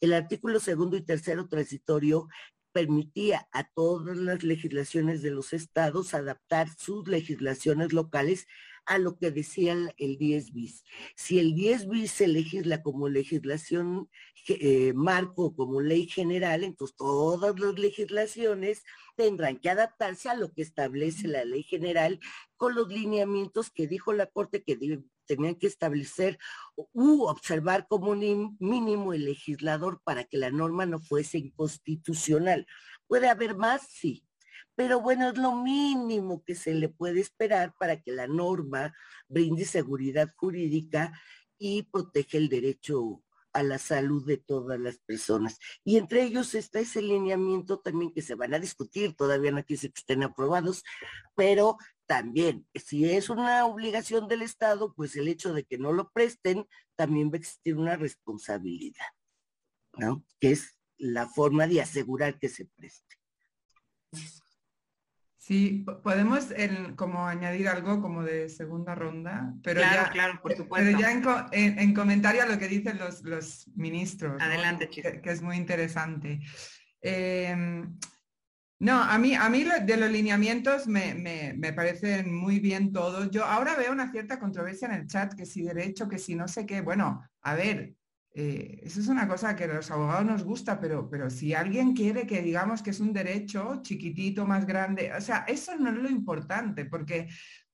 El 0.00 0.12
artículo 0.14 0.60
segundo 0.60 0.96
y 0.96 1.02
tercero 1.02 1.48
transitorio 1.48 2.28
permitía 2.72 3.48
a 3.52 3.64
todas 3.64 4.16
las 4.16 4.42
legislaciones 4.42 5.22
de 5.22 5.30
los 5.30 5.52
estados 5.52 6.14
adaptar 6.14 6.68
sus 6.76 7.08
legislaciones 7.08 7.92
locales 7.92 8.46
a 8.86 8.98
lo 8.98 9.18
que 9.18 9.30
decía 9.30 9.76
el 9.98 10.18
10 10.18 10.52
bis. 10.52 10.84
Si 11.14 11.38
el 11.38 11.54
10 11.54 11.88
bis 11.88 12.10
se 12.10 12.28
legisla 12.28 12.82
como 12.82 13.08
legislación 13.08 14.08
eh, 14.48 14.92
marco, 14.94 15.54
como 15.54 15.80
ley 15.80 16.06
general, 16.06 16.64
entonces 16.64 16.96
todas 16.96 17.58
las 17.60 17.78
legislaciones 17.78 18.82
tendrán 19.16 19.58
que 19.58 19.70
adaptarse 19.70 20.28
a 20.28 20.34
lo 20.34 20.52
que 20.52 20.62
establece 20.62 21.28
la 21.28 21.44
ley 21.44 21.62
general 21.62 22.18
con 22.56 22.74
los 22.74 22.88
lineamientos 22.88 23.70
que 23.70 23.86
dijo 23.86 24.12
la 24.12 24.26
Corte 24.26 24.62
que 24.62 24.76
tenían 25.30 25.54
que 25.54 25.68
establecer 25.68 26.38
u 26.74 27.22
observar 27.22 27.86
como 27.86 28.10
un 28.10 28.56
mínimo 28.58 29.12
el 29.12 29.26
legislador 29.26 30.00
para 30.02 30.24
que 30.24 30.38
la 30.38 30.50
norma 30.50 30.86
no 30.86 30.98
fuese 30.98 31.38
inconstitucional. 31.38 32.66
¿Puede 33.06 33.28
haber 33.28 33.56
más? 33.56 33.82
Sí, 33.88 34.26
pero 34.74 35.00
bueno, 35.00 35.28
es 35.28 35.38
lo 35.38 35.54
mínimo 35.54 36.42
que 36.44 36.56
se 36.56 36.74
le 36.74 36.88
puede 36.88 37.20
esperar 37.20 37.74
para 37.78 38.02
que 38.02 38.10
la 38.10 38.26
norma 38.26 38.92
brinde 39.28 39.64
seguridad 39.66 40.34
jurídica 40.36 41.12
y 41.58 41.84
protege 41.84 42.38
el 42.38 42.48
derecho 42.48 43.22
a 43.52 43.62
la 43.62 43.78
salud 43.78 44.26
de 44.26 44.36
todas 44.36 44.80
las 44.80 44.98
personas. 44.98 45.60
Y 45.84 45.96
entre 45.96 46.24
ellos 46.24 46.56
está 46.56 46.80
ese 46.80 47.02
lineamiento 47.02 47.78
también 47.78 48.12
que 48.12 48.22
se 48.22 48.34
van 48.34 48.54
a 48.54 48.58
discutir, 48.58 49.14
todavía 49.14 49.52
no 49.52 49.64
quiere 49.64 49.92
que 49.92 50.00
estén 50.00 50.24
aprobados, 50.24 50.82
pero 51.36 51.76
también, 52.10 52.66
si 52.74 53.08
es 53.08 53.30
una 53.30 53.64
obligación 53.66 54.26
del 54.26 54.42
Estado, 54.42 54.92
pues 54.96 55.14
el 55.14 55.28
hecho 55.28 55.54
de 55.54 55.62
que 55.62 55.78
no 55.78 55.92
lo 55.92 56.10
presten, 56.10 56.66
también 56.96 57.28
va 57.30 57.34
a 57.34 57.36
existir 57.36 57.76
una 57.76 57.94
responsabilidad, 57.94 59.06
¿no? 59.96 60.24
Que 60.40 60.50
es 60.50 60.76
la 60.98 61.28
forma 61.28 61.68
de 61.68 61.80
asegurar 61.80 62.36
que 62.40 62.48
se 62.48 62.64
preste. 62.64 63.14
Sí, 65.36 65.86
podemos 66.02 66.48
como 66.96 67.28
añadir 67.28 67.68
algo 67.68 68.02
como 68.02 68.24
de 68.24 68.48
segunda 68.48 68.96
ronda, 68.96 69.54
pero 69.62 69.80
claro, 69.80 70.02
ya, 70.02 70.10
claro, 70.10 70.40
por 70.42 70.56
supuesto. 70.56 70.98
ya 70.98 71.12
en, 71.12 71.94
comentario 71.94 72.42
a 72.42 72.46
lo 72.46 72.58
que 72.58 72.66
dicen 72.66 72.98
los, 72.98 73.22
los 73.22 73.68
ministros. 73.76 74.42
Adelante, 74.42 74.90
que, 74.90 75.20
que, 75.20 75.30
es 75.30 75.42
muy 75.42 75.56
interesante. 75.56 76.40
Em, 77.00 77.96
no, 78.80 79.02
a 79.02 79.18
mí, 79.18 79.34
a 79.34 79.48
mí 79.48 79.64
de 79.84 79.96
los 79.96 80.10
lineamientos 80.10 80.86
me, 80.86 81.14
me, 81.14 81.54
me, 81.56 81.72
parecen 81.72 82.34
muy 82.34 82.60
bien 82.60 82.92
todos. 82.92 83.30
Yo 83.30 83.44
ahora 83.44 83.76
veo 83.76 83.92
una 83.92 84.10
cierta 84.10 84.38
controversia 84.38 84.88
en 84.88 84.94
el 84.94 85.06
chat, 85.06 85.34
que 85.34 85.46
si 85.46 85.62
derecho, 85.62 86.08
que 86.08 86.18
si 86.18 86.34
no 86.34 86.48
sé 86.48 86.64
qué. 86.64 86.80
Bueno, 86.80 87.22
a 87.42 87.54
ver, 87.54 87.94
eh, 88.32 88.80
eso 88.82 89.00
es 89.00 89.08
una 89.08 89.26
cosa 89.26 89.56
que 89.56 89.64
a 89.64 89.74
los 89.74 89.90
abogados 89.90 90.24
nos 90.24 90.44
gusta, 90.44 90.80
pero, 90.80 91.10
pero 91.10 91.28
si 91.30 91.52
alguien 91.52 91.94
quiere 91.94 92.26
que 92.26 92.42
digamos 92.42 92.80
que 92.80 92.90
es 92.90 93.00
un 93.00 93.12
derecho 93.12 93.80
chiquitito, 93.82 94.46
más 94.46 94.66
grande, 94.66 95.12
o 95.12 95.20
sea, 95.20 95.44
eso 95.48 95.76
no 95.76 95.90
es 95.90 95.96
lo 95.96 96.08
importante, 96.08 96.84
porque 96.84 97.28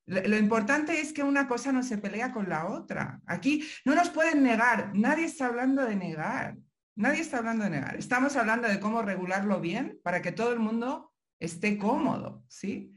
lo, 0.07 0.37
importante 0.37 1.01
es 1.01 1.13
que 1.13 1.23
una 1.23 1.47
cosa 1.47 1.73
no 1.73 1.83
se 1.83 1.99
pelea 1.99 2.33
con 2.33 2.49
la 2.49 2.67
otra. 2.67 3.21
Aquí 3.27 3.65
no 3.85 3.95
nos 3.95 4.11
pueden 4.11 4.43
negar, 4.43 4.93
nadie 4.95 5.27
está 5.27 5.47
hablando 5.47 5.85
de 5.85 5.97
negar, 5.97 6.57
nadie 6.97 7.21
está 7.21 7.39
hablando 7.39 7.65
de 7.65 7.71
negar. 7.71 7.97
Estamos 7.97 8.37
hablando 8.37 8.69
de 8.69 8.81
cómo 8.81 9.03
regularlo 9.03 9.61
bien 9.61 10.01
para 10.03 10.21
que 10.21 10.33
todo 10.33 10.53
el 10.53 10.59
mundo 10.59 11.13
esté 11.39 11.79
cómodo, 11.79 12.45
¿sí? 12.49 12.93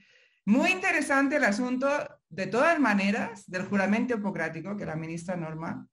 Muy 0.46 0.72
interesante 0.72 1.36
el 1.36 1.44
asunto, 1.44 1.88
de 2.30 2.48
todas 2.48 2.80
maneras, 2.80 3.44
del 3.48 3.66
juramento 3.66 4.16
hipocrático 4.16 4.76
que 4.76 4.86
la 4.86 4.96
ministra 4.96 5.36
Norma 5.36 5.88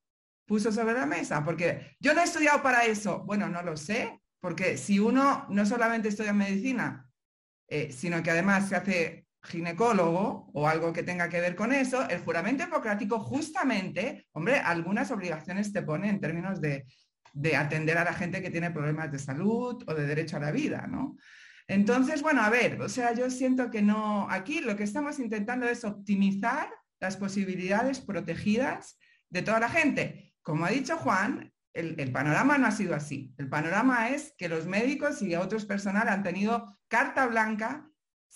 puso 0.47 0.71
sobre 0.73 0.95
la 0.95 1.07
mesa, 1.07 1.45
porque 1.45 1.97
yo 2.01 2.15
no 2.15 2.21
he 2.21 2.25
estudiado 2.25 2.63
para 2.63 2.85
eso. 2.85 3.25
Bueno, 3.25 3.49
no 3.49 3.63
lo 3.63 3.77
sé, 3.77 4.21
porque 4.41 4.79
si 4.79 4.99
uno 4.99 5.45
no 5.51 5.67
solamente 5.67 6.09
estudia 6.09 6.33
medicina, 6.33 7.07
eh, 7.69 7.91
sino 7.93 8.23
que 8.23 8.31
además 8.31 8.69
se 8.69 8.77
hace 8.77 9.27
ginecólogo 9.43 10.51
o 10.55 10.69
algo 10.69 10.93
que 10.93 11.03
tenga 11.03 11.29
que 11.29 11.41
ver 11.41 11.57
con 11.57 11.73
eso, 11.73 12.09
el 12.09 12.21
juramento 12.21 12.65
hipocrático 12.65 13.19
justamente, 13.19 14.27
hombre, 14.33 14.59
algunas 14.59 15.11
obligaciones 15.11 15.73
te 15.73 15.83
pone 15.83 16.09
en 16.09 16.21
términos 16.21 16.61
de, 16.61 16.85
de 17.37 17.55
atender 17.55 17.99
a 17.99 18.05
la 18.05 18.15
gente 18.15 18.41
que 18.41 18.51
tiene 18.51 18.71
problemas 18.71 19.13
de 19.13 19.19
salud 19.19 19.85
o 19.87 19.95
de 19.95 20.07
derecho 20.07 20.39
a 20.39 20.41
la 20.41 20.51
vida, 20.51 20.87
¿no? 20.87 21.19
Entonces, 21.69 22.23
bueno, 22.23 22.43
a 22.43 22.49
ver, 22.49 22.81
o 22.81 22.89
sea, 22.89 23.13
yo 23.13 23.31
siento 23.31 23.71
que 23.71 23.83
no, 23.83 24.27
aquí 24.31 24.61
lo 24.61 24.75
que 24.75 24.85
estamos 24.85 25.19
intentando 25.19 25.67
es 25.67 25.85
optimizar 25.85 26.71
las 26.99 27.17
posibilidades 27.19 28.01
protegidas 28.01 28.99
de 29.29 29.43
toda 29.43 29.61
la 29.61 29.69
gente. 29.69 30.35
Como 30.41 30.65
ha 30.65 30.71
dicho 30.71 30.97
Juan, 30.97 31.53
el, 31.75 32.11
panorama 32.11 32.57
no 32.57 32.69
ha 32.69 32.71
sido 32.71 32.95
así. 32.95 33.35
El 33.37 33.51
panorama 33.51 34.09
es 34.09 34.33
que 34.39 34.49
los 34.49 34.67
médicos 34.67 35.21
y 35.21 35.35
otros 35.35 35.67
personal 35.67 36.09
han 36.09 36.23
tenido 36.23 36.79
carta 36.89 37.27
blanca 37.27 37.87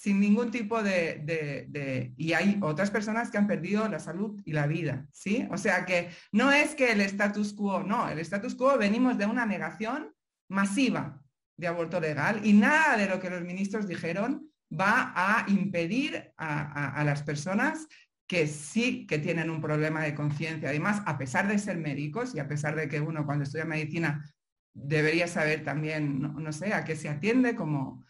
sin 0.01 0.19
ningún 0.19 0.51
tipo 0.51 0.83
de, 0.83 2.15
Y 2.17 2.33
hay 2.33 2.59
otras 2.63 2.91
personas 2.91 3.31
que 3.31 3.37
han 3.37 3.47
perdido 3.47 3.87
la 3.87 3.99
salud 3.99 4.41
y 4.47 4.53
la 4.55 4.67
vida, 4.67 5.07
¿sí? 5.13 5.47
O 5.51 5.59
sea 5.59 5.85
que 5.85 6.09
no 6.33 6.51
es 6.51 6.75
que 6.75 6.93
el 6.93 7.03
status 7.03 7.53
quo, 7.53 7.83
no, 7.83 8.09
el 8.09 8.19
status 8.21 8.55
quo 8.55 8.79
venimos 8.79 9.19
de 9.19 9.27
una 9.27 9.45
negación 9.45 10.15
masiva 10.49 11.21
de 11.59 11.67
aborto 11.67 12.01
legal 12.01 12.41
y 12.43 12.55
nada 12.55 12.97
de 12.97 13.11
lo 13.11 13.21
que 13.21 13.29
los 13.29 13.43
ministros 13.43 13.87
dijeron 13.87 14.51
va 14.73 15.13
a 15.15 15.45
impedir 15.51 16.33
a 16.39 17.03
las 17.05 17.23
personas 17.23 17.87
que 18.27 18.47
sí 18.47 19.07
que 19.07 19.19
tienen 19.19 19.51
un 19.51 19.61
problema 19.61 20.03
de 20.03 20.15
conciencia. 20.15 20.71
Además, 20.71 21.03
a 21.05 21.19
pesar 21.19 21.47
de 21.47 21.59
ser 21.59 21.77
médicos 21.77 22.35
y 22.35 22.39
a 22.39 22.49
pesar 22.49 22.75
de 22.75 22.89
que 22.89 23.03
uno 23.03 23.27
cuando 23.27 23.45
estudia 23.45 23.67
medicina 23.67 24.25
debería 24.73 25.27
saber 25.27 25.63
también, 25.63 26.23
no, 26.23 26.53
sé, 26.53 26.73
a 26.73 26.85
qué 26.85 26.97
se 26.97 27.11
atiende, 27.11 27.55
como, 27.55 28.03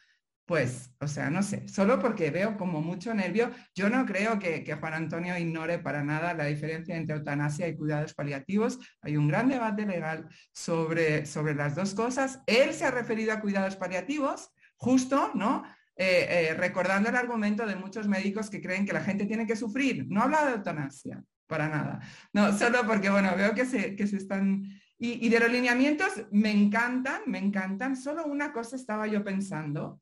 pues, 0.50 0.90
o 0.98 1.06
sea, 1.06 1.30
no 1.30 1.44
sé, 1.44 1.68
solo 1.68 2.00
porque 2.00 2.32
veo 2.32 2.56
como 2.56 2.82
mucho 2.82 3.14
nervio, 3.14 3.52
yo 3.72 3.88
no 3.88 4.04
creo 4.04 4.40
que, 4.40 4.64
Juan 4.80 4.94
Antonio 4.94 5.38
ignore 5.38 5.78
para 5.78 6.02
nada 6.02 6.34
la 6.34 6.46
diferencia 6.46 6.96
entre 6.96 7.14
eutanasia 7.14 7.68
y 7.68 7.76
cuidados 7.76 8.14
paliativos. 8.14 8.80
Hay 9.00 9.16
un 9.16 9.28
gran 9.28 9.48
debate 9.48 9.86
legal 9.86 10.28
sobre, 10.52 11.24
sobre 11.24 11.54
las 11.54 11.76
dos 11.76 11.94
cosas. 11.94 12.40
Él 12.48 12.74
se 12.74 12.84
ha 12.84 12.90
referido 12.90 13.32
a 13.32 13.40
cuidados 13.40 13.76
paliativos, 13.76 14.50
justo, 14.74 15.30
¿no? 15.34 15.62
Eh, 15.94 16.26
eh, 16.28 16.54
recordando 16.54 17.10
el 17.10 17.14
argumento 17.16 17.64
de 17.64 17.76
muchos 17.76 18.08
médicos 18.08 18.50
que 18.50 18.60
creen 18.60 18.84
que 18.84 18.92
la 18.92 19.04
gente 19.04 19.26
tiene 19.26 19.46
que 19.46 19.54
sufrir. 19.54 20.06
No 20.08 20.20
habla 20.20 20.46
de 20.46 20.54
eutanasia, 20.54 21.22
para 21.46 21.68
nada. 21.68 22.00
No, 22.32 22.52
solo 22.58 22.84
porque, 22.88 23.08
bueno, 23.08 23.36
veo 23.36 23.54
que 23.54 23.66
se, 23.66 23.94
que 23.94 24.08
se 24.08 24.16
están... 24.16 24.64
Y, 24.98 25.28
de 25.28 25.38
los 25.38 25.52
lineamientos 25.52 26.08
me 26.32 26.50
encantan, 26.50 27.22
me 27.26 27.38
encantan. 27.38 27.94
Solo 27.94 28.24
una 28.24 28.52
cosa 28.52 28.74
estaba 28.74 29.06
yo 29.06 29.22
pensando. 29.22 30.00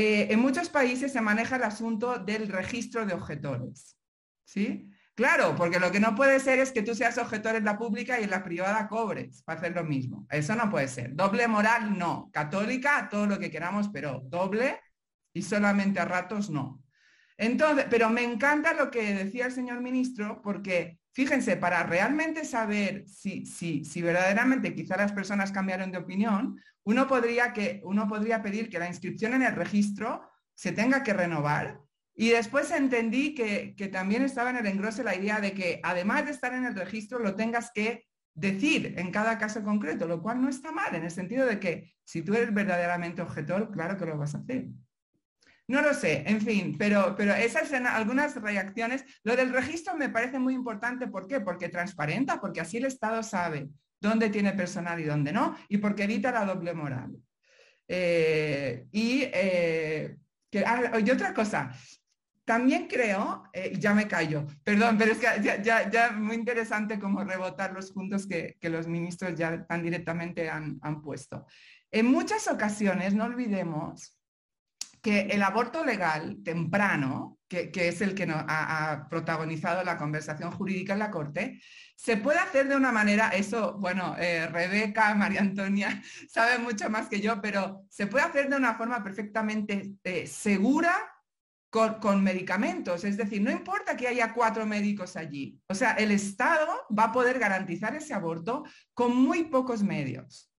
Eh, 0.00 0.32
en 0.32 0.38
muchos 0.38 0.68
países 0.68 1.10
se 1.10 1.20
maneja 1.20 1.56
el 1.56 1.64
asunto 1.64 2.20
del 2.20 2.46
registro 2.46 3.04
de 3.04 3.14
objetores. 3.14 3.98
¿Sí? 4.44 4.88
Claro, 5.16 5.56
porque 5.56 5.80
lo 5.80 5.90
que 5.90 5.98
no 5.98 6.14
puede 6.14 6.38
ser 6.38 6.60
es 6.60 6.70
que 6.70 6.82
tú 6.82 6.94
seas 6.94 7.18
objetor 7.18 7.56
en 7.56 7.64
la 7.64 7.76
pública 7.76 8.20
y 8.20 8.22
en 8.22 8.30
la 8.30 8.44
privada 8.44 8.86
cobres 8.86 9.42
para 9.42 9.58
hacer 9.58 9.74
lo 9.74 9.82
mismo. 9.82 10.24
Eso 10.30 10.54
no 10.54 10.70
puede 10.70 10.86
ser. 10.86 11.16
Doble 11.16 11.48
moral, 11.48 11.98
no. 11.98 12.30
Católica, 12.32 13.08
todo 13.10 13.26
lo 13.26 13.40
que 13.40 13.50
queramos, 13.50 13.88
pero 13.88 14.22
doble, 14.24 14.80
y 15.32 15.42
solamente 15.42 15.98
a 15.98 16.04
ratos 16.04 16.48
no. 16.48 16.80
Entonces, 17.36 17.86
pero 17.90 18.08
me 18.08 18.22
encanta 18.22 18.74
lo 18.74 18.92
que 18.92 19.14
decía 19.14 19.46
el 19.46 19.52
señor 19.52 19.80
ministro, 19.80 20.40
porque 20.42 21.00
fíjense, 21.18 21.56
para 21.56 21.82
realmente 21.82 22.44
saber 22.44 23.04
si, 23.08 23.44
si, 23.44 23.84
si 23.84 24.02
verdaderamente 24.02 24.72
quizá 24.72 24.96
las 24.96 25.10
personas 25.10 25.50
cambiaron 25.50 25.90
de 25.90 25.98
opinión, 25.98 26.62
uno 26.84 27.08
podría, 27.08 27.52
que, 27.52 27.80
uno 27.82 28.06
podría 28.06 28.40
pedir 28.40 28.68
que 28.68 28.78
la 28.78 28.86
inscripción 28.86 29.34
en 29.34 29.42
el 29.42 29.56
registro 29.56 30.22
se 30.54 30.70
tenga 30.70 31.02
que 31.02 31.12
renovar. 31.12 31.80
Y 32.14 32.28
después 32.28 32.70
entendí 32.70 33.34
que, 33.34 33.74
que 33.76 33.88
también 33.88 34.22
estaba 34.22 34.50
en 34.50 34.58
el 34.58 34.66
engrose 34.66 35.02
la 35.02 35.16
idea 35.16 35.40
de 35.40 35.54
que 35.54 35.80
además 35.82 36.24
de 36.24 36.30
estar 36.30 36.54
en 36.54 36.64
el 36.64 36.76
registro, 36.76 37.18
lo 37.18 37.34
tengas 37.34 37.72
que 37.74 38.06
decir 38.32 38.94
en 38.96 39.10
cada 39.10 39.38
caso 39.38 39.64
concreto, 39.64 40.06
lo 40.06 40.22
cual 40.22 40.40
no 40.40 40.48
está 40.48 40.70
mal, 40.70 40.94
en 40.94 41.02
el 41.02 41.10
sentido 41.10 41.46
de 41.46 41.58
que 41.58 41.94
si 42.04 42.22
tú 42.22 42.32
eres 42.34 42.54
verdaderamente 42.54 43.22
objetor, 43.22 43.72
claro 43.72 43.96
que 43.96 44.06
lo 44.06 44.16
vas 44.16 44.36
a 44.36 44.38
hacer. 44.38 44.68
No 45.68 45.82
lo 45.82 45.92
sé, 45.92 46.24
en 46.26 46.40
fin, 46.40 46.76
pero, 46.78 47.14
pero 47.14 47.34
esas 47.34 47.68
son 47.68 47.86
algunas 47.86 48.34
reacciones. 48.40 49.04
Lo 49.22 49.36
del 49.36 49.52
registro 49.52 49.94
me 49.96 50.08
parece 50.08 50.38
muy 50.38 50.54
importante. 50.54 51.08
¿Por 51.08 51.26
qué? 51.26 51.40
Porque 51.40 51.68
transparenta, 51.68 52.40
porque 52.40 52.62
así 52.62 52.78
el 52.78 52.86
Estado 52.86 53.22
sabe 53.22 53.68
dónde 54.00 54.30
tiene 54.30 54.54
personal 54.54 54.98
y 54.98 55.04
dónde 55.04 55.30
no, 55.30 55.56
y 55.68 55.76
porque 55.76 56.04
evita 56.04 56.32
la 56.32 56.46
doble 56.46 56.72
moral. 56.72 57.14
Eh, 57.86 58.86
y, 58.92 59.22
eh, 59.24 60.16
ah, 60.64 60.98
y 61.04 61.10
otra 61.10 61.34
cosa, 61.34 61.70
también 62.46 62.86
creo, 62.86 63.44
eh, 63.52 63.74
ya 63.78 63.92
me 63.92 64.08
callo, 64.08 64.46
perdón, 64.64 64.96
pero 64.96 65.12
es 65.12 65.18
que 65.18 65.42
ya, 65.42 65.90
ya, 65.90 66.12
muy 66.12 66.36
interesante 66.36 66.98
como 66.98 67.24
rebotar 67.24 67.74
los 67.74 67.92
puntos 67.92 68.26
que, 68.26 68.56
que 68.58 68.70
los 68.70 68.86
ministros 68.86 69.34
ya 69.34 69.66
tan 69.66 69.82
directamente 69.82 70.48
han, 70.48 70.78
han 70.80 71.02
puesto. 71.02 71.44
En 71.90 72.06
muchas 72.06 72.48
ocasiones, 72.48 73.14
no 73.14 73.24
olvidemos 73.24 74.17
que 75.08 75.20
el 75.20 75.42
aborto 75.42 75.86
legal 75.86 76.36
temprano, 76.44 77.38
que, 77.48 77.70
es 77.72 78.02
el 78.02 78.14
que 78.14 78.26
no, 78.26 78.34
ha, 78.46 79.06
protagonizado 79.08 79.82
la 79.82 79.96
conversación 79.96 80.50
jurídica 80.50 80.92
en 80.92 80.98
la 80.98 81.10
Corte, 81.10 81.62
se 81.96 82.18
puede 82.18 82.38
hacer 82.38 82.68
de 82.68 82.76
una 82.76 82.92
manera, 82.92 83.30
eso, 83.30 83.78
bueno, 83.78 84.14
eh, 84.18 84.46
Rebeca, 84.48 85.14
María 85.14 85.40
Antonia 85.40 86.02
sabe 86.28 86.58
mucho 86.58 86.90
más 86.90 87.08
que 87.08 87.22
yo, 87.22 87.40
pero 87.40 87.86
se 87.88 88.06
puede 88.06 88.26
hacer 88.26 88.50
de 88.50 88.56
una 88.56 88.74
forma 88.74 89.02
perfectamente 89.02 89.94
eh, 90.04 90.26
segura 90.26 90.94
con, 91.70 91.94
con, 91.94 92.22
medicamentos. 92.22 93.02
Es 93.04 93.16
decir, 93.16 93.40
no 93.40 93.50
importa 93.50 93.96
que 93.96 94.08
haya 94.08 94.34
cuatro 94.34 94.66
médicos 94.66 95.16
allí. 95.16 95.58
O 95.68 95.74
sea, 95.74 95.92
el 95.92 96.10
Estado 96.10 96.84
va 96.96 97.04
a 97.04 97.12
poder 97.12 97.38
garantizar 97.38 97.96
ese 97.96 98.12
aborto 98.12 98.64
con 98.92 99.16
muy 99.16 99.44
pocos 99.44 99.82
medios. 99.82 100.50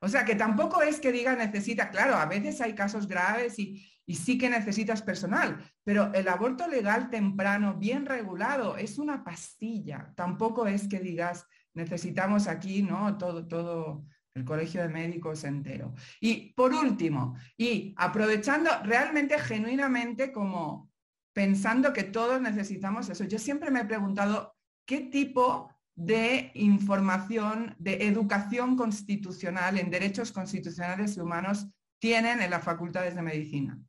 O 0.00 0.08
sea, 0.08 0.24
que 0.24 0.34
tampoco 0.34 0.82
es 0.82 1.00
que 1.00 1.12
diga 1.12 1.34
necesita, 1.34 1.90
claro, 1.90 2.16
a 2.16 2.26
veces 2.26 2.60
hay 2.60 2.74
casos 2.74 3.08
graves 3.08 3.58
y, 3.58 3.86
sí 4.08 4.38
que 4.38 4.48
necesitas 4.48 5.02
personal, 5.02 5.58
pero 5.82 6.12
el 6.14 6.28
aborto 6.28 6.68
legal 6.68 7.10
temprano, 7.10 7.74
bien 7.74 8.06
regulado, 8.06 8.76
es 8.76 8.98
una 8.98 9.24
pastilla. 9.24 10.12
Tampoco 10.14 10.66
es 10.66 10.86
que 10.86 11.00
digas 11.00 11.44
necesitamos 11.74 12.46
aquí, 12.46 12.82
¿no? 12.82 13.18
Todo, 13.18 13.46
todo 13.48 14.04
el 14.34 14.44
colegio 14.44 14.82
de 14.82 14.88
médicos 14.88 15.44
entero. 15.44 15.94
Y 16.20 16.52
por 16.52 16.72
último, 16.72 17.36
y 17.56 17.94
aprovechando 17.96 18.70
realmente, 18.84 19.38
genuinamente, 19.38 20.30
como 20.30 20.90
pensando 21.32 21.92
que 21.92 22.04
todos 22.04 22.40
necesitamos 22.40 23.08
eso, 23.08 23.24
yo 23.24 23.38
siempre 23.38 23.70
me 23.70 23.80
he 23.80 23.84
preguntado 23.84 24.56
qué 24.86 25.00
tipo 25.00 25.70
de 25.96 26.50
información, 26.54 27.74
de 27.78 28.06
educación 28.06 28.76
constitucional 28.76 29.78
en 29.78 29.90
derechos 29.90 30.30
constitucionales 30.30 31.16
y 31.16 31.20
humanos 31.20 31.66
tienen 31.98 32.42
en 32.42 32.50
las 32.50 32.62
facultades 32.62 33.14
de 33.14 33.22
medicina. 33.22 33.80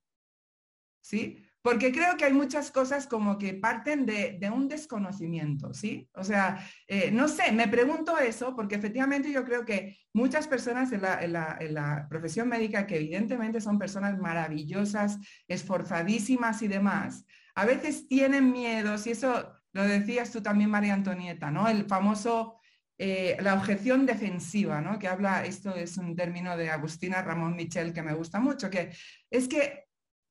¿Sí? 1.02 1.44
Porque 1.62 1.92
creo 1.92 2.16
que 2.16 2.24
hay 2.24 2.34
muchas 2.34 2.72
cosas 2.72 3.08
como 3.08 3.38
que 3.38 3.54
parten 3.54 4.06
de, 4.06 4.40
un 4.54 4.70
desconocimiento, 4.70 5.74
¿sí? 5.74 6.10
O 6.14 6.24
sea, 6.24 6.66
eh, 6.88 7.12
no 7.12 7.28
sé, 7.28 7.52
me 7.52 7.68
pregunto 7.68 8.18
eso 8.18 8.56
porque 8.56 8.76
efectivamente 8.76 9.30
yo 9.32 9.44
creo 9.44 9.66
que 9.66 9.98
muchas 10.14 10.48
personas 10.48 10.94
en 10.94 11.02
la, 11.02 11.20
en 11.20 11.74
la 11.74 12.08
profesión 12.10 12.48
médica, 12.48 12.88
que 12.88 12.96
evidentemente 12.96 13.60
son 13.60 13.78
personas 13.78 14.18
maravillosas, 14.18 15.18
esforzadísimas 15.50 16.62
y 16.62 16.70
demás, 16.70 17.26
a 17.54 17.66
veces 17.66 18.08
tienen 18.08 18.52
miedos 18.52 19.06
y 19.08 19.12
eso 19.12 19.57
lo 19.78 19.84
decías 19.84 20.32
tú 20.32 20.41
también, 20.41 20.72
María 20.72 20.95
Antonieta, 20.95 21.52
¿no? 21.52 21.68
El 21.68 21.86
famoso, 21.86 22.56
eh, 22.98 23.38
la 23.41 23.54
objeción 23.54 24.08
defensiva, 24.08 24.82
¿no? 24.82 24.98
Que 24.98 25.08
habla, 25.08 25.45
esto 25.45 25.76
es 25.76 25.98
un 25.98 26.16
término 26.16 26.58
de 26.58 26.72
Agustina 26.72 27.22
Ramón 27.22 27.56
Michel 27.56 27.94
que 27.94 28.02
me 28.02 28.16
gusta 28.16 28.40
mucho, 28.40 28.72
que 28.72 28.90
es 29.30 29.48
que 29.48 29.86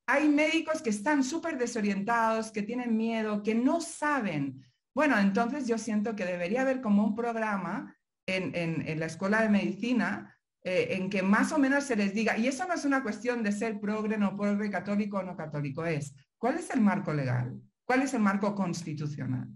hay 0.09 0.29
médicos 0.29 0.83
que 0.83 0.91
están 0.91 1.23
súper 1.23 1.59
desorientados, 1.59 2.51
que 2.51 2.63
tienen 2.63 2.97
miedo, 2.97 3.45
que 3.45 3.55
no 3.55 3.81
saben. 3.81 4.67
Bueno, 4.93 5.17
entonces 5.17 5.69
yo 5.69 5.79
siento 5.79 6.17
que 6.17 6.25
debería 6.25 6.63
haber 6.63 6.81
como 6.81 7.05
un 7.05 7.15
programa 7.15 7.97
en, 8.27 8.99
la 8.99 9.07
escuela 9.07 9.43
de 9.43 9.49
medicina 9.49 10.37
eh, 10.65 10.89
en 10.97 11.09
que 11.09 11.23
más 11.23 11.53
o 11.53 11.59
menos 11.59 11.85
se 11.85 11.95
les 11.95 12.13
diga, 12.13 12.37
y 12.37 12.49
eso 12.49 12.67
no 12.67 12.75
es 12.75 12.85
una 12.85 13.05
cuestión 13.05 13.45
de 13.45 13.53
ser 13.53 13.79
progre, 13.79 14.19
no 14.19 14.37
progre, 14.37 14.69
católico 14.71 15.19
o 15.19 15.23
no 15.23 15.37
católico, 15.37 15.85
es, 15.87 16.13
¿cuál 16.37 16.59
es 16.59 16.69
el 16.71 16.81
marco 16.81 17.15
legal? 17.15 17.61
¿Cuál 17.87 18.03
es 18.03 18.13
el 18.15 18.21
marco 18.21 18.55
constitucional? 18.55 19.49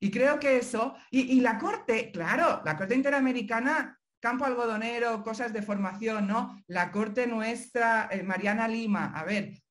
Y 0.00 0.10
creo 0.10 0.40
que 0.40 0.56
eso, 0.56 0.94
y, 1.10 1.40
la 1.40 1.58
Corte, 1.58 2.10
claro, 2.10 2.62
la 2.64 2.76
Corte 2.76 2.94
Interamericana, 2.94 3.98
campo 4.18 4.44
algodonero, 4.44 5.22
cosas 5.22 5.52
de 5.52 5.62
formación, 5.62 6.26
¿no? 6.26 6.62
La 6.66 6.90
Corte 6.90 7.26
nuestra, 7.26 8.08
eh, 8.10 8.22
Mariana 8.22 8.66
Lima, 8.66 9.12
a 9.14 9.24
ver, 9.24 9.62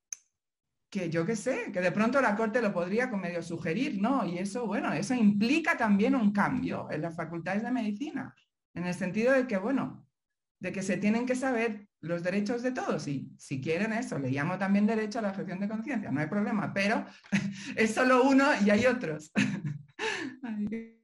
que 0.89 1.09
yo 1.09 1.26
qué 1.26 1.35
sé, 1.35 1.71
que 1.73 1.81
de 1.81 1.91
pronto 1.91 2.21
la 2.21 2.35
Corte 2.35 2.61
lo 2.61 2.71
podría 2.71 3.09
con 3.09 3.19
medio 3.19 3.41
sugerir, 3.43 3.99
¿no? 3.99 4.26
Y 4.26 4.38
eso, 4.38 4.65
bueno, 4.65 4.93
eso 4.93 5.13
implica 5.13 5.76
también 5.76 6.15
un 6.15 6.31
cambio 6.31 6.88
en 6.91 7.01
las 7.01 7.15
facultades 7.15 7.63
de 7.63 7.71
medicina, 7.71 8.34
en 8.76 8.85
el 8.85 8.93
sentido 8.93 9.34
de 9.34 9.45
que, 9.45 9.57
bueno, 9.57 10.09
de 10.60 10.72
que 10.72 10.84
se 10.84 10.98
tienen 10.98 11.26
que 11.26 11.36
saber 11.36 11.88
los 12.02 12.23
derechos 12.23 12.61
de 12.61 12.72
todos. 12.72 13.07
Y 13.07 13.31
si 13.38 13.61
quieren 13.61 13.94
eso, 13.94 14.19
le 14.19 14.30
llamo 14.30 14.57
también 14.57 14.86
derecho 14.86 15.19
a 15.19 15.22
la 15.22 15.30
objeción 15.30 15.60
de 15.60 15.69
conciencia, 15.69 16.11
no 16.11 16.19
hay 16.19 16.27
problema, 16.27 16.73
pero 16.73 17.06
es 17.76 17.94
solo 17.94 18.23
uno 18.23 18.45
y 18.65 18.69
hay 18.69 18.86
otros. 18.86 19.31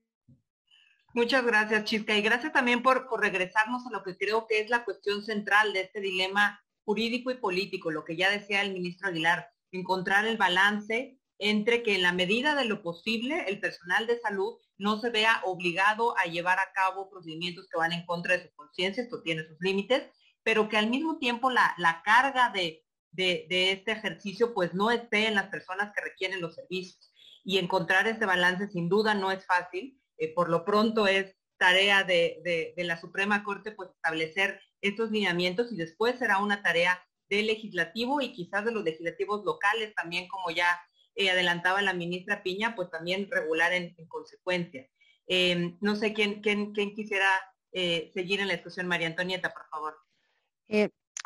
Muchas 1.14 1.46
gracias, 1.46 1.86
Chisca, 1.86 2.18
y 2.18 2.22
gracias 2.22 2.52
también 2.52 2.84
por, 2.84 3.08
por 3.08 3.22
regresarnos 3.22 3.88
a 3.88 3.92
lo 3.92 4.04
que 4.04 4.18
creo 4.18 4.48
que 4.48 4.60
es 4.60 4.70
la 4.70 4.84
cuestión 4.84 5.24
central 5.24 5.72
de 5.72 5.82
este 5.82 6.02
dilema 6.02 6.62
jurídico 6.84 7.32
y 7.32 7.36
político, 7.36 7.90
lo 7.90 8.04
que 8.04 8.18
ya 8.18 8.30
decía 8.30 8.62
el 8.62 8.74
ministro 8.74 9.08
Aguilar, 9.08 9.50
encontrar 9.72 10.26
el 10.26 10.36
balance 10.36 11.18
entre 11.40 11.84
que 11.84 11.96
en 11.96 12.02
la 12.02 12.12
medida 12.12 12.56
de 12.56 12.66
lo 12.66 12.82
posible 12.82 13.46
el 13.48 13.60
personal 13.60 14.08
de 14.08 14.20
salud 14.20 14.58
no 14.78 15.00
se 15.00 15.10
vea 15.10 15.42
obligado 15.44 16.18
a 16.18 16.26
llevar 16.26 16.60
a 16.60 16.72
cabo 16.74 17.10
procedimientos 17.10 17.68
que 17.70 17.78
van 17.78 17.94
en 17.94 18.06
contra 18.06 18.38
de 18.38 18.44
su 18.44 18.56
conciencia, 18.56 19.04
esto 19.04 19.22
tiene 19.22 19.48
sus 19.48 19.58
límites, 19.60 20.04
pero 20.44 20.70
que 20.70 20.78
al 20.78 20.90
mismo 20.90 21.18
tiempo 21.18 21.50
la, 21.50 22.02
carga 22.04 22.52
de, 22.52 22.84
este 23.16 23.92
ejercicio 23.92 24.54
pues 24.54 24.74
no 24.74 24.92
esté 24.92 25.28
en 25.28 25.36
las 25.36 25.50
personas 25.50 25.92
que 25.96 26.02
requieren 26.02 26.42
los 26.42 26.56
servicios. 26.56 27.12
Y 27.44 27.60
encontrar 27.60 28.08
ese 28.08 28.26
balance 28.26 28.68
sin 28.70 28.90
duda 28.90 29.14
no 29.14 29.32
es 29.32 29.46
fácil, 29.46 30.00
eh, 30.18 30.34
por 30.34 30.50
lo 30.50 30.66
pronto 30.66 31.08
es 31.08 31.36
tarea 31.58 32.04
de, 32.04 32.74
de 32.76 32.84
la 32.84 33.00
Suprema 33.00 33.44
Corte 33.44 33.72
pues 33.72 33.90
establecer 33.92 34.60
estos 34.82 35.12
lineamientos 35.12 35.72
y 35.72 35.78
después 35.78 36.20
será 36.20 36.40
una 36.40 36.62
tarea 36.62 37.02
del 37.30 37.48
legislativo 37.48 38.22
y 38.22 38.34
quizás 38.34 38.66
de 38.66 38.72
los 38.72 38.84
legislativos 38.84 39.44
locales 39.46 39.94
también 39.96 40.28
como 40.28 40.52
ya 40.52 40.68
eh, 41.16 41.30
adelantaba 41.30 41.82
la 41.82 41.94
ministra 41.94 42.44
Piña, 42.44 42.76
pues 42.76 42.90
también 42.90 43.30
regular 43.32 43.74
en, 43.74 43.96
consecuencia. 44.08 44.88
Em, 45.28 45.78
no 45.82 45.96
sé 45.96 46.14
quién, 46.14 46.42
quién, 46.42 46.74
quién 46.74 46.94
quisiera 46.94 47.30
eh, 47.72 48.12
seguir 48.14 48.40
en 48.40 48.48
la 48.48 48.54
discusión, 48.54 48.88
María 48.88 49.08
Antonieta, 49.08 49.54
por 49.54 49.68
favor. 49.70 49.98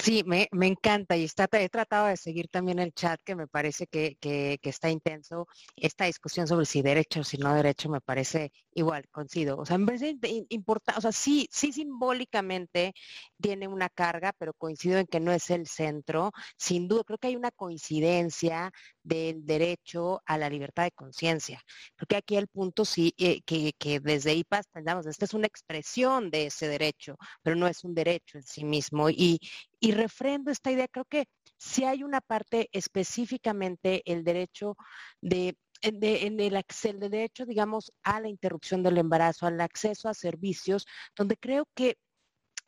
Sí, 0.01 0.23
me, 0.25 0.47
me, 0.53 0.67
encanta 0.67 1.17
y 1.17 1.25
está, 1.25 1.49
he 1.51 1.67
tratado 1.67 2.07
de 2.07 2.15
seguir 2.15 2.47
también 2.47 2.79
el 2.79 2.93
chat 2.93 3.19
que 3.21 3.35
me 3.35 3.47
parece 3.47 3.85
que, 3.85 4.15
que, 4.21 4.57
está 4.63 4.89
intenso. 4.89 5.45
Esta 5.75 6.05
discusión 6.05 6.47
sobre 6.47 6.65
si 6.65 6.81
derecho 6.81 7.19
o 7.19 7.23
si 7.25 7.37
no 7.37 7.53
derecho 7.53 7.89
me 7.89 7.99
parece 7.99 8.53
igual, 8.71 9.09
coincido. 9.11 9.57
O 9.57 9.65
sea, 9.65 9.75
en 9.75 9.85
vez 9.85 9.99
de 9.99 10.17
importar, 10.49 10.97
o 10.97 11.01
sea, 11.01 11.11
sí, 11.11 11.49
sí 11.51 11.73
simbólicamente 11.73 12.93
tiene 13.41 13.67
una 13.67 13.89
carga, 13.89 14.33
pero 14.37 14.53
coincido 14.53 14.99
en 14.99 15.05
que 15.05 15.19
no 15.19 15.33
es 15.33 15.49
el 15.49 15.67
centro. 15.67 16.31
Sin 16.57 16.87
duda, 16.87 17.03
creo 17.03 17.17
que 17.17 17.27
hay 17.27 17.35
una 17.35 17.51
coincidencia 17.51 18.71
del 19.03 19.45
derecho 19.45 20.21
a 20.25 20.37
la 20.37 20.49
libertad 20.49 20.83
de 20.83 20.91
conciencia. 20.91 21.61
Creo 21.95 22.07
que 22.07 22.15
aquí 22.15 22.37
el 22.37 22.47
punto 22.47 22.85
sí, 22.85 23.13
eh, 23.17 23.41
que, 23.45 23.73
que 23.77 23.99
desde 23.99 24.33
IPAS 24.33 24.67
pensamos, 24.71 25.07
esta 25.07 25.25
es 25.25 25.33
una 25.33 25.47
expresión 25.47 26.29
de 26.29 26.45
ese 26.47 26.67
derecho, 26.67 27.17
pero 27.41 27.55
no 27.55 27.67
es 27.67 27.83
un 27.83 27.93
derecho 27.93 28.37
en 28.37 28.43
sí 28.43 28.63
mismo. 28.63 29.09
Y, 29.09 29.39
y 29.79 29.91
refrendo 29.91 30.51
esta 30.51 30.71
idea, 30.71 30.87
creo 30.87 31.05
que 31.05 31.25
si 31.57 31.83
hay 31.83 32.03
una 32.03 32.21
parte 32.21 32.69
específicamente 32.71 34.01
el 34.05 34.23
derecho 34.23 34.75
de 35.21 35.55
en, 35.81 36.03
el, 36.39 36.55
el 36.55 36.99
de 36.99 37.09
derecho, 37.09 37.45
digamos, 37.45 37.93
a 38.03 38.19
la 38.19 38.29
interrupción 38.29 38.83
del 38.83 38.97
embarazo, 38.97 39.47
al 39.47 39.61
acceso 39.61 40.09
a 40.09 40.13
servicios, 40.13 40.85
donde 41.15 41.37
creo 41.37 41.67
que, 41.73 41.97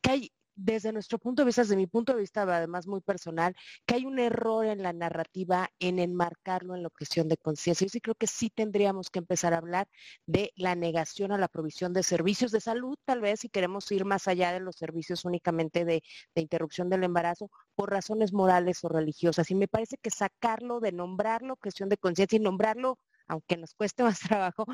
hay 0.04 0.32
desde 0.64 0.92
nuestro 0.94 1.18
punto 1.20 1.42
de 1.42 1.48
vista, 1.48 1.62
desde 1.64 1.76
mi 1.76 1.88
punto 1.88 2.14
de 2.14 2.20
vista 2.20 2.44
además 2.44 2.88
muy 2.88 3.02
personal, 3.02 3.56
que 3.86 3.96
hay 3.96 4.06
un 4.06 4.20
error 4.20 4.66
en 4.66 4.84
la 4.84 4.94
narrativa 4.94 5.70
en 5.80 6.00
enmarcarlo 6.00 6.76
en 6.76 6.84
la 6.84 6.88
objeción 6.88 7.28
de 7.28 7.38
conciencia. 7.38 7.86
Yo 7.86 7.90
sí 7.90 8.02
creo 8.02 8.16
que 8.16 8.28
sí 8.28 8.50
tendríamos 8.50 9.10
que 9.10 9.20
empezar 9.20 9.54
a 9.54 9.58
hablar 9.58 9.88
de 10.26 10.52
la 10.56 10.76
negación 10.76 11.32
a 11.32 11.38
la 11.38 11.48
provisión 11.48 11.94
de 11.94 12.04
servicios 12.04 12.52
de 12.52 12.62
salud, 12.62 12.98
tal 13.06 13.22
vez 13.22 13.40
si 13.42 13.50
queremos 13.50 13.92
ir 13.92 14.06
más 14.06 14.28
allá 14.28 14.52
de 14.54 14.60
los 14.60 14.76
servicios 14.76 15.26
únicamente 15.26 15.86
de, 15.86 16.04
de 16.36 16.42
interrupción 16.42 16.90
del 16.90 17.04
embarazo, 17.04 17.50
por 17.76 17.90
razones 17.90 18.34
morales 18.34 18.84
o 18.84 18.90
religiosas. 18.90 19.50
Y 19.52 19.56
me 19.56 19.68
parece 19.68 19.98
que 19.98 20.12
sacarlo 20.12 20.80
de 20.80 20.92
nombrarlo 20.92 21.54
objeción 21.54 21.90
de 21.90 21.98
conciencia 21.98 22.38
y 22.38 22.40
nombrarlo 22.40 22.98
aunque 23.27 23.57
nos 23.57 23.73
cueste 23.73 24.03
más 24.03 24.19
trabajo, 24.39 24.65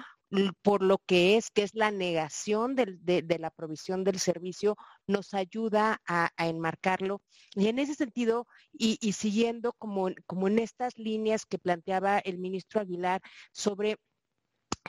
por 0.61 0.83
lo 0.83 0.97
que 1.05 1.37
es, 1.37 1.49
que 1.51 1.63
es 1.63 1.73
la 1.73 1.91
negación 1.91 2.75
de, 2.75 3.25
la 3.39 3.49
provisión 3.49 4.03
del 4.03 4.19
servicio, 4.19 4.75
nos 5.07 5.33
ayuda 5.33 6.01
a, 6.07 6.29
enmarcarlo. 6.37 7.21
Y 7.55 7.67
en 7.67 7.79
ese 7.79 7.95
sentido, 7.95 8.45
y, 8.73 8.97
siguiendo 9.13 9.73
como, 9.73 10.09
como 10.25 10.47
en 10.47 10.59
estas 10.59 10.97
líneas 10.97 11.45
que 11.45 11.59
planteaba 11.59 12.19
el 12.19 12.37
ministro 12.39 12.81
Aguilar 12.81 13.21
sobre 13.51 13.97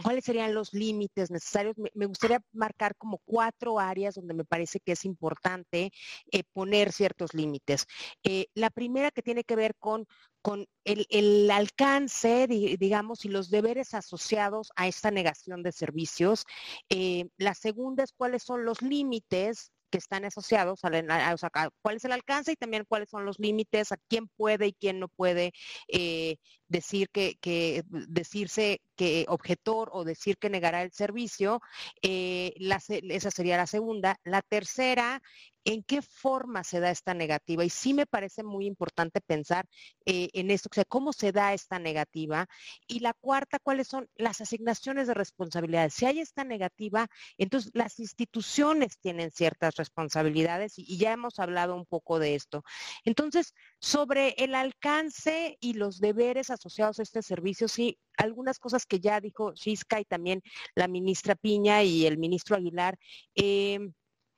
cuáles 0.02 0.24
serían 0.24 0.54
los 0.54 0.72
límites 0.72 1.30
necesarios. 1.30 1.76
Me, 1.94 2.06
gustaría 2.06 2.40
marcar 2.52 2.96
como 2.96 3.18
cuatro 3.24 3.78
áreas 3.78 4.14
donde 4.14 4.34
me 4.34 4.44
parece 4.44 4.80
que 4.80 4.92
es 4.92 5.04
importante 5.04 5.90
eh, 6.30 6.42
poner 6.52 6.92
ciertos 6.92 7.34
límites. 7.34 7.86
Eh, 8.22 8.46
la 8.54 8.70
primera 8.70 9.10
que 9.10 9.22
tiene 9.22 9.44
que 9.44 9.56
ver 9.56 9.74
con, 9.78 10.06
con 10.42 10.66
el, 10.84 11.50
alcance, 11.50 12.46
digamos, 12.46 13.24
y 13.24 13.28
los 13.28 13.50
deberes 13.50 13.94
asociados 13.94 14.70
a 14.76 14.86
esta 14.86 15.10
negación 15.10 15.62
de 15.62 15.72
servicios. 15.72 16.44
Eh, 16.88 17.28
la 17.36 17.54
segunda 17.54 18.04
es 18.04 18.12
cuáles 18.12 18.42
son 18.42 18.64
los 18.64 18.82
límites 18.82 19.72
que 19.90 19.98
están 19.98 20.24
asociados 20.24 20.80
a, 20.84 21.70
cuál 21.82 21.96
es 21.96 22.04
el 22.04 22.12
alcance 22.12 22.52
y 22.52 22.56
también 22.56 22.84
cuáles 22.86 23.10
son 23.10 23.24
los 23.24 23.38
límites, 23.38 23.92
a 23.92 23.96
quién 24.08 24.28
puede 24.28 24.68
y 24.68 24.72
quién 24.72 25.00
no 25.00 25.08
puede 25.08 25.52
eh, 25.88 26.36
decir 26.68 27.08
que, 27.10 27.84
decirse 27.90 28.80
que 28.96 29.24
objetor 29.28 29.90
o 29.92 30.04
decir 30.04 30.36
que 30.38 30.50
negará 30.50 30.82
el 30.82 30.92
servicio. 30.92 31.60
Eh, 32.02 32.54
esa 32.88 33.30
sería 33.30 33.56
la 33.56 33.66
segunda. 33.66 34.16
La 34.24 34.42
tercera 34.42 35.22
en 35.64 35.82
qué 35.82 36.00
forma 36.00 36.64
se 36.64 36.80
da 36.80 36.90
esta 36.90 37.12
negativa. 37.12 37.62
Y 37.64 37.68
sí 37.70 37.92
me 37.92 38.06
parece 38.06 38.42
muy 38.42 38.66
importante 38.66 39.20
pensar 39.20 39.66
eh, 40.06 40.30
en 40.32 40.50
esto, 40.50 40.68
o 40.72 40.74
sea, 40.74 40.84
cómo 40.86 41.12
se 41.12 41.30
da 41.30 41.52
esta 41.52 41.78
negativa. 41.78 42.46
Y 42.86 43.00
la 43.00 43.12
cuarta, 43.12 43.58
cuáles 43.58 43.86
son 43.88 44.08
las 44.16 44.40
asignaciones 44.40 45.08
de 45.08 45.14
responsabilidades. 45.14 45.92
Si 45.92 46.06
hay 46.06 46.20
esta 46.20 46.44
negativa, 46.44 47.08
entonces 47.36 47.70
las 47.74 47.98
instituciones 47.98 48.98
tienen 48.98 49.30
ciertas 49.30 49.76
responsabilidades 49.76 50.78
y 50.78 50.96
ya 50.96 51.12
hemos 51.12 51.38
hablado 51.38 51.76
un 51.76 51.84
poco 51.84 52.18
de 52.18 52.34
esto. 52.34 52.64
Entonces, 53.04 53.54
sobre 53.80 54.30
el 54.38 54.54
alcance 54.54 55.56
y 55.60 55.74
los 55.74 56.00
deberes 56.00 56.50
asociados 56.50 56.98
a 56.98 57.02
este 57.02 57.22
servicio, 57.22 57.68
sí, 57.68 57.98
algunas 58.16 58.58
cosas 58.58 58.86
que 58.86 59.00
ya 59.00 59.20
dijo 59.20 59.52
Shiska 59.54 60.00
y 60.00 60.04
también 60.04 60.42
la 60.74 60.88
ministra 60.88 61.34
Piña 61.34 61.82
y 61.82 62.06
el 62.06 62.18
ministro 62.18 62.56
Aguilar. 62.56 62.98
Eh, 63.34 63.78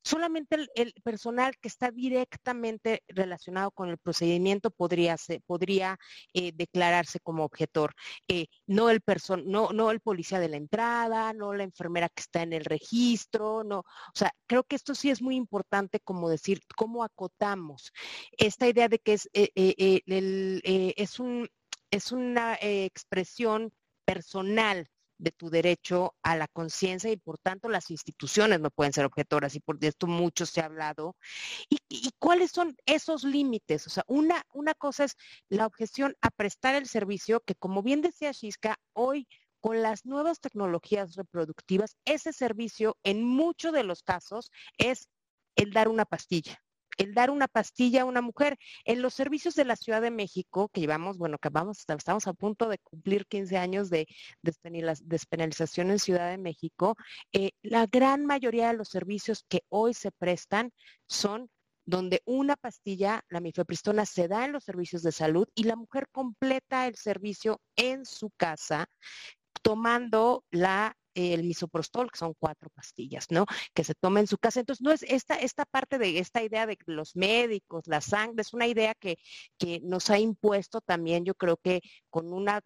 Solamente 0.03 0.57
el, 0.75 0.95
personal 1.03 1.57
que 1.61 1.69
está 1.69 1.91
directamente 1.91 3.03
relacionado 3.09 3.71
con 3.71 3.91
el 3.91 3.99
procedimiento 3.99 4.71
podría, 4.71 5.17
eh, 6.35 6.53
declararse 6.55 7.21
como 7.21 7.45
objetor. 7.45 7.95
Eh, 8.29 8.47
no, 8.67 8.91
el 8.91 9.01
policía 10.01 10.41
de 10.41 10.49
la 10.49 10.57
entrada, 10.57 11.33
no 11.33 11.53
la 11.53 11.65
enfermera 11.65 12.09
que 12.09 12.23
está 12.23 12.43
en 12.43 12.53
el 12.53 12.65
registro. 12.65 13.59
O 13.59 13.85
sea, 14.15 14.33
creo 14.47 14.65
que 14.65 14.77
esto 14.77 14.95
sí 14.95 15.11
es 15.11 15.21
muy 15.23 15.37
importante 15.37 16.01
como 16.01 16.29
decir, 16.29 16.61
cómo 16.77 17.05
acotamos 17.05 17.93
esta 18.33 18.69
idea 18.69 18.89
de 18.89 18.99
que 18.99 19.15
es, 19.15 19.29
eh, 19.35 19.51
una 22.13 22.55
expresión 22.61 23.73
personal 24.05 24.89
de 25.21 25.33
tu 25.33 25.51
derecho 25.51 26.15
a 26.23 26.37
la 26.37 26.49
conciencia 26.49 27.11
y 27.11 27.17
por 27.17 27.39
tanto 27.39 27.69
las 27.69 27.91
instituciones 27.91 28.61
no 28.61 28.71
pueden 28.71 28.93
ser 28.93 29.05
objetoras 29.05 29.55
y 29.55 29.61
por 29.61 29.79
esto 29.85 30.07
mucho 30.07 30.47
se 30.47 30.61
ha 30.61 30.65
hablado. 30.67 31.17
¿Y, 31.69 31.79
cuáles 32.19 32.51
son 32.51 32.77
esos 32.87 33.25
límites? 33.25 33.87
O 33.87 33.91
sea, 33.91 34.05
una, 34.07 34.45
una 34.53 34.75
cosa 34.75 35.05
es 35.05 35.17
la 35.49 35.67
objeción 35.67 36.17
a 36.21 36.31
prestar 36.31 36.75
el 36.75 36.87
servicio 36.87 37.41
que 37.41 37.55
como 37.55 37.83
bien 37.83 38.01
decía 38.03 38.33
Shiska, 38.33 38.79
hoy 38.93 39.29
con 39.61 39.83
las 39.83 40.07
nuevas 40.07 40.41
tecnologías 40.41 41.15
reproductivas, 41.17 41.97
ese 42.05 42.33
servicio 42.33 42.97
en 43.03 43.23
muchos 43.23 43.73
de 43.73 43.85
los 43.85 44.03
casos 44.03 44.51
es 44.79 45.09
el 45.57 45.73
dar 45.73 45.89
una 45.89 46.07
pastilla 46.07 46.63
el 47.01 47.15
dar 47.15 47.31
una 47.31 47.49
pastilla 47.49 48.03
a 48.03 48.05
una 48.05 48.21
mujer. 48.21 48.59
En 48.85 49.01
los 49.01 49.15
servicios 49.15 49.55
de 49.55 49.65
la 49.65 49.77
Ciudad 49.77 50.03
de 50.03 50.11
México, 50.11 50.69
que 50.69 50.83
llevamos, 50.83 51.17
bueno, 51.17 51.39
que 51.39 51.49
vamos, 51.49 51.79
estamos 51.89 52.27
a 52.27 52.35
punto 52.35 52.69
de 52.69 52.79
cumplir 52.79 53.27
15 53.27 53.57
años 53.57 53.89
de 53.89 54.07
despenalización 54.43 55.91
en 55.91 55.99
Ciudad 55.99 56.31
de 56.31 56.37
México, 56.37 56.97
eh, 57.33 57.53
la 57.63 57.87
gran 57.87 58.27
mayoría 58.27 58.69
de 58.69 58.77
los 58.77 58.89
servicios 58.89 59.45
que 59.49 59.63
hoy 59.71 59.95
se 59.95 60.13
prestan 60.13 60.73
son 61.07 61.49
donde 61.87 62.23
una 62.27 62.57
pastilla, 62.57 63.25
la 63.31 63.41
mifepristona, 63.41 64.05
se 64.05 64.29
da 64.29 64.45
en 64.45 64.53
los 64.53 64.65
servicios 64.65 65.03
de 65.03 65.11
salud 65.11 65.49
y 65.55 65.65
la 65.65 65.77
mujer 65.77 66.07
completa 66.13 66.87
el 66.87 66.97
servicio 66.97 67.61
en 67.77 68.05
su 68.05 68.31
casa 68.37 68.87
tomando 69.63 70.45
la 70.51 70.97
el 71.21 71.45
misoprostol, 71.45 72.11
que 72.11 72.19
son 72.19 72.35
cuatro 72.39 72.71
pastillas, 72.71 73.27
¿no? 73.31 73.47
Que 73.75 73.85
se 73.85 73.95
toma 73.95 74.21
en 74.21 74.27
su 74.27 74.39
casa. 74.39 74.61
Entonces, 74.61 74.83
no 74.83 74.93
es 74.93 75.03
esta, 75.05 75.37
esta 75.37 75.65
parte 75.65 75.99
de 75.99 76.19
esta 76.19 76.43
idea 76.43 76.67
de 76.67 76.79
los 76.87 77.17
médicos, 77.17 77.87
la 77.87 78.01
sangre, 78.01 78.43
es 78.43 78.53
una 78.55 78.67
idea 78.67 78.95
que, 78.95 79.17
que 79.59 79.81
nos 79.83 80.11
ha 80.11 80.19
impuesto 80.19 80.81
también, 80.81 81.25
yo 81.25 81.35
creo 81.35 81.57
que 81.57 81.81
con 82.11 82.33
una 82.33 82.61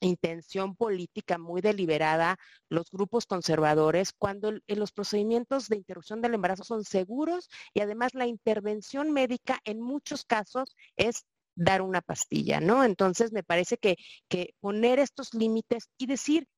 intención 0.00 0.76
política 0.76 1.38
muy 1.38 1.60
deliberada 1.60 2.36
los 2.68 2.90
grupos 2.90 3.26
conservadores 3.26 4.12
cuando 4.12 4.52
los 4.66 4.92
procedimientos 4.92 5.68
de 5.68 5.76
interrupción 5.76 6.20
del 6.20 6.34
embarazo 6.34 6.64
son 6.64 6.84
seguros 6.84 7.48
y 7.72 7.80
además 7.80 8.14
la 8.14 8.26
intervención 8.26 9.12
médica 9.12 9.60
en 9.64 9.80
muchos 9.80 10.24
casos 10.24 10.76
es 10.96 11.24
dar 11.56 11.82
una 11.82 12.02
pastilla, 12.02 12.60
¿no? 12.60 12.84
Entonces 12.84 13.32
me 13.32 13.44
parece 13.44 13.78
que, 13.78 13.96
que 14.28 14.54
poner 14.60 14.98
estos 14.98 15.34
límites 15.34 15.88
y 15.96 16.06
decir, 16.06 16.48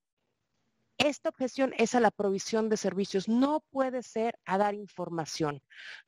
esta 0.98 1.28
objeción 1.28 1.72
es 1.78 1.94
a 1.94 2.00
la 2.00 2.10
provisión 2.10 2.68
de 2.68 2.76
servicios, 2.76 3.28
no 3.28 3.62
puede 3.70 4.02
ser 4.02 4.38
a 4.44 4.58
dar 4.58 4.74
información, 4.74 5.62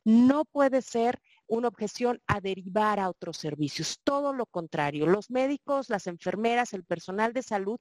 no 0.05 0.45
puede 0.45 0.83
ser 0.83 1.21
una 1.47 1.69
objeción 1.69 2.21
a 2.27 2.41
derivar 2.41 3.01
a 3.01 3.09
otros 3.09 3.39
servicios, 3.39 4.01
todo 4.05 4.33
lo 4.33 4.47
contrario. 4.47 5.07
Los 5.07 5.31
médicos, 5.31 5.89
las 5.89 6.07
enfermeras, 6.07 6.73
el 6.75 6.85
personal 6.85 7.33
de 7.33 7.43
salud 7.43 7.79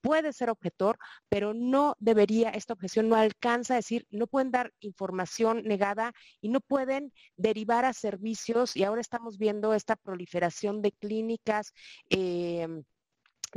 puede 0.00 0.34
ser 0.34 0.50
objetor, 0.50 0.98
pero 1.30 1.54
no 1.54 1.96
debería, 1.98 2.50
esta 2.50 2.74
objeción 2.74 3.08
no 3.08 3.16
alcanza 3.16 3.72
a 3.72 3.76
decir, 3.76 4.06
no 4.10 4.26
pueden 4.26 4.50
dar 4.50 4.70
información 4.80 5.62
negada 5.64 6.12
y 6.42 6.50
no 6.50 6.60
pueden 6.60 7.10
derivar 7.36 7.86
a 7.86 7.94
servicios, 7.94 8.76
y 8.76 8.84
ahora 8.84 9.00
estamos 9.00 9.38
viendo 9.38 9.72
esta 9.72 9.96
proliferación 9.96 10.82
de 10.82 10.92
clínicas. 10.92 11.72
Eh, 12.10 12.68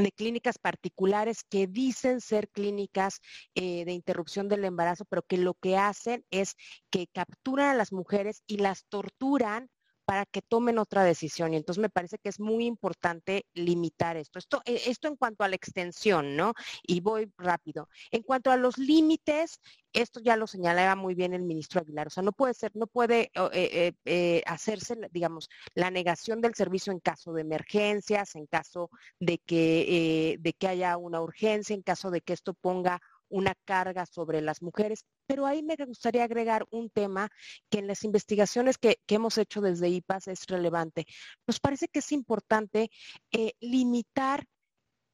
de 0.04 0.12
clínicas 0.12 0.58
particulares 0.60 1.44
que 1.44 1.68
dicen 1.68 2.22
ser 2.22 2.50
clínicas 2.50 3.20
eh, 3.56 3.86
de 3.86 3.94
interrupción 3.94 4.48
del 4.48 4.66
embarazo, 4.66 5.06
pero 5.06 5.24
que 5.24 5.38
lo 5.38 5.56
que 5.56 5.78
hacen 5.78 6.26
es 6.32 6.56
que 6.90 7.08
capturan 7.08 7.70
a 7.70 7.76
las 7.76 7.92
mujeres 7.92 8.44
y 8.48 8.58
las 8.58 8.86
torturan 8.86 9.70
para 10.08 10.26
que 10.26 10.42
tomen 10.42 10.78
otra 10.78 11.04
decisión. 11.04 11.54
Y 11.54 11.58
entonces 11.58 11.82
me 11.82 11.90
parece 11.90 12.18
que 12.18 12.30
es 12.30 12.40
muy 12.40 12.66
importante 12.66 13.46
limitar 13.54 14.16
esto. 14.16 14.40
Esto, 14.40 14.62
eh, 14.64 14.84
esto 14.86 15.10
en 15.10 15.18
cuanto 15.18 15.44
a 15.44 15.50
la 15.50 15.58
extensión, 15.58 16.38
¿no? 16.38 16.54
Y 16.82 17.02
voy 17.02 17.30
rápido. 17.38 17.90
En 18.10 18.24
cuanto 18.24 18.50
a 18.50 18.56
los 18.56 18.78
límites, 18.78 19.60
esto 19.92 20.22
ya 20.22 20.38
lo 20.38 20.48
señalaba 20.48 20.96
muy 20.96 21.14
bien 21.14 21.34
el 21.34 21.42
ministro 21.44 21.82
Aguilar. 21.82 22.08
O 22.08 22.10
sea, 22.10 22.24
no 22.24 22.32
puede 22.32 22.54
ser, 22.54 22.72
no 22.74 22.88
puede 22.88 23.32
eh, 23.52 23.92
eh, 24.06 24.44
hacerse, 24.46 24.98
digamos, 25.12 25.50
la 25.74 25.92
negación 25.92 26.40
del 26.40 26.56
servicio 26.56 26.94
en 26.94 27.02
caso 27.02 27.34
de 27.34 27.42
emergencias, 27.42 28.36
en 28.36 28.46
caso 28.46 28.90
de 29.20 29.40
que, 29.40 30.38
de 30.40 30.54
que 30.54 30.68
haya 30.70 30.96
una 30.96 31.20
urgencia, 31.20 31.74
en 31.74 31.82
caso 31.82 32.12
de 32.12 32.22
que 32.22 32.32
esto 32.32 32.54
ponga 32.54 33.02
una 33.30 33.56
carga 33.66 34.06
sobre 34.06 34.42
las 34.42 34.62
mujeres. 34.62 35.06
Pero 35.26 35.46
ahí 35.46 35.64
me 35.64 35.76
gustaría 35.76 36.24
agregar 36.24 36.66
un 36.72 36.90
tema 36.90 37.30
que 37.70 37.80
en 37.80 37.88
las 37.88 38.04
investigaciones 38.04 38.78
que, 38.78 39.00
hemos 39.08 39.38
hecho 39.38 39.62
desde 39.62 39.90
IPAS 39.90 40.28
es 40.28 40.46
relevante. 40.48 41.06
Nos 41.48 41.60
parece 41.60 41.88
que 41.88 42.00
es 42.00 42.12
importante 42.12 42.90
eh, 43.32 43.54
limitar 43.60 44.46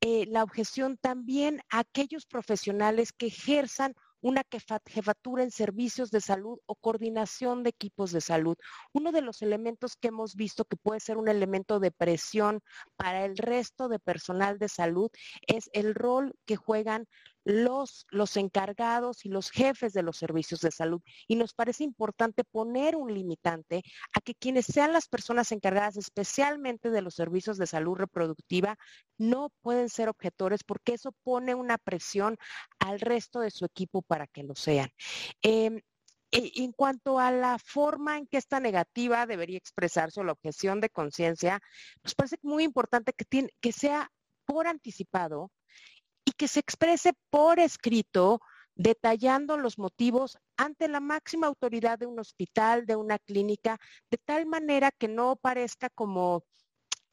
eh, 0.02 0.26
la 0.28 0.44
objeción 0.44 0.98
también 0.98 1.62
a 1.70 1.80
aquellos 1.80 2.26
profesionales 2.26 3.14
que 3.14 3.28
ejerzan 3.28 3.96
una 4.24 4.44
jefatura 4.88 5.44
en 5.44 5.52
servicios 5.52 6.10
de 6.10 6.22
salud 6.22 6.58
o 6.66 6.76
coordinación 6.76 7.62
de 7.62 7.70
equipos 7.70 8.12
de 8.14 8.22
salud. 8.22 8.58
Uno 8.94 9.12
de 9.12 9.22
los 9.22 9.42
elementos 9.42 9.98
que 9.98 10.08
hemos 10.08 10.36
visto 10.36 10.64
que 10.64 10.78
puede 10.78 11.02
ser 11.02 11.18
un 11.18 11.28
elemento 11.28 11.80
de 11.80 11.92
presión 11.92 12.62
para 12.96 13.26
el 13.26 13.38
resto 13.38 13.90
de 13.90 14.00
personal 14.00 14.60
de 14.60 14.70
salud 14.70 15.12
es 15.46 15.70
el 15.74 15.94
rol 15.94 16.34
que 16.46 16.56
juegan 16.56 17.06
los, 17.44 18.06
los 18.10 18.38
encargados 18.38 19.26
y 19.26 19.30
los 19.30 19.52
jefes 19.52 19.94
de 19.94 20.04
los 20.04 20.18
servicios 20.18 20.62
de 20.62 20.72
salud. 20.72 21.02
Y 21.28 21.36
nos 21.36 21.54
parece 21.54 21.84
importante 21.84 22.44
poner 22.44 22.96
un 22.96 23.14
limitante 23.14 23.84
a 24.14 24.22
que 24.22 24.36
quienes 24.36 24.66
sean 24.66 24.94
las 24.94 25.08
personas 25.08 25.52
encargadas 25.52 25.98
especialmente 25.98 26.90
de 26.90 27.02
los 27.02 27.16
servicios 27.16 27.58
de 27.58 27.68
salud 27.68 27.96
reproductiva 27.96 28.78
no 29.18 29.50
pueden 29.62 29.90
ser 29.90 30.10
objetores 30.10 30.64
porque 30.64 30.94
eso 30.94 31.14
pone 31.24 31.56
una 31.56 31.78
presión 31.78 32.38
al 32.80 33.00
resto 33.00 33.40
de 33.40 33.52
su 33.52 33.66
equipo 33.66 34.02
para 34.02 34.28
que 34.28 34.44
lo 34.44 34.56
sean. 34.56 34.90
Em, 35.42 35.82
e, 36.32 36.52
en 36.56 36.72
cuanto 36.72 37.20
a 37.20 37.32
la 37.32 37.60
forma 37.60 38.18
en 38.18 38.28
que 38.28 38.38
esta 38.38 38.60
negativa 38.60 39.26
debería 39.28 39.58
expresarse 39.58 40.20
o 40.20 40.24
la 40.24 40.32
objeción 40.32 40.82
de 40.82 40.90
conciencia, 40.90 41.60
nos 42.04 42.16
parece 42.16 42.38
muy 42.42 42.64
importante 42.64 43.14
que, 43.14 43.26
tiene, 43.26 43.50
que 43.62 43.72
sea 43.72 44.10
por 44.46 44.68
anticipado 44.68 45.52
que 46.38 46.48
se 46.48 46.60
exprese 46.60 47.14
por 47.30 47.60
escrito 47.60 48.42
detallando 48.76 49.58
los 49.58 49.78
motivos 49.78 50.38
ante 50.58 50.88
la 50.88 51.00
máxima 51.00 51.48
autoridad 51.48 52.00
de 52.00 52.08
un 52.08 52.20
hospital, 52.20 52.86
de 52.86 52.96
una 52.96 53.20
clínica, 53.20 53.80
de 54.10 54.18
tal 54.18 54.46
manera 54.46 54.92
que 54.92 55.08
no 55.08 55.36
parezca 55.36 55.90
como 55.90 56.44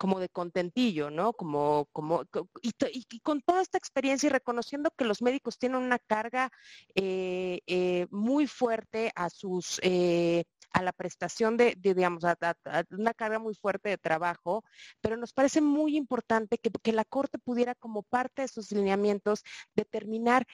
como 0.01 0.19
de 0.19 0.31
contentillo, 0.31 1.11
¿no? 1.11 1.35
Como, 1.35 1.87
como, 1.93 2.25
y, 2.63 3.21
con 3.21 3.43
toda 3.43 3.61
esta 3.61 3.77
experiencia 3.77 4.29
y 4.29 4.31
reconociendo 4.31 4.91
que 4.97 5.05
los 5.05 5.21
médicos 5.21 5.59
tienen 5.59 5.83
una 5.83 5.99
carga 5.99 6.51
eh, 6.95 7.61
eh, 7.67 8.07
muy 8.11 8.47
fuerte 8.47 9.13
a 9.15 9.29
sus, 9.29 9.79
eh, 9.83 10.45
a 10.73 10.81
la 10.81 10.93
prestación 10.93 11.59
de, 11.59 11.77
digamos, 11.79 12.25
una 12.93 13.13
carga 13.13 13.39
muy 13.39 13.55
fuerte 13.55 13.91
de 13.91 13.99
trabajo, 13.99 14.65
pero 15.03 15.19
nos 15.19 15.35
parece 15.35 15.61
muy 15.61 15.99
importante 15.99 16.57
que 16.57 16.93
la 16.95 17.05
Corte 17.05 17.39
pudiera, 17.39 17.75
como 17.75 18.03
parte 18.03 18.41
de 18.41 18.49
sus 18.49 18.73
lineamientos, 18.73 19.43
determinar 19.75 20.47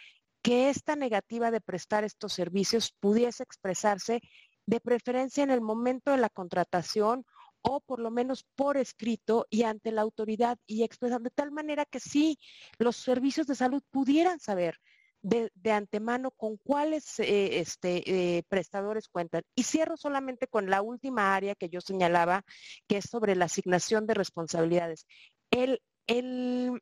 que 0.43 0.70
esta 0.70 0.97
negativa 0.97 1.52
de 1.52 1.60
prestar 1.60 2.02
estos 2.02 2.32
servicios 2.32 2.93
pudiese 2.98 3.44
expresarse 3.44 4.23
de 4.66 4.81
preferencia 4.81 5.44
en 5.44 5.52
el 5.52 5.60
momento 5.60 6.10
de 6.10 6.16
la 6.16 6.31
contratación 6.31 7.24
o 7.69 7.81
por 7.81 7.99
lo 7.99 8.11
menos 8.11 8.45
por 8.55 8.77
escrito 8.77 9.47
y 9.51 9.65
ante 9.65 9.91
la 9.91 10.03
autoridad 10.03 10.59
y 10.67 10.85
expresar 10.85 11.21
de 11.21 11.31
tal 11.31 11.51
manera 11.51 11.85
que 11.85 12.01
sí 12.01 12.39
los 12.79 12.97
servicios 12.97 13.47
de 13.47 13.57
salud 13.57 13.83
pudieran 13.91 14.39
saber 14.39 14.79
de, 15.23 15.51
antemano 15.73 16.31
con 16.31 16.57
cuáles 16.59 17.19
eh, 17.19 17.59
este, 17.59 18.37
eh, 18.39 18.45
prestadores 18.49 19.09
cuentan. 19.09 19.43
Y 19.57 19.65
cierro 19.65 19.97
solamente 19.97 20.47
con 20.47 20.71
la 20.71 20.83
última 20.83 21.35
área 21.35 21.57
que 21.57 21.69
yo 21.69 21.81
señalaba, 21.81 22.45
que 22.87 22.99
es 22.99 23.07
sobre 23.07 23.35
la 23.35 23.47
asignación 23.47 24.07
de 24.07 24.15
responsabilidades. 24.15 25.07
El, 25.51 25.81
el, 26.07 26.81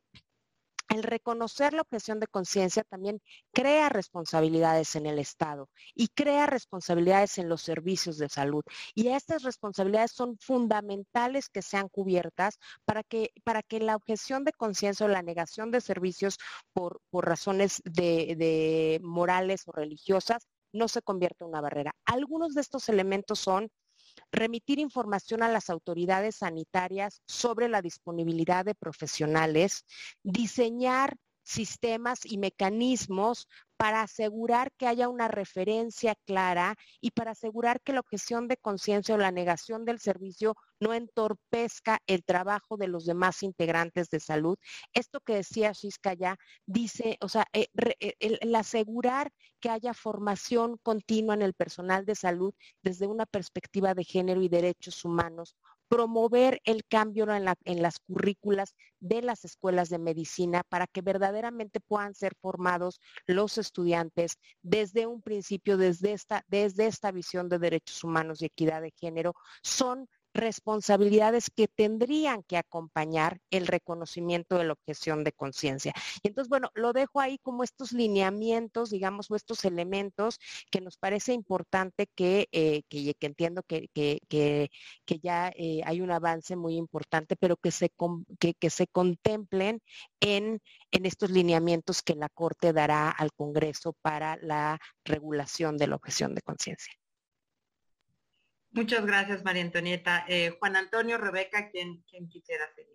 el 0.89 1.03
reconocer 1.03 1.73
la 1.73 1.81
objeción 1.81 2.19
de 2.19 2.27
conciencia 2.27 2.83
también 2.83 3.21
crea 3.51 3.89
responsabilidades 3.89 4.95
en 4.95 5.05
el 5.05 5.19
Estado 5.19 5.69
y 5.93 6.07
crea 6.09 6.45
responsabilidades 6.45 7.37
en 7.37 7.49
los 7.49 7.61
servicios 7.61 8.17
de 8.17 8.29
salud. 8.29 8.63
Y 8.93 9.09
estas 9.09 9.43
responsabilidades 9.43 10.11
son 10.11 10.37
fundamentales 10.39 11.49
que 11.49 11.61
sean 11.61 11.89
cubiertas 11.89 12.59
para 12.85 13.03
que, 13.03 13.31
para 13.43 13.63
que 13.63 13.79
la 13.79 13.95
objeción 13.95 14.43
de 14.43 14.53
conciencia 14.53 15.05
o 15.05 15.09
la 15.09 15.21
negación 15.21 15.71
de 15.71 15.81
servicios 15.81 16.37
por, 16.73 17.01
por 17.09 17.25
razones 17.25 17.81
de, 17.85 18.35
de 18.37 18.99
morales 19.03 19.63
o 19.67 19.71
religiosas 19.71 20.47
no 20.71 20.87
se 20.87 21.01
convierta 21.01 21.45
en 21.45 21.49
una 21.49 21.61
barrera. 21.61 21.95
Algunos 22.05 22.53
de 22.53 22.61
estos 22.61 22.89
elementos 22.89 23.39
son 23.39 23.69
remitir 24.31 24.79
información 24.79 25.43
a 25.43 25.49
las 25.49 25.69
autoridades 25.69 26.37
sanitarias 26.37 27.21
sobre 27.27 27.69
la 27.69 27.81
disponibilidad 27.81 28.65
de 28.65 28.75
profesionales, 28.75 29.85
diseñar 30.23 31.17
sistemas 31.43 32.25
y 32.25 32.37
mecanismos 32.37 33.47
para 33.77 34.01
asegurar 34.01 34.71
que 34.77 34.87
haya 34.87 35.09
una 35.09 35.27
referencia 35.27 36.15
clara 36.25 36.75
y 37.01 37.11
para 37.11 37.31
asegurar 37.31 37.81
que 37.81 37.93
la 37.93 37.99
objeción 37.99 38.47
de 38.47 38.57
conciencia 38.57 39.15
o 39.15 39.17
la 39.17 39.31
negación 39.31 39.85
del 39.85 39.99
servicio 39.99 40.55
no 40.79 40.93
entorpezca 40.93 41.99
el 42.07 42.23
trabajo 42.23 42.77
de 42.77 42.87
los 42.87 43.05
demás 43.05 43.43
integrantes 43.43 44.09
de 44.09 44.19
salud. 44.19 44.57
Esto 44.93 45.19
que 45.21 45.35
decía 45.35 45.71
Shiska 45.71 46.13
ya 46.13 46.37
dice, 46.65 47.17
o 47.21 47.29
sea, 47.29 47.45
eh, 47.53 47.67
eh, 47.99 48.15
el, 48.19 48.55
asegurar 48.55 49.31
que 49.59 49.69
haya 49.69 49.93
formación 49.93 50.77
continua 50.83 51.33
en 51.33 51.41
el 51.41 51.53
personal 51.53 52.05
de 52.05 52.15
salud 52.15 52.53
desde 52.81 53.07
una 53.07 53.25
perspectiva 53.25 53.93
de 53.93 54.03
género 54.03 54.41
y 54.41 54.49
derechos 54.49 55.03
humanos 55.05 55.55
promover 55.87 56.61
el 56.63 56.83
cambio 56.85 57.25
en, 57.29 57.81
las 57.81 57.99
currículas 57.99 58.75
de 58.99 59.21
las 59.21 59.45
escuelas 59.45 59.89
de 59.89 59.99
medicina 59.99 60.63
para 60.67 60.87
que 60.87 61.01
verdaderamente 61.01 61.79
puedan 61.79 62.15
ser 62.15 62.33
formados 62.41 62.99
los 63.27 63.57
estudiantes 63.57 64.37
desde 64.61 65.07
un 65.07 65.21
principio, 65.21 65.77
desde 65.77 66.13
esta, 66.13 66.43
desde 66.47 66.87
esta 66.87 67.11
visión 67.11 67.49
de 67.49 67.59
derechos 67.59 68.03
humanos 68.03 68.41
y 68.41 68.45
equidad 68.45 68.81
de 68.81 68.93
género, 68.99 69.33
son 69.61 70.07
responsabilidades 70.35 71.49
que 71.49 71.67
tendrían 71.67 72.43
que 72.43 72.57
acompañar 72.57 73.39
el 73.49 73.67
reconocimiento 73.67 74.57
de 74.57 74.65
la 74.65 74.73
objeción 74.73 75.23
de 75.23 75.31
conciencia. 75.31 75.93
Y 76.21 76.27
entonces, 76.27 76.49
bueno, 76.49 76.69
lo 76.75 76.93
dejo 76.93 77.21
ahí 77.21 77.39
como 77.39 77.63
estos 77.63 77.91
lineamientos, 77.93 78.89
digamos, 78.89 79.31
o 79.31 79.35
estos 79.35 79.65
elementos 79.65 80.39
que 80.69 80.81
nos 80.81 80.97
parece 80.97 81.33
importante 81.33 82.07
que, 82.15 82.47
eh, 82.51 82.83
que, 82.89 83.15
entiendo 83.21 83.63
que, 83.63 83.89
que, 83.93 84.69
ya 85.21 85.51
eh, 85.55 85.81
hay 85.85 86.01
un 86.01 86.11
avance 86.11 86.55
muy 86.55 86.75
importante, 86.75 87.35
pero 87.35 87.55
que 87.57 87.71
se, 87.71 87.91
que, 88.39 88.69
se 88.69 88.87
contemplen 88.87 89.81
en, 90.19 90.61
en 90.91 91.05
estos 91.05 91.31
lineamientos 91.31 92.01
que 92.03 92.15
la 92.15 92.29
Corte 92.29 92.73
dará 92.73 93.09
al 93.09 93.31
Congreso 93.33 93.93
para 94.01 94.37
la 94.41 94.79
regulación 95.05 95.77
de 95.77 95.87
la 95.87 95.95
objeción 95.95 96.35
de 96.35 96.41
conciencia. 96.41 96.93
Muchas 98.75 99.05
gracias, 99.05 99.43
María 99.45 99.63
Antonieta. 99.63 100.25
Eh, 100.27 100.53
Juan 100.59 100.75
Antonio, 100.75 101.17
Rebeca, 101.17 101.69
¿quién, 101.71 102.03
quisiera 102.29 102.65
seguir? 102.75 102.93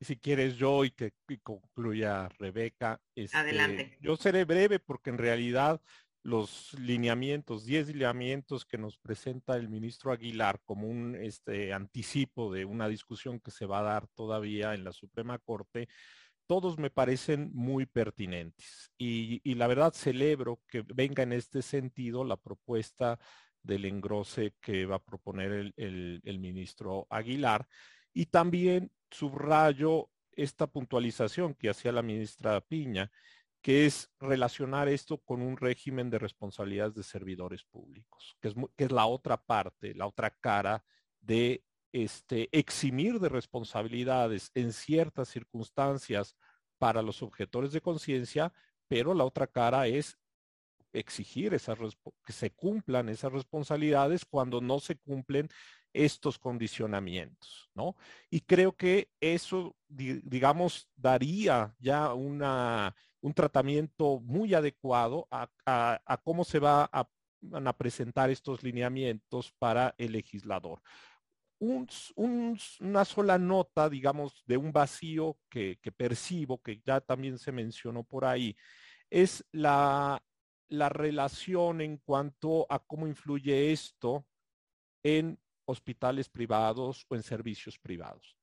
si 0.00 0.16
quieres 0.16 0.54
yo 0.54 0.84
y 0.84 0.92
que 0.92 1.12
concluya 1.42 2.28
Rebeca. 2.38 3.00
Este, 3.16 3.36
Adelante. 3.36 3.98
Yo 4.00 4.16
seré 4.16 4.44
breve 4.44 4.78
porque 4.78 5.10
en 5.10 5.18
realidad 5.18 5.80
los 6.22 6.72
lineamientos, 6.78 7.64
10 7.64 7.88
lineamientos 7.88 8.64
que 8.64 8.78
nos 8.78 8.96
presenta 8.96 9.56
el 9.56 9.68
ministro 9.68 10.12
Aguilar 10.12 10.60
como 10.64 10.86
un 10.86 11.16
este, 11.16 11.72
anticipo 11.72 12.52
de 12.52 12.64
una 12.64 12.88
discusión 12.88 13.40
que 13.40 13.50
se 13.50 13.66
va 13.66 13.80
a 13.80 13.82
dar 13.82 14.06
todavía 14.14 14.74
en 14.74 14.84
la 14.84 14.92
Suprema 14.92 15.40
Corte, 15.40 15.88
todos 16.46 16.78
me 16.78 16.90
parecen 16.90 17.50
muy 17.54 17.86
pertinentes 17.86 18.90
y, 18.98 19.54
la 19.54 19.66
verdad 19.66 19.92
celebro 19.92 20.60
que 20.68 20.84
venga 20.94 21.22
en 21.22 21.32
este 21.32 21.62
sentido 21.62 22.24
la 22.24 22.36
propuesta 22.36 23.18
del 23.62 23.84
engrose 23.86 24.54
que 24.60 24.86
va 24.86 24.96
a 24.96 25.04
proponer 25.04 25.72
el, 25.76 26.38
ministro 26.38 27.06
Aguilar 27.10 27.66
y 28.12 28.26
también 28.26 28.90
subrayo 29.10 30.10
esta 30.32 30.66
puntualización 30.66 31.54
que 31.54 31.70
hacía 31.70 31.92
la 31.92 32.02
ministra 32.02 32.60
Piña, 32.60 33.10
que 33.62 33.86
es 33.86 34.10
relacionar 34.20 34.88
esto 34.88 35.18
con 35.18 35.40
un 35.40 35.56
régimen 35.56 36.10
de 36.10 36.18
responsabilidades 36.18 36.94
de 36.94 37.02
servidores 37.02 37.64
públicos, 37.64 38.36
que 38.40 38.48
es, 38.48 38.54
que 38.76 38.84
es 38.84 38.92
la 38.92 39.06
otra 39.06 39.38
parte, 39.38 39.94
la 39.94 40.06
otra 40.06 40.30
cara 40.30 40.84
de 41.20 41.64
este, 41.94 42.48
eximir 42.50 43.20
de 43.20 43.28
responsabilidades 43.28 44.50
en 44.54 44.72
ciertas 44.72 45.28
circunstancias 45.28 46.36
para 46.76 47.02
los 47.02 47.22
objetores 47.22 47.70
de 47.70 47.80
conciencia, 47.80 48.52
pero 48.88 49.14
la 49.14 49.22
otra 49.22 49.46
cara 49.46 49.86
es 49.86 50.18
exigir 50.92 51.54
esas, 51.54 51.78
que 52.24 52.32
se 52.32 52.50
cumplan 52.50 53.08
esas 53.08 53.32
responsabilidades 53.32 54.24
cuando 54.24 54.60
no 54.60 54.80
se 54.80 54.96
cumplen 54.96 55.48
estos 55.92 56.36
condicionamientos, 56.36 57.70
¿no? 57.74 57.94
Y 58.28 58.40
creo 58.40 58.72
que 58.72 59.08
eso, 59.20 59.76
digamos, 59.86 60.88
daría 60.96 61.76
ya 61.78 62.12
una, 62.12 62.96
un 63.20 63.34
tratamiento 63.34 64.18
muy 64.18 64.52
adecuado 64.52 65.28
a, 65.30 65.48
cómo 66.24 66.42
se 66.42 66.58
va 66.58 66.90
a, 66.92 67.08
a 67.52 67.72
presentar 67.78 68.30
estos 68.30 68.64
lineamientos 68.64 69.52
para 69.60 69.94
el 69.96 70.10
legislador 70.10 70.82
una 72.16 73.04
sola 73.04 73.38
nota, 73.38 73.88
digamos, 73.88 74.44
de 74.46 74.56
un 74.56 74.72
vacío 74.72 75.38
que, 75.48 75.78
percibo, 75.96 76.62
que 76.62 76.80
ya 76.84 77.00
también 77.00 77.38
se 77.38 77.52
mencionó 77.52 78.04
por 78.04 78.24
ahí, 78.24 78.56
es 79.10 79.44
la, 79.52 80.22
la 80.68 80.88
relación 80.88 81.80
en 81.80 81.98
cuanto 81.98 82.66
a 82.70 82.78
cómo 82.78 83.06
influye 83.06 83.72
esto 83.72 84.26
en 85.02 85.38
hospitales 85.66 86.28
privados 86.28 87.06
o 87.08 87.14
en 87.14 87.22
servicios 87.22 87.78
privados. 87.78 88.36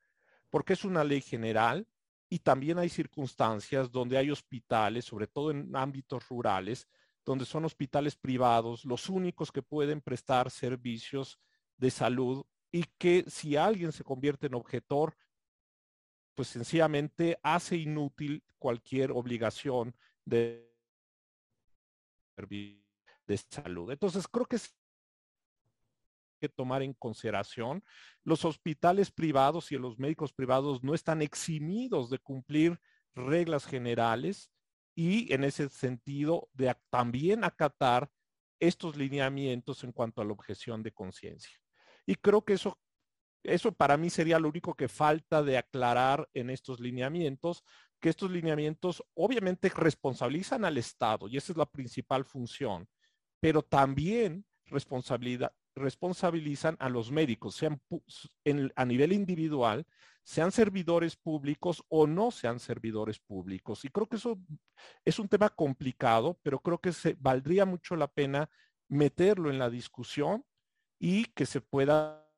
Porque 0.50 0.74
es 0.74 0.84
una 0.84 1.04
ley 1.04 1.22
general 1.22 1.88
y 2.30 2.40
también 2.40 2.78
hay 2.80 2.90
circunstancias 2.90 3.92
donde 3.92 4.18
hay 4.18 4.32
hospitales, 4.32 5.06
sobre 5.06 5.28
todo 5.28 5.52
en 5.52 5.76
ámbitos 5.76 6.28
rurales, 6.30 6.88
donde 7.26 7.46
son 7.46 7.66
hospitales 7.66 8.16
privados 8.16 8.86
los 8.86 9.10
únicos 9.10 9.52
que 9.52 9.62
pueden 9.62 10.02
prestar 10.02 10.50
servicios 10.50 11.40
de 11.78 11.92
salud 11.92 12.46
y 12.72 12.86
que 12.98 13.26
si 13.28 13.56
alguien 13.56 13.92
se 13.92 14.04
convierte 14.04 14.48
en 14.48 14.56
objetor, 14.56 15.16
pues 16.36 16.48
sencillamente 16.48 17.38
hace 17.44 17.78
inútil 17.78 18.44
cualquier 18.58 19.12
obligación 19.12 19.96
de 20.26 20.72
de 23.28 23.38
salud. 23.38 23.92
Entonces, 23.92 24.28
creo 24.28 24.46
que 24.46 24.58
es 24.58 24.76
que 26.40 26.50
tomar 26.50 26.82
en 26.82 26.94
consideración. 26.94 27.84
Los 28.24 28.46
hospitales 28.46 29.12
privados 29.12 29.72
y 29.72 29.78
los 29.78 30.00
médicos 30.00 30.34
privados 30.34 30.84
no 30.84 30.96
están 30.96 31.22
eximidos 31.22 32.10
de 32.10 32.18
cumplir 32.18 32.80
reglas 33.14 33.66
generales 33.66 34.52
y 34.96 35.32
en 35.34 35.44
ese 35.44 35.70
sentido 35.70 36.50
de 36.54 36.76
también 36.90 37.44
acatar 37.44 38.10
estos 38.60 38.96
lineamientos 38.98 39.84
en 39.84 39.92
cuanto 39.92 40.22
a 40.22 40.26
la 40.26 40.34
objeción 40.34 40.82
de 40.82 40.92
conciencia. 40.92 41.58
Y 42.06 42.16
creo 42.16 42.44
que 42.44 42.54
eso, 42.54 42.80
eso 43.44 43.72
para 43.72 43.98
mí 43.98 44.10
sería 44.10 44.40
lo 44.40 44.50
único 44.50 44.76
que 44.76 44.88
falta 44.88 45.44
de 45.44 45.58
aclarar 45.58 46.30
en 46.34 46.50
estos 46.50 46.80
lineamientos, 46.80 47.64
que 48.00 48.10
estos 48.10 48.32
lineamientos 48.32 49.04
obviamente 49.14 49.70
responsabilizan 49.70 50.66
al 50.66 50.78
Estado 50.78 51.28
y 51.28 51.38
esa 51.38 51.54
es 51.54 51.58
la 51.58 51.68
principal 51.68 52.26
función, 52.26 52.88
pero 53.40 53.62
también 53.62 54.46
responsabilidad, 54.66 55.54
responsabilizan 55.76 56.76
a 56.80 56.90
los 56.90 57.12
médicos, 57.12 57.56
sean 57.56 57.82
a 58.76 58.86
nivel 58.86 59.14
individual, 59.14 59.86
sean 60.24 60.52
servidores 60.52 61.16
públicos 61.16 61.84
o 61.90 62.08
no 62.08 62.32
sean 62.32 62.60
servidores 62.60 63.20
públicos. 63.20 63.86
Y 63.86 63.90
creo 63.90 64.08
que 64.08 64.18
eso 64.18 64.40
es 65.06 65.20
un 65.20 65.28
tema 65.28 65.50
complicado, 65.50 66.40
pero 66.44 66.60
creo 66.60 66.80
que 66.80 66.94
se 66.94 67.16
valdría 67.20 67.66
mucho 67.66 67.96
la 67.96 68.08
pena 68.08 68.50
meterlo 68.88 69.50
en 69.50 69.60
la 69.60 69.70
discusión 69.70 70.44
y 71.04 71.26
que 71.34 71.48
se 71.48 71.62
pueda 71.62 72.32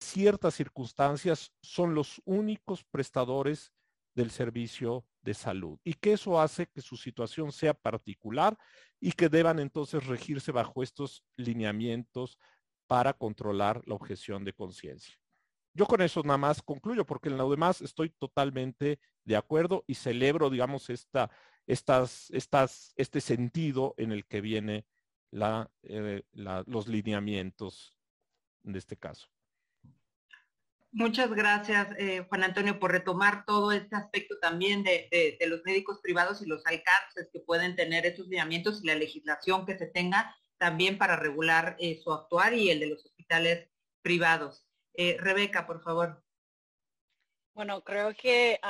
ciertas 0.00 0.54
circunstancias 0.54 1.52
son 1.60 1.94
los 1.94 2.22
únicos 2.24 2.82
prestadores 2.82 3.74
del 4.14 4.30
servicio 4.30 5.06
de 5.20 5.34
salud 5.34 5.78
y 5.84 5.92
que 5.92 6.14
eso 6.14 6.40
hace 6.40 6.66
que 6.66 6.80
su 6.80 6.96
situación 6.96 7.52
sea 7.52 7.74
particular 7.74 8.56
y 9.00 9.12
que 9.12 9.28
deban 9.28 9.58
entonces 9.58 10.06
regirse 10.06 10.50
bajo 10.50 10.82
estos 10.82 11.24
lineamientos 11.36 12.38
para 12.86 13.12
controlar 13.12 13.82
la 13.84 13.96
objeción 13.96 14.44
de 14.44 14.54
conciencia. 14.54 15.14
Yo 15.74 15.84
con 15.84 16.00
eso 16.00 16.22
nada 16.22 16.38
más 16.38 16.62
concluyo 16.62 17.04
porque 17.04 17.28
en 17.28 17.36
lo 17.36 17.50
demás 17.50 17.82
estoy 17.82 18.08
totalmente 18.08 18.98
de 19.24 19.36
acuerdo 19.36 19.84
y 19.86 19.94
celebro, 19.94 20.48
digamos, 20.48 20.88
esta, 20.88 21.30
estas, 21.66 22.30
estas, 22.30 22.94
este 22.96 23.20
sentido 23.20 23.94
en 23.98 24.10
el 24.10 24.24
que 24.24 24.40
viene 24.40 24.86
la, 25.32 25.68
eh, 25.82 26.22
los 26.32 26.86
lineamientos 26.86 27.96
de 28.62 28.78
este 28.78 28.96
caso. 28.96 29.28
Muchas 30.94 31.30
gracias, 31.30 31.88
eh, 31.98 32.26
Juan 32.28 32.44
Antonio, 32.44 32.78
por 32.78 32.92
retomar 32.92 33.46
todo 33.46 33.72
este 33.72 33.96
aspecto 33.96 34.38
también 34.38 34.82
de, 34.82 35.38
los 35.48 35.64
médicos 35.64 36.00
privados 36.02 36.42
y 36.42 36.46
los 36.46 36.64
alcances 36.66 37.30
que 37.32 37.40
pueden 37.40 37.74
tener 37.76 38.04
esos 38.04 38.28
lineamientos 38.28 38.82
y 38.82 38.86
la 38.86 38.94
legislación 38.94 39.64
que 39.64 39.78
se 39.78 39.86
tenga 39.86 40.36
también 40.58 40.98
para 40.98 41.16
regular 41.16 41.76
eh, 41.80 41.98
su 41.98 42.12
actuar 42.12 42.52
y 42.52 42.70
el 42.70 42.78
de 42.78 42.88
los 42.88 43.04
hospitales 43.06 43.70
privados. 44.02 44.66
Eh, 44.92 45.16
Rebeca, 45.18 45.66
por 45.66 45.82
favor. 45.82 46.22
Bueno, 47.54 47.82
creo 47.82 48.14
que 48.14 48.60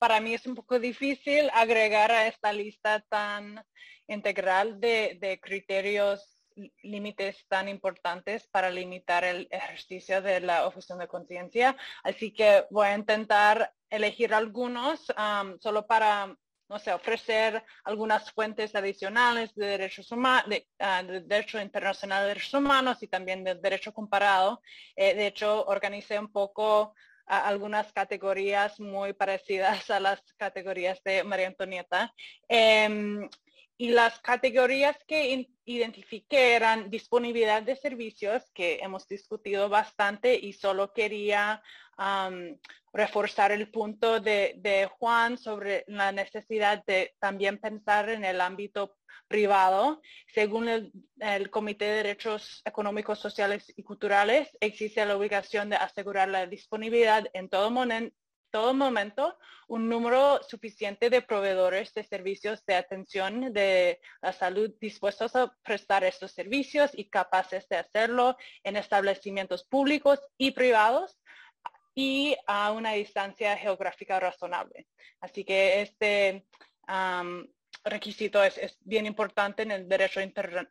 para 0.00 0.20
mí 0.20 0.34
es 0.34 0.46
un 0.46 0.56
poco 0.56 0.80
difícil 0.80 1.48
agregar 1.54 2.10
a 2.10 2.26
esta 2.26 2.52
lista 2.52 3.04
tan 3.08 3.64
integral 4.08 4.80
de 4.80 5.38
criterios 5.40 6.40
límites 6.82 7.46
tan 7.48 7.68
importantes 7.68 8.46
para 8.48 8.70
limitar 8.70 9.24
el 9.24 9.48
ejercicio 9.50 10.22
de 10.22 10.40
la 10.40 10.66
objeción 10.66 10.98
de 10.98 11.08
conciencia. 11.08 11.76
Así 12.02 12.32
que 12.32 12.66
voy 12.70 12.88
a 12.88 12.94
intentar 12.94 13.72
elegir 13.88 14.34
algunos 14.34 15.06
solo 15.60 15.86
para, 15.86 16.36
no 16.68 16.78
sé, 16.78 16.92
ofrecer 16.92 17.64
algunas 17.84 18.30
fuentes 18.32 18.74
adicionales 18.74 19.54
de 19.54 19.66
derechos 19.66 20.10
humanos, 20.12 20.44
ah, 20.78 21.02
de, 21.02 21.20
derecho 21.20 21.60
internacional 21.60 22.22
de 22.22 22.28
derechos 22.28 22.54
humanos 22.54 23.02
y 23.02 23.08
también 23.08 23.44
del 23.44 23.60
derecho 23.60 23.92
comparado. 23.92 24.62
Eh, 24.96 25.14
de 25.14 25.26
hecho, 25.26 25.64
organicé 25.66 26.18
un 26.18 26.32
poco 26.32 26.94
algunas 27.26 27.92
categorías 27.92 28.80
muy 28.80 29.12
parecidas 29.12 29.90
a 29.90 30.00
las 30.00 30.20
categorías 30.36 31.02
de 31.04 31.24
María 31.24 31.48
Antonieta. 31.48 32.12
Em, 32.48 33.28
y 33.78 33.88
las 33.88 34.18
categorías 34.18 34.96
que 35.06 35.48
identifiqué 35.64 36.54
eran 36.54 36.90
disponibilidad 36.90 37.62
de 37.62 37.76
servicios, 37.76 38.50
que 38.52 38.78
hemos 38.82 39.08
discutido 39.08 39.70
bastante 39.70 40.34
y 40.34 40.52
solo 40.52 40.92
quería 40.92 41.62
reforzar 42.92 43.52
el 43.52 43.70
punto 43.70 44.20
de, 44.20 44.88
Juan 44.98 45.38
sobre 45.38 45.84
la 45.86 46.12
necesidad 46.12 46.84
de 46.84 47.14
también 47.18 47.58
pensar 47.58 48.08
en 48.10 48.24
el 48.24 48.40
ámbito 48.40 48.96
privado. 49.28 50.00
Según 50.34 50.68
el, 50.68 51.50
Comité 51.50 51.86
de 51.86 51.96
Derechos 51.96 52.62
Económicos, 52.64 53.18
Sociales 53.18 53.72
y 53.76 53.82
Culturales, 53.82 54.48
existe 54.60 55.04
la 55.04 55.16
obligación 55.16 55.70
de 55.70 55.76
asegurar 55.76 56.28
la 56.28 56.46
disponibilidad 56.46 57.26
en 57.32 57.48
todo 57.48 57.70
todo 58.50 58.74
momento 58.74 59.38
un 59.68 59.88
número 59.88 60.40
suficiente 60.42 61.08
de 61.08 61.22
proveedores 61.22 61.94
de 61.94 62.02
servicios 62.02 62.64
de 62.66 62.74
atención 62.74 63.52
de 63.52 64.00
la 64.20 64.32
salud 64.32 64.72
dispuestos 64.80 65.36
a 65.36 65.54
prestar 65.62 66.02
estos 66.02 66.32
servicios 66.32 66.90
y 66.92 67.08
capaces 67.08 67.68
de 67.68 67.76
hacerlo 67.76 68.36
en 68.64 68.76
establecimientos 68.76 69.64
públicos 69.64 70.18
y 70.36 70.50
privados 70.50 71.20
y 72.00 72.36
a 72.46 72.72
una 72.72 72.92
distancia 72.92 73.58
geográfica 73.58 74.18
razonable. 74.18 74.86
Así 75.20 75.44
que 75.44 75.82
este 75.82 76.46
requisito 77.84 78.42
es, 78.42 78.78
bien 78.80 79.04
importante 79.04 79.62
en 79.62 79.70
el 79.70 79.86
derecho 79.86 80.20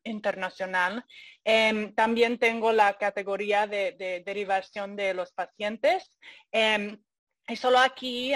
internacional. 0.03 1.06
Em, 1.43 1.93
también 1.93 2.39
tengo 2.39 2.72
la 2.72 2.97
categoría 2.97 3.68
de, 3.68 4.23
derivación 4.26 4.95
de 4.95 5.14
los 5.14 5.31
pacientes. 5.31 6.11
Em, 6.51 6.99
y 7.47 7.56
solo 7.56 7.77
aquí 7.77 8.34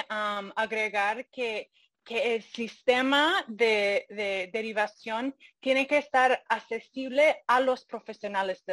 agregar 0.56 1.28
que, 1.30 1.72
el 2.06 2.44
sistema 2.44 3.46
de, 3.48 4.06
derivación 4.54 5.36
tiene 5.62 5.88
que 5.88 5.98
estar 5.98 6.44
accesible 6.48 7.44
a 7.48 7.60
los 7.60 7.86
profesionales 7.86 8.64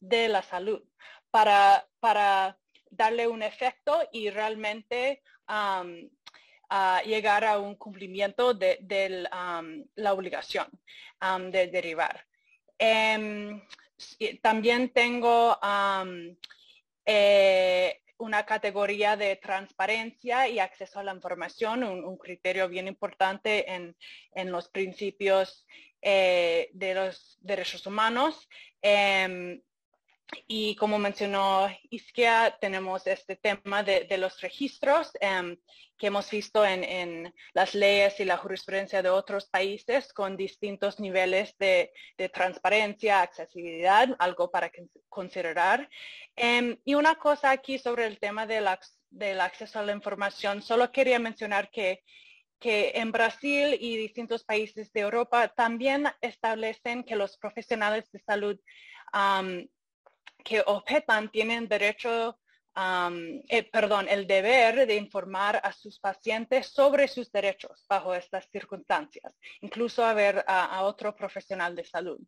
de, 0.00 0.28
la 0.28 0.42
salud 0.42 0.82
para, 1.30 1.86
para, 2.00 2.59
darle 2.90 3.26
un 3.26 3.42
efecto 3.42 4.08
y 4.12 4.30
realmente 4.30 5.22
llegar 7.04 7.44
a 7.44 7.58
un 7.58 7.74
cumplimiento 7.76 8.54
de, 8.54 9.26
la 9.94 10.12
obligación 10.12 10.68
de 11.50 11.66
derivar. 11.68 12.26
Em, 12.78 13.60
también 14.40 14.88
tengo 14.90 15.58
eh, 17.04 18.00
una 18.18 18.44
categoría 18.46 19.16
de 19.16 19.36
transparencia 19.36 20.48
y 20.48 20.58
acceso 20.58 20.98
a 20.98 21.04
la 21.04 21.14
información, 21.14 21.82
un, 21.84 22.16
criterio 22.16 22.68
bien 22.68 22.86
importante 22.88 23.70
en, 23.70 23.96
los 24.50 24.68
principios 24.68 25.66
eh, 26.02 26.70
de 26.72 26.94
los 26.94 27.38
derechos 27.40 27.86
humanos. 27.86 28.48
Em, 28.80 29.60
y 30.46 30.74
como 30.76 30.98
mencionó 30.98 31.68
Isquia, 31.90 32.56
tenemos 32.60 33.06
este 33.06 33.36
tema 33.36 33.82
de, 33.82 34.06
los 34.18 34.40
registros 34.40 35.12
em, 35.20 35.56
que 35.96 36.08
hemos 36.08 36.30
visto 36.30 36.64
en, 36.64 37.32
las 37.52 37.74
leyes 37.74 38.18
y 38.20 38.24
la 38.24 38.36
jurisprudencia 38.36 39.02
de 39.02 39.10
otros 39.10 39.46
países 39.46 40.12
con 40.12 40.36
distintos 40.36 40.98
niveles 41.00 41.56
de, 41.58 41.92
transparencia, 42.32 43.22
accesibilidad, 43.22 44.08
algo 44.18 44.50
para 44.50 44.70
considerar. 45.08 45.88
Em, 46.36 46.78
y 46.84 46.94
una 46.94 47.14
cosa 47.16 47.50
aquí 47.50 47.78
sobre 47.78 48.06
el 48.06 48.18
tema 48.18 48.46
del 48.46 48.66
acceso 49.40 49.78
a 49.78 49.82
la 49.82 49.92
información, 49.92 50.62
solo 50.62 50.90
quería 50.92 51.18
mencionar 51.18 51.70
que 51.70 52.02
que 52.60 52.92
en 52.96 53.10
Brasil 53.10 53.74
y 53.80 53.96
distintos 53.96 54.44
países 54.44 54.92
de 54.92 55.00
Europa 55.00 55.48
también 55.48 56.04
establecen 56.20 57.04
que 57.04 57.16
los 57.16 57.38
profesionales 57.38 58.04
de 58.12 58.20
salud 58.20 58.60
que 60.44 60.62
objetan 60.66 61.30
tienen 61.30 61.68
derecho, 61.68 62.38
eh, 62.76 63.68
perdón, 63.70 64.06
el 64.08 64.26
deber 64.26 64.86
de 64.86 64.96
informar 64.96 65.60
a 65.62 65.72
sus 65.72 65.98
pacientes 65.98 66.68
sobre 66.68 67.08
sus 67.08 67.30
derechos 67.30 67.84
bajo 67.88 68.14
estas 68.14 68.48
circunstancias, 68.50 69.36
incluso 69.60 70.04
a 70.04 70.14
ver 70.14 70.44
a, 70.46 70.82
otro 70.84 71.14
profesional 71.14 71.74
de 71.74 71.84
salud. 71.84 72.18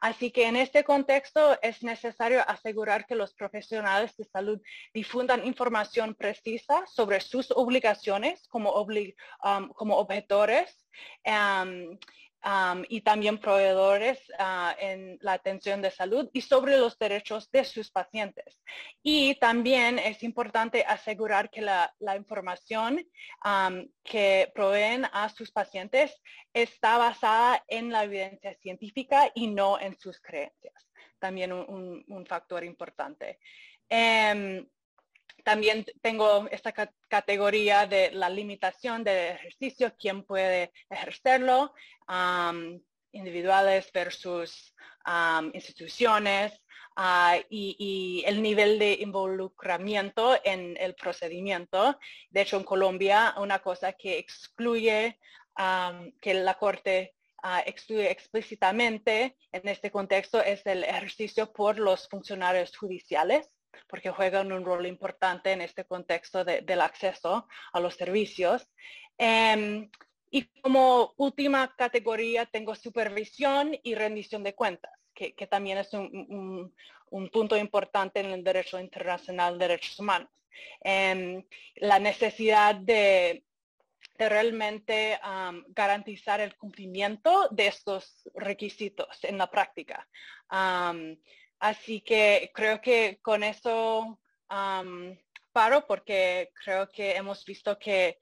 Así 0.00 0.30
que 0.30 0.46
en 0.46 0.56
este 0.56 0.82
contexto 0.82 1.58
es 1.62 1.82
necesario 1.82 2.42
asegurar 2.48 3.06
que 3.06 3.14
los 3.14 3.34
profesionales 3.34 4.16
de 4.16 4.24
salud 4.24 4.60
difundan 4.92 5.46
información 5.46 6.14
precisa 6.14 6.84
sobre 6.86 7.20
sus 7.20 7.50
obligaciones 7.50 8.48
como, 8.48 8.72
como 9.74 9.96
objetores 9.96 10.86
y 12.88 13.02
también 13.02 13.38
proveedores 13.38 14.20
ah, 14.38 14.74
en 14.78 15.18
la 15.20 15.34
atención 15.34 15.80
de 15.80 15.90
salud 15.90 16.28
y 16.32 16.40
sobre 16.40 16.76
los 16.76 16.98
derechos 16.98 17.50
de 17.52 17.64
sus 17.64 17.90
pacientes. 17.90 18.60
Y 19.02 19.36
también 19.36 19.98
es 19.98 20.22
importante 20.22 20.84
asegurar 20.84 21.50
que 21.50 21.60
la, 21.60 21.94
información 22.16 23.06
que 24.02 24.50
proveen 24.54 25.06
a 25.12 25.28
sus 25.28 25.50
pacientes 25.50 26.20
está 26.52 26.98
basada 26.98 27.64
en 27.68 27.90
la 27.90 28.04
evidencia 28.04 28.54
científica 28.54 29.30
y 29.34 29.46
no 29.46 29.80
en 29.80 29.98
sus 29.98 30.20
creencias. 30.20 30.88
También 31.18 31.52
un, 31.52 32.26
factor 32.26 32.64
importante. 32.64 33.38
Em, 33.88 34.66
también 35.44 35.84
tengo 36.00 36.48
esta 36.50 36.72
categoría 37.08 37.86
de 37.86 38.10
la 38.12 38.28
limitación 38.28 39.04
del 39.04 39.34
ejercicio, 39.34 39.94
quién 39.98 40.24
puede 40.24 40.72
ejercerlo, 40.90 41.74
individuales 43.12 43.90
versus 43.92 44.74
instituciones 45.52 46.52
ah, 46.96 47.38
y, 47.50 48.22
el 48.26 48.42
nivel 48.42 48.78
de 48.78 48.94
involucramiento 48.94 50.38
en 50.44 50.76
el 50.78 50.94
procedimiento. 50.94 51.98
De 52.30 52.42
hecho, 52.42 52.56
en 52.56 52.64
Colombia, 52.64 53.34
una 53.38 53.58
cosa 53.60 53.92
que 53.92 54.18
excluye, 54.18 55.18
que 56.20 56.34
la 56.34 56.54
Corte 56.54 57.14
ah, 57.42 57.62
excluye 57.66 58.10
explícitamente 58.10 59.36
en 59.50 59.68
este 59.68 59.90
contexto 59.90 60.40
es 60.42 60.64
el 60.66 60.84
ejercicio 60.84 61.52
por 61.52 61.78
los 61.78 62.08
funcionarios 62.08 62.76
judiciales 62.76 63.50
porque 63.88 64.10
juegan 64.10 64.52
un 64.52 64.64
rol 64.64 64.86
importante 64.86 65.52
en 65.52 65.60
este 65.60 65.84
contexto 65.84 66.44
del 66.44 66.80
acceso 66.80 67.46
a 67.72 67.80
los 67.80 67.94
servicios. 67.94 68.68
Em, 69.18 69.90
y 70.30 70.44
como 70.62 71.12
última 71.16 71.74
categoría 71.76 72.46
tengo 72.46 72.74
supervisión 72.74 73.76
y 73.82 73.94
rendición 73.94 74.42
de 74.42 74.54
cuentas, 74.54 74.92
que, 75.14 75.32
también 75.46 75.78
es 75.78 75.92
un, 75.92 76.74
punto 77.30 77.56
importante 77.58 78.20
en 78.20 78.30
el 78.30 78.42
derecho 78.42 78.80
internacional 78.80 79.58
de 79.58 79.68
derechos 79.68 79.98
humanos. 80.00 80.30
Em, 80.80 81.44
la 81.76 81.98
necesidad 81.98 82.74
de, 82.74 83.44
realmente 84.18 85.18
garantizar 85.68 86.40
el 86.40 86.56
cumplimiento 86.56 87.48
de 87.50 87.66
estos 87.66 88.22
requisitos 88.34 89.24
en 89.24 89.38
la 89.38 89.50
práctica. 89.50 90.08
Así 91.62 92.00
que 92.00 92.50
creo 92.52 92.80
que 92.80 93.20
con 93.22 93.44
eso 93.44 94.18
paro 95.52 95.86
porque 95.86 96.50
creo 96.64 96.88
que 96.88 97.12
hemos 97.16 97.44
visto 97.44 97.78
que 97.78 98.18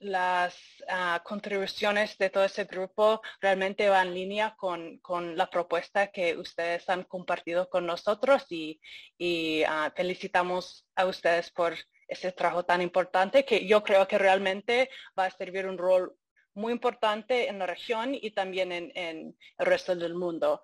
las 0.00 0.54
ah, 0.88 1.22
contribuciones 1.24 2.18
de 2.18 2.28
todo 2.28 2.44
ese 2.44 2.64
grupo 2.64 3.22
realmente 3.40 3.88
van 3.88 4.08
en 4.08 4.14
línea 4.14 4.54
con, 4.54 5.00
la 5.34 5.48
propuesta 5.48 6.08
que 6.08 6.36
ustedes 6.36 6.90
han 6.90 7.04
compartido 7.04 7.70
con 7.70 7.86
nosotros 7.86 8.44
y, 8.50 9.62
ah, 9.66 9.90
felicitamos 9.96 10.86
a 10.96 11.06
ustedes 11.06 11.50
por 11.52 11.74
ese 12.06 12.32
trabajo 12.32 12.66
tan 12.66 12.82
importante 12.82 13.46
que 13.46 13.66
yo 13.66 13.82
creo 13.82 14.06
que 14.06 14.18
realmente 14.18 14.90
va 15.18 15.24
a 15.24 15.30
servir 15.30 15.66
un 15.66 15.78
rol 15.78 16.14
muy 16.54 16.72
importante 16.72 17.48
en 17.48 17.58
la 17.58 17.66
región 17.66 18.14
y 18.14 18.30
también 18.30 18.72
en, 18.72 19.36
el 19.58 19.66
resto 19.66 19.94
del 19.94 20.14
mundo 20.14 20.62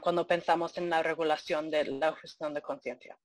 cuando 0.00 0.26
pensamos 0.26 0.76
en 0.78 0.88
la 0.90 1.02
regulación 1.02 1.70
de 1.70 1.84
la 1.84 2.14
gestión 2.16 2.54
de 2.54 2.62
conciencia. 2.62 3.18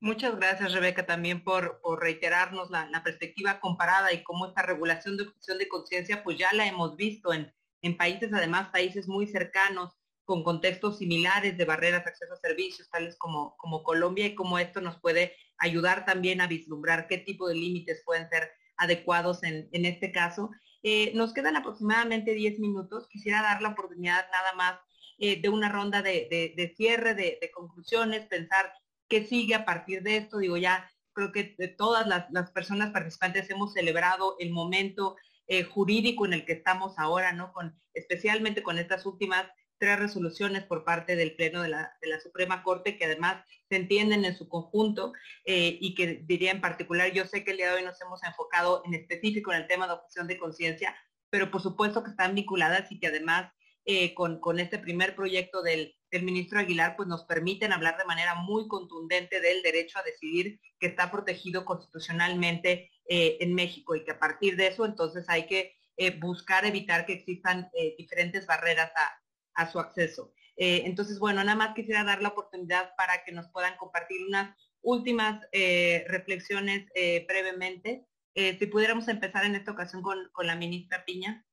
Muchas 0.00 0.36
gracias, 0.36 0.72
Rebeca, 0.72 1.06
también 1.06 1.42
por, 1.42 1.80
reiterarnos 2.00 2.70
la, 2.70 3.02
perspectiva 3.02 3.58
comparada 3.58 4.12
y 4.12 4.22
cómo 4.22 4.46
esta 4.46 4.62
regulación 4.62 5.16
de 5.16 5.24
objeción 5.24 5.58
de 5.58 5.66
conciencia, 5.66 6.22
pues 6.22 6.38
ya 6.38 6.52
la 6.52 6.66
hemos 6.66 6.96
visto 6.96 7.32
en, 7.32 7.52
en 7.82 7.96
países, 7.96 8.32
además, 8.32 8.68
países 8.68 9.08
muy 9.08 9.26
cercanos, 9.26 9.98
con 10.24 10.44
contextos 10.44 10.98
similares 10.98 11.56
de 11.56 11.64
barreras 11.64 12.04
de 12.04 12.10
acceso 12.10 12.34
a 12.34 12.36
servicios, 12.36 12.90
tales 12.90 13.16
como, 13.16 13.56
como 13.56 13.82
Colombia, 13.82 14.26
y 14.26 14.34
cómo 14.34 14.58
esto 14.58 14.82
nos 14.82 15.00
puede 15.00 15.34
ayudar 15.56 16.04
también 16.04 16.42
a 16.42 16.46
vislumbrar 16.46 17.08
qué 17.08 17.16
tipo 17.16 17.48
de 17.48 17.54
límites 17.54 18.02
pueden 18.04 18.28
ser 18.28 18.52
adecuados 18.78 19.42
en, 19.42 19.68
este 19.72 20.12
caso. 20.12 20.50
Eh, 20.82 21.12
nos 21.14 21.34
quedan 21.34 21.56
aproximadamente 21.56 22.32
10 22.32 22.60
minutos. 22.60 23.08
Quisiera 23.08 23.42
dar 23.42 23.60
la 23.60 23.70
oportunidad 23.70 24.26
nada 24.32 24.52
más 24.54 24.78
eh, 25.18 25.40
de 25.40 25.48
una 25.48 25.68
ronda 25.68 26.00
de, 26.00 26.74
cierre, 26.76 27.14
de, 27.14 27.50
conclusiones, 27.52 28.26
pensar 28.26 28.72
qué 29.08 29.26
sigue 29.26 29.54
a 29.54 29.64
partir 29.64 30.02
de 30.02 30.16
esto. 30.16 30.38
Digo, 30.38 30.56
ya 30.56 30.88
creo 31.12 31.32
que 31.32 31.56
de 31.58 31.68
todas 31.68 32.06
las, 32.06 32.50
personas 32.52 32.92
participantes 32.92 33.50
hemos 33.50 33.72
celebrado 33.72 34.36
el 34.38 34.50
momento 34.50 35.16
eh, 35.48 35.64
jurídico 35.64 36.24
en 36.24 36.34
el 36.34 36.44
que 36.44 36.52
estamos 36.52 36.98
ahora, 36.98 37.32
¿no? 37.32 37.52
Con, 37.52 37.78
especialmente 37.94 38.62
con 38.62 38.78
estas 38.78 39.04
últimas 39.06 39.46
tres 39.78 39.98
resoluciones 39.98 40.64
por 40.64 40.84
parte 40.84 41.16
del 41.16 41.34
Pleno 41.34 41.62
de 41.62 41.68
la, 41.68 41.90
Suprema 42.22 42.62
Corte 42.62 42.98
que 42.98 43.04
además 43.04 43.44
se 43.68 43.76
entienden 43.76 44.24
en 44.24 44.36
su 44.36 44.48
conjunto 44.48 45.12
eh, 45.44 45.78
y 45.80 45.94
que 45.94 46.22
diría 46.26 46.50
en 46.50 46.60
particular, 46.60 47.12
yo 47.12 47.24
sé 47.26 47.44
que 47.44 47.52
el 47.52 47.58
día 47.58 47.70
de 47.70 47.76
hoy 47.76 47.84
nos 47.84 48.00
hemos 48.00 48.22
enfocado 48.24 48.82
en 48.84 48.94
específico 48.94 49.52
en 49.52 49.62
el 49.62 49.68
tema 49.68 49.86
de 49.86 49.94
objeción 49.94 50.26
de 50.26 50.38
conciencia, 50.38 50.96
pero 51.30 51.50
por 51.50 51.62
supuesto 51.62 52.02
que 52.02 52.10
están 52.10 52.34
vinculadas 52.34 52.90
y 52.90 52.98
que 52.98 53.06
además 53.06 53.52
eh, 53.84 54.14
con, 54.14 54.58
este 54.58 54.78
primer 54.78 55.14
proyecto 55.14 55.62
del, 55.62 55.94
ministro 56.22 56.58
Aguilar, 56.58 56.96
pues 56.96 57.08
nos 57.08 57.24
permiten 57.24 57.72
hablar 57.72 57.98
de 57.98 58.04
manera 58.04 58.34
muy 58.34 58.66
contundente 58.66 59.40
del 59.40 59.62
derecho 59.62 59.98
a 59.98 60.02
decidir 60.02 60.58
que 60.80 60.86
está 60.86 61.10
protegido 61.10 61.64
constitucionalmente 61.64 62.90
eh, 63.08 63.36
en 63.40 63.54
México 63.54 63.94
y 63.94 64.04
que 64.04 64.12
a 64.12 64.18
partir 64.18 64.56
de 64.56 64.68
eso 64.68 64.86
entonces 64.86 65.26
hay 65.28 65.46
que 65.46 65.76
buscar 66.20 66.64
evitar 66.64 67.06
que 67.06 67.12
existan 67.12 67.68
diferentes 67.98 68.46
barreras 68.46 68.92
a, 68.94 69.18
a 69.58 69.70
su 69.70 69.78
acceso. 69.80 70.32
Eh, 70.56 70.82
entonces, 70.86 71.18
bueno, 71.18 71.42
nada 71.42 71.56
más 71.56 71.74
quisiera 71.74 72.04
dar 72.04 72.22
la 72.22 72.30
oportunidad 72.30 72.94
para 72.96 73.24
que 73.24 73.32
nos 73.32 73.48
puedan 73.48 73.76
compartir 73.76 74.18
unas 74.26 74.56
últimas 74.80 75.44
eh, 75.52 76.04
reflexiones 76.08 76.86
eh, 76.94 77.26
brevemente. 77.28 78.06
si 78.34 78.66
pudiéramos 78.66 79.08
empezar 79.08 79.44
en 79.44 79.56
esta 79.56 79.72
ocasión 79.72 80.00
con, 80.00 80.30
la 80.46 80.54
ministra 80.54 81.04
Piña. 81.04 81.44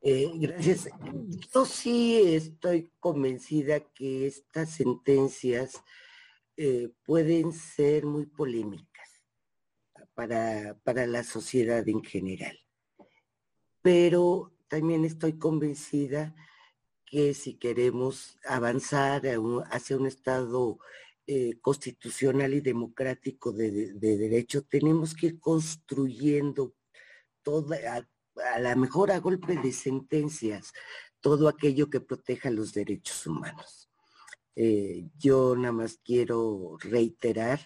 gracias. 0.00 0.88
Yo 1.54 1.66
sí 1.66 2.34
estoy 2.34 2.90
convencida 2.98 3.80
que 3.94 4.26
estas 4.26 4.70
sentencias 4.70 5.82
pueden 7.04 7.52
ser 7.52 8.06
muy 8.06 8.24
polémicas 8.26 9.22
para, 10.14 10.78
para 10.82 11.06
la 11.06 11.24
sociedad 11.24 11.86
en 11.86 12.02
general. 12.02 12.58
Pero 13.82 14.54
también 14.68 15.04
estoy 15.04 15.38
convencida 15.38 16.34
que 17.12 17.34
si 17.34 17.56
queremos 17.56 18.38
avanzar 18.42 19.20
hacia 19.70 19.98
un 19.98 20.06
Estado 20.06 20.78
eh, 21.26 21.58
constitucional 21.60 22.54
y 22.54 22.62
democrático 22.62 23.52
de, 23.52 23.92
derecho, 23.92 24.62
tenemos 24.62 25.12
que 25.14 25.26
ir 25.26 25.38
construyendo 25.38 26.74
toda, 27.42 27.76
a, 28.46 28.58
la 28.58 28.74
mejor 28.76 29.10
a 29.10 29.18
golpe 29.18 29.58
de 29.58 29.72
sentencias, 29.72 30.72
todo 31.20 31.48
aquello 31.48 31.90
que 31.90 32.00
proteja 32.00 32.50
los 32.50 32.72
derechos 32.72 33.26
humanos. 33.26 33.90
Eh, 34.56 35.04
yo 35.18 35.54
nada 35.54 35.72
más 35.72 36.00
quiero 36.02 36.78
reiterar 36.80 37.60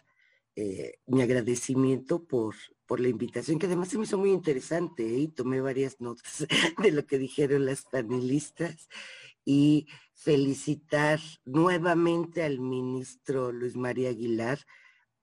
eh, 0.56 0.98
mi 1.06 1.22
agradecimiento 1.22 2.24
por 2.24 2.56
la 2.98 3.08
invitación, 3.08 3.60
que 3.60 3.66
además 3.66 3.90
se 3.90 3.98
me 3.98 4.04
hizo 4.06 4.18
muy 4.18 4.32
interesante 4.32 5.04
y 5.04 5.28
tomé 5.28 5.60
varias 5.60 6.00
notas 6.00 6.48
de 6.82 6.90
lo 6.90 7.06
que 7.06 7.18
dijeron 7.18 7.64
las 7.64 7.82
panelistas 7.82 8.88
y 9.46 9.86
felicitar 10.12 11.20
nuevamente 11.44 12.42
al 12.42 12.58
ministro 12.58 13.52
Luis 13.52 13.76
María 13.76 14.10
Aguilar 14.10 14.58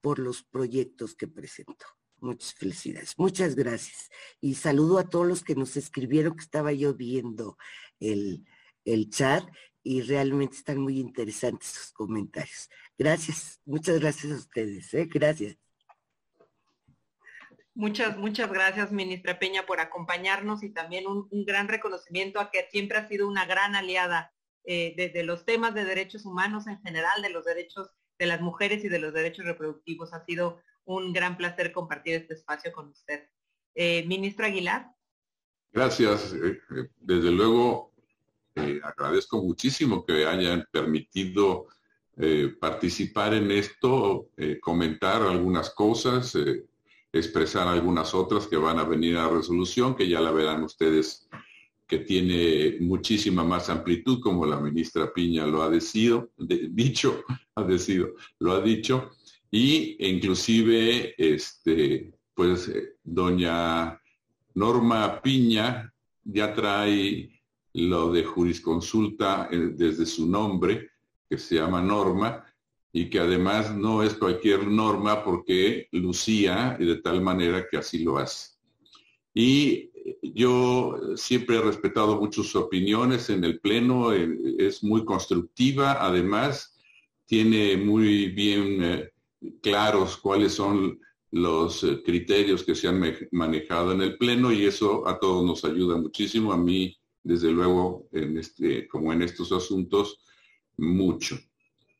por 0.00 0.18
los 0.18 0.42
proyectos 0.42 1.14
que 1.14 1.28
presentó. 1.28 1.84
Muchas 2.18 2.54
felicidades, 2.54 3.14
muchas 3.18 3.54
gracias. 3.54 4.08
Y 4.40 4.54
saludo 4.54 4.98
a 4.98 5.08
todos 5.08 5.26
los 5.26 5.44
que 5.44 5.54
nos 5.54 5.76
escribieron, 5.76 6.34
que 6.34 6.42
estaba 6.42 6.72
yo 6.72 6.94
viendo 6.94 7.58
el, 8.00 8.46
chat 9.10 9.46
y 9.82 10.00
realmente 10.00 10.56
están 10.56 10.78
muy 10.78 10.98
interesantes 10.98 11.68
sus 11.68 11.92
comentarios. 11.92 12.70
Gracias, 12.96 13.60
muchas 13.66 14.00
gracias 14.00 14.32
a 14.32 14.36
ustedes, 14.36 14.94
¿eh? 14.94 15.06
gracias. 15.06 15.63
Muchas, 17.76 18.16
muchas 18.16 18.52
gracias, 18.52 18.92
ministra 18.92 19.40
Peña, 19.40 19.66
por 19.66 19.80
acompañarnos 19.80 20.62
y 20.62 20.70
también 20.70 21.08
un, 21.08 21.28
gran 21.44 21.66
reconocimiento 21.66 22.38
a 22.38 22.52
que 22.52 22.68
siempre 22.70 22.98
ha 22.98 23.08
sido 23.08 23.26
una 23.26 23.46
gran 23.46 23.74
aliada 23.74 24.32
eh, 24.62 24.94
de, 25.12 25.24
los 25.24 25.44
temas 25.44 25.74
de 25.74 25.84
derechos 25.84 26.24
humanos 26.24 26.68
en 26.68 26.80
general, 26.82 27.20
de 27.20 27.30
los 27.30 27.44
derechos 27.44 27.90
de 28.16 28.26
las 28.26 28.40
mujeres 28.40 28.84
y 28.84 28.88
de 28.88 29.00
los 29.00 29.12
derechos 29.12 29.44
reproductivos. 29.44 30.14
Ha 30.14 30.24
sido 30.24 30.62
un 30.84 31.12
gran 31.12 31.36
placer 31.36 31.72
compartir 31.72 32.14
este 32.14 32.34
espacio 32.34 32.72
con 32.72 32.90
usted. 32.90 33.28
Eh, 33.74 34.04
ministro 34.06 34.46
Aguilar. 34.46 34.94
Gracias. 35.72 36.32
Eh, 36.32 36.60
desde 37.00 37.32
luego, 37.32 37.92
agradezco 38.84 39.42
muchísimo 39.42 40.06
que 40.06 40.26
hayan 40.26 40.64
permitido 40.70 41.66
participar 42.60 43.34
en 43.34 43.50
esto, 43.50 44.28
comentar 44.62 45.20
algunas 45.22 45.70
cosas 45.70 46.36
expresar 47.14 47.68
algunas 47.68 48.12
otras 48.14 48.46
que 48.46 48.56
van 48.56 48.78
a 48.78 48.84
venir 48.84 49.16
a 49.16 49.28
resolución, 49.28 49.94
que 49.94 50.08
ya 50.08 50.20
la 50.20 50.32
verán 50.32 50.64
ustedes 50.64 51.28
que 51.86 51.98
tiene 51.98 52.78
muchísima 52.80 53.44
más 53.44 53.68
amplitud, 53.68 54.20
como 54.20 54.46
la 54.46 54.58
ministra 54.58 55.12
Piña 55.12 55.46
lo 55.46 55.62
ha 55.62 55.70
decido, 55.70 56.30
dicho, 56.36 57.22
ha 57.54 57.62
decido, 57.62 58.14
lo 58.40 58.52
ha 58.52 58.60
dicho, 58.60 59.10
y 59.50 59.96
inclusive, 60.00 61.14
este, 61.16 62.12
pues, 62.34 62.68
eh, 62.68 62.96
doña 63.04 64.00
Norma 64.54 65.20
Piña 65.22 65.92
ya 66.24 66.52
trae 66.52 67.30
lo 67.74 68.10
de 68.12 68.24
jurisconsulta 68.24 69.48
eh, 69.50 69.72
desde 69.74 70.06
su 70.06 70.28
nombre, 70.28 70.90
que 71.28 71.38
se 71.38 71.56
llama 71.56 71.80
Norma, 71.80 72.44
y 72.96 73.10
que 73.10 73.18
además 73.18 73.76
no 73.76 74.04
es 74.04 74.14
cualquier 74.14 74.68
norma 74.68 75.24
porque 75.24 75.88
lucía 75.90 76.76
de 76.78 76.94
tal 77.02 77.20
manera 77.20 77.66
que 77.68 77.76
así 77.76 78.04
lo 78.04 78.18
hace. 78.18 78.52
Y 79.34 79.90
yo 80.22 80.94
siempre 81.16 81.56
he 81.56 81.60
respetado 81.60 82.20
mucho 82.20 82.44
sus 82.44 82.54
opiniones 82.54 83.30
en 83.30 83.42
el 83.42 83.58
Pleno, 83.58 84.12
eh, 84.12 84.38
es 84.58 84.84
muy 84.84 85.04
constructiva, 85.04 86.04
además 86.06 86.78
tiene 87.26 87.76
muy 87.76 88.28
bien 88.28 88.84
eh, 88.84 89.10
claros 89.60 90.16
cuáles 90.16 90.52
son 90.52 91.00
los 91.32 91.82
eh, 91.82 92.00
criterios 92.04 92.62
que 92.62 92.76
se 92.76 92.86
han 92.86 93.02
manejado 93.32 93.90
en 93.90 94.02
el 94.02 94.16
Pleno 94.18 94.52
y 94.52 94.66
eso 94.66 95.08
a 95.08 95.18
todos 95.18 95.44
nos 95.44 95.64
ayuda 95.64 95.96
muchísimo, 95.96 96.52
a 96.52 96.56
mí 96.56 96.96
desde 97.24 97.50
luego, 97.50 98.06
en 98.12 98.38
este, 98.38 98.86
como 98.86 99.12
en 99.12 99.22
estos 99.22 99.50
asuntos, 99.50 100.20
mucho. 100.76 101.36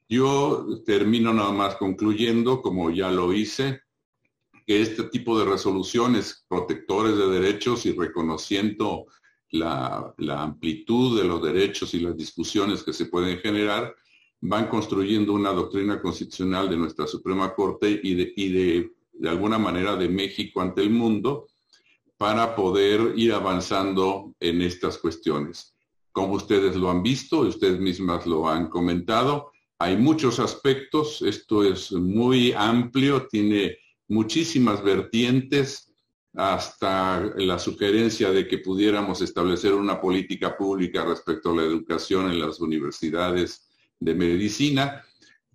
Yo 0.09 0.83
termino 0.85 1.33
nada 1.33 1.53
más 1.53 1.77
concluyendo, 1.77 2.61
como 2.61 2.91
ya 2.91 3.11
lo 3.11 3.33
hice, 3.33 3.81
que 4.67 4.83
este 4.83 5.05
tipo 5.05 5.39
de 5.39 5.47
resoluciones 5.47 6.45
protectores 6.49 7.17
de 7.17 7.29
derechos 7.29 7.87
y 7.87 7.93
reconociendo 7.93 9.07
la, 9.51 10.15
amplitud 10.39 11.19
de 11.19 11.27
los 11.27 11.43
derechos 11.43 11.95
y 11.95 12.01
las 12.01 12.17
discusiones 12.17 12.83
que 12.83 12.93
se 12.93 13.07
pueden 13.07 13.39
generar, 13.39 13.95
van 14.41 14.69
construyendo 14.69 15.33
una 15.33 15.53
doctrina 15.53 16.01
constitucional 16.03 16.69
de 16.69 16.77
nuestra 16.77 17.07
Suprema 17.07 17.55
Corte 17.55 18.01
y 18.03 18.15
de, 18.15 18.91
de, 19.13 19.29
alguna 19.29 19.59
manera 19.59 19.97
de 19.97 20.09
México 20.09 20.61
ante 20.61 20.83
el 20.83 20.91
mundo 20.91 21.47
para 22.19 22.55
poder 22.55 23.15
ir 23.17 23.33
avanzando 23.33 24.35
en 24.41 24.61
estas 24.61 24.99
cuestiones. 24.99 25.75
Como 26.13 26.35
ustedes 26.35 26.77
lo 26.77 26.91
han 26.91 27.03
visto 27.03 27.41
ustedes 27.41 27.81
mismas 27.81 28.27
lo 28.27 28.49
han 28.49 28.69
comentado, 28.69 29.54
hay 29.85 29.99
muchos 29.99 30.39
aspectos, 30.39 31.21
esto 31.21 31.63
es 31.63 31.93
muy 31.93 32.53
amplio, 32.57 33.29
tiene 33.29 33.77
muchísimas 34.09 34.83
vertientes, 34.83 35.93
hasta 36.33 37.21
la 37.37 37.59
sugerencia 37.59 38.33
de 38.33 38.49
que 38.49 38.59
pudiéramos 38.59 39.21
establecer 39.21 39.75
una 39.75 40.01
política 40.01 40.57
pública 40.57 41.05
respecto 41.05 41.51
a 41.51 41.57
la 41.57 41.63
educación 41.63 42.31
en 42.31 42.41
las 42.41 42.61
universidades 42.61 43.69
de 44.01 44.15
medicina. 44.15 45.05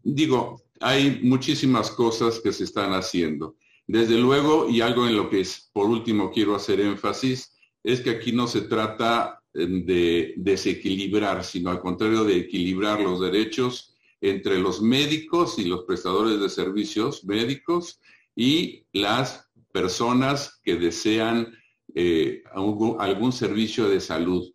Digo, 0.04 0.62
hay 0.80 1.22
muchísimas 1.24 1.90
cosas 1.90 2.40
que 2.40 2.54
se 2.54 2.66
están 2.66 2.94
haciendo. 2.94 3.58
Desde 3.88 4.18
luego, 4.18 4.70
y 4.70 4.82
algo 4.82 5.08
en 5.08 5.18
lo 5.18 5.28
que 5.30 5.46
por 5.74 5.88
último 5.88 6.32
quiero 6.32 6.56
hacer 6.56 6.80
énfasis, 6.80 7.58
es 7.84 8.02
que 8.02 8.12
aquí 8.12 8.32
no 8.32 8.46
se 8.48 8.62
trata 8.62 9.42
em, 9.56 9.84
de 9.86 10.36
desequilibrar, 10.38 11.44
sino 11.44 11.72
al 11.72 11.82
contrario 11.82 12.24
de 12.24 12.38
equilibrar 12.38 13.02
los 13.02 13.20
derechos 13.20 13.89
entre 14.22 14.60
los 14.60 14.82
médicos 14.82 15.60
y 15.60 15.66
los 15.66 15.84
prestadores 15.86 16.40
de 16.40 16.50
servicios 16.50 17.24
médicos 17.24 18.00
y 18.36 18.86
las 18.92 19.50
personas 19.72 20.60
que 20.64 20.76
desean 20.76 21.54
eh, 21.96 22.44
algún, 22.54 23.32
servicio 23.32 23.90
de 23.90 24.00
salud. 24.00 24.52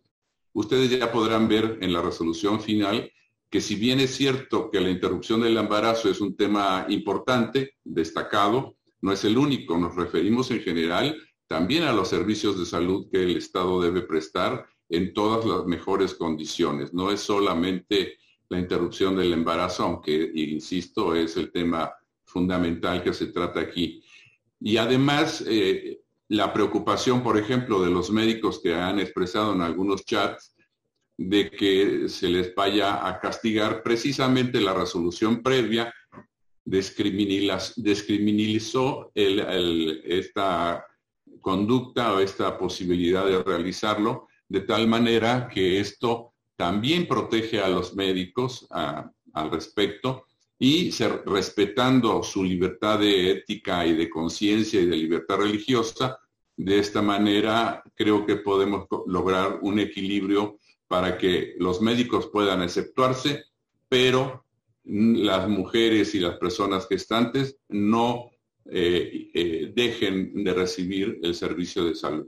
Ustedes 0.53 0.89
ya 0.89 1.11
podrán 1.11 1.47
ver 1.47 1.79
en 1.81 1.91
la 1.91 2.01
resolución 2.01 2.61
final 2.61 3.11
que 3.49 3.61
si 3.61 3.75
bien 3.75 3.99
es 3.99 4.15
cierto 4.15 4.69
que 4.71 4.81
la 4.81 4.89
interrupción 4.89 5.41
del 5.41 5.57
embarazo 5.57 6.09
es 6.09 6.21
un 6.21 6.35
tema 6.35 6.85
importante, 6.89 7.75
destacado, 7.83 8.77
no 9.01 9.11
es 9.11 9.23
el 9.23 9.37
único. 9.37 9.77
Nos 9.77 9.95
referimos 9.95 10.49
en 10.51 10.61
general 10.61 11.17
también 11.47 11.83
a 11.83 11.93
los 11.93 12.07
servicios 12.07 12.57
de 12.57 12.65
salud 12.65 13.07
que 13.11 13.23
el 13.23 13.37
Estado 13.37 13.81
debe 13.81 14.01
prestar 14.01 14.65
en 14.89 15.13
todas 15.13 15.45
las 15.45 15.65
mejores 15.65 16.15
condiciones. 16.15 16.93
No 16.93 17.11
es 17.11 17.21
solamente 17.21 18.17
la 18.49 18.59
interrupción 18.59 19.15
del 19.15 19.33
embarazo, 19.33 19.83
aunque, 19.83 20.31
insisto, 20.35 21.15
es 21.15 21.37
el 21.37 21.51
tema 21.51 21.93
fundamental 22.23 23.03
que 23.03 23.13
se 23.13 23.27
trata 23.27 23.59
aquí. 23.59 24.03
Y 24.59 24.77
además, 24.77 25.43
eh, 25.47 26.01
la 26.27 26.53
preocupación, 26.53 27.23
por 27.23 27.37
ejemplo, 27.37 27.81
de 27.81 27.91
los 27.91 28.11
médicos 28.11 28.59
que 28.61 28.73
han 28.73 28.99
expresado 28.99 29.53
en 29.53 29.61
algunos 29.61 30.05
chats 30.05 30.55
de 31.17 31.49
que 31.49 32.09
se 32.09 32.27
les 32.27 32.53
vaya 32.53 33.07
a 33.07 33.19
castigar 33.19 33.83
precisamente 33.83 34.59
la 34.59 34.73
resolución 34.73 35.41
previa 35.41 35.93
descriminalizó 36.65 39.11
esta 39.13 40.85
conducta 41.39 42.13
o 42.13 42.19
esta 42.19 42.57
posibilidad 42.57 43.25
de 43.25 43.41
realizarlo 43.43 44.27
de 44.49 44.61
tal 44.61 44.87
manera 44.87 45.47
que 45.47 45.79
esto 45.79 46.33
también 46.55 47.07
protege 47.07 47.59
a 47.59 47.69
los 47.69 47.95
médicos 47.95 48.67
al 48.69 49.51
respecto 49.51 50.25
y 50.57 50.91
respetando 51.25 52.23
su 52.23 52.43
libertad 52.43 52.99
de 52.99 53.31
ética 53.31 53.85
y 53.85 53.93
de 53.93 54.09
conciencia 54.09 54.79
y 54.79 54.85
de 54.85 54.95
libertad 54.95 55.37
religiosa, 55.37 56.17
de 56.55 56.79
esta 56.79 57.01
manera 57.01 57.83
creo 57.95 58.25
que 58.25 58.37
podemos 58.37 58.87
lograr 59.07 59.59
un 59.61 59.79
equilibrio 59.79 60.57
para 60.87 61.17
que 61.17 61.55
los 61.59 61.81
médicos 61.81 62.27
puedan 62.27 62.61
exceptuarse, 62.61 63.43
pero 63.89 64.45
las 64.85 65.49
mujeres 65.49 66.15
y 66.15 66.19
las 66.19 66.37
personas 66.37 66.87
gestantes 66.87 67.57
no 67.67 68.31
eh, 68.65 69.29
eh, 69.33 69.71
dejen 69.75 70.43
de 70.43 70.53
recibir 70.53 71.19
el 71.23 71.35
servicio 71.35 71.83
de 71.85 71.95
salud. 71.95 72.27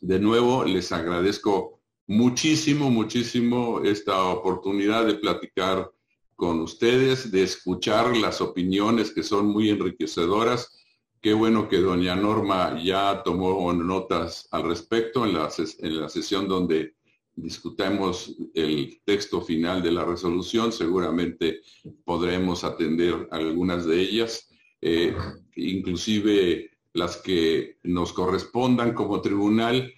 De 0.00 0.18
nuevo, 0.18 0.64
les 0.64 0.90
agradezco 0.90 1.73
muchísimo, 2.06 2.90
muchísimo 2.90 3.80
esta 3.82 4.24
oportunidad 4.24 5.06
de 5.06 5.14
platicar 5.14 5.90
con 6.36 6.60
ustedes, 6.60 7.30
de 7.30 7.42
escuchar 7.42 8.16
las 8.16 8.40
opiniones 8.40 9.12
que 9.12 9.22
son 9.22 9.46
muy 9.46 9.70
enriquecedoras. 9.70 10.72
Qué 11.20 11.32
bueno 11.32 11.68
que 11.68 11.78
doña 11.78 12.14
Norma 12.14 12.78
ya 12.82 13.22
tomó 13.22 13.72
notas 13.72 14.48
al 14.50 14.64
respecto 14.64 15.24
en 15.24 15.34
la, 15.34 15.48
en 15.78 16.00
la 16.00 16.08
sesión 16.08 16.48
donde 16.48 16.94
discutamos 17.36 18.36
el 18.54 19.00
texto 19.04 19.40
final 19.40 19.82
de 19.82 19.92
la 19.92 20.04
resolución. 20.04 20.72
Seguramente 20.72 21.60
podremos 22.04 22.64
atender 22.64 23.28
algunas 23.30 23.86
de 23.86 24.00
ellas, 24.00 24.48
eh, 24.80 25.16
inclusive 25.56 26.70
las 26.92 27.16
que 27.16 27.78
nos 27.82 28.12
correspondan 28.12 28.92
como 28.92 29.20
tribunal 29.20 29.92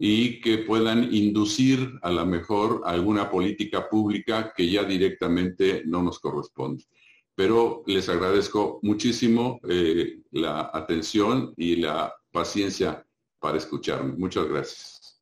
y 0.00 0.40
que 0.40 0.58
puedan 0.58 1.12
inducir 1.12 1.98
a 2.02 2.10
la 2.10 2.24
mejor 2.24 2.82
alguna 2.84 3.28
política 3.30 3.88
pública 3.88 4.52
que 4.56 4.70
ya 4.70 4.84
directamente 4.84 5.82
no 5.86 6.02
nos 6.02 6.20
corresponde. 6.20 6.84
Pero 7.34 7.82
les 7.86 8.08
agradezco 8.08 8.78
muchísimo 8.82 9.60
eh, 9.68 10.20
la 10.30 10.70
atención 10.72 11.52
y 11.56 11.76
la 11.76 12.14
paciencia 12.30 13.04
para 13.40 13.58
escucharme. 13.58 14.14
Muchas 14.16 14.46
gracias. 14.48 15.20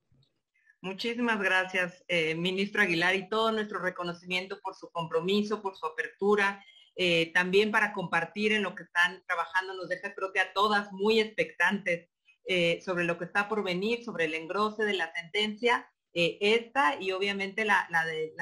Muchísimas 0.83 1.41
gracias, 1.41 2.05
eh, 2.07 2.35
ministro 2.35 2.83
Aguilar, 2.83 3.17
y 3.17 3.29
todo 3.29 3.51
nuestro 3.51 3.81
reconocimiento 3.81 4.61
por 4.63 4.75
su 4.75 4.91
compromiso, 4.91 5.61
por 5.63 5.75
su 5.75 5.87
apertura, 5.87 6.63
eh, 6.95 7.33
también 7.33 7.71
para 7.71 7.93
compartir 7.93 8.53
en 8.53 8.63
lo 8.63 8.75
que 8.75 8.85
están 8.85 9.23
trabajando. 9.27 9.75
Nos 9.75 9.89
deja, 9.89 10.15
creo 10.15 10.33
que 10.33 10.41
a 10.41 10.53
todas 10.53 10.93
muy 10.93 11.19
expectantes 11.19 12.09
eh, 12.47 12.81
sobre 12.85 13.05
lo 13.05 13.19
que 13.19 13.25
está 13.25 13.49
por 13.49 13.63
venir, 13.65 14.05
sobre 14.05 14.27
el 14.27 14.35
engrose 14.35 14.85
de 14.85 14.95
la 14.95 15.13
sentencia, 15.13 15.89
eh, 16.13 16.39
esta 16.41 17.01
y 17.01 17.13
obviamente 17.13 17.65
la, 17.65 17.89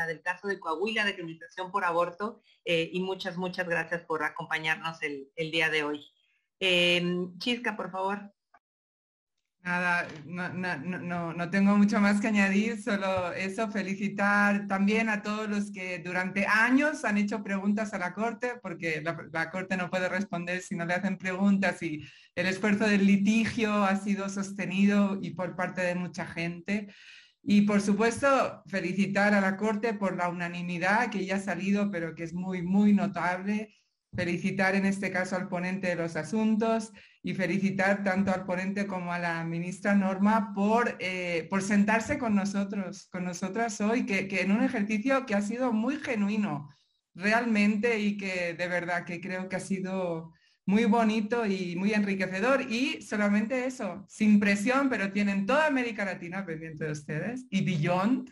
del 0.07 0.23
caso 0.23 0.47
de 0.47 0.61
Coahuila, 0.61 1.05
de 1.05 1.15
criminalización 1.15 1.73
por 1.73 1.85
aborto, 1.85 2.41
eh, 2.65 2.91
y 2.93 3.01
muchas, 3.01 3.37
muchas 3.37 3.69
gracias 3.69 4.03
por 4.03 4.23
acompañarnos 4.23 5.03
el, 5.03 5.31
el 5.37 5.51
día 5.51 5.71
de 5.71 5.83
hoy. 5.85 6.07
Chisca, 7.39 7.77
por 7.77 7.91
favor. 7.91 8.33
Nada, 9.65 10.07
no, 10.27 10.51
no, 10.53 11.33
no, 11.33 11.51
tengo 11.51 11.75
mucho 11.79 11.99
más 11.99 12.21
que 12.21 12.27
añadir, 12.27 12.83
solo 12.83 13.33
eso, 13.33 13.71
felicitar 13.71 14.67
también 14.69 15.09
a 15.09 15.23
todos 15.23 15.49
los 15.49 15.73
que 15.73 16.01
durante 16.01 16.47
años 16.47 17.03
han 17.07 17.17
hecho 17.17 17.43
preguntas 17.43 17.95
a 17.95 17.99
la 17.99 18.13
Corte, 18.13 18.57
porque 18.61 19.03
la, 19.03 19.51
Corte 19.51 19.79
no 19.79 19.89
puede 19.89 20.11
responder 20.11 20.61
si 20.61 20.77
no 20.77 20.85
le 20.85 20.93
hacen 20.93 21.17
preguntas 21.17 21.83
y 21.83 22.05
el 22.35 22.47
esfuerzo 22.47 22.87
del 22.87 23.07
litigio 23.07 23.73
ha 23.85 23.97
sido 23.97 24.29
sostenido 24.29 25.19
y 25.23 25.31
por 25.31 25.57
parte 25.57 25.81
de 25.81 25.95
mucha 25.95 26.27
gente. 26.27 26.89
Y 27.43 27.63
por 27.63 27.81
supuesto, 27.81 28.63
felicitar 28.67 29.33
a 29.33 29.41
la 29.41 29.57
Corte 29.57 29.95
por 29.95 30.15
la 30.15 30.29
unanimidad 30.29 31.11
que 31.11 31.25
ya 31.25 31.37
ha 31.37 31.41
salido, 31.41 31.91
pero 31.91 32.15
que 32.15 32.25
es 32.25 32.35
muy, 32.35 32.61
muy 32.61 32.93
notable. 32.93 33.75
Felicitar 34.15 34.75
en 34.75 34.85
este 34.85 35.11
caso 35.11 35.37
al 35.37 35.49
ponente 35.49 35.89
de 35.89 35.97
los 35.97 36.17
asuntos 36.17 36.93
y 37.27 37.33
felicitar 37.33 38.05
tanto 38.05 38.33
al 38.33 38.45
ponente 38.45 38.87
como 38.87 39.11
a 39.11 39.19
la 39.19 39.43
ministra 39.45 39.95
Norma 39.95 40.53
por, 40.55 40.95
eh, 41.01 41.47
por 41.49 41.63
sentarse 41.63 42.19
con 42.19 42.35
nosotros, 42.35 43.09
con 43.11 43.25
nosotras 43.25 43.81
hoy, 43.81 44.05
que, 44.05 44.29
que, 44.29 44.43
en 44.43 44.53
un 44.53 44.63
ejercicio 44.63 45.25
que 45.25 45.35
ha 45.35 45.41
sido 45.41 45.73
muy 45.73 45.97
genuino, 45.97 46.69
realmente, 47.15 47.99
y 47.99 48.19
que 48.19 48.53
de 48.53 48.69
verdad 48.69 49.07
que 49.07 49.23
creo 49.23 49.49
que 49.49 49.57
ha 49.57 49.61
sido 49.61 50.35
muy 50.67 50.85
bonito 50.85 51.47
y 51.47 51.77
muy 51.77 51.95
enriquecedor. 51.95 52.71
Y 52.71 53.01
solamente 53.01 53.65
eso, 53.65 54.05
sin 54.07 54.39
presión, 54.39 54.91
pero 54.91 55.11
tienen 55.11 55.47
toda 55.47 55.67
América 55.67 56.05
Latina 56.05 56.45
pendiente 56.45 56.85
de 56.85 56.93
ustedes 56.93 57.47
y 57.49 57.65
beyond, 57.65 58.31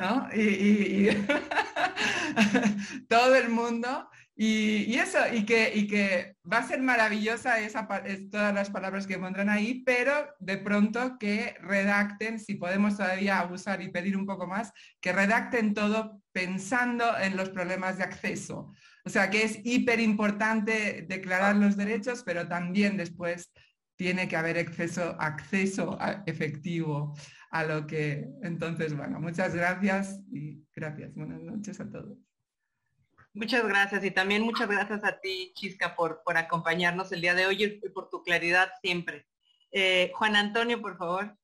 ¿no? 0.00 0.28
y 0.32 1.08
todo 3.08 3.34
el 3.34 3.48
mundo. 3.48 4.08
Y, 4.42 4.94
eso, 4.94 5.18
y 5.30 5.44
que, 5.44 6.34
va 6.50 6.60
a 6.60 6.66
ser 6.66 6.80
maravillosa 6.80 7.60
esa, 7.60 7.86
todas 8.30 8.54
las 8.54 8.70
palabras 8.70 9.06
que 9.06 9.18
pondrán 9.18 9.50
ahí, 9.50 9.82
pero 9.84 10.12
de 10.38 10.56
pronto 10.56 11.18
que 11.18 11.56
redacten, 11.60 12.38
si 12.38 12.54
podemos 12.54 12.96
todavía 12.96 13.38
abusar 13.38 13.82
y 13.82 13.90
pedir 13.90 14.16
un 14.16 14.24
poco 14.24 14.46
más, 14.46 14.72
que 14.98 15.12
redacten 15.12 15.74
todo 15.74 16.22
pensando 16.32 17.18
en 17.18 17.36
los 17.36 17.50
problemas 17.50 17.98
de 17.98 18.04
acceso. 18.04 18.72
O 19.04 19.10
sea 19.10 19.28
que 19.28 19.42
es 19.42 19.60
hiper 19.62 20.00
importante 20.00 21.04
declarar 21.06 21.56
los 21.56 21.76
derechos, 21.76 22.22
pero 22.24 22.48
también 22.48 22.96
después 22.96 23.52
tiene 23.96 24.26
que 24.26 24.36
haber 24.36 24.56
acceso, 24.56 25.20
acceso 25.20 25.98
efectivo 26.24 27.14
a 27.50 27.64
lo 27.64 27.86
que... 27.86 28.26
Entonces, 28.42 28.96
bueno, 28.96 29.20
muchas 29.20 29.54
gracias 29.54 30.18
y 30.32 30.64
gracias. 30.74 31.14
Buenas 31.14 31.42
noches 31.42 31.78
a 31.78 31.90
todos. 31.90 32.29
Muchas 33.32 33.66
gracias 33.66 34.04
y 34.04 34.10
también 34.10 34.42
muchas 34.42 34.68
gracias 34.68 35.04
a 35.04 35.20
ti, 35.20 35.52
Chisca, 35.54 35.94
por, 35.94 36.22
por 36.24 36.36
acompañarnos 36.36 37.12
el 37.12 37.20
día 37.20 37.34
de 37.34 37.46
hoy 37.46 37.62
y 37.62 37.88
por 37.90 38.10
tu 38.10 38.22
claridad 38.22 38.72
siempre. 38.82 39.26
Eh, 39.70 40.10
Juan 40.14 40.34
Antonio, 40.34 40.80
por 40.80 40.96
favor. 40.96 41.36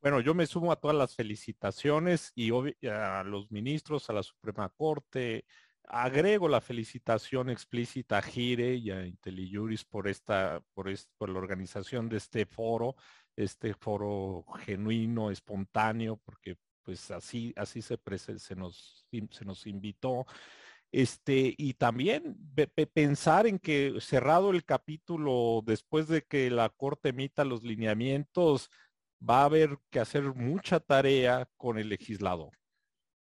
Bueno, 0.00 0.20
yo 0.20 0.34
me 0.34 0.46
sumo 0.46 0.70
a 0.70 0.76
todas 0.76 0.96
las 0.96 1.16
felicitaciones 1.16 2.30
y 2.36 2.52
a 2.86 3.24
los 3.24 3.50
ministros, 3.50 4.08
a 4.08 4.12
la 4.12 4.22
Suprema 4.22 4.68
Corte. 4.68 5.44
Agrego 5.82 6.48
la 6.48 6.60
felicitación 6.60 7.50
explícita 7.50 8.18
a 8.18 8.22
Gire 8.22 8.74
y 8.74 8.92
a 8.92 9.04
IntelliJuris 9.04 9.84
por 9.84 10.06
esta, 10.06 10.62
por, 10.74 10.88
por 11.16 11.28
la 11.30 11.38
organización 11.38 12.08
de 12.08 12.18
este 12.18 12.46
foro, 12.46 12.94
este 13.34 13.74
foro 13.74 14.44
genuino, 14.64 15.32
espontáneo, 15.32 16.18
porque 16.18 16.56
pues 16.84 17.10
así, 17.10 17.52
así 17.56 17.82
se, 17.82 17.98
se, 18.38 18.54
nos, 18.54 19.06
se 19.30 19.44
nos 19.44 19.66
invitó. 19.66 20.26
Este, 20.90 21.54
y 21.58 21.74
también 21.74 22.36
pensar 22.94 23.46
en 23.46 23.58
que 23.58 23.94
cerrado 24.00 24.50
el 24.50 24.64
capítulo, 24.64 25.62
después 25.64 26.08
de 26.08 26.22
que 26.22 26.50
la 26.50 26.70
Corte 26.70 27.10
emita 27.10 27.44
los 27.44 27.62
lineamientos, 27.62 28.70
va 29.20 29.42
a 29.42 29.44
haber 29.46 29.78
que 29.90 30.00
hacer 30.00 30.22
mucha 30.34 30.80
tarea 30.80 31.48
con 31.56 31.78
el 31.78 31.88
legislador. 31.88 32.52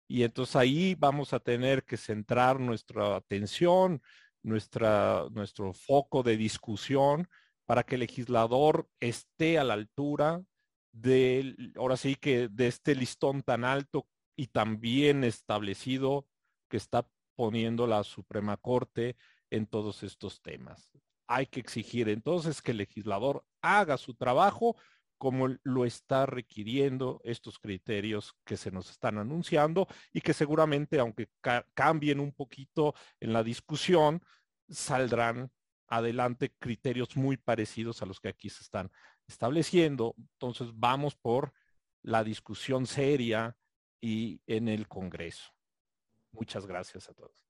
Y 0.07 0.23
entonces 0.23 0.55
ahí 0.55 0.95
vamos 0.95 1.33
a 1.33 1.39
tener 1.39 1.85
que 1.85 1.97
centrar 1.97 2.59
nuestra 2.59 3.15
atención, 3.15 4.01
nuestra, 4.41 5.27
nuestro 5.31 5.73
foco 5.73 6.21
de 6.21 6.37
discusión 6.37 7.29
para 7.65 7.83
que 7.83 7.95
el 7.95 8.01
legislador 8.01 8.89
esté 8.99 9.57
a 9.57 9.63
la 9.63 9.73
altura 9.73 10.43
del, 10.91 11.73
ahora 11.77 11.97
sí 11.97 12.15
que 12.15 12.49
de 12.49 12.67
este 12.67 12.93
listón 12.93 13.41
tan 13.41 13.63
alto 13.63 14.07
y 14.35 14.47
tan 14.47 14.79
bien 14.79 15.23
establecido 15.23 16.27
que 16.69 16.77
está 16.77 17.07
poniendo 17.35 17.87
la 17.87 18.03
Suprema 18.03 18.57
Corte 18.57 19.15
en 19.49 19.67
todos 19.67 20.03
estos 20.03 20.41
temas. 20.41 20.91
Hay 21.27 21.47
que 21.47 21.59
exigir 21.59 22.09
entonces 22.09 22.61
que 22.61 22.71
el 22.71 22.77
legislador 22.77 23.45
haga 23.61 23.97
su 23.97 24.13
trabajo 24.13 24.75
como 25.17 25.47
lo 25.63 25.85
está 25.85 26.25
requiriendo 26.25 27.21
estos 27.23 27.57
criterios 27.57 28.35
que 28.43 28.57
se 28.57 28.71
nos 28.71 28.89
están 28.89 29.17
anunciando 29.17 29.87
y 30.11 30.19
que 30.19 30.33
seguramente, 30.33 30.99
aunque 30.99 31.29
cambien 31.73 32.19
un 32.19 32.33
poquito 32.33 32.93
en 33.21 33.31
la 33.31 33.41
discusión, 33.41 34.21
saldrán 34.67 35.49
adelante 35.87 36.53
criterios 36.59 37.15
muy 37.15 37.37
parecidos 37.37 38.01
a 38.01 38.05
los 38.05 38.19
que 38.19 38.27
aquí 38.27 38.49
se 38.49 38.63
están 38.63 38.91
estableciendo. 39.25 40.13
Entonces 40.17 40.71
vamos 40.73 41.15
por 41.15 41.53
la 42.01 42.23
discusión 42.23 42.85
seria 42.85 43.55
y 44.01 44.41
en 44.45 44.67
el 44.67 44.89
Congreso. 44.89 45.53
Muchas 46.33 46.65
gracias 46.65 47.09
a 47.09 47.13
todos. 47.13 47.43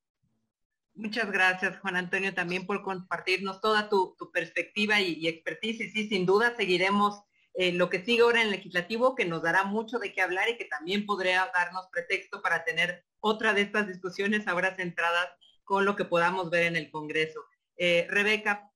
Muchas 0.95 1.31
gracias, 1.31 1.79
Juan 1.79 1.95
Antonio, 1.95 2.35
también 2.35 2.67
por 2.67 2.83
compartirnos 2.83 3.61
toda 3.61 3.89
tu, 3.89 4.15
perspectiva 4.31 5.01
y, 5.01 5.27
expertise. 5.27 5.81
Y 5.81 5.89
sí, 5.89 6.07
sin 6.07 6.25
duda 6.25 6.55
seguiremos 6.55 7.23
eh, 7.55 7.71
lo 7.71 7.89
que 7.89 8.05
sigue 8.05 8.21
ahora 8.21 8.41
en 8.41 8.47
el 8.47 8.51
legislativo, 8.51 9.15
que 9.15 9.25
nos 9.25 9.41
dará 9.41 9.63
mucho 9.63 9.97
de 9.97 10.13
qué 10.13 10.21
hablar 10.21 10.49
y 10.49 10.57
que 10.57 10.65
también 10.65 11.07
podría 11.07 11.49
darnos 11.51 11.87
pretexto 11.91 12.43
para 12.43 12.63
tener 12.63 13.05
otra 13.19 13.53
de 13.53 13.61
estas 13.61 13.87
discusiones 13.87 14.47
ahora 14.47 14.75
centradas 14.75 15.29
con 15.63 15.85
lo 15.85 15.95
que 15.95 16.05
podamos 16.05 16.51
ver 16.51 16.63
en 16.63 16.75
el 16.75 16.91
Congreso. 16.91 17.43
Eh, 17.75 18.05
Rebeca. 18.09 18.69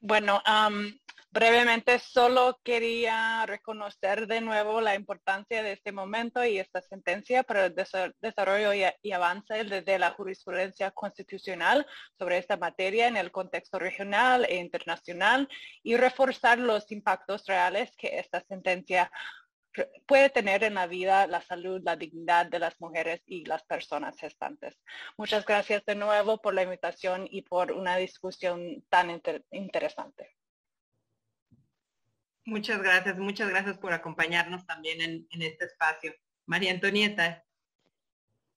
Bueno, 0.00 0.40
Brevemente, 1.32 2.00
solo 2.00 2.60
quería 2.64 3.46
reconocer 3.46 4.26
de 4.26 4.40
nuevo 4.40 4.80
la 4.80 4.96
importancia 4.96 5.62
de 5.62 5.70
este 5.72 5.92
momento 5.92 6.44
y 6.44 6.58
esta 6.58 6.82
sentencia 6.82 7.44
para 7.44 7.66
el 7.66 7.74
desarrollo 8.20 8.74
y, 8.74 9.12
avance 9.12 9.62
de 9.62 9.98
la 10.00 10.10
jurisprudencia 10.10 10.90
constitucional 10.90 11.86
sobre 12.18 12.38
esta 12.38 12.56
materia 12.56 13.06
en 13.06 13.16
el 13.16 13.30
contexto 13.30 13.78
regional 13.78 14.44
e 14.48 14.56
internacional 14.56 15.48
y 15.84 15.96
reforzar 15.96 16.58
los 16.58 16.90
impactos 16.90 17.46
reales 17.46 17.94
que 17.96 18.18
esta 18.18 18.40
sentencia 18.40 19.12
puede 20.06 20.30
tener 20.30 20.64
en 20.64 20.74
la 20.74 20.88
vida, 20.88 21.28
la 21.28 21.42
salud, 21.42 21.80
la 21.84 21.94
dignidad 21.94 22.46
de 22.46 22.58
las 22.58 22.80
mujeres 22.80 23.22
y 23.24 23.44
las 23.44 23.62
personas 23.62 24.18
gestantes. 24.18 24.80
Muchas 25.16 25.46
gracias 25.46 25.84
de 25.84 25.94
nuevo 25.94 26.38
por 26.42 26.54
la 26.54 26.64
invitación 26.64 27.28
y 27.30 27.42
por 27.42 27.70
una 27.70 27.96
discusión 27.98 28.84
tan 28.88 29.22
interesante. 29.52 30.39
Muchas 32.50 32.82
gracias, 32.82 33.16
muchas 33.16 33.48
gracias 33.48 33.78
por 33.78 33.92
acompañarnos 33.92 34.66
también 34.66 35.00
en, 35.00 35.42
este 35.42 35.66
espacio. 35.66 36.12
María 36.46 36.72
Antonieta. 36.72 37.44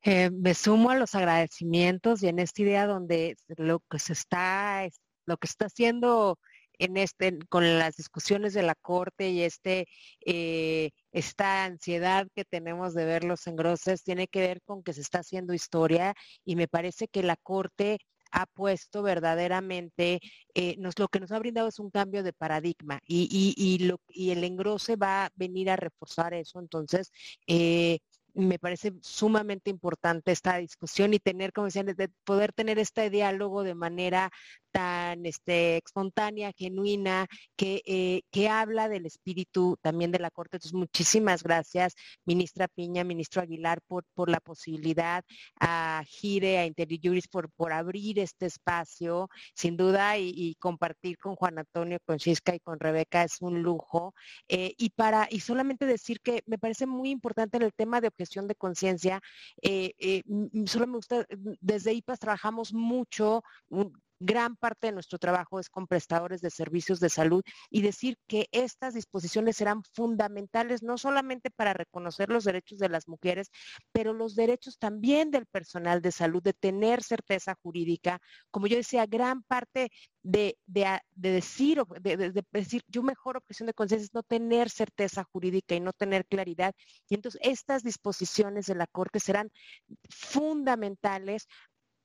Eh, 0.02 0.32
me 0.32 0.56
sumo 0.56 0.90
a 0.90 0.96
los 0.96 1.14
agradecimientos 1.14 2.24
y 2.24 2.28
en 2.28 2.40
esta 2.40 2.64
idea 2.64 2.88
donde 2.88 3.36
lo 3.56 3.82
que 3.92 4.00
se 4.00 4.14
está, 4.14 4.90
lo 5.28 5.38
que 5.38 5.46
está 5.46 5.68
haciendo 5.68 6.40
en 6.80 6.98
este, 6.98 7.38
con 7.50 7.78
las 7.78 7.96
discusiones 7.96 8.56
de 8.56 8.64
la 8.64 8.74
corte 8.74 9.30
y 9.30 9.44
este, 9.44 9.86
eh, 10.26 10.90
esta 11.12 11.66
ansiedad 11.66 12.26
que 12.34 12.46
tenemos 12.46 12.96
de 12.96 13.06
ver 13.06 13.24
los 13.24 13.46
engroses 13.46 14.04
tiene 14.04 14.28
que 14.28 14.40
ver 14.40 14.62
con 14.66 14.82
que 14.82 14.94
se 14.94 15.02
está 15.02 15.20
haciendo 15.20 15.54
historia 15.54 16.16
y 16.44 16.56
me 16.56 16.68
parece 16.68 17.08
que 17.08 17.22
la 17.22 17.36
corte 17.36 18.00
ha 18.34 18.46
puesto 18.48 19.04
verdaderamente, 19.04 20.20
eh, 20.56 20.76
lo 20.78 21.08
que 21.08 21.20
nos 21.20 21.32
ha 21.32 21.40
brindado 21.40 21.68
es 21.70 21.80
un 21.80 21.92
cambio 21.92 22.24
de 22.24 22.34
paradigma 22.34 23.00
y 23.08 23.80
el 24.32 24.44
engrose 24.44 24.96
va 24.96 25.26
a 25.26 25.30
venir 25.36 25.70
a 25.70 25.76
reforzar 25.76 26.34
eso. 26.34 26.60
Entonces, 26.60 27.12
eh, 27.48 28.00
me 28.34 28.58
parece 28.60 28.94
sumamente 29.02 29.70
importante 29.70 30.32
esta 30.32 30.58
discusión 30.58 31.14
y 31.14 31.20
tener, 31.20 31.54
como 31.54 31.66
decían, 31.66 31.86
de 31.86 32.10
poder 32.24 32.52
tener 32.54 32.80
este 32.80 33.10
diálogo 33.10 33.64
de 33.64 33.76
manera 33.76 34.32
tan 34.74 35.26
este, 35.28 35.78
espontánea, 35.78 36.52
genuina, 36.58 37.28
que, 37.56 37.82
eh, 37.86 38.24
que 38.32 38.50
habla 38.50 38.90
del 38.90 39.06
espíritu 39.06 39.78
también 39.82 40.12
de 40.12 40.20
la 40.20 40.32
Corte. 40.32 40.58
Entonces, 40.58 40.74
muchísimas 40.74 41.44
gracias, 41.44 41.94
ministra 42.26 42.68
Piña, 42.68 43.04
ministro 43.04 43.42
Aguilar, 43.44 43.82
por, 43.88 44.04
por 44.16 44.30
la 44.30 44.40
posibilidad, 44.40 45.24
a 45.60 46.02
Gire, 46.08 46.58
a 46.58 46.66
IntelliJuris, 46.66 47.28
por, 47.28 47.52
por 47.52 47.72
abrir 47.72 48.18
este 48.20 48.48
espacio, 48.48 49.30
sin 49.56 49.78
duda, 49.78 50.18
y, 50.18 50.56
compartir 50.60 51.18
con 51.18 51.36
Juan 51.36 51.60
Antonio, 51.60 52.00
con 52.06 52.18
Chisca 52.18 52.56
y 52.56 52.60
con 52.60 52.80
Rebeca 52.80 53.24
es 53.24 53.42
un 53.42 53.62
lujo. 53.62 54.14
Eh, 54.48 54.74
y 54.78 54.90
para, 54.92 55.28
y 55.30 55.40
solamente 55.42 55.86
decir 55.86 56.20
que 56.22 56.42
me 56.48 56.58
parece 56.58 56.86
muy 56.88 57.12
importante 57.12 57.58
en 57.58 57.64
el 57.64 57.74
tema 57.74 58.02
de 58.02 58.08
objeción 58.08 58.48
de 58.48 58.56
conciencia, 58.56 59.22
eh, 59.62 60.24
solo 60.66 60.88
me 60.88 60.96
gusta, 60.98 61.26
desde 61.62 61.94
IPAS 61.94 62.20
trabajamos 62.20 62.74
mucho, 62.74 63.44
gran 64.26 64.56
parte 64.56 64.88
de 64.88 64.94
nuestro 64.94 65.20
trabajo 65.20 65.60
es 65.60 65.70
con 65.70 65.88
prestadores 65.88 66.42
de 66.42 66.50
servicios 66.50 67.00
de 67.00 67.10
salud 67.10 67.44
y 67.70 67.82
decir 67.82 68.18
que 68.28 68.48
estas 68.52 68.94
disposiciones 68.94 69.58
serán 69.58 69.84
fundamentales 69.84 70.82
no 70.82 70.98
solamente 70.98 71.50
para 71.52 71.74
reconocer 71.74 72.30
los 72.30 72.46
derechos 72.46 72.80
de 72.80 72.90
las 72.90 73.08
mujeres, 73.08 73.50
pero 73.92 74.14
los 74.14 74.36
derechos 74.36 74.78
también 74.78 75.30
del 75.30 75.46
personal 75.46 76.02
de 76.02 76.12
salud, 76.12 76.42
de 76.42 76.54
tener 76.54 77.04
certeza 77.04 77.56
jurídica. 77.62 78.20
Como 78.50 78.68
yo 78.68 78.78
decía, 78.78 79.06
gran 79.06 79.44
parte 79.44 79.92
de, 80.24 80.58
decir, 81.16 81.84
de, 82.02 82.46
decir, 82.52 82.82
yo 82.88 83.04
mejor 83.04 83.38
objeción 83.38 83.68
de 83.68 83.74
conciencia 83.74 84.06
es 84.06 84.14
no 84.14 84.24
tener 84.24 84.70
certeza 84.70 85.24
jurídica 85.26 85.76
y 85.76 85.82
no 85.82 85.92
tener 85.92 86.26
claridad. 86.26 86.74
Y 87.10 87.16
entonces 87.16 87.42
estas 87.44 87.84
disposiciones 87.84 88.66
de 88.68 88.76
la 88.76 88.88
Corte 88.88 89.20
serán 89.20 89.52
fundamentales 90.10 91.48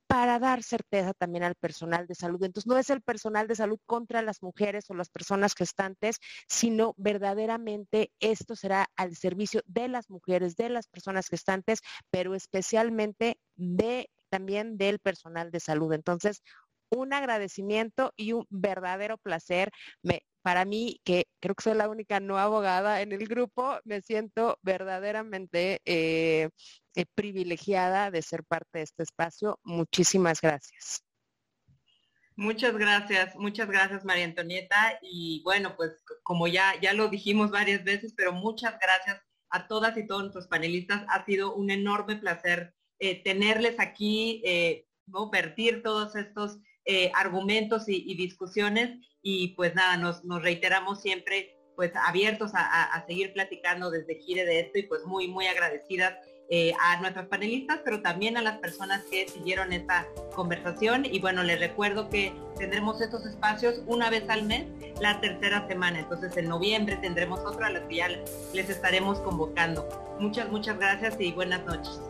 para 0.08 0.38
dar 0.38 0.62
certeza 0.62 1.12
también 1.12 1.44
al 1.44 1.54
personal 1.54 2.06
de 2.06 2.14
salud. 2.14 2.42
Entonces, 2.42 2.66
no 2.66 2.78
es 2.78 2.90
el 2.90 3.02
personal 3.02 3.46
de 3.46 3.54
salud 3.54 3.78
contra 3.86 4.22
las 4.22 4.42
mujeres 4.42 4.86
o 4.88 4.94
las 4.94 5.10
personas 5.10 5.54
gestantes, 5.54 6.16
sino 6.48 6.94
verdaderamente 6.96 8.10
esto 8.18 8.56
será 8.56 8.86
al 8.96 9.14
servicio 9.16 9.62
de 9.66 9.88
las 9.88 10.10
mujeres, 10.10 10.56
de 10.56 10.70
las 10.70 10.88
personas 10.88 11.28
gestantes, 11.28 11.80
pero 12.10 12.34
especialmente 12.34 13.38
de 13.56 14.10
también 14.30 14.78
del 14.78 14.98
personal 14.98 15.50
de 15.50 15.60
salud. 15.60 15.92
Entonces, 15.92 16.42
un 16.90 17.12
agradecimiento 17.12 18.12
y 18.16 18.32
un 18.32 18.46
verdadero 18.48 19.18
placer. 19.18 19.70
Me, 20.02 20.22
para 20.48 20.64
mí, 20.64 20.98
que 21.04 21.26
creo 21.40 21.54
que 21.54 21.62
soy 21.62 21.74
la 21.74 21.90
única 21.90 22.20
no 22.20 22.38
abogada 22.38 23.02
en 23.02 23.12
el 23.12 23.28
grupo, 23.28 23.78
me 23.84 24.00
siento 24.00 24.58
verdaderamente 24.62 25.82
eh, 25.84 26.48
eh, 26.94 27.04
privilegiada 27.14 28.10
de 28.10 28.22
ser 28.22 28.44
parte 28.44 28.78
de 28.78 28.84
este 28.84 29.02
espacio. 29.02 29.60
Muchísimas 29.62 30.40
gracias. 30.40 31.04
Muchas 32.34 32.74
gracias, 32.78 33.36
muchas 33.36 33.68
gracias 33.68 34.06
María 34.06 34.24
Antonieta. 34.24 34.98
Y 35.02 35.42
bueno, 35.44 35.76
pues 35.76 36.02
como 36.22 36.48
ya, 36.48 36.72
ya 36.80 36.94
lo 36.94 37.08
dijimos 37.08 37.50
varias 37.50 37.84
veces, 37.84 38.14
pero 38.16 38.32
muchas 38.32 38.78
gracias 38.80 39.20
a 39.50 39.68
todas 39.68 39.98
y 39.98 40.06
todos 40.06 40.22
nuestros 40.22 40.46
panelistas. 40.46 41.04
Ha 41.10 41.26
sido 41.26 41.54
un 41.54 41.70
enorme 41.70 42.16
placer 42.16 42.72
eh, 43.00 43.22
tenerles 43.22 43.78
aquí, 43.80 44.42
¿no? 45.08 45.28
vertir 45.28 45.82
todos 45.82 46.16
estos 46.16 46.58
eh, 46.90 47.12
argumentos 47.14 47.84
y, 47.86 48.14
discusiones 48.14 48.98
y 49.30 49.48
pues 49.48 49.74
nada, 49.74 49.98
nos, 49.98 50.22
reiteramos 50.42 51.02
siempre 51.02 51.54
pues 51.76 51.92
abiertos 51.94 52.52
a, 52.54 53.04
seguir 53.06 53.34
platicando 53.34 53.90
desde 53.90 54.18
Gire 54.22 54.46
de 54.46 54.60
esto 54.60 54.78
y 54.78 54.84
pues 54.84 55.04
muy, 55.04 55.28
muy 55.28 55.46
agradecidas 55.46 56.14
eh, 56.48 56.72
a 56.80 56.98
nuestros 57.02 57.26
panelistas, 57.26 57.80
pero 57.84 58.00
también 58.00 58.38
a 58.38 58.42
las 58.42 58.56
personas 58.56 59.04
que 59.10 59.28
siguieron 59.28 59.74
esta 59.74 60.06
conversación. 60.34 61.04
Y 61.04 61.20
bueno, 61.20 61.42
les 61.42 61.60
recuerdo 61.60 62.08
que 62.08 62.32
tendremos 62.56 63.02
estos 63.02 63.26
espacios 63.26 63.82
una 63.86 64.08
vez 64.08 64.24
al 64.30 64.44
mes, 64.44 64.66
la 64.98 65.20
tercera 65.20 65.68
semana. 65.68 66.00
Entonces 66.00 66.34
en 66.38 66.48
noviembre 66.48 66.96
tendremos 66.96 67.40
otra 67.40 67.66
a 67.66 67.70
la 67.70 67.86
que 67.86 67.96
ya 67.96 68.08
les 68.54 68.70
estaremos 68.70 69.20
convocando. 69.20 69.86
Muchas, 70.18 70.48
muchas 70.48 70.78
gracias 70.78 71.16
y 71.20 71.32
buenas 71.32 71.64
noches. 71.66 72.00